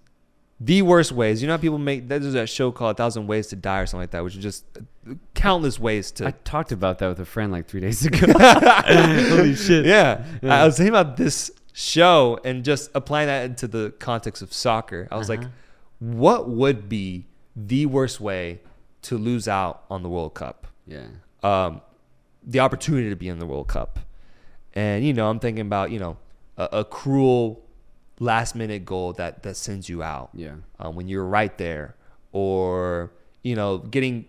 The 0.60 0.82
worst 0.82 1.10
ways. 1.10 1.42
You 1.42 1.48
know 1.48 1.54
how 1.54 1.60
people 1.60 1.78
make 1.78 2.06
there's 2.06 2.32
that 2.34 2.48
show 2.48 2.70
called 2.70 2.92
A 2.92 2.94
Thousand 2.96 3.26
Ways 3.26 3.48
to 3.48 3.56
Die 3.56 3.80
or 3.80 3.86
something 3.86 4.02
like 4.04 4.12
that, 4.12 4.22
which 4.22 4.36
is 4.36 4.42
just 4.42 4.64
countless 5.34 5.80
ways 5.80 6.12
to 6.12 6.28
I 6.28 6.30
talked 6.44 6.70
about 6.70 7.00
that 7.00 7.08
with 7.08 7.18
a 7.18 7.24
friend 7.24 7.50
like 7.50 7.66
three 7.66 7.80
days 7.80 8.06
ago. 8.06 8.32
Holy 8.38 9.56
shit. 9.56 9.84
yeah. 9.86 10.24
Yeah. 10.40 10.62
I 10.62 10.64
was 10.64 10.76
thinking 10.76 10.94
about 10.94 11.16
this 11.16 11.50
show 11.72 12.38
and 12.44 12.62
just 12.64 12.90
applying 12.94 13.26
that 13.26 13.44
into 13.44 13.66
the 13.66 13.92
context 13.98 14.40
of 14.42 14.52
soccer. 14.52 15.08
I 15.10 15.16
was 15.16 15.28
like, 15.28 15.40
Uh-huh. 15.40 15.48
what 15.98 16.48
would 16.48 16.88
be 16.88 17.26
the 17.56 17.86
worst 17.86 18.20
way 18.20 18.60
to 19.02 19.18
lose 19.18 19.48
out 19.48 19.82
on 19.90 20.04
the 20.04 20.08
World 20.08 20.34
Cup? 20.34 20.68
Yeah. 20.86 21.06
Um, 21.42 21.80
the 22.44 22.60
opportunity 22.60 23.08
to 23.10 23.16
be 23.16 23.28
in 23.28 23.40
the 23.40 23.46
World 23.46 23.66
Cup. 23.66 23.98
And, 24.74 25.04
you 25.04 25.12
know, 25.12 25.28
I'm 25.28 25.38
thinking 25.38 25.66
about, 25.66 25.90
you 25.90 25.98
know, 25.98 26.16
a, 26.56 26.68
a 26.80 26.84
cruel 26.84 27.62
last 28.18 28.54
minute 28.54 28.84
goal 28.84 29.12
that, 29.14 29.42
that 29.42 29.56
sends 29.56 29.88
you 29.88 30.02
out 30.02 30.30
Yeah. 30.34 30.54
um, 30.78 30.94
when 30.94 31.08
you're 31.08 31.24
right 31.24 31.56
there, 31.58 31.96
or 32.32 33.12
you 33.42 33.54
know, 33.56 33.78
getting 33.78 34.26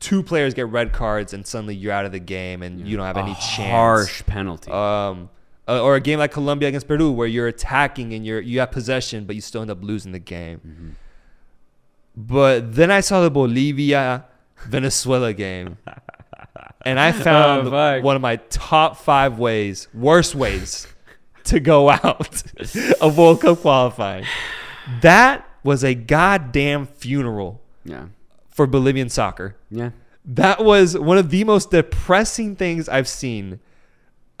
two 0.00 0.22
players 0.22 0.54
get 0.54 0.66
red 0.68 0.92
cards 0.92 1.32
and 1.32 1.46
suddenly 1.46 1.74
you're 1.74 1.92
out 1.92 2.04
of 2.06 2.12
the 2.12 2.18
game 2.18 2.62
and 2.62 2.86
you 2.88 2.96
don't 2.96 3.06
have 3.06 3.16
A 3.16 3.20
any 3.20 3.34
chance. 3.34 3.70
Harsh 3.70 4.22
penalty. 4.26 4.70
Um, 4.70 5.28
uh, 5.68 5.82
or 5.82 5.94
a 5.96 6.00
game 6.00 6.18
like 6.18 6.32
Colombia 6.32 6.68
against 6.68 6.88
Peru 6.88 7.10
where 7.10 7.26
you're 7.26 7.46
attacking 7.48 8.12
and 8.12 8.24
you're 8.26 8.40
you 8.40 8.60
have 8.60 8.70
possession 8.70 9.24
but 9.24 9.34
you 9.34 9.40
still 9.40 9.62
end 9.62 9.70
up 9.70 9.82
losing 9.82 10.12
the 10.12 10.18
game. 10.18 10.60
Mm-hmm. 10.66 10.88
But 12.16 12.74
then 12.74 12.90
I 12.90 13.00
saw 13.00 13.22
the 13.22 13.30
Bolivia 13.30 14.24
Venezuela 14.66 15.32
game. 15.32 15.78
And 16.82 16.98
I 17.00 17.08
oh, 17.10 17.12
found 17.12 17.68
Oh, 17.68 17.70
fuck. 17.70 18.02
one 18.04 18.16
of 18.16 18.22
my 18.22 18.36
top 18.36 18.96
five 18.96 19.38
ways, 19.38 19.88
worst 19.94 20.34
ways 20.34 20.86
to 21.44 21.60
go 21.60 21.90
out 21.90 22.42
of 23.00 23.18
World 23.18 23.40
Cup 23.40 23.60
qualifying. 23.60 24.24
That 25.00 25.48
was 25.62 25.82
a 25.84 25.94
goddamn 25.94 26.86
funeral 26.86 27.60
yeah. 27.84 28.06
for 28.50 28.66
Bolivian 28.66 29.08
soccer. 29.08 29.56
Yeah. 29.70 29.90
That 30.26 30.64
was 30.64 30.96
one 30.96 31.18
of 31.18 31.30
the 31.30 31.44
most 31.44 31.70
depressing 31.70 32.56
things 32.56 32.88
I've 32.88 33.08
seen 33.08 33.60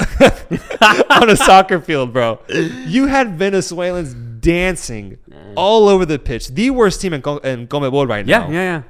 on 0.00 1.30
a 1.30 1.36
soccer 1.36 1.80
field, 1.80 2.12
bro. 2.12 2.40
You 2.48 3.06
had 3.06 3.38
Venezuelans 3.38 4.14
dancing 4.14 5.18
all 5.56 5.88
over 5.88 6.04
the 6.04 6.18
pitch. 6.18 6.48
The 6.48 6.70
worst 6.70 7.00
team 7.00 7.12
in, 7.12 7.22
Co- 7.22 7.38
in 7.38 7.68
CONMEBOL 7.68 8.08
right 8.08 8.26
now. 8.26 8.48
Yeah. 8.48 8.52
Yeah. 8.52 8.62
Yeah. 8.62 8.82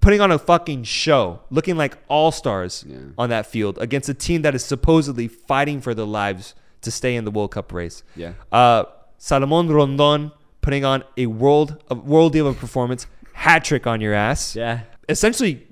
Putting 0.00 0.20
on 0.20 0.30
a 0.30 0.38
fucking 0.38 0.84
show, 0.84 1.40
looking 1.50 1.76
like 1.76 1.96
all 2.08 2.30
stars 2.30 2.84
Yeah. 2.86 2.98
on 3.16 3.30
that 3.30 3.46
field 3.46 3.78
against 3.80 4.08
a 4.08 4.14
team 4.14 4.42
that 4.42 4.54
is 4.54 4.62
supposedly 4.64 5.28
fighting 5.28 5.80
for 5.80 5.94
their 5.94 6.04
lives 6.04 6.54
to 6.82 6.90
stay 6.90 7.16
in 7.16 7.24
the 7.24 7.30
World 7.30 7.52
Cup 7.52 7.72
race. 7.72 8.02
Yeah. 8.14 8.32
Uh, 8.52 8.84
Salomon 9.16 9.68
Rondon 9.68 10.30
putting 10.60 10.84
on 10.84 11.02
a 11.16 11.26
world 11.26 11.82
a 11.90 11.94
world 11.94 12.32
deal 12.34 12.46
of 12.46 12.58
performance, 12.58 13.06
hat 13.32 13.64
trick 13.64 13.86
on 13.86 14.00
your 14.00 14.12
ass 14.14 14.54
Yeah. 14.54 14.80
essentially 15.08 15.66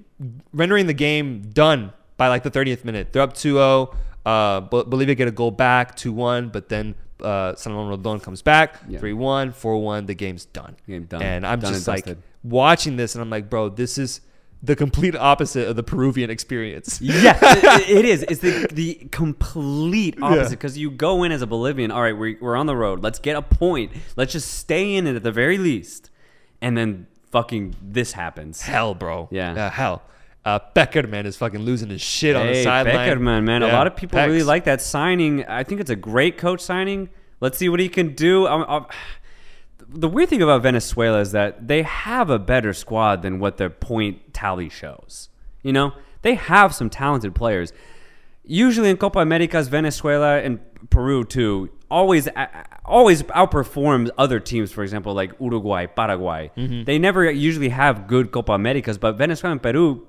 rendering 0.52 0.86
the 0.86 0.94
game 0.94 1.42
done 1.52 1.92
by 2.16 2.28
like 2.28 2.42
the 2.42 2.50
30th 2.50 2.84
minute. 2.84 3.12
They're 3.12 3.22
up 3.22 3.34
2-0. 3.34 3.94
Uh, 4.24 4.60
Bolivia 4.62 5.14
get 5.14 5.28
a 5.28 5.30
goal 5.30 5.50
back, 5.50 5.94
2 5.94 6.10
1, 6.12 6.48
but 6.48 6.68
then 6.70 6.94
uh, 7.22 7.54
Salomon 7.54 7.88
Rondon 7.90 8.18
comes 8.20 8.40
back, 8.42 8.76
Yeah. 8.88 8.98
3 8.98 9.12
1, 9.12 9.52
4 9.52 9.82
1. 9.82 10.06
The 10.06 10.14
game's 10.14 10.46
done. 10.46 10.74
Game 10.88 11.04
done. 11.04 11.22
And 11.22 11.46
I'm 11.46 11.60
Done 11.60 11.72
just 11.74 11.86
and 11.88 11.96
like. 12.06 12.18
Watching 12.48 12.96
this, 12.96 13.14
and 13.14 13.22
I'm 13.22 13.30
like, 13.30 13.50
bro, 13.50 13.68
this 13.68 13.98
is 13.98 14.20
the 14.62 14.74
complete 14.74 15.14
opposite 15.14 15.68
of 15.68 15.76
the 15.76 15.82
Peruvian 15.82 16.30
experience. 16.30 17.00
yeah, 17.02 17.38
it, 17.42 17.88
it 17.90 18.04
is. 18.04 18.22
It's 18.22 18.40
the 18.40 18.66
the 18.72 18.94
complete 19.12 20.16
opposite 20.22 20.42
Yeah. 20.42 20.48
because 20.50 20.78
you 20.78 20.90
go 20.90 21.22
in 21.24 21.32
as 21.32 21.42
a 21.42 21.46
Bolivian. 21.46 21.90
All 21.90 22.02
right, 22.02 22.16
we're, 22.16 22.36
we're 22.40 22.56
on 22.56 22.66
the 22.66 22.76
road. 22.76 23.02
Let's 23.02 23.18
get 23.18 23.36
a 23.36 23.42
point. 23.42 23.92
Let's 24.16 24.32
just 24.32 24.48
stay 24.54 24.94
in 24.94 25.06
it 25.06 25.16
at 25.16 25.22
the 25.22 25.32
very 25.32 25.58
least, 25.58 26.10
and 26.60 26.76
then 26.76 27.06
fucking 27.30 27.74
this 27.82 28.12
happens. 28.12 28.62
hell, 28.62 28.94
bro. 28.94 29.28
Yeah. 29.30 29.66
Uh, 29.66 29.70
hell. 29.70 30.02
Uh, 30.44 30.60
Pékerman 30.76 31.24
is 31.24 31.36
fucking 31.36 31.60
losing 31.60 31.90
his 31.90 32.00
shit 32.00 32.36
on 32.36 32.46
the 32.46 32.52
Hey, 32.52 32.62
sideline. 32.62 33.08
Pékerman, 33.08 33.42
man. 33.42 33.62
A 33.64 33.66
lot 33.68 33.88
of 33.88 33.96
people 33.96 34.20
really 34.20 34.44
like 34.44 34.62
that 34.64 34.80
signing. 34.80 35.44
I 35.46 35.64
think 35.64 35.80
it's 35.80 35.90
a 35.90 35.96
great 35.96 36.38
coach 36.38 36.60
signing. 36.60 37.08
Let's 37.40 37.58
see 37.58 37.68
what 37.68 37.80
he 37.80 37.88
can 37.88 38.14
do. 38.14 38.46
I'm, 38.46 38.62
I'm- 38.68 38.86
the 39.88 40.08
weird 40.08 40.28
thing 40.28 40.42
about 40.42 40.62
Venezuela 40.62 41.20
is 41.20 41.32
that 41.32 41.68
they 41.68 41.82
have 41.82 42.30
a 42.30 42.38
better 42.38 42.72
squad 42.72 43.22
than 43.22 43.38
what 43.38 43.56
their 43.56 43.70
point 43.70 44.34
tally 44.34 44.68
shows. 44.68 45.28
You 45.62 45.72
know, 45.72 45.92
they 46.22 46.34
have 46.34 46.74
some 46.74 46.90
talented 46.90 47.34
players. 47.34 47.72
Usually 48.44 48.90
in 48.90 48.96
Copa 48.96 49.18
Americas, 49.20 49.68
Venezuela 49.68 50.38
and 50.38 50.60
Peru 50.90 51.24
too 51.24 51.70
always 51.90 52.28
always 52.84 53.22
outperforms 53.24 54.10
other 54.18 54.38
teams. 54.40 54.70
For 54.72 54.82
example, 54.84 55.14
like 55.14 55.32
Uruguay, 55.40 55.86
Paraguay. 55.86 56.50
Mm-hmm. 56.56 56.84
They 56.84 56.98
never 56.98 57.28
usually 57.30 57.70
have 57.70 58.06
good 58.06 58.30
Copa 58.30 58.52
Americas, 58.52 58.98
but 58.98 59.16
Venezuela 59.16 59.52
and 59.52 59.62
Peru 59.62 60.06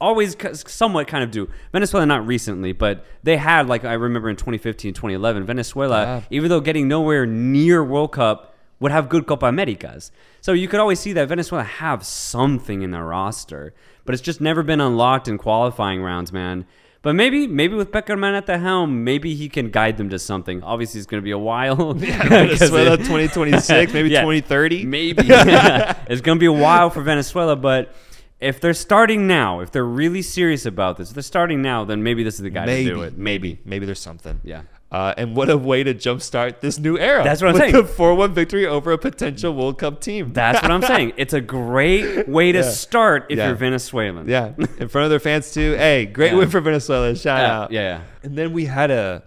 always 0.00 0.36
somewhat 0.66 1.08
kind 1.08 1.22
of 1.24 1.30
do. 1.30 1.48
Venezuela 1.72 2.06
not 2.06 2.26
recently, 2.26 2.72
but 2.72 3.04
they 3.22 3.36
had 3.36 3.66
like 3.68 3.84
I 3.84 3.94
remember 3.94 4.30
in 4.30 4.36
2015, 4.36 4.94
2011, 4.94 5.44
Venezuela, 5.44 6.02
Yeah. 6.02 6.20
even 6.30 6.48
though 6.48 6.60
getting 6.60 6.86
nowhere 6.88 7.26
near 7.26 7.82
World 7.84 8.12
Cup, 8.12 8.54
would 8.80 8.90
have 8.92 9.08
good 9.08 9.26
Copa 9.26 9.46
Americas. 9.46 10.10
So 10.40 10.52
you 10.52 10.66
could 10.68 10.80
always 10.80 10.98
see 10.98 11.12
that 11.12 11.28
Venezuela 11.28 11.64
have 11.64 12.04
something 12.04 12.82
in 12.82 12.90
their 12.90 13.04
roster, 13.04 13.74
but 14.04 14.14
it's 14.14 14.22
just 14.22 14.40
never 14.40 14.62
been 14.62 14.80
unlocked 14.80 15.28
in 15.28 15.38
qualifying 15.38 16.02
rounds, 16.02 16.32
man. 16.32 16.66
But 17.02 17.14
maybe, 17.14 17.46
maybe 17.46 17.74
with 17.76 17.90
Pékerman 17.92 18.36
at 18.36 18.44
the 18.46 18.58
helm, 18.58 19.04
maybe 19.04 19.34
he 19.34 19.48
can 19.48 19.70
guide 19.70 19.96
them 19.96 20.10
to 20.10 20.18
something. 20.18 20.62
Obviously, 20.62 20.98
it's 20.98 21.06
going 21.06 21.22
to 21.22 21.24
be 21.24 21.30
a 21.30 21.38
while. 21.38 21.94
'cause 21.94 22.00
Venezuela 22.28 22.96
2026, 22.98 23.92
maybe 23.94 24.10
Yeah. 24.10 24.20
2030. 24.20 24.84
Maybe 24.84 25.22
it's 25.28 26.20
going 26.20 26.36
to 26.36 26.40
be 26.40 26.46
a 26.46 26.52
while 26.52 26.90
for 26.90 27.02
Venezuela, 27.02 27.56
but 27.56 27.94
if 28.38 28.60
they're 28.60 28.74
starting 28.74 29.26
now, 29.26 29.60
if 29.60 29.70
they're 29.70 29.84
really 29.84 30.20
serious 30.22 30.66
about 30.66 30.96
this, 30.98 31.08
if 31.08 31.14
they're 31.14 31.22
starting 31.22 31.62
now, 31.62 31.84
then 31.84 32.02
maybe 32.02 32.22
this 32.22 32.34
is 32.34 32.40
the 32.40 32.50
guy 32.50 32.66
maybe, 32.66 32.88
to 32.90 32.94
do 32.96 33.02
it. 33.02 33.16
maybe, 33.16 33.58
maybe 33.64 33.86
there's 33.86 34.00
something. 34.00 34.40
Yeah. 34.44 34.62
Uh, 34.92 35.14
and 35.16 35.36
what 35.36 35.48
a 35.48 35.56
way 35.56 35.84
to 35.84 35.94
jumpstart 35.94 36.58
this 36.60 36.76
new 36.78 36.98
era. 36.98 37.22
That's 37.22 37.40
what 37.40 37.48
I'm 37.48 37.52
with 37.54 37.62
saying. 37.62 37.72
The 37.74 37.82
4-1 37.84 38.32
victory 38.32 38.66
over 38.66 38.90
a 38.90 38.98
potential 38.98 39.54
World 39.54 39.78
Cup 39.78 40.00
team. 40.00 40.32
That's 40.32 40.60
what 40.60 40.70
I'm 40.72 40.82
saying. 40.82 41.12
It's 41.16 41.32
a 41.32 41.40
great 41.40 42.26
way 42.28 42.50
to 42.50 42.58
Yeah. 42.64 42.70
start 42.70 43.26
if 43.30 43.38
Yeah. 43.38 43.46
you're 43.46 43.54
Venezuelan. 43.54 44.28
yeah, 44.28 44.52
in 44.78 44.88
front 44.88 45.04
of 45.04 45.10
their 45.10 45.20
fans 45.20 45.52
too. 45.54 45.74
Hey, 45.76 46.06
great 46.06 46.32
Yeah. 46.32 46.38
win 46.38 46.50
for 46.50 46.60
Venezuela. 46.60 47.14
Shout 47.14 47.44
out. 47.44 47.70
yeah, 47.70 47.80
yeah. 47.80 48.00
And 48.24 48.36
then 48.36 48.52
we 48.52 48.64
had 48.64 48.90
a 48.90 49.22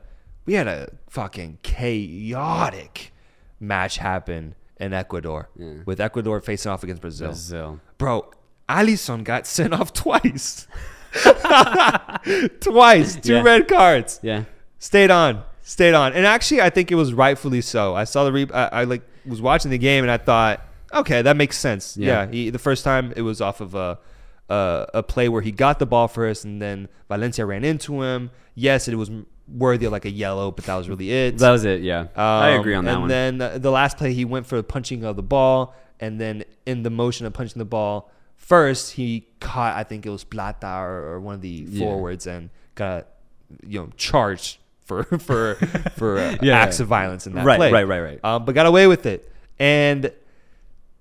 we 0.46 0.56
had 0.56 0.68
a 0.68 0.90
fucking 1.10 1.60
chaotic 1.64 3.14
match 3.62 4.00
happen 4.00 4.56
in 4.82 4.92
Ecuador 4.92 5.48
with 5.86 6.02
Ecuador 6.02 6.42
facing 6.42 6.74
off 6.74 6.84
against 6.84 7.02
Brazil. 7.02 7.28
Brazil. 7.30 7.80
Bro, 7.98 8.32
Alisson 8.68 9.24
got 9.24 9.48
sent 9.48 9.74
off 9.74 9.94
twice. 10.04 10.68
twice, 12.60 13.16
two 13.16 13.42
red 13.42 13.68
cards. 13.68 14.20
Yeah. 14.22 14.44
Stayed 14.80 15.12
on, 15.12 15.44
stayed 15.64 15.94
on, 15.96 16.14
and 16.14 16.26
actually, 16.26 16.62
I 16.62 16.70
think 16.70 16.92
it 16.92 16.96
was 16.96 17.14
rightfully 17.14 17.62
so. 17.62 17.96
I 17.96 18.04
saw 18.04 18.24
the 18.26 18.32
re- 18.32 18.50
I, 18.54 18.66
I 18.68 18.84
like 18.84 19.02
was 19.26 19.42
watching 19.42 19.72
the 19.72 19.78
game, 19.80 20.04
and 20.04 20.12
I 20.12 20.18
thought, 20.18 20.62
okay, 20.94 21.22
that 21.24 21.36
makes 21.38 21.58
sense. 21.58 21.98
Yeah. 21.98 22.26
Yeah, 22.26 22.32
he, 22.32 22.50
the 22.52 22.60
first 22.60 22.84
time 22.84 23.12
it 23.16 23.22
was 23.24 23.42
off 23.42 23.60
of 23.62 23.74
a, 23.74 23.98
a 24.50 24.88
a 24.96 25.04
play 25.04 25.30
where 25.30 25.42
he 25.42 25.52
got 25.52 25.80
the 25.80 25.86
ball 25.88 26.08
first, 26.08 26.46
and 26.46 26.62
then 26.62 26.88
Valencia 27.10 27.46
ran 27.46 27.64
into 27.64 28.02
him. 28.04 28.30
Yes, 28.56 28.88
it 28.88 28.96
was 28.96 29.10
worthy 29.48 29.86
of 29.86 29.92
like 29.92 30.06
a 30.06 30.12
yellow, 30.12 30.52
but 30.52 30.66
that 30.66 30.76
was 30.76 30.88
really 30.90 31.12
it. 31.12 31.38
That 31.40 31.52
was 31.52 31.66
it. 31.66 31.82
Yeah. 31.82 32.08
I 32.16 32.54
Um, 32.54 32.60
agree 32.60 32.76
on 32.76 32.86
that 32.86 32.92
and 32.94 33.00
one. 33.02 33.10
then 33.10 33.42
uh, 33.42 33.58
the 33.58 33.72
last 33.72 33.98
play, 33.98 34.14
he 34.14 34.24
went 34.26 34.46
for 34.46 34.56
the 34.56 34.64
punching 34.64 35.04
of 35.04 35.16
the 35.16 35.24
ball, 35.24 35.76
and 36.00 36.20
then 36.20 36.44
in 36.66 36.84
the 36.84 36.90
motion 36.90 37.26
of 37.26 37.34
punching 37.34 37.60
the 37.60 37.66
ball, 37.66 38.10
first 38.38 38.94
he 38.94 39.28
caught, 39.40 39.76
I 39.76 39.84
think 39.84 40.06
it 40.06 40.10
was 40.10 40.24
Plata 40.24 40.68
or, 40.78 41.14
or 41.14 41.20
one 41.20 41.36
of 41.36 41.42
the 41.42 41.66
Yeah. 41.70 41.80
forwards, 41.86 42.28
and 42.28 42.50
got 42.76 43.08
you 43.68 43.80
know 43.82 43.90
charged 43.98 44.58
for 44.86 45.04
for 45.20 45.56
for 45.96 46.18
uh, 46.20 46.38
Yeah, 46.42 46.60
acts 46.60 46.80
yeah. 46.80 46.84
of 46.84 46.88
violence 46.90 47.26
in 47.28 47.34
that 47.36 47.46
Right, 47.46 47.58
play. 47.58 47.72
right, 47.72 47.88
right, 47.88 48.00
right. 48.02 48.20
Um, 48.24 48.46
but 48.46 48.54
got 48.56 48.66
away 48.66 48.88
with 48.88 49.06
it, 49.06 49.32
and 49.60 50.12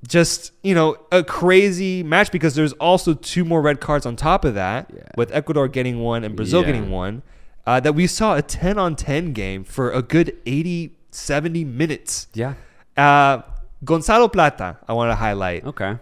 just 0.07 0.53
you 0.62 0.74
know 0.74 0.97
a 1.12 1.22
crazy 1.22 2.03
match 2.03 2.33
because 2.33 2.55
there's 2.55 2.72
also 2.74 3.14
two 3.14 3.45
more 3.45 3.62
red 3.62 3.80
cards 3.80 4.05
on 4.07 4.16
top 4.16 4.45
of 4.45 4.55
that, 4.55 4.91
Yeah. 4.95 5.03
with 5.16 5.33
Ecuador 5.33 5.68
getting 5.68 6.01
one 6.01 6.24
and 6.24 6.35
Brazil 6.37 6.62
getting 6.62 6.91
one. 6.91 7.22
Uh, 7.64 7.78
that 7.78 7.95
we 7.95 8.09
saw 8.09 8.35
a 8.35 8.43
10 8.43 8.76
on 8.76 8.97
10 8.97 9.33
game 9.33 9.62
for 9.62 9.93
a 9.93 10.03
good 10.03 10.37
80, 10.47 10.97
70 11.12 11.64
minutes. 11.64 12.26
yeah. 12.35 12.55
Uh, 12.97 13.43
Gonzalo 13.85 14.26
Plata, 14.26 14.78
I 14.89 14.93
want 14.95 15.12
to 15.12 15.14
highlight, 15.14 15.64
Okay. 15.64 15.97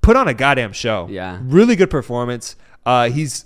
put 0.00 0.16
on 0.16 0.26
a 0.26 0.32
goddamn 0.32 0.72
show. 0.72 1.06
Yeah. 1.10 1.38
Really 1.42 1.76
good 1.76 1.90
performance. 1.90 2.56
Uh, 2.86 3.10
he's 3.10 3.44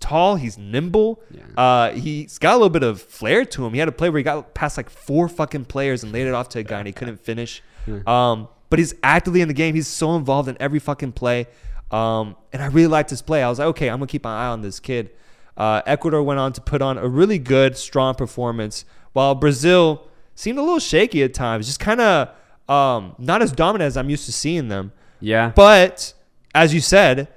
tall, 0.00 0.36
he's 0.36 0.56
nimble. 0.58 1.22
Yeah. 1.30 1.42
Uh, 1.56 1.92
he's 1.92 2.38
got 2.38 2.52
a 2.52 2.56
little 2.56 2.70
bit 2.70 2.82
of 2.82 3.00
flair 3.00 3.44
to 3.44 3.66
him. 3.66 3.72
He 3.72 3.78
had 3.78 3.88
a 3.88 3.92
play 3.92 4.08
where 4.10 4.18
he 4.18 4.22
got 4.24 4.54
past 4.54 4.76
like 4.76 4.90
four 4.90 5.28
fucking 5.28 5.66
players 5.66 6.02
and 6.02 6.12
laid 6.12 6.26
it 6.26 6.34
off 6.34 6.48
to 6.50 6.58
a 6.60 6.62
guy 6.62 6.78
and 6.78 6.86
he 6.86 6.92
couldn't 6.92 7.20
finish. 7.20 7.62
Um, 8.06 8.48
but 8.70 8.78
he's 8.78 8.94
actively 9.02 9.40
in 9.40 9.48
the 9.48 9.54
game. 9.54 9.74
He's 9.74 9.88
so 9.88 10.14
involved 10.16 10.48
in 10.48 10.56
every 10.60 10.78
fucking 10.78 11.12
play. 11.12 11.46
Um, 11.90 12.36
and 12.52 12.62
I 12.62 12.66
really 12.66 12.86
liked 12.86 13.10
his 13.10 13.22
play. 13.22 13.42
I 13.42 13.48
was 13.48 13.58
like, 13.58 13.68
okay, 13.68 13.88
I'm 13.88 13.98
gonna 13.98 14.06
keep 14.08 14.24
my 14.24 14.44
eye 14.44 14.48
on 14.48 14.60
this 14.60 14.78
kid. 14.78 15.10
Uh, 15.56 15.82
Ecuador 15.86 16.22
went 16.22 16.38
on 16.38 16.52
to 16.52 16.60
put 16.60 16.82
on 16.82 16.98
a 16.98 17.08
really 17.08 17.38
good, 17.38 17.76
strong 17.76 18.14
performance, 18.14 18.84
while 19.12 19.34
Brazil 19.34 20.06
seemed 20.34 20.58
a 20.58 20.62
little 20.62 20.78
shaky 20.78 21.22
at 21.22 21.34
times, 21.34 21.66
just 21.66 21.80
kind 21.80 22.00
of 22.00 22.28
um, 22.68 23.14
not 23.18 23.42
as 23.42 23.50
dominant 23.52 23.86
as 23.86 23.96
I'm 23.96 24.10
used 24.10 24.26
to 24.26 24.32
seeing 24.32 24.68
them. 24.68 24.92
Yeah. 25.20 25.52
But 25.56 26.12
as 26.54 26.74
you 26.74 26.80
said, 26.80 27.28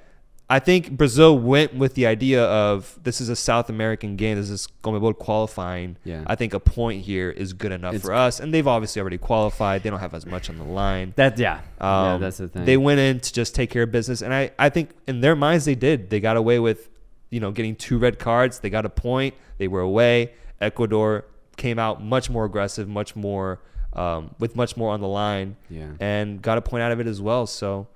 I 0.52 0.58
think 0.58 0.90
Brazil 0.90 1.38
went 1.38 1.74
with 1.74 1.94
the 1.94 2.06
idea 2.06 2.44
of 2.44 2.98
this 3.02 3.22
is 3.22 3.30
a 3.30 3.36
South 3.36 3.70
American 3.70 4.16
game. 4.16 4.36
This 4.36 4.50
is 4.50 4.68
CONMEBOL 4.84 5.18
qualifying. 5.18 5.96
Yeah. 6.04 6.24
I 6.26 6.34
think 6.34 6.52
a 6.52 6.60
point 6.60 7.04
here 7.04 7.30
is 7.30 7.54
good 7.54 7.72
enough 7.72 7.94
It's- 7.94 8.04
for 8.06 8.12
us, 8.12 8.38
and 8.38 8.52
they've 8.52 8.66
obviously 8.68 9.00
already 9.00 9.16
qualified. 9.16 9.82
They 9.82 9.88
don't 9.88 10.00
have 10.00 10.12
as 10.12 10.26
much 10.26 10.50
on 10.50 10.58
the 10.58 10.64
line. 10.64 11.14
that 11.16 11.38
yeah. 11.38 11.60
yeah, 11.80 12.12
Um, 12.14 12.20
that's 12.20 12.36
the 12.36 12.48
thing. 12.48 12.66
They 12.66 12.76
went 12.76 13.00
in 13.00 13.20
to 13.20 13.32
just 13.32 13.54
take 13.54 13.70
care 13.70 13.84
of 13.84 13.90
business, 13.90 14.20
and 14.20 14.34
I, 14.34 14.50
I 14.58 14.68
think 14.68 14.90
in 15.06 15.22
their 15.22 15.34
minds 15.34 15.64
they 15.64 15.74
did. 15.74 16.10
They 16.10 16.20
got 16.20 16.36
away 16.36 16.58
with, 16.58 16.90
you 17.30 17.40
know, 17.40 17.50
getting 17.50 17.74
two 17.74 17.96
red 17.98 18.18
cards. 18.18 18.58
They 18.58 18.68
got 18.68 18.84
a 18.84 18.90
point. 18.90 19.34
They 19.56 19.68
were 19.68 19.80
away. 19.80 20.32
Ecuador 20.60 21.24
came 21.56 21.78
out 21.78 22.02
much 22.02 22.28
more 22.28 22.44
aggressive, 22.44 22.86
much 22.88 23.16
more 23.16 23.60
um, 23.94 24.34
with 24.38 24.54
much 24.56 24.76
more 24.76 24.90
on 24.92 25.00
the 25.00 25.08
line, 25.08 25.56
Yeah. 25.70 25.88
and 26.00 26.40
got 26.42 26.56
a 26.58 26.62
point 26.62 26.82
out 26.82 26.92
of 26.92 27.00
it 27.00 27.06
as 27.06 27.20
well. 27.22 27.46
So 27.46 27.88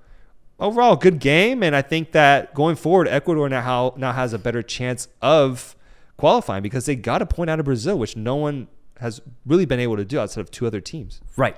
overall, 0.59 0.95
good 0.95 1.19
game, 1.19 1.63
and 1.63 1.75
I 1.75 1.81
think 1.81 2.11
that 2.11 2.53
going 2.53 2.75
forward, 2.75 3.07
Ecuador 3.07 3.47
now 3.49 3.61
how, 3.61 3.93
now 3.97 4.11
has 4.13 4.33
a 4.33 4.39
better 4.39 4.61
chance 4.61 5.07
of 5.21 5.75
qualifying 6.17 6.63
because 6.63 6.85
they 6.85 6.95
got 6.95 7.21
a 7.21 7.25
point 7.25 7.49
out 7.49 7.59
of 7.59 7.65
Brazil, 7.65 7.97
which 7.99 8.15
no 8.15 8.35
one 8.35 8.67
has 8.99 9.21
really 9.45 9.65
been 9.65 9.79
able 9.79 9.95
to 9.95 10.03
do 10.05 10.19
outside 10.19 10.41
of 10.41 10.49
two 10.49 10.65
other 10.65 10.81
teams. 10.81 11.21
Right. 11.35 11.55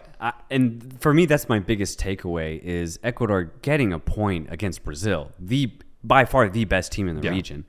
And 0.49 0.97
for 0.99 1.13
me, 1.13 1.25
that's 1.25 1.47
my 1.47 1.59
biggest 1.59 1.97
takeaway 1.99 2.61
is 2.61 2.99
Ecuador 3.01 3.53
getting 3.61 3.93
a 3.93 3.99
point 3.99 4.47
against 4.51 4.83
Brazil, 4.83 5.31
the 5.39 5.71
by 6.03 6.25
far 6.25 6.49
the 6.49 6.65
best 6.65 6.91
team 6.91 7.07
in 7.07 7.15
the 7.15 7.23
Yeah. 7.23 7.31
region. 7.31 7.65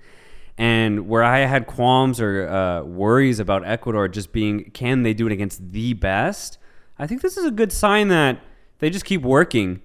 And 0.59 1.09
where 1.09 1.23
I 1.23 1.41
had 1.41 1.67
qualms 1.67 2.21
or 2.21 2.49
uh, 2.49 2.83
worries 2.83 3.39
about 3.41 3.65
Ecuador 3.65 4.09
just 4.09 4.33
being, 4.33 4.71
can 4.73 5.05
they 5.05 5.15
do 5.15 5.27
it 5.27 5.33
against 5.33 5.73
the 5.73 5.95
best? 5.95 6.59
I 6.99 7.07
think 7.07 7.23
this 7.23 7.37
is 7.37 7.45
a 7.47 7.51
good 7.51 7.73
sign 7.73 8.09
that 8.09 8.41
they 8.81 8.91
just 8.91 9.05
keep 9.05 9.23
working, 9.23 9.81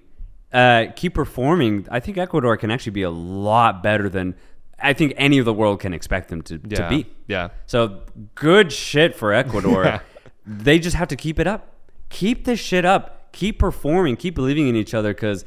uh, 0.56 0.92
keep 0.96 1.14
performing. 1.14 1.86
I 1.92 2.00
think 2.00 2.18
Ecuador 2.18 2.56
can 2.56 2.72
actually 2.72 2.94
be 2.94 3.04
a 3.04 3.10
lot 3.10 3.84
better 3.84 4.08
than 4.08 4.36
I 4.80 4.94
think 4.94 5.14
any 5.18 5.38
of 5.38 5.46
the 5.46 5.54
world 5.54 5.82
can 5.82 5.94
expect 5.94 6.30
them 6.30 6.42
to, 6.44 6.58
to 6.58 6.90
be. 6.90 7.08
Yeah. 7.28 7.50
So 7.66 8.02
good 8.36 8.72
shit 8.72 9.16
for 9.16 9.34
Ecuador. 9.34 9.84
Yeah. 9.86 10.00
They 10.48 10.78
just 10.78 10.96
have 10.96 11.08
to 11.08 11.16
keep 11.16 11.40
it 11.40 11.48
up. 11.48 11.74
Keep 12.10 12.46
this 12.46 12.60
shit 12.60 12.86
up. 12.86 13.32
Keep 13.32 13.58
performing. 13.58 14.16
Keep 14.16 14.36
believing 14.36 14.68
in 14.68 14.76
each 14.76 14.94
other 14.94 15.12
because 15.12 15.44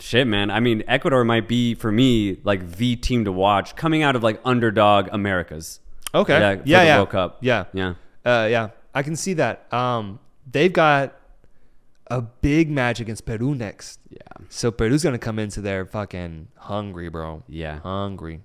shit, 0.00 0.26
man. 0.26 0.50
I 0.50 0.58
mean, 0.58 0.82
Ecuador 0.88 1.22
might 1.22 1.46
be 1.46 1.76
for 1.76 1.92
me 1.92 2.40
like 2.42 2.72
the 2.72 2.96
team 2.96 3.26
to 3.26 3.32
watch 3.32 3.76
coming 3.76 4.02
out 4.02 4.16
of 4.16 4.24
like 4.24 4.40
underdog 4.44 5.08
Americas. 5.12 5.78
Okay. 6.12 6.38
Yeah, 6.40 6.62
yeah, 6.64 6.82
yeah. 6.82 6.96
World 6.96 7.10
Cup. 7.10 7.38
Yeah. 7.42 7.66
Yeah. 7.72 7.94
Uh, 8.24 8.48
yeah. 8.50 8.70
I 8.92 9.04
can 9.04 9.14
see 9.14 9.34
that. 9.34 9.72
Um, 9.72 10.18
they've 10.50 10.72
got 10.72 11.14
a 12.08 12.20
big 12.20 12.70
match 12.70 13.00
against 13.00 13.24
Peru 13.26 13.54
next. 13.54 14.00
Yeah. 14.10 14.18
So 14.48 14.70
Peru's 14.70 15.02
gonna 15.02 15.18
come 15.18 15.38
into 15.38 15.60
there 15.60 15.84
fucking 15.86 16.48
hungry, 16.56 17.08
bro. 17.08 17.42
Yeah. 17.48 17.80
Hungry. 17.80 18.42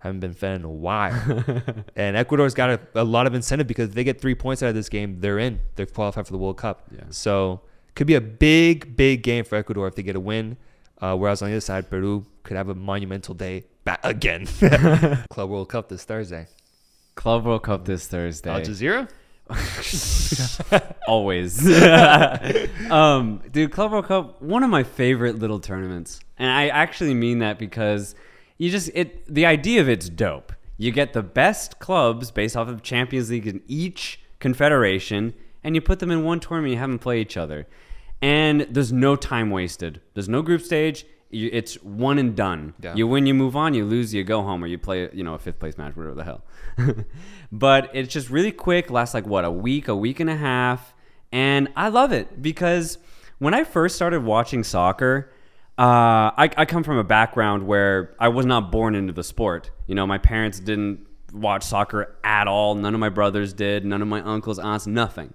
Haven't 0.00 0.20
been 0.20 0.32
fed 0.32 0.60
in 0.60 0.64
a 0.64 0.70
while. 0.70 1.44
and 1.96 2.16
Ecuador's 2.16 2.54
got 2.54 2.70
a, 2.70 2.80
a 2.94 3.04
lot 3.04 3.26
of 3.26 3.34
incentive 3.34 3.66
because 3.66 3.88
if 3.88 3.94
they 3.94 4.04
get 4.04 4.20
three 4.20 4.34
points 4.34 4.62
out 4.62 4.68
of 4.68 4.74
this 4.76 4.88
game, 4.88 5.20
they're 5.20 5.40
in. 5.40 5.60
They're 5.74 5.86
qualified 5.86 6.26
for 6.26 6.32
the 6.32 6.38
World 6.38 6.56
Cup. 6.56 6.86
Yeah. 6.94 7.00
So 7.10 7.62
could 7.96 8.06
be 8.06 8.14
a 8.14 8.20
big, 8.20 8.96
big 8.96 9.22
game 9.22 9.44
for 9.44 9.56
Ecuador 9.56 9.88
if 9.88 9.96
they 9.96 10.04
get 10.04 10.14
a 10.14 10.20
win. 10.20 10.56
Uh, 11.00 11.16
whereas 11.16 11.42
on 11.42 11.48
the 11.48 11.54
other 11.54 11.60
side, 11.60 11.90
Peru 11.90 12.24
could 12.44 12.56
have 12.56 12.68
a 12.68 12.74
monumental 12.74 13.34
day 13.34 13.64
back 13.84 14.00
again. 14.04 14.46
Club 15.30 15.50
World 15.50 15.68
Cup 15.68 15.88
this 15.88 16.04
Thursday. 16.04 16.46
Club 17.16 17.44
World 17.44 17.64
Cup 17.64 17.84
this 17.84 18.06
Thursday. 18.06 18.50
Al 18.50 18.60
Jazira? 18.60 19.08
Always. 21.08 21.66
um, 22.90 23.42
dude, 23.50 23.72
Club 23.72 23.92
World 23.92 24.06
Cup, 24.06 24.42
one 24.42 24.62
of 24.62 24.70
my 24.70 24.82
favorite 24.82 25.38
little 25.38 25.60
tournaments. 25.60 26.20
And 26.38 26.50
I 26.50 26.68
actually 26.68 27.14
mean 27.14 27.38
that 27.38 27.58
because 27.58 28.14
you 28.58 28.70
just 28.70 28.90
it 28.94 29.32
the 29.32 29.46
idea 29.46 29.80
of 29.80 29.88
it's 29.88 30.08
dope. 30.08 30.52
You 30.76 30.92
get 30.92 31.12
the 31.12 31.22
best 31.22 31.78
clubs 31.80 32.30
based 32.30 32.56
off 32.56 32.68
of 32.68 32.82
Champions 32.82 33.30
League 33.30 33.46
in 33.46 33.62
each 33.66 34.20
confederation, 34.38 35.34
and 35.64 35.74
you 35.74 35.80
put 35.80 35.98
them 35.98 36.10
in 36.10 36.22
one 36.24 36.40
tournament, 36.40 36.72
you 36.72 36.78
have 36.78 36.88
them 36.88 36.98
play 36.98 37.20
each 37.20 37.36
other. 37.36 37.66
And 38.20 38.62
there's 38.62 38.92
no 38.92 39.16
time 39.16 39.50
wasted. 39.50 40.00
There's 40.14 40.28
no 40.28 40.42
group 40.42 40.62
stage. 40.62 41.04
It's 41.30 41.74
one 41.82 42.18
and 42.18 42.34
done. 42.34 42.74
Yeah. 42.80 42.94
You 42.94 43.06
win, 43.06 43.26
you 43.26 43.34
move 43.34 43.54
on. 43.54 43.74
You 43.74 43.84
lose, 43.84 44.14
you 44.14 44.24
go 44.24 44.42
home, 44.42 44.64
or 44.64 44.66
you 44.66 44.78
play, 44.78 45.08
you 45.12 45.22
know, 45.22 45.34
a 45.34 45.38
fifth 45.38 45.58
place 45.58 45.76
match, 45.76 45.94
whatever 45.94 46.14
the 46.14 46.24
hell. 46.24 46.44
but 47.50 47.90
it's 47.94 48.12
just 48.12 48.30
really 48.30 48.52
quick. 48.52 48.90
Lasts 48.90 49.14
like 49.14 49.26
what 49.26 49.44
a 49.44 49.50
week, 49.50 49.88
a 49.88 49.96
week 49.96 50.20
and 50.20 50.30
a 50.30 50.36
half, 50.36 50.94
and 51.32 51.68
I 51.76 51.88
love 51.88 52.12
it 52.12 52.40
because 52.40 52.98
when 53.38 53.54
I 53.54 53.64
first 53.64 53.96
started 53.96 54.24
watching 54.24 54.64
soccer, 54.64 55.30
uh, 55.78 56.34
I, 56.36 56.50
I 56.56 56.64
come 56.64 56.82
from 56.82 56.98
a 56.98 57.04
background 57.04 57.66
where 57.66 58.16
I 58.18 58.28
was 58.28 58.44
not 58.46 58.72
born 58.72 58.94
into 58.94 59.12
the 59.12 59.22
sport. 59.22 59.70
You 59.86 59.94
know, 59.94 60.06
my 60.06 60.18
parents 60.18 60.58
didn't 60.58 61.06
watch 61.32 61.62
soccer 61.62 62.16
at 62.24 62.48
all. 62.48 62.74
None 62.74 62.94
of 62.94 63.00
my 63.00 63.10
brothers 63.10 63.52
did. 63.52 63.84
None 63.84 64.02
of 64.02 64.08
my 64.08 64.20
uncles, 64.22 64.58
aunts, 64.58 64.86
nothing. 64.86 65.34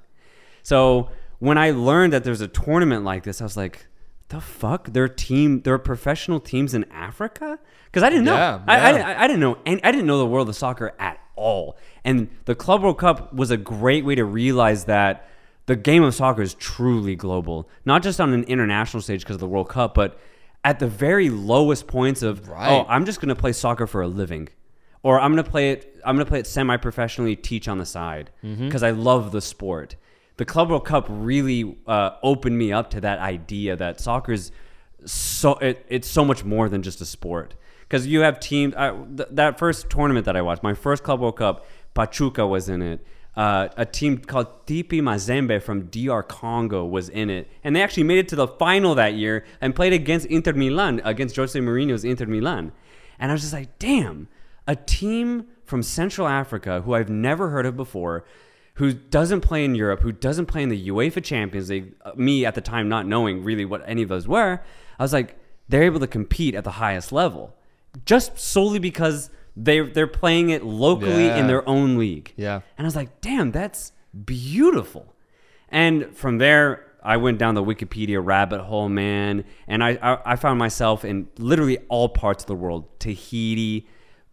So 0.61 1.09
when 1.39 1.57
I 1.57 1.71
learned 1.71 2.13
that 2.13 2.23
there's 2.23 2.41
a 2.41 2.47
tournament 2.47 3.05
like 3.05 3.23
this, 3.23 3.39
I 3.39 3.45
was 3.45 3.55
like, 3.55 3.87
the 4.29 4.41
fuck? 4.41 4.93
There 4.93 5.03
are 5.03 5.07
team, 5.09 5.61
there 5.61 5.73
are 5.73 5.79
professional 5.79 6.39
teams 6.39 6.73
in 6.73 6.85
Africa? 6.91 7.59
Because 7.85 8.03
I 8.03 8.09
didn't 8.09 8.25
know. 8.25 8.35
Yeah, 8.35 8.61
I, 8.67 8.77
I, 8.77 8.97
yeah. 8.97 9.07
I, 9.07 9.23
I 9.23 9.27
didn't 9.27 9.39
know. 9.39 9.57
And 9.65 9.79
I 9.83 9.91
didn't 9.91 10.07
know 10.07 10.17
the 10.17 10.25
world 10.25 10.49
of 10.49 10.55
soccer 10.55 10.93
at 10.99 11.19
all. 11.35 11.77
And 12.03 12.29
the 12.45 12.55
Club 12.55 12.81
World 12.81 12.97
Cup 12.97 13.33
was 13.33 13.51
a 13.51 13.57
great 13.57 14.05
way 14.05 14.15
to 14.15 14.25
realize 14.25 14.85
that 14.85 15.27
the 15.65 15.75
game 15.75 16.03
of 16.03 16.13
soccer 16.13 16.41
is 16.41 16.53
truly 16.55 17.15
global, 17.15 17.69
not 17.85 18.03
just 18.03 18.19
on 18.19 18.33
an 18.33 18.43
international 18.45 19.01
stage 19.01 19.21
because 19.21 19.35
of 19.35 19.39
the 19.39 19.47
World 19.47 19.69
Cup, 19.69 19.93
but 19.93 20.19
at 20.63 20.79
the 20.79 20.87
very 20.87 21.29
lowest 21.29 21.87
points 21.87 22.21
of 22.21 22.49
oh, 22.49 22.53
Right. 22.53 22.71
oh, 22.71 22.85
I'm 22.89 23.05
just 23.05 23.21
gonna 23.21 23.35
play 23.35 23.53
soccer 23.53 23.87
for 23.87 24.01
a 24.01 24.07
living, 24.07 24.49
or 25.03 25.19
I'm 25.19 25.31
gonna 25.31 25.43
play 25.43 25.71
it. 25.71 26.01
I'm 26.05 26.15
gonna 26.15 26.25
play 26.25 26.39
it 26.39 26.47
semi-professionally, 26.47 27.35
teach 27.37 27.67
on 27.67 27.77
the 27.77 27.85
side 27.85 28.31
mm-hmm. 28.43 28.65
because 28.65 28.83
I 28.83 28.91
love 28.91 29.31
the 29.31 29.41
sport. 29.41 29.95
The 30.37 30.45
Club 30.45 30.69
World 30.69 30.85
Cup 30.85 31.05
really 31.09 31.77
uh, 31.87 32.11
opened 32.23 32.57
me 32.57 32.71
up 32.71 32.89
to 32.91 33.01
that 33.01 33.19
idea 33.19 33.75
that 33.75 33.99
soccer 33.99 34.33
is 34.33 34.51
so 35.05 35.55
it, 35.55 35.85
it's 35.89 36.07
so 36.07 36.23
much 36.25 36.43
more 36.43 36.69
than 36.69 36.81
just 36.81 37.01
a 37.01 37.05
sport. 37.05 37.55
Because 37.81 38.07
you 38.07 38.21
have 38.21 38.39
teams 38.39 38.73
th- 38.75 39.29
that 39.31 39.59
first 39.59 39.89
tournament 39.89 40.25
that 40.25 40.35
i 40.35 40.41
watched 40.41 40.63
my 40.63 40.73
first 40.73 41.03
club 41.03 41.19
world 41.19 41.37
cup 41.37 41.65
pachuca 41.93 42.45
was 42.47 42.69
in 42.69 42.81
it. 42.81 43.05
Uh, 43.35 43.67
a 43.77 43.85
team 43.85 44.19
called 44.19 44.65
TP 44.67 45.01
Mazembe 45.01 45.59
from 45.61 45.87
DR 45.87 46.21
Congo 46.21 46.85
was 46.85 47.09
in 47.09 47.31
it, 47.31 47.49
and 47.63 47.75
they 47.75 47.81
actually 47.81 48.03
made 48.03 48.19
it 48.19 48.27
to 48.27 48.35
the 48.35 48.47
final 48.47 48.93
that 48.93 49.15
year 49.15 49.43
and 49.59 49.73
played 49.73 49.91
against 49.91 50.27
Inter 50.27 50.53
Milan, 50.53 51.01
against 51.03 51.35
Jose 51.35 51.59
Mourinho's 51.59 52.05
Inter 52.05 52.27
Milan. 52.27 52.71
And 53.17 53.31
I 53.31 53.33
was 53.33 53.41
just 53.41 53.53
like, 53.53 53.79
damn, 53.79 54.27
a 54.67 54.75
team 54.75 55.45
from 55.65 55.81
Central 55.81 56.27
Africa 56.27 56.81
who 56.81 56.93
I've 56.93 57.09
never 57.09 57.49
heard 57.49 57.65
of 57.65 57.75
before, 57.75 58.23
who 58.75 58.91
doesn't 58.93 59.41
play 59.41 59.63
in 59.65 59.75
Europe, 59.75 60.01
who 60.01 60.11
doesn't 60.11 60.47
play 60.47 60.63
in 60.63 60.69
the 60.69 60.87
UEFA 60.89 61.23
Champions 61.23 61.69
League, 61.69 61.93
uh, 62.03 62.11
me 62.15 62.45
at 62.45 62.55
the 62.55 62.61
time 62.61 62.89
not 62.89 63.05
knowing 63.05 63.43
really 63.43 63.65
what 63.65 63.83
any 63.85 64.01
of 64.01 64.09
those 64.09 64.27
were, 64.27 64.61
I 64.99 65.03
was 65.03 65.13
like, 65.13 65.37
they're 65.69 65.83
able 65.83 65.99
to 65.99 66.07
compete 66.07 66.55
at 66.55 66.63
the 66.63 66.71
highest 66.71 67.11
level 67.11 67.55
just 68.05 68.37
solely 68.39 68.79
because 68.79 69.29
they 69.55 69.81
they're 69.81 70.07
playing 70.07 70.49
it 70.49 70.63
locally 70.63 71.25
Yeah. 71.27 71.37
in 71.37 71.47
their 71.47 71.67
own 71.69 71.97
league. 71.97 72.33
Yeah. 72.35 72.61
And 72.77 72.85
I 72.85 72.87
was 72.87 72.95
like, 72.95 73.21
damn, 73.21 73.51
that's 73.51 73.91
beautiful. 74.25 75.13
And 75.69 76.15
from 76.15 76.37
there, 76.39 76.85
I 77.03 77.17
went 77.17 77.37
down 77.37 77.53
the 77.55 77.63
Wikipedia 77.63 78.23
rabbit 78.25 78.61
hole, 78.61 78.87
man, 78.89 79.43
and 79.67 79.83
I, 79.83 79.91
I, 80.01 80.33
I 80.33 80.35
found 80.37 80.57
myself 80.57 81.03
in 81.03 81.27
literally 81.37 81.77
all 81.89 82.07
parts 82.09 82.43
of 82.43 82.47
the 82.47 82.55
world: 82.55 82.87
Tahiti, 82.99 83.87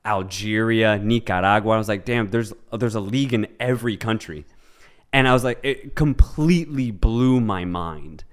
Algeria, 0.05 0.98
Nicaragua. 0.98 1.74
I 1.74 1.78
was 1.78 1.88
like, 1.88 2.05
damn, 2.05 2.28
there's 2.30 2.53
there's 2.72 2.94
a 2.94 3.01
league 3.01 3.32
in 3.34 3.46
every 3.59 3.96
country, 3.96 4.44
and 5.12 5.28
I 5.28 5.32
was 5.32 5.44
like, 5.44 5.61
it 5.62 5.94
completely 5.94 6.90
blew 6.90 7.40
my 7.40 7.64
mind. 7.64 8.24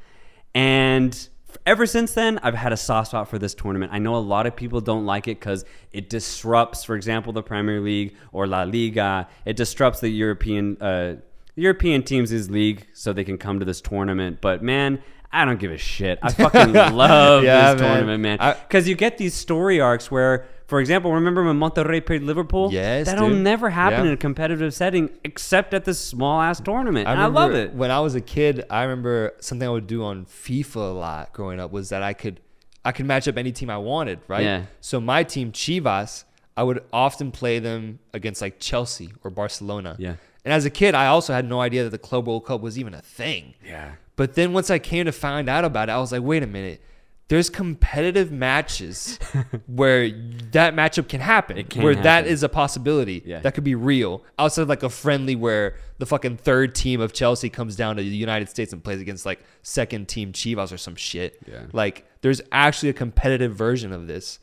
And 0.55 1.27
ever 1.65 1.85
since 1.85 2.13
then, 2.13 2.39
I've 2.41 2.55
had 2.55 2.73
a 2.73 2.77
soft 2.77 3.09
spot 3.09 3.29
for 3.29 3.37
this 3.37 3.53
tournament. 3.53 3.91
I 3.93 3.99
know 3.99 4.15
a 4.15 4.17
lot 4.17 4.47
of 4.47 4.55
people 4.55 4.81
don't 4.81 5.05
like 5.05 5.27
it 5.27 5.39
because 5.39 5.65
it 5.91 6.09
disrupts, 6.09 6.83
for 6.83 6.95
example, 6.95 7.33
the 7.33 7.43
Premier 7.43 7.79
League 7.79 8.15
or 8.31 8.47
La 8.47 8.63
Liga. 8.63 9.27
It 9.45 9.55
disrupts 9.55 9.99
the 9.99 10.09
European 10.09 10.77
uh, 10.81 11.15
European 11.55 12.03
teams' 12.03 12.49
league 12.49 12.87
so 12.93 13.13
they 13.13 13.23
can 13.23 13.37
come 13.37 13.59
to 13.59 13.65
this 13.65 13.81
tournament. 13.81 14.39
But 14.41 14.63
man, 14.63 15.01
I 15.31 15.43
don't 15.45 15.59
give 15.59 15.71
a 15.71 15.77
shit. 15.77 16.19
I 16.21 16.31
fucking 16.31 16.73
love 16.95 17.43
Yeah, 17.43 17.73
this 17.73 17.81
man. 17.81 17.91
tournament, 17.91 18.21
man. 18.39 18.55
Because 18.67 18.87
you 18.87 18.95
get 18.95 19.17
these 19.17 19.33
story 19.33 19.79
arcs 19.81 20.09
where, 20.09 20.45
for 20.67 20.79
example, 20.79 21.13
remember 21.13 21.43
when 21.45 21.57
Monterrey 21.59 22.05
played 22.05 22.23
Liverpool? 22.23 22.71
Yes, 22.71 23.05
that'll 23.07 23.29
dude. 23.29 23.39
never 23.39 23.69
happen 23.69 24.01
Yeah. 24.01 24.07
in 24.07 24.13
a 24.13 24.17
competitive 24.17 24.73
setting 24.73 25.09
except 25.23 25.73
at 25.73 25.85
this 25.85 25.99
small 25.99 26.41
ass 26.41 26.59
tournament. 26.59 27.07
and 27.07 27.19
I 27.19 27.25
love 27.27 27.53
it. 27.53 27.73
When 27.73 27.89
I 27.91 27.99
was 28.01 28.15
a 28.15 28.21
kid, 28.21 28.65
I 28.69 28.83
remember 28.83 29.33
something 29.39 29.67
I 29.67 29.71
would 29.71 29.87
do 29.87 30.03
on 30.03 30.25
FIFA 30.25 30.75
a 30.75 30.79
lot 30.93 31.33
growing 31.33 31.59
up 31.59 31.71
was 31.71 31.89
that 31.89 32.03
I 32.03 32.13
could 32.13 32.39
I 32.85 32.91
could 32.93 33.05
match 33.05 33.27
up 33.27 33.37
any 33.37 33.51
team 33.51 33.69
I 33.69 33.77
wanted, 33.77 34.19
right? 34.29 34.43
Yeah. 34.43 34.61
So 34.79 35.01
my 35.01 35.23
team 35.23 35.51
Chivas, 35.51 36.23
I 36.55 36.63
would 36.63 36.83
often 36.93 37.31
play 37.31 37.59
them 37.59 37.99
against 38.13 38.41
like 38.41 38.59
Chelsea 38.59 39.11
or 39.25 39.29
Barcelona. 39.29 39.95
Yeah. 39.99 40.13
And 40.45 40.53
as 40.53 40.63
a 40.63 40.69
kid, 40.69 40.95
I 40.95 41.07
also 41.07 41.33
had 41.33 41.43
no 41.49 41.59
idea 41.59 41.83
that 41.83 41.89
the 41.89 41.97
Club 41.97 42.27
World 42.27 42.45
Cup 42.45 42.61
was 42.61 42.79
even 42.79 42.93
a 42.93 43.01
thing. 43.01 43.55
Yeah. 43.65 43.91
But 44.15 44.35
then 44.35 44.53
once 44.53 44.69
I 44.69 44.79
came 44.79 45.03
to 45.05 45.11
find 45.11 45.49
out 45.49 45.65
about 45.65 45.89
it, 45.89 45.91
I 45.91 45.97
was 45.97 46.13
like, 46.13 46.23
wait 46.23 46.43
a 46.43 46.47
minute. 46.47 46.81
There's 47.29 47.49
competitive 47.49 48.31
matches 48.31 49.19
where 49.67 50.09
that 50.51 50.73
matchup 50.75 51.09
can 51.09 51.19
happen. 51.19 51.57
It 51.57 51.69
can 51.69 51.83
where 51.83 51.93
that 51.93 52.05
happen. 52.05 52.31
is 52.31 52.41
a 52.41 52.49
possibility. 52.49 53.21
Yeah. 53.25 53.39
That 53.41 53.53
could 53.53 53.65
be 53.65 53.75
real. 53.75 54.23
Outside 54.39 54.61
of 54.61 54.69
like 54.69 54.83
a 54.83 54.89
friendly 54.89 55.35
where 55.35 55.75
the 55.97 56.05
fucking 56.05 56.37
third 56.37 56.73
team 56.73 57.01
of 57.01 57.11
Chelsea 57.11 57.49
comes 57.49 57.75
down 57.75 57.97
to 57.97 58.01
the 58.01 58.07
United 58.07 58.47
States 58.47 58.71
and 58.71 58.81
plays 58.81 59.01
against 59.01 59.25
like 59.25 59.43
second 59.61 60.07
team 60.07 60.31
Chivas 60.31 60.71
or 60.71 60.77
some 60.77 60.95
shit. 60.95 61.37
Yeah. 61.45 61.63
Like 61.73 62.05
there's 62.21 62.41
actually 62.51 62.89
a 62.89 62.93
competitive 62.93 63.53
version 63.53 63.91
of 63.91 64.07
this. 64.07 64.39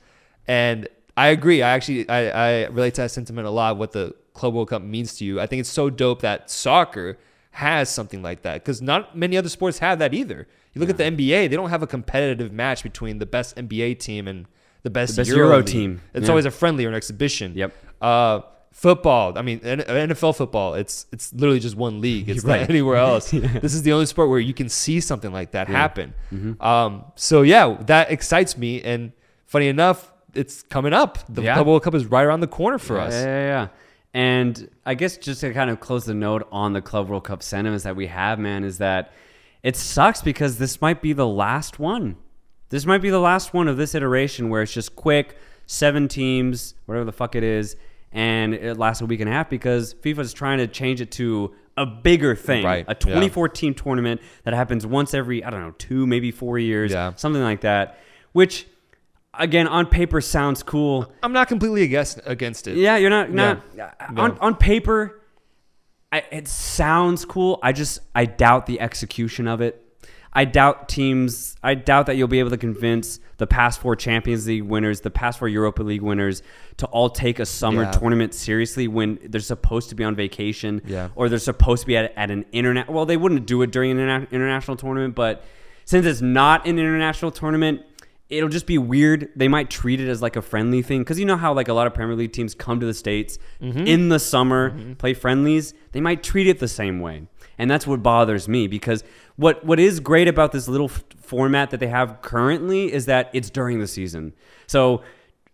And 0.47 0.87
I 1.16 1.28
agree. 1.28 1.62
I 1.62 1.70
actually 1.70 2.07
I, 2.09 2.64
I 2.64 2.66
relate 2.66 2.95
to 2.95 3.03
that 3.03 3.11
sentiment 3.11 3.47
a 3.47 3.51
lot. 3.51 3.78
What 3.78 3.93
the 3.93 4.14
Club 4.35 4.53
World 4.53 4.68
Cup 4.68 4.82
means 4.82 5.16
to 5.18 5.24
you. 5.24 5.41
I 5.41 5.47
think 5.47 5.61
it's 5.61 5.70
so 5.70 5.89
dope 5.89 6.20
that 6.20 6.51
soccer 6.51 7.18
has 7.53 7.89
something 7.89 8.20
like 8.20 8.43
that 8.43 8.55
because 8.55 8.82
not 8.82 9.16
many 9.16 9.37
other 9.37 9.49
sports 9.49 9.78
have 9.78 10.01
that 10.01 10.12
either. 10.12 10.47
You 10.75 10.81
look 10.81 10.91
at 10.91 10.97
the 10.97 11.05
NBA; 11.05 11.49
they 11.49 11.57
don't 11.57 11.70
have 11.70 11.83
a 11.83 11.87
competitive 11.87 12.53
match 12.53 12.83
between 12.83 13.18
the 13.18 13.27
best 13.27 13.57
NBA 13.57 13.99
team 14.01 14.27
and 14.29 14.47
the 14.83 14.91
best, 14.91 15.14
The 15.16 15.20
best 15.20 15.31
Euro, 15.31 15.49
Euro 15.51 15.62
team. 15.62 16.01
It's 16.12 16.25
Yeah. 16.25 16.31
always 16.31 16.45
a 16.45 16.51
friendly 16.51 16.85
or 16.85 16.89
an 16.89 16.95
exhibition. 16.95 17.53
Yep. 17.55 17.72
Uh, 18.03 18.41
football. 18.72 19.39
I 19.39 19.43
mean, 19.43 19.61
NFL 19.61 20.35
football. 20.37 20.75
It's 20.75 21.07
it's 21.12 21.33
literally 21.33 21.61
just 21.61 21.77
one 21.77 22.01
league. 22.01 22.29
It's 22.29 22.45
Right. 22.45 22.62
not 22.62 22.70
anywhere 22.70 22.97
else. 23.09 23.31
This 23.31 23.73
is 23.74 23.82
the 23.82 23.93
only 23.93 24.07
sport 24.07 24.28
where 24.28 24.40
you 24.40 24.53
can 24.55 24.69
see 24.69 25.01
something 25.01 25.32
like 25.32 25.53
that 25.53 25.69
Yeah. 25.69 25.77
happen. 25.77 26.15
Mm-hmm. 26.35 26.61
Um, 26.62 27.05
so 27.15 27.43
yeah, 27.43 27.77
that 27.86 28.11
excites 28.11 28.59
me. 28.59 28.82
And 28.82 29.12
funny 29.47 29.69
enough, 29.69 30.12
it's 30.35 30.62
coming 30.62 30.93
up. 30.93 31.19
The 31.32 31.43
Yeah. 31.43 31.55
Club 31.55 31.66
World 31.69 31.82
Cup 31.85 31.94
is 31.94 32.07
right 32.07 32.24
around 32.24 32.40
the 32.40 32.48
corner 32.48 32.78
for 32.78 32.97
Yeah, 32.97 33.05
us. 33.05 33.12
Yeah, 33.15 33.24
yeah, 33.24 33.47
yeah. 33.47 33.69
And 34.12 34.69
I 34.85 34.94
guess 34.94 35.16
just 35.16 35.40
to 35.40 35.53
kind 35.53 35.70
of 35.70 35.81
close 35.81 36.05
the 36.05 36.15
note 36.15 36.47
on 36.53 36.73
the 36.73 36.81
Club 36.82 37.09
World 37.09 37.24
Cup 37.24 37.43
sentiments 37.43 37.85
that 37.85 37.97
we 37.97 38.07
have, 38.09 38.39
man, 38.39 38.65
is 38.65 38.78
that 38.78 39.12
it 39.65 39.74
sucks 39.74 40.23
because 40.23 40.59
this 40.59 40.81
might 40.81 41.03
be 41.03 41.12
the 41.12 41.27
last 41.27 41.81
one. 41.81 42.16
This 42.69 42.86
might 42.86 43.03
be 43.03 43.11
the 43.11 43.19
last 43.19 43.53
one 43.53 43.66
of 43.66 43.77
this 43.77 43.95
iteration 43.95 44.49
where 44.49 44.62
it's 44.62 44.73
just 44.73 44.95
quick, 44.95 45.36
seven 45.66 46.07
teams, 46.07 46.74
whatever 46.86 47.05
the 47.05 47.12
fuck 47.12 47.35
it 47.35 47.43
is, 47.43 47.77
and 48.12 48.55
it 48.55 48.77
lasts 48.78 49.01
a 49.03 49.07
week 49.07 49.20
and 49.20 49.28
a 49.28 49.32
half 49.32 49.51
because 49.51 49.95
FIFA's 49.95 50.32
trying 50.32 50.59
to 50.59 50.66
change 50.69 51.01
it 51.01 51.11
to 51.12 51.53
a 51.77 51.85
bigger 51.85 52.36
thing, 52.36 52.65
Right, 52.65 52.85
a 52.86 52.97
yeah. 53.07 53.15
24 53.15 53.49
team 53.49 53.74
tournament 53.74 54.20
that 54.45 54.55
happens 54.55 54.86
once 54.86 55.12
every, 55.15 55.43
I 55.43 55.51
don't 55.51 55.61
know, 55.61 55.73
two, 55.78 56.07
maybe 56.07 56.31
four 56.31 56.59
years, 56.59 56.93
Yeah. 56.93 57.12
something 57.16 57.43
like 57.43 57.62
that, 57.62 57.99
which 58.32 58.66
again 59.36 59.66
on 59.66 59.86
paper 59.86 60.20
sounds 60.20 60.62
cool. 60.62 61.11
I'm 61.23 61.32
not 61.32 61.49
completely 61.49 61.82
against 61.82 62.20
against 62.24 62.69
it. 62.69 62.77
Yeah, 62.77 62.97
you're 62.99 63.11
not 63.11 63.32
not 63.32 63.62
Yeah. 63.77 63.91
on 64.16 64.39
on 64.39 64.55
paper. 64.55 65.20
I, 66.15 66.23
it 66.31 66.47
sounds 66.49 67.24
cool. 67.24 67.59
I 67.62 67.73
just 67.73 67.99
I 68.15 68.24
doubt 68.27 68.66
the 68.66 68.81
execution 68.81 69.49
of 69.49 69.61
it. 69.61 69.81
I 70.32 70.45
doubt 70.45 70.89
teams. 70.89 71.57
I 71.62 71.74
doubt 71.74 72.07
that 72.07 72.16
you'll 72.16 72.28
be 72.28 72.39
able 72.39 72.51
to 72.51 72.57
convince 72.57 73.19
the 73.39 73.47
past 73.49 73.81
four 73.81 73.97
Champions 73.97 74.47
League 74.47 74.62
winners, 74.62 75.01
the 75.01 75.11
past 75.11 75.39
four 75.41 75.49
Europa 75.49 75.82
League 75.82 76.03
winners, 76.03 76.43
to 76.77 76.86
all 76.86 77.11
take 77.11 77.39
a 77.41 77.47
summer 77.47 77.82
Yeah. 77.82 77.91
tournament 77.91 78.32
seriously 78.35 78.86
when 78.86 79.19
they're 79.24 79.41
supposed 79.41 79.89
to 79.89 79.95
be 79.97 80.05
on 80.05 80.15
vacation, 80.15 80.82
Yeah. 80.86 81.09
or 81.16 81.28
they're 81.28 81.39
supposed 81.41 81.82
to 81.82 81.86
be 81.89 81.97
at, 81.97 82.12
at 82.16 82.31
an 82.31 82.45
internet. 82.53 82.89
Well, 82.89 83.07
they 83.07 83.16
wouldn't 83.16 83.47
do 83.47 83.62
it 83.62 83.73
during 83.73 83.91
an 83.93 83.97
interna- 83.99 84.31
international 84.31 84.77
tournament, 84.77 85.16
but 85.16 85.45
since 85.85 86.07
it's 86.07 86.20
not 86.20 86.65
an 86.66 86.78
international 86.78 87.31
tournament, 87.32 87.82
it'll 88.36 88.48
just 88.48 88.66
be 88.66 88.78
weird. 88.78 89.31
They 89.36 89.48
might 89.48 89.70
treat 89.70 90.01
it 90.01 90.09
as 90.09 90.20
like 90.23 90.36
a 90.36 90.43
friendly 90.43 90.82
thing 90.82 91.01
because 91.02 91.19
you 91.19 91.24
know 91.24 91.36
how 91.36 91.52
like 91.55 91.69
a 91.69 91.73
lot 91.74 91.86
of 91.86 91.94
Premier 91.94 92.16
League 92.16 92.32
teams 92.32 92.55
come 92.55 92.81
to 92.81 92.86
the 92.86 92.94
states 92.94 93.39
Mm-hmm. 93.62 93.86
in 93.86 94.09
the 94.09 94.19
summer, 94.19 94.94
play 94.98 95.15
friendlies. 95.15 95.74
They 95.93 96.01
might 96.01 96.23
treat 96.23 96.47
it 96.47 96.59
the 96.59 96.69
same 96.69 97.01
way, 97.01 97.23
and 97.59 97.70
that's 97.70 97.86
what 97.86 98.02
bothers 98.02 98.48
me 98.48 98.66
because 98.69 99.02
what 99.36 99.65
what 99.65 99.81
is 99.81 100.01
great 100.01 100.28
about 100.28 100.52
this 100.52 100.69
little 100.69 100.90
f- 100.90 101.02
format 101.20 101.70
that 101.70 101.81
they 101.81 101.89
have 101.89 102.20
currently 102.23 102.93
is 102.93 103.06
that 103.06 103.31
it's 103.32 103.51
during 103.51 103.78
the 103.81 103.86
season. 103.86 104.35
So 104.66 105.02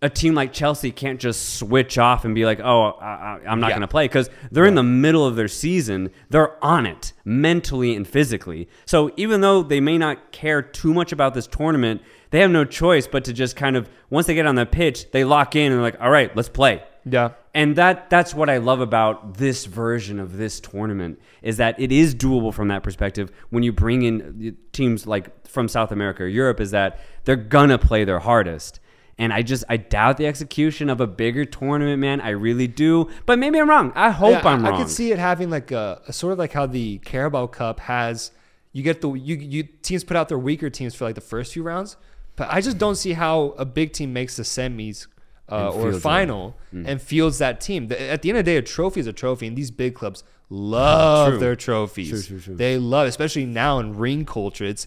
a 0.03 0.09
team 0.09 0.35
like 0.35 0.51
Chelsea 0.51 0.91
can't 0.91 1.21
just 1.21 1.57
switch 1.59 1.99
off 1.99 2.25
and 2.25 2.35
be 2.35 2.47
like, 2.47 2.59
"Oh, 2.59 2.93
I, 3.01 3.05
I- 3.05 3.41
I'm 3.47 3.61
not 3.61 3.67
Yeah. 3.69 3.73
going 3.75 3.81
to 3.83 3.89
play," 3.89 4.07
because 4.07 4.31
they're 4.51 4.65
in 4.65 4.75
the 4.75 4.83
middle 4.83 5.27
of 5.27 5.37
their 5.37 5.47
season. 5.49 6.11
They're 6.31 6.63
on 6.65 6.87
it 6.87 7.13
mentally 7.25 7.95
and 7.95 8.09
physically. 8.09 8.67
So 8.87 9.13
even 9.19 9.43
though 9.43 9.63
they 9.63 9.79
may 9.81 9.99
not 9.99 10.33
care 10.33 10.63
too 10.63 10.95
much 10.95 11.13
about 11.13 11.35
this 11.35 11.47
tournament, 11.47 12.01
they 12.31 12.41
have 12.41 12.51
no 12.51 12.65
choice 12.65 13.07
but 13.07 13.25
to 13.25 13.33
just 13.33 13.57
kind 13.57 13.77
of 13.77 13.89
once 14.09 14.27
they 14.27 14.35
get 14.35 14.47
on 14.47 14.55
the 14.55 14.67
pitch, 14.67 15.11
they 15.11 15.25
lock 15.25 15.57
in 15.57 15.67
and 15.73 15.75
they're 15.75 15.83
like, 15.83 16.01
"All 16.01 16.11
right, 16.11 16.35
let's 16.37 16.49
play." 16.49 16.83
Yeah. 17.05 17.31
And 17.55 17.75
that 17.77 18.11
that's 18.11 18.35
what 18.35 18.49
I 18.49 18.59
love 18.59 18.81
about 18.81 19.35
this 19.39 19.65
version 19.67 20.21
of 20.21 20.37
this 20.37 20.61
tournament 20.61 21.19
is 21.43 21.57
that 21.57 21.81
it 21.81 21.91
is 21.91 22.15
doable 22.15 22.53
from 22.55 22.69
that 22.69 22.83
perspective. 22.83 23.33
When 23.51 23.63
you 23.63 23.73
bring 23.73 24.03
in 24.03 24.57
teams 24.73 25.07
like 25.07 25.47
from 25.49 25.67
South 25.67 25.91
America 25.93 26.23
or 26.23 26.27
Europe, 26.29 26.61
is 26.61 26.71
that 26.71 27.01
they're 27.25 27.37
gonna 27.37 27.79
play 27.79 28.05
their 28.05 28.21
hardest. 28.21 28.81
And 29.19 29.33
I 29.33 29.43
just 29.43 29.65
I 29.69 29.77
doubt 29.77 30.17
the 30.17 30.27
execution 30.27 30.89
of 30.89 31.01
a 31.01 31.07
bigger 31.07 31.45
tournament, 31.45 32.01
man. 32.01 32.21
I 32.21 32.31
really 32.31 32.69
do. 32.69 33.11
But 33.27 33.39
maybe 33.39 33.59
I'm 33.61 33.69
wrong. 33.69 33.93
I 33.95 34.11
hope 34.11 34.31
Yeah, 34.31 34.49
I'm 34.49 34.65
I, 34.65 34.71
wrong. 34.71 34.81
I 34.81 34.83
could 34.83 34.91
see 34.91 35.11
it 35.13 35.19
having 35.19 35.51
like 35.51 35.73
a, 35.73 36.01
a 36.07 36.13
sort 36.13 36.33
of 36.33 36.39
like 36.39 36.53
how 36.53 36.67
the 36.67 36.99
Carabao 36.99 37.49
Cup 37.49 37.81
has. 37.81 38.31
You 38.73 38.83
get 38.83 39.01
the 39.01 39.13
you 39.15 39.37
you 39.37 39.63
teams 39.65 40.05
put 40.05 40.17
out 40.17 40.29
their 40.29 40.39
weaker 40.39 40.71
teams 40.71 40.95
for 40.95 41.05
like 41.05 41.17
the 41.17 41.21
first 41.21 41.53
few 41.53 41.63
rounds, 41.63 41.97
but 42.37 42.49
I 42.51 42.61
just 42.61 42.79
don't 42.79 42.97
see 42.97 43.13
how 43.13 43.55
a 43.59 43.65
big 43.65 43.93
team 43.93 44.13
makes 44.13 44.37
the 44.37 44.43
semis 44.45 45.07
uh, 45.51 45.71
or 45.71 45.93
final 45.93 46.57
Mm. 46.73 46.87
and 46.87 47.03
fields 47.03 47.39
that 47.39 47.61
team. 47.61 47.91
At 47.91 48.23
the 48.23 48.29
end 48.31 48.39
of 48.39 48.45
the 48.45 48.51
day, 48.53 48.57
a 48.57 48.63
trophy 48.63 49.01
is 49.01 49.09
a 49.09 49.13
trophy, 49.13 49.49
and 49.49 49.57
these 49.59 49.73
big 49.73 49.95
clubs 49.97 50.23
love 50.49 51.31
True. 51.31 51.39
their 51.39 51.57
trophies. 51.57 52.11
True, 52.11 52.23
true, 52.23 52.41
true. 52.41 52.55
They 52.57 52.79
love, 52.79 53.07
especially 53.09 53.47
now 53.47 53.79
in 53.81 53.97
ring 53.97 54.25
culture, 54.25 54.65
it's 54.65 54.87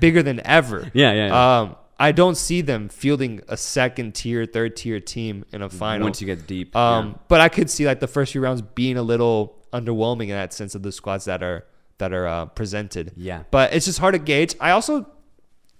bigger 0.00 0.22
than 0.22 0.40
ever. 0.46 0.90
Yeah, 0.94 1.12
yeah, 1.12 1.26
yeah. 1.28 1.60
Um, 1.60 1.76
I 1.98 2.10
don't 2.12 2.36
see 2.36 2.60
them 2.62 2.88
fielding 2.88 3.40
a 3.48 3.56
second 3.56 4.14
tier, 4.14 4.44
third 4.44 4.76
tier 4.76 4.98
team 5.00 5.44
in 5.52 5.62
a 5.62 5.68
final. 5.70 6.04
once 6.06 6.20
you 6.20 6.26
get 6.26 6.46
deep. 6.46 6.74
Um, 6.74 7.08
yeah. 7.10 7.14
but 7.28 7.40
I 7.40 7.48
could 7.48 7.70
see 7.70 7.86
like 7.86 8.00
the 8.00 8.08
first 8.08 8.32
few 8.32 8.40
rounds 8.40 8.60
being 8.60 8.96
a 8.96 9.02
little 9.02 9.56
underwhelming 9.72 10.24
in 10.24 10.30
that 10.30 10.52
sense 10.52 10.74
of 10.74 10.82
the 10.82 10.90
squads 10.92 11.24
that 11.26 11.42
are 11.42 11.64
that 11.98 12.12
are 12.12 12.26
uh, 12.26 12.46
presented. 12.46 13.12
Yeah. 13.16 13.44
But 13.52 13.72
it's 13.72 13.86
just 13.86 14.00
hard 14.00 14.14
to 14.14 14.18
gauge. 14.18 14.56
I 14.60 14.72
also 14.72 15.06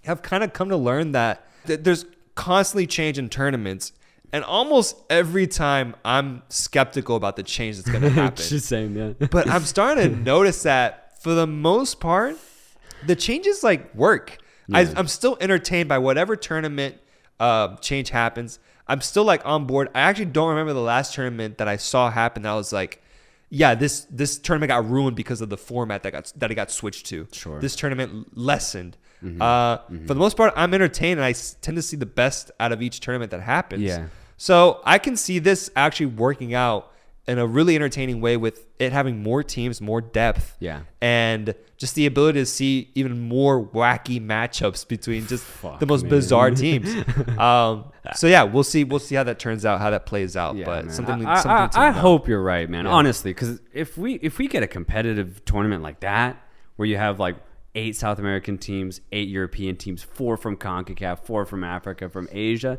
have 0.05 0.21
kind 0.21 0.43
of 0.43 0.53
come 0.53 0.69
to 0.69 0.77
learn 0.77 1.11
that 1.13 1.45
th- 1.65 1.81
there's 1.83 2.05
constantly 2.35 2.87
change 2.87 3.17
in 3.17 3.29
tournaments, 3.29 3.91
and 4.31 4.43
almost 4.43 4.97
every 5.09 5.47
time 5.47 5.95
I'm 6.03 6.43
skeptical 6.49 7.15
about 7.15 7.35
the 7.35 7.43
change 7.43 7.77
that's 7.77 7.89
going 7.89 8.01
to 8.03 8.09
happen. 8.09 8.43
Saying, 8.43 8.95
yeah. 8.95 9.27
but 9.27 9.49
I'm 9.49 9.63
starting 9.63 10.09
to 10.09 10.15
notice 10.23 10.63
that 10.63 11.21
for 11.21 11.33
the 11.33 11.47
most 11.47 11.99
part, 11.99 12.37
the 13.05 13.15
changes 13.15 13.63
like 13.63 13.93
work. 13.95 14.37
I, 14.71 14.81
Yeah. 14.81 14.93
I'm 14.95 15.07
still 15.07 15.37
entertained 15.41 15.89
by 15.89 15.97
whatever 15.97 16.35
tournament 16.35 16.97
uh, 17.39 17.75
change 17.77 18.09
happens. 18.09 18.59
I'm 18.87 19.01
still 19.01 19.23
like 19.23 19.45
on 19.45 19.65
board. 19.65 19.89
I 19.95 20.01
actually 20.01 20.25
don't 20.25 20.49
remember 20.49 20.73
the 20.73 20.81
last 20.81 21.13
tournament 21.13 21.57
that 21.57 21.67
I 21.67 21.77
saw 21.77 22.09
happen. 22.09 22.43
That 22.43 22.51
I 22.51 22.55
was 22.55 22.73
like, 22.73 23.01
yeah, 23.49 23.75
this 23.75 24.05
this 24.09 24.37
tournament 24.37 24.69
got 24.69 24.89
ruined 24.89 25.15
because 25.15 25.41
of 25.41 25.49
the 25.49 25.57
format 25.57 26.03
that 26.03 26.11
got 26.11 26.33
that 26.37 26.51
it 26.51 26.55
got 26.55 26.71
switched 26.71 27.05
to. 27.07 27.27
Sure. 27.31 27.59
This 27.59 27.75
tournament 27.75 28.37
lessened. 28.37 28.97
Mm-hmm. 29.23 29.41
Uh, 29.41 29.77
For 30.07 30.13
the 30.13 30.19
most 30.19 30.35
part, 30.37 30.53
I'm 30.55 30.73
entertained, 30.73 31.19
and 31.19 31.25
I 31.25 31.33
tend 31.61 31.75
to 31.77 31.81
see 31.81 31.97
the 31.97 32.05
best 32.05 32.51
out 32.59 32.71
of 32.71 32.81
each 32.81 32.99
tournament 32.99 33.31
that 33.31 33.41
happens. 33.41 33.83
Yeah. 33.83 34.07
So 34.37 34.81
I 34.83 34.97
can 34.97 35.15
see 35.15 35.39
this 35.39 35.69
actually 35.75 36.07
working 36.07 36.53
out 36.53 36.91
in 37.25 37.39
a 37.39 37.47
really 37.47 37.73
entertaining 37.75 38.19
way 38.19 38.35
with 38.35 38.65
it 38.79 38.91
having 38.91 39.23
more 39.23 39.41
teams, 39.43 39.79
more 39.79 40.01
depth, 40.01 40.57
Yeah. 40.59 40.81
and 40.99 41.55
just 41.77 41.95
the 41.95 42.05
ability 42.05 42.39
to 42.39 42.45
see 42.45 42.89
even 42.95 43.17
more 43.29 43.65
wacky 43.65 44.19
matchups 44.21 44.85
between 44.85 45.25
just 45.27 45.45
Fuck, 45.45 45.79
the 45.79 45.85
most 45.85 46.01
man. 46.03 46.09
bizarre 46.09 46.51
teams. 46.51 46.93
um, 47.37 47.85
so 48.13 48.27
yeah, 48.27 48.43
we'll 48.43 48.65
see. 48.65 48.83
We'll 48.83 48.99
see 48.99 49.15
how 49.15 49.23
that 49.23 49.39
turns 49.39 49.65
out, 49.65 49.79
how 49.79 49.89
that 49.91 50.05
plays 50.05 50.35
out. 50.35 50.57
Yeah, 50.57 50.65
but 50.65 50.85
man. 50.85 50.93
something, 50.93 51.25
I, 51.25 51.35
something 51.35 51.51
I, 51.51 51.67
to 51.67 51.79
I 51.79 51.91
hope 51.91 52.27
you're 52.27 52.43
right, 52.43 52.69
man. 52.69 52.83
Yeah. 52.85 52.91
Honestly, 52.91 53.31
because 53.31 53.61
if 53.73 53.97
we 53.97 54.15
if 54.15 54.37
we 54.37 54.49
get 54.49 54.61
a 54.63 54.67
competitive 54.67 55.45
tournament 55.45 55.81
like 55.81 56.01
that, 56.01 56.35
where 56.75 56.87
you 56.87 56.97
have 56.97 57.19
like 57.21 57.37
eight 57.75 57.95
South 57.95 58.19
American 58.19 58.57
teams, 58.57 59.01
eight 59.11 59.27
European 59.29 59.75
teams, 59.75 60.03
four 60.03 60.37
from 60.37 60.57
Concacaf, 60.57 61.19
four 61.19 61.45
from 61.45 61.63
Africa, 61.63 62.07
from 62.09 62.27
Asia, 62.31 62.77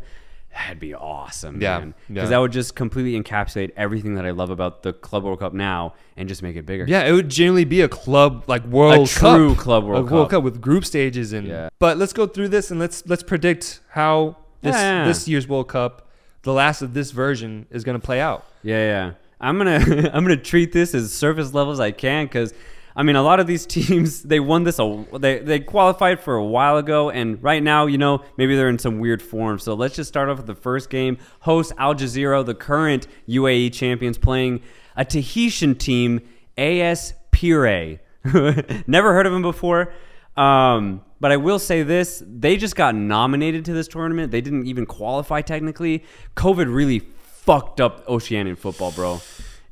that'd 0.52 0.78
be 0.78 0.94
awesome, 0.94 1.60
Yeah, 1.60 1.78
man. 1.80 1.94
yeah. 2.08 2.14
Because 2.14 2.30
that 2.30 2.38
would 2.38 2.52
just 2.52 2.76
completely 2.76 3.20
encapsulate 3.20 3.72
everything 3.76 4.14
that 4.14 4.24
I 4.24 4.30
love 4.30 4.50
about 4.50 4.84
the 4.84 4.92
Club 4.92 5.24
World 5.24 5.40
Cup 5.40 5.52
now, 5.52 5.94
and 6.16 6.28
just 6.28 6.42
make 6.44 6.54
it 6.56 6.64
bigger. 6.64 6.84
Yeah, 6.86 7.02
it 7.04 7.12
would 7.12 7.28
genuinely 7.28 7.64
be 7.64 7.80
a 7.80 7.88
club 7.88 8.44
like 8.46 8.64
World 8.66 9.08
true 9.08 9.54
Cup, 9.54 9.64
club 9.64 9.84
World 9.84 10.08
a 10.08 10.12
World 10.14 10.26
Cup. 10.30 10.38
Cup 10.38 10.44
with 10.44 10.60
group 10.60 10.84
stages 10.84 11.32
and. 11.32 11.46
Yeah. 11.48 11.68
But 11.80 11.98
let's 11.98 12.12
go 12.12 12.26
through 12.28 12.48
this 12.48 12.70
and 12.70 12.78
let's 12.78 13.04
let's 13.06 13.22
predict 13.24 13.80
how 13.90 14.36
this 14.62 14.76
Yeah, 14.76 15.00
yeah. 15.00 15.08
this 15.08 15.26
year's 15.26 15.48
World 15.48 15.68
Cup, 15.68 16.08
the 16.42 16.52
last 16.52 16.82
of 16.82 16.94
this 16.94 17.10
version, 17.10 17.66
is 17.70 17.82
going 17.82 17.98
to 18.00 18.04
play 18.04 18.20
out. 18.20 18.44
Yeah, 18.62 18.78
yeah. 18.78 19.12
I'm 19.40 19.58
gonna 19.58 19.78
I'm 20.14 20.22
gonna 20.22 20.36
treat 20.36 20.70
this 20.72 20.94
as 20.94 21.12
surface 21.12 21.52
level 21.52 21.72
as 21.72 21.80
I 21.80 21.90
can 21.90 22.26
because 22.26 22.54
I 22.96 23.02
mean 23.02 23.16
a 23.16 23.22
lot 23.22 23.40
of 23.40 23.46
these 23.46 23.66
teams 23.78 24.22
they 24.22 24.40
won 24.40 24.64
this 24.64 24.78
a 24.78 25.04
they 25.18 25.40
they 25.40 25.60
qualified 25.60 26.20
for 26.20 26.36
a 26.36 26.44
while 26.44 26.76
ago 26.76 27.10
and 27.10 27.42
right 27.42 27.62
now 27.62 27.86
you 27.86 27.98
know 27.98 28.22
maybe 28.36 28.56
they're 28.56 28.68
in 28.68 28.78
some 28.78 28.98
weird 28.98 29.22
form. 29.22 29.58
So 29.58 29.74
let's 29.74 29.96
just 29.96 30.08
start 30.08 30.28
off 30.28 30.38
with 30.38 30.46
the 30.46 30.54
first 30.54 30.90
game. 30.90 31.18
Host 31.40 31.72
Al 31.78 31.94
Jazira, 31.94 32.44
the 32.44 32.54
current 32.54 33.06
UAE 33.28 33.72
champions, 33.72 34.18
playing 34.18 34.62
a 34.96 35.04
Tahitian 35.04 35.74
team, 35.74 36.20
AS 36.56 37.14
Pirae. 37.32 37.98
Never 38.86 39.12
heard 39.12 39.26
of 39.26 39.32
them 39.32 39.42
before. 39.42 39.92
Um, 40.36 41.02
but 41.20 41.32
I 41.32 41.36
will 41.36 41.58
say 41.58 41.82
this: 41.82 42.22
they 42.26 42.56
just 42.56 42.76
got 42.76 42.94
nominated 42.94 43.64
to 43.66 43.72
this 43.72 43.88
tournament. 43.88 44.32
They 44.32 44.40
didn't 44.40 44.66
even 44.66 44.86
qualify 44.86 45.42
technically. 45.42 46.04
COVID 46.36 46.74
really 46.74 47.00
fucked 47.00 47.80
up 47.80 48.06
Oceanian 48.06 48.56
football, 48.56 48.92
bro. 48.92 49.20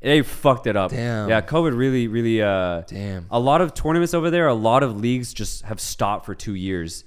They 0.03 0.21
fucked 0.21 0.67
it 0.67 0.75
up. 0.75 0.91
Damn. 0.91 1.29
Yeah, 1.29 1.41
COVID 1.41 1.77
really, 1.77 2.07
really. 2.07 2.41
Uh, 2.41 2.81
Damn. 2.81 3.25
A 3.31 3.39
lot 3.39 3.61
of 3.61 3.73
tournaments 3.73 4.13
over 4.13 4.29
there, 4.29 4.47
a 4.47 4.53
lot 4.53 4.83
of 4.83 4.99
leagues 4.99 5.33
just 5.33 5.63
have 5.63 5.79
stopped 5.79 6.25
for 6.25 6.35
two 6.35 6.55
years. 6.55 7.05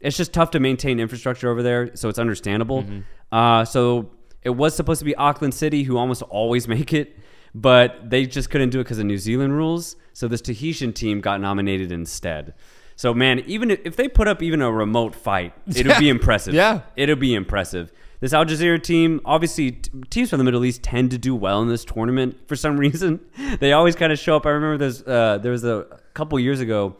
It's 0.00 0.16
just 0.16 0.32
tough 0.32 0.52
to 0.52 0.60
maintain 0.60 1.00
infrastructure 1.00 1.50
over 1.50 1.62
there, 1.64 1.96
so 1.96 2.08
it's 2.08 2.18
understandable. 2.20 2.84
Uh, 3.32 3.64
so 3.64 4.12
it 4.42 4.50
was 4.50 4.76
supposed 4.76 5.00
to 5.00 5.04
be 5.04 5.16
Auckland 5.16 5.52
City, 5.52 5.82
who 5.82 5.98
almost 5.98 6.22
always 6.22 6.68
make 6.76 6.92
it, 6.92 7.18
but 7.54 8.08
they 8.08 8.24
just 8.24 8.50
couldn't 8.50 8.70
do 8.70 8.78
it 8.80 8.84
because 8.84 9.00
of 9.00 9.06
New 9.06 9.18
Zealand 9.18 9.56
rules. 9.56 9.96
So 10.12 10.28
this 10.28 10.40
Tahitian 10.40 10.92
team 10.92 11.20
got 11.20 11.40
nominated 11.40 11.90
instead. 11.90 12.54
So 12.94 13.12
man, 13.14 13.40
even 13.46 13.70
if 13.72 13.96
they 13.96 14.06
put 14.08 14.28
up 14.28 14.42
even 14.42 14.62
a 14.62 14.70
remote 14.70 15.14
fight, 15.16 15.54
it'll 15.74 15.98
be 16.00 16.08
impressive. 16.08 16.54
Yeah. 16.54 16.82
it'll 16.94 17.16
be 17.16 17.34
impressive. 17.34 17.92
This 18.20 18.32
Al 18.32 18.44
Jazira 18.44 18.82
team, 18.82 19.20
obviously, 19.24 19.72
t- 19.72 19.90
teams 20.10 20.30
from 20.30 20.38
the 20.38 20.44
Middle 20.44 20.64
East 20.64 20.82
tend 20.82 21.10
to 21.12 21.18
do 21.18 21.34
well 21.36 21.62
in 21.62 21.68
this 21.68 21.84
tournament 21.84 22.36
for 22.48 22.56
some 22.56 22.76
reason. 22.76 23.20
They 23.60 23.72
always 23.72 23.94
kind 23.96 24.12
of 24.12 24.18
show 24.18 24.36
up. 24.36 24.44
I 24.46 24.50
remember 24.50 24.76
there's 24.78 25.02
uh, 25.06 25.38
there 25.38 25.52
was 25.52 25.64
a 25.64 25.86
couple 26.14 26.38
years 26.40 26.60
ago 26.60 26.96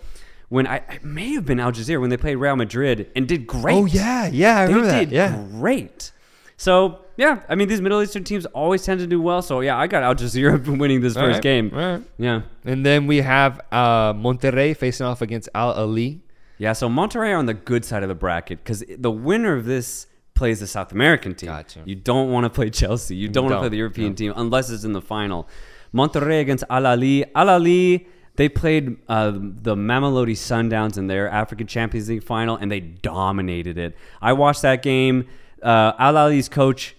when 0.49 0.67
I, 0.67 0.77
I 0.77 0.99
may 1.03 1.33
have 1.35 1.45
been 1.45 1.61
Al 1.61 1.73
Jazira 1.73 2.01
when 2.01 2.11
they 2.11 2.17
played 2.17 2.37
Real 2.37 2.57
Madrid 2.57 3.11
and 3.17 3.27
did 3.29 3.47
great. 3.47 3.75
Oh 3.77 3.85
yeah, 3.85 4.29
yeah, 4.29 4.59
I 4.61 4.67
they 4.67 4.75
remember 4.75 4.99
did 4.99 5.11
that. 5.11 5.15
Yeah. 5.15 5.45
great. 5.51 6.13
So 6.57 7.01
yeah, 7.17 7.43
I 7.49 7.55
mean 7.57 7.69
these 7.69 7.81
Middle 7.81 8.01
Eastern 8.03 8.25
teams 8.25 8.47
always 8.47 8.85
tend 8.85 9.01
to 9.01 9.07
do 9.07 9.21
well. 9.21 9.43
So 9.43 9.61
yeah, 9.61 9.77
I 9.77 9.87
got 9.89 10.03
Al 10.05 10.15
Jazira 10.15 10.65
winning 10.79 11.01
this 11.01 11.17
All 11.17 11.25
first 11.25 11.35
right, 11.37 11.43
game. 11.43 11.71
right. 11.71 12.03
Yeah. 12.19 12.43
And 12.65 12.85
then 12.87 13.07
we 13.07 13.19
have 13.19 13.61
uh, 13.73 14.13
Monterrey 14.15 14.77
facing 14.77 15.05
off 15.07 15.21
against 15.23 15.49
Al 15.55 15.75
Ahly. 15.75 16.21
Yeah, 16.59 16.73
so 16.73 16.89
Monterrey 16.89 17.31
are 17.33 17.37
on 17.37 17.47
the 17.47 17.55
good 17.55 17.85
side 17.85 18.03
of 18.03 18.09
the 18.09 18.15
bracket 18.17 18.59
because 18.65 18.83
the 18.89 19.11
winner 19.13 19.55
of 19.55 19.65
this 19.65 20.07
plays 20.39 20.61
the 20.61 20.67
South 20.69 20.93
American 20.93 21.35
team. 21.35 21.49
Gotcha. 21.49 21.83
You 21.85 21.97
don't 21.97 22.31
want 22.31 22.45
to 22.45 22.51
play 22.51 22.71
Chelsea. 22.71 23.17
You 23.17 23.29
don't 23.29 23.47
want 23.47 23.57
to 23.57 23.59
play 23.59 23.69
the 23.69 23.77
European 23.77 24.11
no. 24.11 24.15
team 24.15 24.33
unless 24.37 24.71
it's 24.71 24.85
in 24.85 24.93
the 24.93 25.03
final. 25.03 25.49
Monterrey 25.93 26.41
against 26.41 26.63
Al 26.71 26.83
Ahly. 26.83 27.29
Al 27.35 27.49
Ahly, 27.49 28.07
they 28.37 28.49
played 28.49 28.99
uh, 29.09 29.33
the 29.33 29.75
Mamelodi 29.75 30.37
Sundowns 30.37 30.97
in 30.97 31.09
their 31.09 31.29
African 31.29 31.67
Champions 31.67 32.09
League 32.09 32.23
final 32.23 32.57
and 32.57 32.71
they 32.71 32.79
dominated 32.79 33.77
it. 33.79 33.97
I 34.23 34.33
watched 34.33 34.63
that 34.63 34.81
game. 34.81 35.27
Uh, 35.61 35.93
Al 35.99 36.15
Ahly's 36.15 36.49
coach 36.49 36.95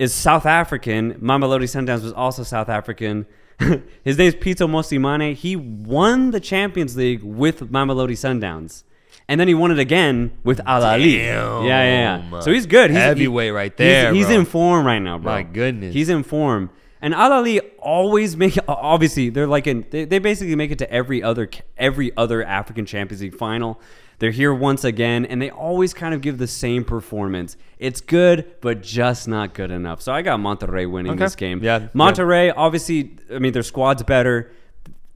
is 0.00 0.12
South 0.12 0.44
African. 0.44 1.14
Mamelodi 1.20 1.68
Sundowns 1.76 2.02
was 2.02 2.12
also 2.12 2.42
South 2.42 2.68
African. 2.68 3.26
His 4.02 4.18
name's 4.18 4.34
Pitso 4.34 4.68
Mosimane. 4.68 5.34
He 5.34 5.54
won 5.54 6.32
the 6.32 6.40
Champions 6.40 6.96
League 6.96 7.22
with 7.22 7.70
Mamelodi 7.70 8.18
Sundowns. 8.26 8.82
And 9.28 9.40
then 9.40 9.46
he 9.48 9.54
won 9.54 9.70
it 9.70 9.78
again 9.78 10.32
with 10.42 10.60
Al. 10.66 10.80
Damn. 10.80 11.00
Yeah, 11.00 11.64
yeah, 11.64 12.22
yeah. 12.32 12.40
So 12.40 12.52
he's 12.52 12.66
good. 12.66 12.90
He's 12.90 12.98
Heavyweight 12.98 13.52
right 13.52 13.76
there, 13.76 14.12
He's, 14.12 14.26
bro. 14.26 14.40
in 14.40 14.44
form 14.44 14.86
right 14.86 14.98
now, 14.98 15.18
bro. 15.18 15.32
My 15.32 15.42
goodness. 15.42 15.94
He's 15.94 16.08
in 16.08 16.22
form. 16.24 16.70
And 17.02 17.14
Al 17.14 17.30
Ahly 17.30 17.60
always 17.78 18.36
make 18.36 18.58
obviously 18.68 19.30
they're 19.30 19.46
like 19.46 19.66
in 19.66 19.86
they, 19.90 20.04
they 20.04 20.18
basically 20.18 20.54
make 20.56 20.70
it 20.70 20.78
to 20.78 20.92
every 20.92 21.22
other 21.22 21.48
every 21.78 22.14
other 22.16 22.44
African 22.44 22.84
Champions 22.86 23.22
League 23.22 23.34
final. 23.34 23.80
They're 24.18 24.32
here 24.32 24.52
once 24.52 24.84
again 24.84 25.24
and 25.24 25.40
they 25.40 25.48
always 25.48 25.94
kind 25.94 26.12
of 26.12 26.20
give 26.20 26.36
the 26.36 26.46
same 26.46 26.84
performance. 26.84 27.56
It's 27.78 28.02
good, 28.02 28.54
but 28.60 28.82
just 28.82 29.26
not 29.28 29.54
good 29.54 29.70
enough. 29.70 30.02
So 30.02 30.12
I 30.12 30.20
got 30.20 30.40
Monterrey 30.40 30.90
winning 30.90 31.12
Okay. 31.12 31.24
this 31.24 31.36
game. 31.36 31.62
Yeah, 31.62 31.88
yeah. 31.94 32.52
Obviously, 32.54 33.16
I 33.34 33.38
mean 33.38 33.52
their 33.52 33.62
squad's 33.62 34.02
better. 34.02 34.52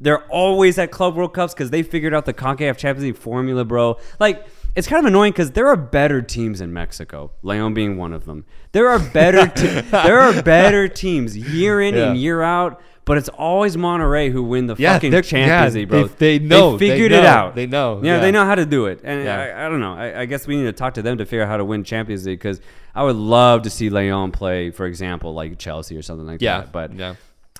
They're 0.00 0.24
always 0.24 0.78
at 0.78 0.90
Club 0.90 1.14
World 1.16 1.32
Cups 1.34 1.54
because 1.54 1.70
they 1.70 1.82
figured 1.82 2.12
out 2.14 2.24
the 2.26 2.34
CONCACAF 2.34 2.76
Champions 2.76 3.04
League 3.04 3.16
formula, 3.16 3.64
bro. 3.64 3.98
Like, 4.18 4.46
it's 4.74 4.88
kind 4.88 4.98
of 4.98 5.06
annoying 5.06 5.32
because 5.32 5.52
there 5.52 5.68
are 5.68 5.76
better 5.76 6.20
teams 6.20 6.60
in 6.60 6.72
Mexico. 6.72 7.30
Leon 7.42 7.74
being 7.74 7.96
one 7.96 8.12
of 8.12 8.24
them. 8.24 8.44
There 8.72 8.88
are 8.88 8.98
better. 8.98 9.46
Te- 9.54 9.82
there 9.90 10.18
are 10.18 10.42
better 10.42 10.88
teams 10.88 11.36
year 11.36 11.80
in 11.80 11.94
and 11.94 12.18
year 12.18 12.42
out, 12.42 12.82
but 13.04 13.18
it's 13.18 13.28
always 13.28 13.76
Monterrey 13.76 14.32
who 14.32 14.42
win 14.42 14.66
the 14.66 14.74
Yeah, 14.76 14.94
fucking 14.94 15.12
Champions 15.22 15.74
yeah, 15.74 15.80
League, 15.80 15.88
bro. 15.88 16.04
they- 16.08 16.38
they 16.38 16.44
know, 16.44 16.76
they 16.76 16.88
figured 16.90 17.12
it 17.12 17.22
know, 17.22 17.28
out. 17.28 17.54
they 17.54 17.66
know, 17.66 18.00
Yeah, 18.02 18.14
yeah. 18.16 18.20
they 18.20 18.32
know 18.32 18.44
how 18.44 18.56
to 18.56 18.66
do 18.66 18.86
it. 18.86 19.00
And 19.04 19.22
Yeah. 19.24 19.38
I, 19.38 19.66
I 19.66 19.68
don't 19.68 19.80
know. 19.80 19.94
I, 19.94 20.22
I 20.22 20.24
guess 20.26 20.46
we 20.48 20.56
need 20.56 20.64
to 20.64 20.72
talk 20.72 20.94
to 20.94 21.02
them 21.02 21.18
to 21.18 21.24
figure 21.24 21.42
out 21.44 21.48
how 21.48 21.56
to 21.56 21.64
win 21.64 21.84
Champions 21.84 22.26
League 22.26 22.40
because 22.40 22.60
I 22.96 23.04
would 23.04 23.16
love 23.16 23.62
to 23.62 23.70
see 23.70 23.90
Leon 23.90 24.32
play, 24.32 24.70
for 24.72 24.86
example, 24.86 25.34
like 25.34 25.56
Chelsea 25.58 25.96
or 25.96 26.02
something 26.02 26.26
like 26.26 26.42
Yeah, 26.42 26.62
that. 26.62 26.72
But 26.72 26.94
yeah. 26.94 27.14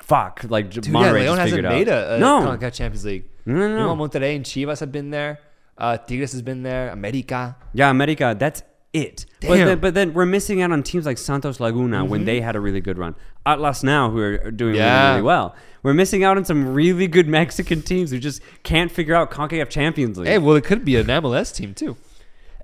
Fuck, 0.06 0.44
like 0.48 0.70
Dude, 0.70 0.85
Monterrey 0.85 0.93
yeah, 1.05 1.12
Leon 1.12 1.24
just 1.24 1.39
hasn't 1.39 1.51
figured 1.56 1.72
made 1.72 1.89
out. 1.89 2.10
a, 2.10 2.14
a 2.16 2.18
no, 2.18 2.40
CONCACAF 2.59 2.72
Champions 2.74 3.05
League. 3.05 3.24
No, 3.47 3.55
no, 3.55 3.68
You 3.68 3.74
know, 3.76 3.97
Monterrey 3.97 4.36
and 4.36 4.44
Chivas 4.44 4.81
have 4.81 4.93
been 4.93 5.10
there. 5.10 5.39
Uh, 5.78 5.97
Tigres 5.97 6.32
has 6.32 6.43
been 6.43 6.62
there. 6.62 6.90
America. 6.90 7.56
Yeah, 7.72 7.90
America, 7.90 8.36
that's 8.39 8.62
it. 8.93 9.26
But 9.40 9.56
Damn. 9.56 9.66
then, 9.66 9.78
but 9.81 9.94
then 9.94 10.14
we're 10.14 10.26
missing 10.26 10.62
out 10.62 10.70
on 10.72 10.82
teams 10.82 11.05
like 11.06 11.18
Santos 11.18 11.59
Laguna 11.59 12.05
when 12.05 12.24
they 12.26 12.40
had 12.40 12.55
a 12.55 12.60
really 12.60 12.81
good 12.81 12.97
run. 12.98 13.14
Atlas 13.47 13.82
now, 13.82 14.10
who 14.10 14.18
are 14.20 14.51
doing 14.51 14.76
Yeah. 14.76 15.01
really, 15.02 15.10
really 15.16 15.22
well. 15.22 15.56
We're 15.82 15.94
missing 15.94 16.22
out 16.22 16.36
on 16.36 16.44
some 16.44 16.72
really 16.74 17.06
good 17.09 17.26
Mexican 17.40 17.82
teams 17.82 18.10
who 18.10 18.18
just 18.18 18.40
can't 18.62 18.93
figure 18.93 19.14
out 19.14 19.31
CONCACAF 19.31 19.68
Champions 19.68 20.16
League. 20.18 20.28
Hey, 20.28 20.39
well, 20.39 20.55
it 20.56 20.64
could 20.64 20.85
be 20.85 20.97
an 20.97 21.06
MLS 21.06 21.52
team 21.55 21.74
too. 21.74 21.97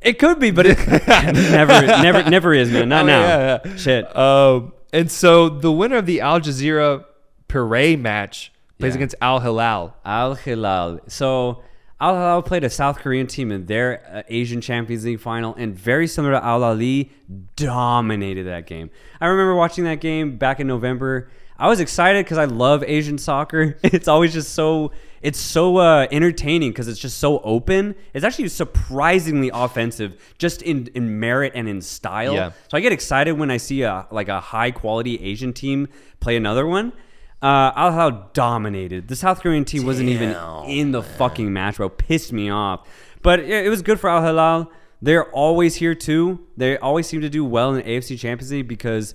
it 0.03 0.19
could 0.19 0.39
be, 0.39 0.51
but 0.51 0.67
it 0.67 0.79
never, 1.09 1.87
never, 1.87 2.31
never 2.31 2.55
is, 2.55 2.71
man. 2.71 2.89
Not 2.91 3.05
Oh, 3.05 3.07
now. 3.07 3.21
yeah, 3.21 3.59
yeah. 3.65 3.77
Shit. 3.77 4.17
Um, 4.17 4.73
and 4.93 5.11
so 5.11 5.49
the 5.49 5.73
winner 5.73 5.97
of 5.97 6.07
the 6.07 6.21
Al 6.21 6.41
Jazira 6.41 7.05
Pirae 7.51 7.99
match 7.99 8.53
plays 8.79 8.93
Yeah. 8.93 8.99
against 8.99 9.15
Al 9.21 9.41
Hilal. 9.41 9.95
Al 10.05 10.35
Hilal. 10.35 11.01
So 11.09 11.63
Al 12.01 12.15
Hilal 12.15 12.43
played 12.43 12.65
a 12.65 12.71
South 12.71 12.99
Korean 12.99 13.27
team 13.27 13.51
in 13.53 13.67
their 13.67 13.89
uh, 14.11 14.23
Asian 14.29 14.61
Champions 14.61 15.05
League 15.05 15.21
final, 15.21 15.55
and 15.57 15.75
very 15.75 16.07
similar 16.07 16.33
to 16.39 16.45
Al 16.45 16.61
Ahly, 16.61 17.11
dominated 17.57 18.45
that 18.47 18.67
game. 18.67 18.91
I 19.21 19.27
remember 19.27 19.55
watching 19.55 19.85
that 19.85 20.01
game 20.01 20.37
back 20.37 20.61
in 20.61 20.67
November. 20.67 21.31
I 21.59 21.69
was 21.69 21.79
excited 21.79 22.25
because 22.25 22.39
I 22.39 22.47
love 22.47 22.83
Asian 22.87 23.19
soccer. 23.19 23.77
It's 23.85 24.09
always 24.09 24.33
just 24.33 24.55
so 24.55 24.93
it's 25.21 25.39
so 25.39 25.77
uh, 25.77 26.07
entertaining 26.11 26.71
because 26.71 26.89
it's 26.89 26.99
just 26.99 27.19
so 27.19 27.41
open. 27.41 27.95
It's 28.15 28.25
actually 28.25 28.49
surprisingly 28.49 29.51
offensive, 29.53 30.35
just 30.39 30.63
in 30.63 30.89
in 30.95 31.21
merit 31.21 31.53
and 31.55 31.69
in 31.69 31.83
style. 31.83 32.33
Yeah. 32.35 32.53
So 32.69 32.79
I 32.79 32.81
get 32.81 32.93
excited 32.93 33.33
when 33.39 33.51
I 33.51 33.59
see 33.59 33.83
a 33.83 34.07
like 34.11 34.29
a 34.29 34.41
high 34.41 34.71
quality 34.71 35.21
Asian 35.23 35.53
team 35.53 35.89
play 36.21 36.37
another 36.37 36.67
one. 36.67 36.95
Uh, 37.43 37.73
Al 37.75 37.93
Hilal 37.93 38.31
dominated. 38.35 39.09
The 39.09 39.17
South 39.17 39.41
Korean 39.41 39.65
team 39.65 39.87
wasn't 39.87 40.09
even 40.11 40.37
in 40.69 40.93
the 40.93 41.03
fucking 41.03 41.53
match, 41.53 41.77
bro. 41.77 41.89
Pissed 41.89 42.33
me 42.33 42.51
off. 42.51 42.87
But 43.23 43.41
it, 43.41 43.67
it 43.67 43.69
was 43.71 43.83
good 43.83 43.99
for 43.99 44.11
Al 44.11 44.23
Hilal. 44.23 44.71
They're 45.03 45.31
always 45.31 45.77
here 45.77 45.95
too. 45.95 46.47
They 46.59 46.77
always 46.77 47.07
seem 47.07 47.23
to 47.23 47.31
do 47.31 47.45
well 47.45 47.75
in 47.75 47.83
AFC 47.87 48.19
Champions 48.19 48.53
League 48.53 48.69
because 48.69 49.15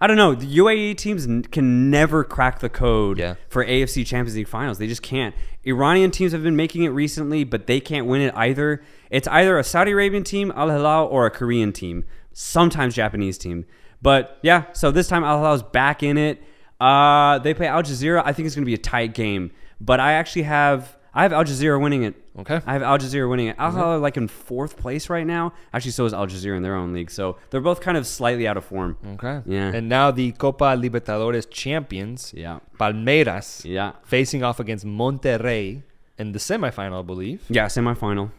I 0.00 0.06
don't 0.06 0.16
know. 0.16 0.34
The 0.36 0.46
UAE 0.58 0.96
teams 0.96 1.26
can 1.50 1.90
never 1.90 2.22
crack 2.22 2.60
the 2.60 2.68
code 2.68 3.18
Yeah. 3.18 3.34
for 3.48 3.64
AFC 3.64 4.06
Champions 4.06 4.36
League 4.36 4.46
finals. 4.46 4.78
They 4.78 4.86
just 4.86 5.02
can't. 5.02 5.34
Iranian 5.64 6.12
teams 6.12 6.30
have 6.32 6.44
been 6.44 6.54
making 6.54 6.84
it 6.84 6.90
recently, 6.90 7.42
but 7.42 7.66
they 7.66 7.80
can't 7.80 8.06
win 8.06 8.20
it 8.20 8.32
either. 8.36 8.82
It's 9.10 9.26
either 9.26 9.58
a 9.58 9.64
Saudi 9.64 9.90
Arabian 9.90 10.22
team, 10.22 10.52
Al 10.54 10.70
Hilal, 10.70 11.06
or 11.08 11.26
a 11.26 11.30
Korean 11.30 11.72
team, 11.72 12.04
sometimes 12.32 12.94
Japanese 12.94 13.38
team. 13.38 13.64
But 14.00 14.38
yeah, 14.42 14.64
so 14.72 14.92
this 14.92 15.08
time 15.08 15.24
Al 15.24 15.38
Hilal's 15.38 15.62
back 15.64 16.04
in 16.04 16.16
it. 16.18 16.40
Uh, 16.80 17.38
they 17.38 17.54
play 17.54 17.66
Al 17.66 17.82
Jazira. 17.82 18.22
I 18.24 18.32
think 18.32 18.46
it's 18.46 18.54
going 18.54 18.64
to 18.64 18.66
be 18.66 18.74
a 18.74 18.78
tight 18.78 19.14
game, 19.14 19.50
but 19.80 19.98
I 20.00 20.12
actually 20.12 20.42
have 20.42 20.96
I 21.14 21.22
have 21.22 21.32
Al 21.32 21.44
Jazira 21.44 21.80
winning 21.80 22.02
it. 22.02 22.14
Okay. 22.38 22.60
I 22.66 22.72
have 22.74 22.82
Al 22.82 22.98
Jazira 22.98 23.28
winning 23.30 23.46
it. 23.46 23.56
Al 23.58 23.70
Hilal 23.72 23.88
are 23.92 23.98
like 23.98 24.18
in 24.18 24.28
fourth 24.28 24.76
place 24.76 25.08
right 25.08 25.26
now. 25.26 25.54
Actually, 25.72 25.92
so 25.92 26.04
is 26.04 26.12
Al 26.12 26.26
Jazira 26.26 26.54
in 26.58 26.62
their 26.62 26.74
own 26.76 26.92
league. 26.92 27.10
So 27.10 27.38
they're 27.48 27.62
both 27.62 27.80
kind 27.80 27.96
of 27.96 28.06
slightly 28.06 28.46
out 28.46 28.58
of 28.58 28.64
form. 28.66 28.98
Okay. 29.14 29.40
Yeah. 29.46 29.72
And 29.74 29.88
now 29.88 30.10
the 30.10 30.32
Copa 30.32 30.76
Libertadores 30.76 31.48
champions, 31.50 32.34
Yeah. 32.36 32.58
Palmeiras, 32.78 33.64
Yeah. 33.64 33.92
facing 34.04 34.42
off 34.42 34.60
against 34.60 34.84
Monterrey 34.84 35.82
in 36.18 36.32
the 36.32 36.38
semifinal, 36.38 36.98
I 36.98 37.02
believe. 37.02 37.44
Yeah, 37.48 37.66
semifinal. 37.66 38.30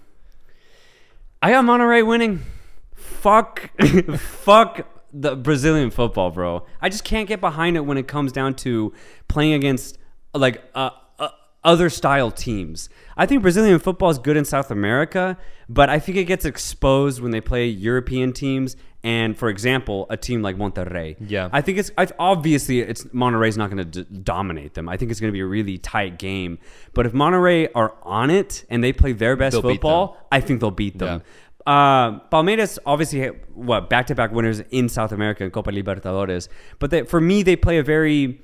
I 1.41 1.51
got 1.51 1.65
Monterrey 1.65 2.05
winning. 2.05 2.41
Fuck, 2.93 3.71
fuck 4.17 4.87
the 5.21 5.35
Brazilian 5.35 5.89
football, 5.89 6.31
bro. 6.31 6.65
I 6.81 6.89
just 6.89 7.03
can't 7.03 7.27
get 7.27 7.41
behind 7.41 7.75
it 7.75 7.81
when 7.81 7.97
it 7.97 8.07
comes 8.07 8.31
down 8.31 8.55
to 8.55 8.93
playing 9.27 9.53
against 9.53 9.97
like 10.33 10.63
uh, 10.75 10.91
uh, 11.17 11.29
other 11.63 11.89
style 11.89 12.31
teams. 12.31 12.89
I 13.15 13.25
think 13.25 13.41
Brazilian 13.41 13.79
football 13.79 14.09
is 14.09 14.19
good 14.19 14.37
in 14.37 14.45
South 14.45 14.69
America, 14.69 15.37
but 15.67 15.89
I 15.89 15.99
think 15.99 16.17
it 16.17 16.25
gets 16.25 16.45
exposed 16.45 17.21
when 17.21 17.31
they 17.31 17.41
play 17.41 17.67
European 17.67 18.31
teams. 18.31 18.75
And 19.03 19.37
for 19.37 19.47
example, 19.49 20.05
a 20.09 20.17
team 20.17 20.41
like 20.41 20.57
Monterrey. 20.57 21.15
Yeah. 21.19 21.49
I 21.53 21.61
think 21.61 21.77
it's 21.77 21.91
obviously 22.19 22.81
it's 22.81 23.05
Monterrey's 23.05 23.55
not 23.55 23.69
going 23.69 23.89
to 23.89 24.03
d- 24.03 24.19
dominate 24.19 24.73
them. 24.73 24.89
I 24.89 24.97
think 24.97 25.11
it's 25.11 25.19
going 25.19 25.31
to 25.31 25.33
be 25.33 25.39
a 25.39 25.45
really 25.45 25.77
tight 25.77 26.19
game. 26.19 26.59
But 26.93 27.05
if 27.05 27.13
Monterrey 27.13 27.69
are 27.73 27.95
on 28.03 28.29
it 28.29 28.65
and 28.69 28.83
they 28.83 28.91
play 28.91 29.13
their 29.13 29.35
best 29.35 29.53
They'll 29.53 29.61
football, 29.61 30.17
I 30.31 30.41
think 30.41 30.59
they'll 30.59 30.71
beat 30.71 30.97
them. 30.97 31.21
Uh, 31.67 32.19
Palmeiras 32.31 32.79
obviously 32.85 33.27
what 33.53 33.89
back 33.89 34.07
to 34.07 34.15
back 34.15 34.31
winners 34.31 34.61
in 34.71 34.87
South 34.87 35.11
America 35.11 35.43
in 35.43 35.51
Copa 35.51 35.69
Libertadores. 35.71 36.47
But 36.79 36.91
they, 36.91 37.03
for 37.03 37.19
me, 37.19 37.43
they 37.43 37.57
play 37.57 37.77
a 37.77 37.83
very 37.83 38.39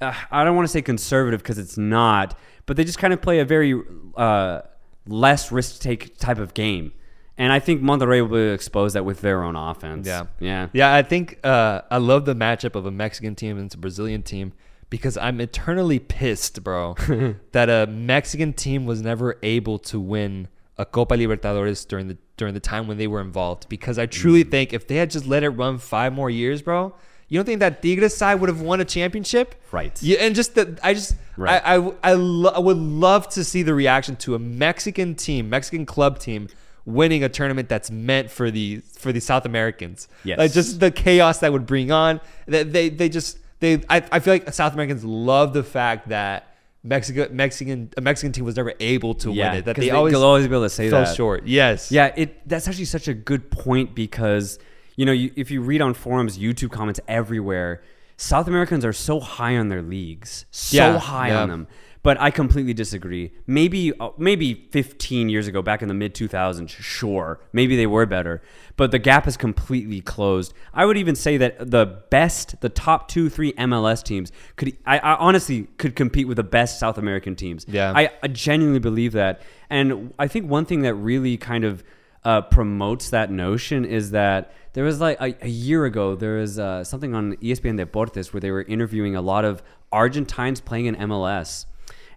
uh, 0.00 0.14
I 0.30 0.44
don't 0.44 0.56
want 0.56 0.66
to 0.66 0.72
say 0.72 0.82
conservative 0.82 1.42
because 1.42 1.58
it's 1.58 1.76
not, 1.76 2.38
but 2.66 2.76
they 2.76 2.84
just 2.84 2.98
kind 2.98 3.12
of 3.12 3.20
play 3.20 3.40
a 3.40 3.44
very 3.44 3.80
uh, 4.16 4.60
less 5.06 5.52
risk 5.52 5.80
take 5.80 6.16
type 6.18 6.38
of 6.38 6.54
game. 6.54 6.92
And 7.36 7.52
I 7.52 7.58
think 7.58 7.82
Monterrey 7.82 8.28
will 8.28 8.52
expose 8.52 8.92
that 8.92 9.04
with 9.04 9.22
their 9.22 9.42
own 9.42 9.56
offense. 9.56 10.06
Yeah. 10.06 10.26
Yeah. 10.40 10.68
Yeah, 10.72 10.94
I 10.94 11.02
think 11.02 11.38
uh, 11.42 11.82
I 11.90 11.96
love 11.96 12.26
the 12.26 12.34
matchup 12.34 12.74
of 12.74 12.84
a 12.84 12.90
Mexican 12.90 13.34
team 13.34 13.58
and 13.58 13.72
a 13.72 13.78
Brazilian 13.78 14.22
team 14.22 14.52
because 14.90 15.16
I'm 15.16 15.40
eternally 15.40 15.98
pissed, 15.98 16.62
bro, 16.62 16.96
that 17.52 17.70
a 17.70 17.86
Mexican 17.90 18.52
team 18.52 18.84
was 18.84 19.00
never 19.00 19.38
able 19.42 19.78
to 19.78 19.98
win 19.98 20.48
a 20.78 20.84
Copa 20.86 21.14
Libertadores 21.14 21.86
during 21.86 22.08
the 22.08 22.16
during 22.36 22.54
the 22.54 22.60
time 22.60 22.86
when 22.88 22.96
they 22.96 23.06
were 23.06 23.20
involved. 23.20 23.68
Because 23.68 23.98
I 23.98 24.06
truly 24.06 24.44
Mm. 24.44 24.50
think 24.50 24.72
if 24.72 24.86
they 24.86 24.96
had 24.96 25.10
just 25.10 25.26
let 25.26 25.42
it 25.42 25.50
run 25.50 25.78
five 25.78 26.12
more 26.12 26.30
years, 26.30 26.62
bro, 26.62 26.94
you 27.28 27.38
don't 27.38 27.44
think 27.44 27.60
that 27.60 27.82
Tigres 27.82 28.16
side 28.16 28.40
would 28.40 28.48
have 28.48 28.60
won 28.62 28.80
a 28.80 28.84
championship? 28.84 29.54
Right. 29.70 29.96
Yeah, 30.02 30.18
and 30.20 30.34
just 30.34 30.54
that 30.54 30.78
I 30.82 30.94
just 30.94 31.14
Right. 31.36 31.60
I 31.64 31.76
I, 31.76 31.92
I, 32.02 32.12
lo- 32.14 32.52
I 32.54 32.58
would 32.58 32.76
love 32.78 33.28
to 33.30 33.44
see 33.44 33.62
the 33.62 33.74
reaction 33.74 34.16
to 34.16 34.34
a 34.34 34.38
Mexican 34.38 35.14
team, 35.14 35.48
Mexican 35.50 35.84
club 35.86 36.18
team 36.18 36.48
winning 36.86 37.22
a 37.22 37.28
tournament 37.28 37.68
that's 37.68 37.90
meant 37.90 38.30
for 38.30 38.50
the 38.50 38.80
for 38.98 39.12
the 39.12 39.20
South 39.20 39.44
Americans. 39.44 40.08
Yes. 40.24 40.38
Like 40.38 40.52
just 40.52 40.80
the 40.80 40.90
chaos 40.90 41.38
that 41.40 41.52
would 41.52 41.66
bring 41.66 41.92
on. 41.92 42.20
That 42.46 42.72
they 42.72 42.88
they 42.88 43.08
just 43.10 43.38
they 43.60 43.82
I, 43.90 44.02
I 44.10 44.18
feel 44.20 44.32
like 44.34 44.52
South 44.54 44.72
Americans 44.72 45.04
love 45.04 45.52
the 45.52 45.62
fact 45.62 46.08
that 46.08 46.46
Mexico 46.82 47.28
Mexican 47.30 47.90
a 47.96 48.00
Mexican 48.00 48.32
team 48.32 48.44
was 48.44 48.56
never 48.56 48.72
able 48.80 49.14
to 49.16 49.32
Yeah, 49.32 49.50
win 49.50 49.58
it. 49.58 49.64
That 49.66 49.76
they 49.76 49.82
they- 49.86 49.90
always 49.90 50.12
they'll 50.12 50.22
always 50.22 50.46
be 50.48 50.54
able 50.54 50.64
to 50.64 50.70
say 50.70 50.88
fell 50.90 51.04
that. 51.04 51.14
short. 51.16 51.46
Yes. 51.46 51.92
Yeah, 51.92 52.12
it 52.16 52.48
that's 52.48 52.66
actually 52.68 52.86
such 52.86 53.06
a 53.08 53.14
good 53.14 53.50
point 53.50 53.94
because 53.94 54.58
you 54.96 55.04
know 55.04 55.12
you, 55.12 55.30
if 55.36 55.50
you 55.50 55.60
read 55.60 55.82
on 55.82 55.92
forums, 55.94 56.38
YouTube 56.38 56.70
comments 56.70 57.00
everywhere, 57.06 57.82
South 58.16 58.48
Americans 58.48 58.84
are 58.84 58.92
so 58.92 59.20
high 59.20 59.56
on 59.56 59.68
their 59.68 59.82
leagues, 59.82 60.46
so 60.50 60.76
Yeah, 60.76 60.98
high 60.98 61.28
yeah. 61.28 61.42
on 61.42 61.48
them. 61.50 61.66
But 62.02 62.18
I 62.18 62.30
completely 62.30 62.72
disagree. 62.72 63.32
Maybe 63.46 63.92
uh, 63.98 64.10
maybe 64.16 64.68
15 64.70 65.28
years 65.28 65.46
ago, 65.46 65.60
back 65.60 65.82
in 65.82 65.88
the 65.88 65.94
mid 65.94 66.14
2000s, 66.14 66.68
sure, 66.70 67.40
maybe 67.52 67.76
they 67.76 67.86
were 67.86 68.06
better. 68.06 68.40
But 68.76 68.90
the 68.90 68.98
gap 68.98 69.26
is 69.26 69.36
completely 69.36 70.00
closed. 70.00 70.54
I 70.72 70.86
would 70.86 70.96
even 70.96 71.14
say 71.14 71.36
that 71.36 71.70
the 71.70 72.02
best, 72.08 72.60
the 72.62 72.70
top 72.70 73.08
two, 73.08 73.28
three 73.28 73.52
MLS 73.52 74.02
teams 74.02 74.32
could, 74.56 74.76
I, 74.86 74.98
I 74.98 75.16
honestly 75.16 75.68
could 75.76 75.94
compete 75.94 76.26
with 76.26 76.38
the 76.38 76.42
best 76.42 76.80
South 76.80 76.96
American 76.96 77.36
teams. 77.36 77.66
Yeah. 77.68 77.92
I, 77.94 78.10
I 78.22 78.28
genuinely 78.28 78.80
believe 78.80 79.12
that. 79.12 79.42
And 79.68 80.14
I 80.18 80.26
think 80.26 80.48
one 80.48 80.64
thing 80.64 80.80
that 80.82 80.94
really 80.94 81.36
kind 81.36 81.64
of 81.64 81.84
uh, 82.24 82.42
promotes 82.42 83.10
that 83.10 83.30
notion 83.30 83.84
is 83.84 84.10
that 84.10 84.52
there 84.72 84.84
was 84.84 85.00
like 85.00 85.20
a, 85.20 85.34
a 85.42 85.48
year 85.48 85.84
ago, 85.84 86.14
there 86.14 86.36
was 86.36 86.58
uh, 86.58 86.84
something 86.84 87.14
on 87.14 87.36
ESPN 87.36 87.78
Deportes 87.78 88.32
where 88.32 88.40
they 88.40 88.50
were 88.50 88.62
interviewing 88.62 89.16
a 89.16 89.22
lot 89.22 89.44
of 89.44 89.62
Argentines 89.92 90.60
playing 90.60 90.86
in 90.86 90.94
MLS, 90.96 91.66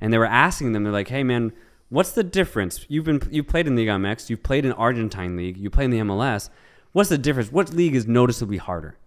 and 0.04 0.12
they 0.12 0.18
were 0.18 0.26
asking 0.26 0.74
them, 0.74 0.84
they're 0.84 0.94
like, 0.94 1.08
"Hey, 1.08 1.24
man, 1.24 1.54
what's 1.90 2.12
the 2.12 2.24
difference? 2.24 2.86
You've 2.90 3.06
been 3.06 3.22
you 3.32 3.44
played 3.44 3.68
in 3.68 3.76
Liga 3.76 3.92
MX, 3.92 4.30
you've 4.30 4.44
played 4.44 4.66
in 4.66 4.74
Argentine 4.74 5.38
league, 5.38 5.58
you 5.58 5.70
play 5.70 5.86
in 5.86 5.92
the 5.92 6.00
MLS. 6.00 6.50
What's 6.92 7.10
the 7.10 7.18
difference? 7.18 7.52
What 7.52 7.74
league 7.74 7.96
is 7.96 8.06
noticeably 8.06 8.58
harder?" 8.58 8.98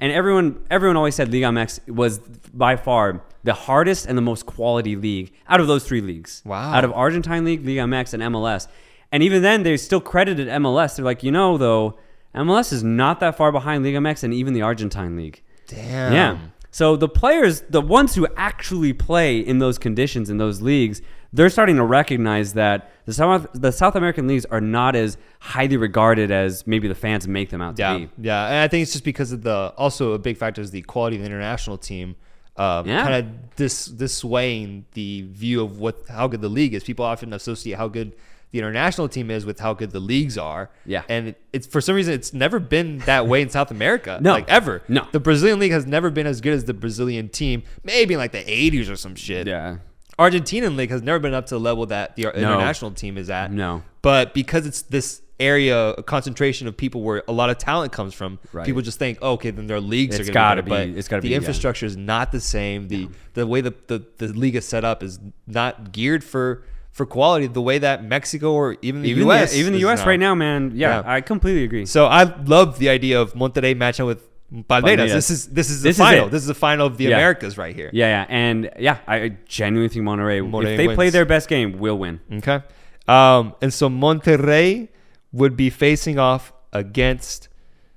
And 0.00 0.10
everyone, 0.10 0.58
everyone 0.68 0.96
always 0.96 1.14
said 1.14 1.32
Liga 1.32 1.46
MX 1.46 1.88
was 1.88 2.18
by 2.18 2.74
far 2.74 3.22
the 3.44 3.54
hardest 3.54 4.06
and 4.06 4.18
the 4.18 4.22
most 4.22 4.46
quality 4.46 4.96
league 4.96 5.32
out 5.46 5.60
of 5.60 5.68
those 5.68 5.84
three 5.84 6.00
leagues. 6.00 6.42
Wow. 6.44 6.72
Out 6.72 6.82
of 6.84 6.92
Argentine 6.92 7.44
League, 7.44 7.64
Liga 7.64 7.82
MX, 7.82 8.14
and 8.14 8.22
MLS. 8.34 8.66
And 9.12 9.22
even 9.22 9.42
then, 9.42 9.62
they 9.62 9.76
still 9.76 10.00
credited 10.00 10.48
MLS. 10.48 10.96
They're 10.96 11.04
like, 11.04 11.22
you 11.22 11.30
know, 11.30 11.56
though, 11.56 11.98
MLS 12.34 12.72
is 12.72 12.82
not 12.82 13.20
that 13.20 13.36
far 13.36 13.52
behind 13.52 13.84
Liga 13.84 13.98
MX 13.98 14.24
and 14.24 14.34
even 14.34 14.54
the 14.54 14.62
Argentine 14.62 15.16
League. 15.16 15.40
Damn. 15.68 16.12
Yeah. 16.12 16.38
So 16.72 16.96
the 16.96 17.08
players, 17.08 17.60
the 17.68 17.80
ones 17.82 18.14
who 18.16 18.26
actually 18.36 18.92
play 18.94 19.38
in 19.38 19.58
those 19.58 19.78
conditions 19.78 20.28
in 20.30 20.38
those 20.38 20.60
leagues, 20.62 21.00
they're 21.32 21.50
starting 21.50 21.76
to 21.76 21.84
recognize 21.84 22.54
that 22.54 22.90
the 23.06 23.12
South 23.12 23.46
the 23.52 23.70
South 23.72 23.94
American 23.94 24.26
leagues 24.26 24.44
are 24.46 24.60
not 24.60 24.96
as 24.96 25.16
highly 25.38 25.76
regarded 25.76 26.30
as 26.30 26.66
maybe 26.66 26.88
the 26.88 26.94
fans 26.94 27.28
make 27.28 27.50
them 27.50 27.60
out 27.62 27.76
to 27.76 27.82
Yeah, 27.82 27.98
be. 27.98 28.08
yeah, 28.22 28.46
and 28.46 28.56
I 28.56 28.68
think 28.68 28.82
it's 28.82 28.92
just 28.92 29.04
because 29.04 29.32
of 29.32 29.42
the 29.42 29.72
also 29.76 30.12
a 30.12 30.18
big 30.18 30.36
factor 30.38 30.60
is 30.62 30.70
the 30.70 30.82
quality 30.82 31.16
of 31.16 31.20
the 31.22 31.26
international 31.26 31.76
team. 31.78 32.16
Uh, 32.56 32.82
Yeah. 32.86 33.02
kind 33.02 33.14
of 33.14 33.56
this 33.56 33.86
this 33.86 34.14
swaying 34.14 34.84
the 34.92 35.26
view 35.30 35.62
of 35.62 35.78
what 35.78 35.96
how 36.08 36.26
good 36.26 36.40
the 36.42 36.48
league 36.50 36.74
is. 36.74 36.84
People 36.84 37.04
often 37.04 37.32
associate 37.32 37.76
how 37.76 37.88
good 37.88 38.12
the 38.52 38.58
international 38.58 39.08
team 39.08 39.30
is 39.30 39.44
with 39.44 39.58
how 39.60 39.74
good 39.74 39.90
the 39.90 39.98
leagues 40.00 40.38
are. 40.38 40.70
Yeah. 40.86 41.02
and 41.08 41.34
it's 41.52 41.66
for 41.66 41.80
some 41.80 41.94
reason 41.96 42.14
it's 42.14 42.32
never 42.32 42.60
been 42.60 42.98
that 43.06 43.26
way 43.26 43.42
in 43.42 43.48
South 43.50 43.70
America. 43.70 44.18
No. 44.22 44.32
like 44.32 44.48
ever. 44.48 44.82
No. 44.88 45.06
the 45.10 45.20
Brazilian 45.20 45.58
league 45.58 45.72
has 45.72 45.86
never 45.86 46.10
been 46.10 46.26
as 46.26 46.40
good 46.40 46.52
as 46.52 46.64
the 46.66 46.74
Brazilian 46.74 47.28
team. 47.28 47.64
Maybe 47.82 48.14
in 48.14 48.20
like 48.20 48.32
the 48.32 48.44
'80s 48.44 48.88
or 48.90 48.96
some 48.96 49.14
shit. 49.16 49.46
Yeah. 49.46 49.78
Argentinian 50.18 50.76
league 50.76 50.90
has 50.90 51.02
never 51.02 51.18
been 51.18 51.34
up 51.34 51.46
to 51.46 51.54
the 51.54 51.60
level 51.60 51.86
that 51.86 52.16
the 52.16 52.24
international 52.24 52.90
team 52.92 53.16
is 53.18 53.30
at. 53.30 53.50
No. 53.50 53.82
But 54.02 54.34
because 54.34 54.66
it's 54.66 54.82
this 54.82 55.22
area 55.40 55.88
a 55.94 56.02
concentration 56.02 56.68
of 56.68 56.76
people 56.76 57.00
where 57.02 57.24
a 57.26 57.32
lot 57.32 57.50
of 57.50 57.58
talent 57.58 57.90
comes 57.92 58.14
from, 58.14 58.38
Right. 58.52 58.64
people 58.66 58.82
just 58.82 58.98
think, 58.98 59.18
oh, 59.22 59.32
okay, 59.32 59.50
then 59.50 59.66
their 59.66 59.80
leagues 59.80 60.18
It's 60.20 60.28
are 60.28 60.32
going 60.32 60.56
to 60.58 60.62
be- 60.62 60.68
But 60.68 60.88
it's 60.90 61.08
gotta 61.08 61.22
the 61.22 61.28
be, 61.28 61.30
yeah. 61.32 61.38
infrastructure 61.38 61.86
is 61.86 61.96
not 61.96 62.30
the 62.30 62.40
same. 62.40 62.88
The 62.88 63.08
the 63.34 63.46
way 63.46 63.60
the, 63.62 63.74
the 63.86 64.04
the 64.18 64.28
league 64.28 64.54
is 64.54 64.66
set 64.68 64.84
up 64.84 65.02
is 65.02 65.18
not 65.46 65.90
geared 65.92 66.22
for 66.22 66.62
for 66.92 67.06
quality 67.06 67.46
the 67.46 67.62
way 67.62 67.78
that 67.78 68.04
Mexico 68.04 68.52
or 68.52 68.76
even 68.82 69.02
the 69.02 69.08
Even 69.10 69.24
U.S. 69.24 69.52
the, 69.52 69.58
even 69.58 69.72
the 69.72 69.78
is 69.78 69.82
U.S. 69.82 70.06
right 70.06 70.20
now, 70.20 70.34
man. 70.34 70.72
Yeah, 70.74 71.00
Yeah. 71.00 71.12
I 71.16 71.20
completely 71.22 71.64
agree. 71.64 71.86
So 71.86 72.06
I 72.06 72.24
love 72.44 72.78
the 72.78 72.88
idea 72.90 73.20
of 73.20 73.32
Monterrey 73.34 73.74
matching 73.76 74.04
with 74.06 74.22
Palmeiras. 74.68 75.08
This 75.08 75.30
is 75.30 75.48
this 75.48 75.70
is 75.70 75.82
This 75.82 75.96
the 75.96 76.02
is 76.04 76.10
final. 76.10 76.26
it. 76.26 76.30
this 76.30 76.42
is 76.42 76.48
the 76.48 76.54
final 76.54 76.86
of 76.86 76.98
the 76.98 77.04
Yeah. 77.04 77.16
Americas 77.16 77.56
right 77.56 77.74
here. 77.74 77.88
Yeah, 77.94 78.08
yeah, 78.08 78.26
and 78.28 78.70
yeah, 78.78 78.98
I 79.08 79.36
genuinely 79.46 79.88
think 79.88 80.04
Monterrey, 80.04 80.40
Monterrey 80.46 80.72
if 80.72 80.76
they 80.76 80.94
play 80.94 81.08
their 81.10 81.24
best 81.24 81.48
game, 81.48 81.78
will 81.78 81.98
win. 81.98 82.20
Okay. 82.30 82.60
Um, 83.08 83.54
and 83.62 83.72
so 83.72 83.88
Monterrey 83.88 84.88
would 85.32 85.56
be 85.56 85.70
facing 85.70 86.18
off 86.18 86.52
against 86.74 87.48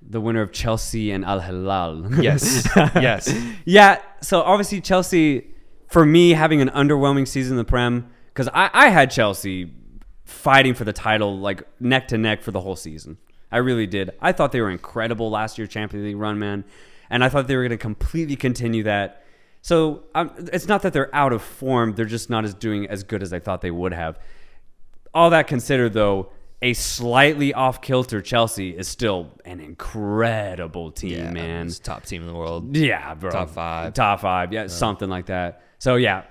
The 0.07 0.21
winner 0.21 0.41
of 0.41 0.51
Chelsea 0.53 1.11
and 1.11 1.25
Al 1.25 1.39
Hilal. 1.41 2.21
yes, 2.23 2.67
yes. 2.95 3.33
yeah. 3.65 3.97
So 4.21 4.41
obviously 4.41 4.79
Chelsea, 4.79 5.47
for 5.89 6.05
me, 6.05 6.31
having 6.31 6.61
an 6.61 6.69
underwhelming 6.69 7.27
season 7.27 7.53
in 7.53 7.57
the 7.57 7.65
Prem, 7.65 8.07
because 8.35 8.49
I, 8.53 8.69
I 8.73 8.89
had 8.89 9.11
Chelsea 9.11 9.71
fighting 10.25 10.73
for 10.73 10.83
the 10.83 10.91
title 10.91 11.39
like 11.39 11.63
neck 11.79 12.09
to 12.09 12.17
neck 12.17 12.41
for 12.41 12.51
the 12.51 12.59
whole 12.59 12.75
season. 12.75 13.17
I 13.51 13.59
really 13.59 13.87
did. 13.87 14.11
I 14.19 14.33
thought 14.33 14.51
they 14.51 14.59
were 14.59 14.69
incredible 14.69 15.29
last 15.29 15.57
year 15.57 15.65
Champions 15.65 16.05
League 16.05 16.17
run, 16.17 16.37
man, 16.37 16.65
and 17.09 17.23
I 17.23 17.29
thought 17.29 17.47
they 17.47 17.55
were 17.55 17.61
going 17.61 17.69
to 17.69 17.77
completely 17.77 18.35
continue 18.35 18.83
that. 18.83 19.23
So 19.61 20.03
um, 20.13 20.31
it's 20.37 20.67
not 20.67 20.81
that 20.81 20.91
they're 20.91 21.13
out 21.15 21.31
of 21.31 21.41
form; 21.41 21.93
they're 21.93 22.05
just 22.05 22.29
not 22.29 22.43
as 22.43 22.53
doing 22.53 22.87
as 22.87 23.03
good 23.03 23.23
as 23.23 23.31
I 23.31 23.39
thought 23.39 23.61
they 23.61 23.71
would 23.71 23.93
have. 23.93 24.19
All 25.13 25.29
that 25.29 25.47
considered, 25.47 25.93
though, 25.93 26.31
a 26.61 26.73
slightly 26.73 27.53
off 27.53 27.81
kilter 27.81 28.21
Chelsea 28.21 28.75
is 28.75 28.89
still 28.89 29.31
an 29.45 29.61
incredible 29.61 30.91
team, 30.91 31.33
man. 31.33 31.67
it's 31.67 31.79
top 31.79 32.03
team 32.03 32.21
in 32.21 32.27
the 32.27 32.33
world. 32.33 32.75
Yeah, 32.75 33.13
bro. 33.13 33.31
Top 33.31 33.49
five. 33.51 33.93
Top 33.93 34.19
five. 34.19 34.51
Yeah, 34.51 34.67
something 34.67 35.09
like 35.09 35.27
that. 35.27 35.61
So 35.79 35.95
yeah, 35.95 36.23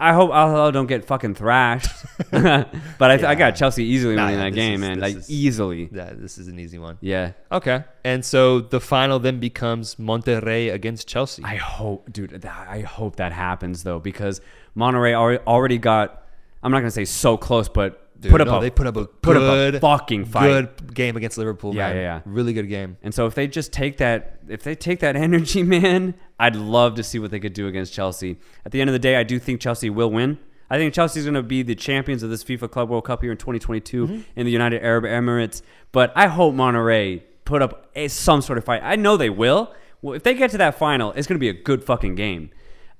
I 0.00 0.12
hope 0.12 0.30
Al 0.30 0.50
Hilal 0.50 0.70
don't 0.72 0.86
get 0.86 1.04
fucking 1.04 1.34
thrashed. 1.34 1.90
but 2.30 2.70
I, 3.00 3.30
I 3.30 3.34
got 3.34 3.56
Chelsea 3.56 3.84
easily 3.84 4.14
Nah, 4.14 4.26
winning 4.26 4.40
that 4.40 4.52
game, 4.54 4.74
is- 4.74 4.80
man. 4.80 5.00
Like 5.00 5.16
is- 5.16 5.30
easily. 5.30 5.88
Yeah, 5.92 6.12
this 6.14 6.38
is 6.38 6.46
an 6.48 6.58
easy 6.60 6.78
one. 6.78 6.98
Yeah. 7.00 7.32
Okay. 7.50 7.84
And 8.04 8.24
so 8.24 8.60
the 8.60 8.80
final 8.80 9.18
then 9.18 9.40
becomes 9.40 9.96
Monterrey 9.96 10.72
against 10.72 11.08
Chelsea. 11.08 11.42
I 11.44 11.56
hope, 11.56 12.12
dude. 12.12 12.44
I 12.46 12.80
hope 12.82 13.16
that 13.16 13.32
happens 13.32 13.82
though, 13.82 13.98
because 13.98 14.40
Monterrey 14.76 15.14
already 15.46 15.78
got. 15.78 16.22
I'm 16.62 16.72
not 16.72 16.78
gonna 16.80 16.90
say 16.90 17.04
so 17.04 17.36
close, 17.36 17.68
but 17.68 18.07
Dude, 18.20 18.32
put 18.32 18.40
up 18.40 18.48
no, 18.48 18.58
a 18.58 18.60
they 18.60 18.70
put 18.70 18.86
up 18.86 18.96
a 18.96 19.04
put 19.06 19.34
good, 19.34 19.76
up 19.76 19.82
a 19.82 19.98
fucking 19.98 20.24
fight. 20.24 20.48
good 20.48 20.94
game 20.94 21.16
against 21.16 21.38
Liverpool. 21.38 21.74
Yeah, 21.74 21.88
man. 21.88 21.96
yeah, 21.96 22.02
yeah. 22.02 22.20
Really 22.24 22.52
good 22.52 22.68
game. 22.68 22.96
And 23.02 23.14
so 23.14 23.26
if 23.26 23.34
they 23.34 23.46
just 23.46 23.72
take 23.72 23.98
that, 23.98 24.40
if 24.48 24.64
they 24.64 24.74
take 24.74 25.00
that 25.00 25.14
energy, 25.28 25.62
man, 25.62 26.14
I'd 26.38 26.56
love 26.56 26.96
to 26.96 27.04
see 27.04 27.18
what 27.18 27.30
they 27.30 27.38
could 27.38 27.52
do 27.52 27.68
against 27.68 27.92
Chelsea. 27.92 28.38
At 28.64 28.72
the 28.72 28.80
end 28.80 28.90
of 28.90 28.92
the 28.92 28.98
day, 28.98 29.16
I 29.16 29.22
do 29.22 29.38
think 29.38 29.60
Chelsea 29.60 29.88
will 29.88 30.10
win. 30.10 30.38
I 30.70 30.76
think 30.76 30.92
Chelsea's 30.92 31.24
going 31.24 31.34
to 31.34 31.42
be 31.42 31.62
the 31.62 31.74
champions 31.74 32.22
of 32.22 32.30
this 32.30 32.44
FIFA 32.44 32.70
Club 32.70 32.90
World 32.90 33.04
Cup 33.04 33.22
here 33.22 33.32
in 33.32 33.38
2022 33.38 34.24
in 34.36 34.44
the 34.44 34.52
United 34.52 34.82
Arab 34.84 35.04
Emirates. 35.04 35.62
But 35.92 36.12
I 36.14 36.26
hope 36.26 36.54
Monterrey 36.54 37.22
put 37.44 37.62
up 37.62 37.88
a, 37.94 38.08
some 38.08 38.42
sort 38.42 38.58
of 38.58 38.64
fight. 38.64 38.82
I 38.82 38.96
know 38.96 39.16
they 39.16 39.30
will. 39.30 39.74
Well, 40.02 40.14
if 40.14 40.24
they 40.24 40.34
get 40.34 40.50
to 40.50 40.58
that 40.58 40.76
final, 40.78 41.12
it's 41.12 41.26
going 41.26 41.36
to 41.36 41.40
be 41.40 41.48
a 41.48 41.54
good 41.54 41.84
fucking 41.84 42.16
game. 42.16 42.50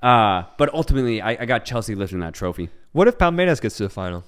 Uh, 0.02 0.44
but 0.56 0.72
ultimately, 0.72 1.20
I, 1.20 1.30
I 1.32 1.44
got 1.44 1.64
Chelsea 1.64 1.94
lifting 1.94 2.20
that 2.20 2.32
trophy. 2.34 2.70
What 2.92 3.08
if 3.08 3.18
Palmeiras 3.18 3.60
gets 3.60 3.76
to 3.78 3.82
the 3.82 3.90
final? 3.90 4.24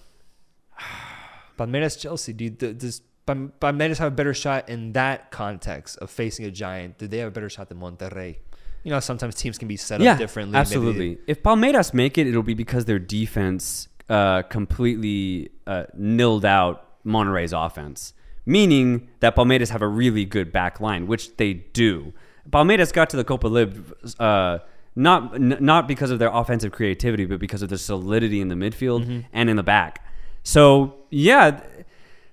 Palmeiras 1.61 1.99
Chelsea. 1.99 2.33
Do 2.33 2.45
you, 2.45 2.51
does 2.51 3.03
Palmeiras 3.27 3.99
have 3.99 4.09
a 4.09 4.17
better 4.21 4.35
shot 4.35 4.69
in 4.69 4.93
that 4.93 5.31
context 5.31 5.99
of 5.99 6.11
facing 6.11 6.45
a 6.47 6.51
giant? 6.51 6.99
Do 6.99 7.07
they 7.07 7.19
have 7.19 7.29
a 7.29 7.31
better 7.31 7.51
shot 7.51 7.69
than 7.69 7.79
Monterrey? 7.79 8.37
You 8.85 8.91
know, 8.93 9.01
sometimes 9.01 9.35
teams 9.35 9.59
can 9.59 9.69
be 9.69 9.77
set 9.77 10.01
up 10.01 10.19
differently. 10.19 10.53
Maybe- 10.53 10.61
Absolutely. 10.61 11.19
If 11.27 11.43
Palmeiras 11.43 11.93
make 11.93 12.17
it, 12.19 12.27
it'll 12.27 12.43
be 12.43 12.55
because 12.55 12.87
their 12.87 12.99
defense 12.99 13.89
uh, 14.09 14.43
completely 14.43 15.51
uh, 15.67 15.85
nilled 15.99 16.45
out 16.45 16.87
Monterrey's 17.05 17.53
offense, 17.53 18.15
meaning 18.47 19.09
that 19.21 19.37
Palmeiras 19.37 19.69
have 19.69 19.83
a 19.83 19.89
really 19.89 20.25
good 20.25 20.51
back 20.51 20.81
line, 20.81 21.07
which 21.07 21.37
they 21.37 21.53
do. 21.55 22.13
Palmeiras 22.49 22.93
got 22.93 23.11
to 23.11 23.17
the 23.17 23.25
Copa 23.25 23.47
Lib 23.49 23.95
uh, 24.19 24.59
not 24.97 25.35
n- 25.35 25.59
not 25.61 25.87
because 25.87 26.11
of 26.11 26.19
their 26.19 26.31
offensive 26.33 26.73
creativity, 26.73 27.25
but 27.27 27.39
because 27.39 27.63
of 27.63 27.69
their 27.69 27.79
solidity 27.79 28.41
in 28.41 28.49
the 28.49 28.55
midfield 28.57 29.03
Mm-hmm. 29.05 29.21
and 29.33 29.49
in 29.51 29.57
the 29.57 29.63
back. 29.63 30.05
So 30.43 30.95
yeah. 31.11 31.61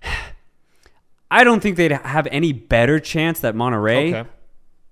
I 1.29 1.43
don't 1.43 1.59
think 1.59 1.75
they'd 1.75 1.91
have 1.91 2.27
any 2.31 2.53
better 2.53 2.99
chance 2.99 3.41
that 3.41 3.53
Monterrey, 3.53 4.13
Okay. 4.15 4.29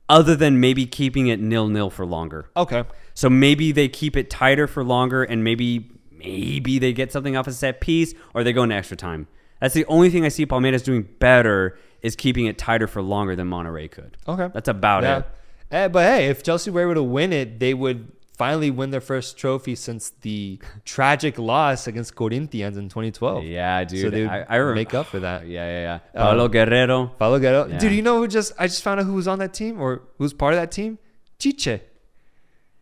other 0.10 0.36
than 0.36 0.60
maybe 0.60 0.86
keeping 0.86 1.28
it 1.28 1.40
nil 1.40 1.68
nil 1.70 1.90
for 1.90 2.06
longer. 2.06 2.50
Okay. 2.58 2.84
So 3.14 3.30
maybe 3.30 3.72
they 3.72 3.88
keep 3.88 4.18
it 4.18 4.30
tighter 4.30 4.68
for 4.68 4.84
longer, 4.84 5.24
and 5.24 5.44
maybe 5.46 5.90
maybe 6.12 6.78
they 6.80 6.92
get 6.92 7.12
something 7.14 7.38
off 7.38 7.48
a 7.48 7.54
set 7.54 7.80
piece, 7.80 8.14
or 8.34 8.44
they 8.44 8.52
go 8.52 8.64
into 8.64 8.76
extra 8.76 8.98
time. 8.98 9.28
That's 9.62 9.74
the 9.74 9.86
only 9.86 10.10
thing 10.10 10.26
I 10.26 10.30
see 10.30 10.46
Palmeiras 10.46 10.84
doing 10.84 11.08
better 11.20 11.78
is 12.02 12.16
keeping 12.18 12.46
it 12.48 12.58
tighter 12.58 12.88
for 12.88 13.02
longer 13.02 13.36
than 13.36 13.50
Monterrey 13.50 13.90
could. 13.90 14.18
Okay. 14.28 14.50
That's 14.54 14.68
about 14.68 15.04
Yeah. 15.04 15.18
it. 15.20 15.26
Eh, 15.72 15.88
but 15.88 16.04
hey, 16.06 16.28
if 16.28 16.44
Chelsea 16.44 16.70
were 16.70 16.82
able 16.82 16.96
to 16.96 17.04
win 17.04 17.32
it, 17.32 17.60
they 17.60 17.74
would 17.74 18.12
finally 18.36 18.70
win 18.72 18.90
their 18.92 19.02
first 19.02 19.38
trophy 19.38 19.76
since 19.76 20.12
the 20.22 20.60
tragic 20.86 21.38
loss 21.40 21.88
against 21.88 22.16
Corinthians 22.16 22.78
in 22.78 22.90
2012. 22.90 23.44
Yeah, 23.46 23.84
dude. 23.84 24.02
So 24.02 24.10
they 24.10 24.26
I, 24.28 24.44
I 24.56 24.58
rem- 24.60 24.76
make 24.76 24.94
up 24.94 25.08
for 25.08 25.20
that. 25.20 25.48
Yeah, 25.56 25.66
yeah, 25.66 26.00
yeah. 26.14 26.22
Uh, 26.22 26.26
Paolo 26.32 26.48
Guerrero. 26.48 27.08
Paolo 27.20 27.40
Guerrero. 27.40 27.68
Yeah. 27.68 27.78
Dude, 27.80 27.94
you 27.94 28.02
know 28.02 28.18
who 28.20 28.28
just 28.28 28.54
I 28.60 28.68
just 28.68 28.84
found 28.84 29.00
out 29.00 29.06
who 29.06 29.14
was 29.14 29.28
on 29.28 29.40
that 29.40 29.54
team 29.54 29.80
or 29.82 30.04
who's 30.18 30.34
part 30.34 30.54
of 30.54 30.60
that 30.60 30.72
team? 30.72 30.98
Tite. 31.40 31.82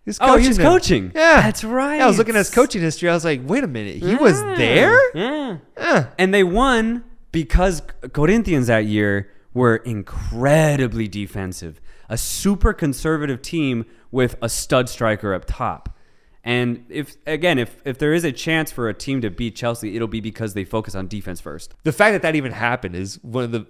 He's 0.06 0.18
Oh, 0.20 0.38
he 0.38 0.48
was 0.50 0.58
coaching. 0.58 1.12
Yeah, 1.16 1.42
That's 1.42 1.64
right. 1.64 1.98
Yeah, 1.98 2.06
I 2.06 2.08
was 2.08 2.18
looking 2.18 2.36
at 2.36 2.40
his 2.40 2.50
coaching 2.50 2.82
history. 2.82 3.10
I 3.10 3.14
was 3.14 3.24
like, 3.24 3.42
wait 3.46 3.64
a 3.64 3.68
minute, 3.68 4.04
he 4.04 4.16
was 4.16 4.42
there. 4.42 5.00
Yeah. 5.16 5.58
Eh. 5.78 6.06
And 6.20 6.34
they 6.34 6.44
won 6.44 7.06
because 7.32 7.82
Corinthians 8.12 8.68
that 8.68 8.86
year 8.86 9.32
were 9.54 9.78
incredibly 9.78 11.08
defensive. 11.08 11.80
A 12.10 12.18
super 12.18 12.74
conservative 12.74 13.42
team 13.42 13.86
with 14.12 14.36
a 14.42 14.50
stud 14.50 14.90
striker 14.90 15.34
up 15.34 15.46
top. 15.46 15.98
And 16.44 16.86
if 16.90 17.16
again, 17.26 17.58
if 17.58 17.82
if 17.86 17.98
there 17.98 18.14
is 18.14 18.26
a 18.26 18.32
chance 18.32 18.72
for 18.72 18.90
a 18.90 18.94
team 18.94 19.22
to 19.22 19.30
beat 19.30 19.56
Chelsea, 19.56 19.96
it'll 19.96 20.10
be 20.10 20.20
because 20.20 20.54
they 20.54 20.66
focus 20.66 20.94
on 20.94 21.08
defense 21.08 21.40
first. 21.40 21.74
The 21.84 21.94
fact 21.94 22.14
that 22.14 22.22
that 22.22 22.36
even 22.36 22.52
happened 22.52 22.96
is 22.96 23.24
one 23.24 23.46
of 23.46 23.52
the 23.52 23.66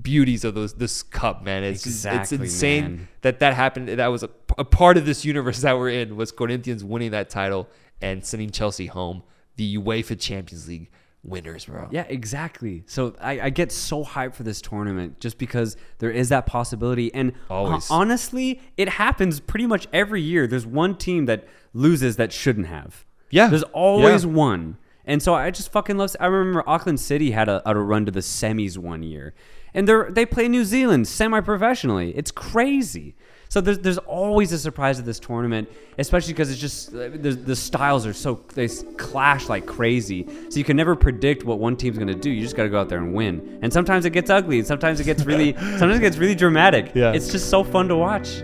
beauties 0.00 0.44
of 0.44 0.54
those 0.54 0.74
this 0.74 1.02
cup, 1.02 1.42
man. 1.42 1.64
It's 1.64 1.86
Exactly, 1.86 2.20
it's 2.20 2.32
insane 2.32 2.82
man. 2.82 3.08
that 3.22 3.38
that 3.40 3.54
happened. 3.54 3.88
That 3.88 4.08
was 4.08 4.22
a, 4.22 4.30
a 4.58 4.64
part 4.64 4.98
of 4.98 5.06
this 5.06 5.24
universe 5.24 5.60
that 5.62 5.78
we're 5.78 5.88
in 5.88 6.16
was 6.16 6.30
Corinthians 6.30 6.84
winning 6.84 7.12
that 7.12 7.30
title 7.30 7.68
and 8.02 8.24
sending 8.24 8.50
Chelsea 8.50 8.86
home, 8.86 9.22
the 9.56 9.78
UEFA 9.78 10.20
Champions 10.20 10.68
League 10.68 10.90
winners, 11.22 11.64
bro. 11.66 11.88
Yeah, 11.90 12.04
exactly. 12.08 12.84
So 12.86 13.14
I, 13.20 13.40
I 13.40 13.50
get 13.50 13.72
so 13.72 14.04
hyped 14.04 14.34
for 14.34 14.42
this 14.44 14.60
tournament 14.60 15.20
just 15.20 15.38
because 15.38 15.76
there 15.98 16.10
is 16.10 16.28
that 16.30 16.46
possibility. 16.46 17.12
And 17.12 17.32
Always. 17.50 17.88
ho- 17.88 17.94
honestly, 17.96 18.60
it 18.76 18.88
happens 18.88 19.40
pretty 19.40 19.66
much 19.66 19.86
every 19.92 20.22
year. 20.22 20.46
There's 20.46 20.66
one 20.66 20.96
team 20.96 21.26
that 21.26 21.46
loses 21.74 22.16
that 22.16 22.32
shouldn't 22.32 22.66
have. 22.66 23.04
Yeah. 23.30 23.48
There's 23.48 23.62
always 23.64 24.24
Yeah. 24.24 24.30
one. 24.30 24.78
And 25.04 25.22
so 25.22 25.34
I 25.34 25.50
just 25.50 25.72
fucking 25.72 25.96
love. 25.96 26.14
I 26.20 26.26
remember 26.26 26.62
Auckland 26.68 27.00
City 27.00 27.30
had 27.30 27.48
a, 27.48 27.62
had 27.64 27.76
a 27.76 27.80
run 27.80 28.04
to 28.06 28.12
the 28.12 28.20
semis 28.20 28.76
one 28.76 29.02
year, 29.02 29.32
and 29.72 29.88
they 29.88 29.94
they 30.10 30.26
play 30.26 30.48
New 30.48 30.66
Zealand 30.66 31.08
semi-professionally. 31.08 32.12
It's 32.14 32.30
crazy. 32.30 33.16
So 33.48 33.60
there's 33.60 33.78
there's 33.78 33.98
always 33.98 34.52
a 34.52 34.58
surprise 34.58 34.98
at 34.98 35.04
this 35.04 35.18
tournament, 35.18 35.68
especially 35.98 36.34
because 36.34 36.50
it's 36.50 36.60
just 36.60 36.94
uh, 36.94 37.08
the, 37.08 37.30
the 37.32 37.56
styles 37.56 38.06
are 38.06 38.12
so 38.12 38.40
they 38.54 38.68
clash 38.68 39.48
like 39.48 39.66
crazy. 39.66 40.26
So 40.50 40.58
you 40.58 40.64
can 40.64 40.76
never 40.76 40.94
predict 40.94 41.44
what 41.44 41.58
one 41.58 41.76
team's 41.76 41.98
gonna 41.98 42.14
do. 42.14 42.30
You 42.30 42.42
just 42.42 42.56
gotta 42.56 42.68
go 42.68 42.80
out 42.80 42.88
there 42.88 42.98
and 42.98 43.14
win. 43.14 43.58
And 43.62 43.72
sometimes 43.72 44.04
it 44.04 44.10
gets 44.10 44.30
ugly, 44.30 44.58
and 44.58 44.66
sometimes 44.66 45.00
it 45.00 45.04
gets 45.04 45.24
really 45.24 45.54
sometimes 45.78 45.96
it 45.96 46.00
gets 46.00 46.18
really 46.18 46.34
dramatic. 46.34 46.92
Yeah. 46.94 47.12
It's 47.12 47.32
just 47.32 47.48
so 47.48 47.64
fun 47.64 47.88
to 47.88 47.96
watch. 47.96 48.42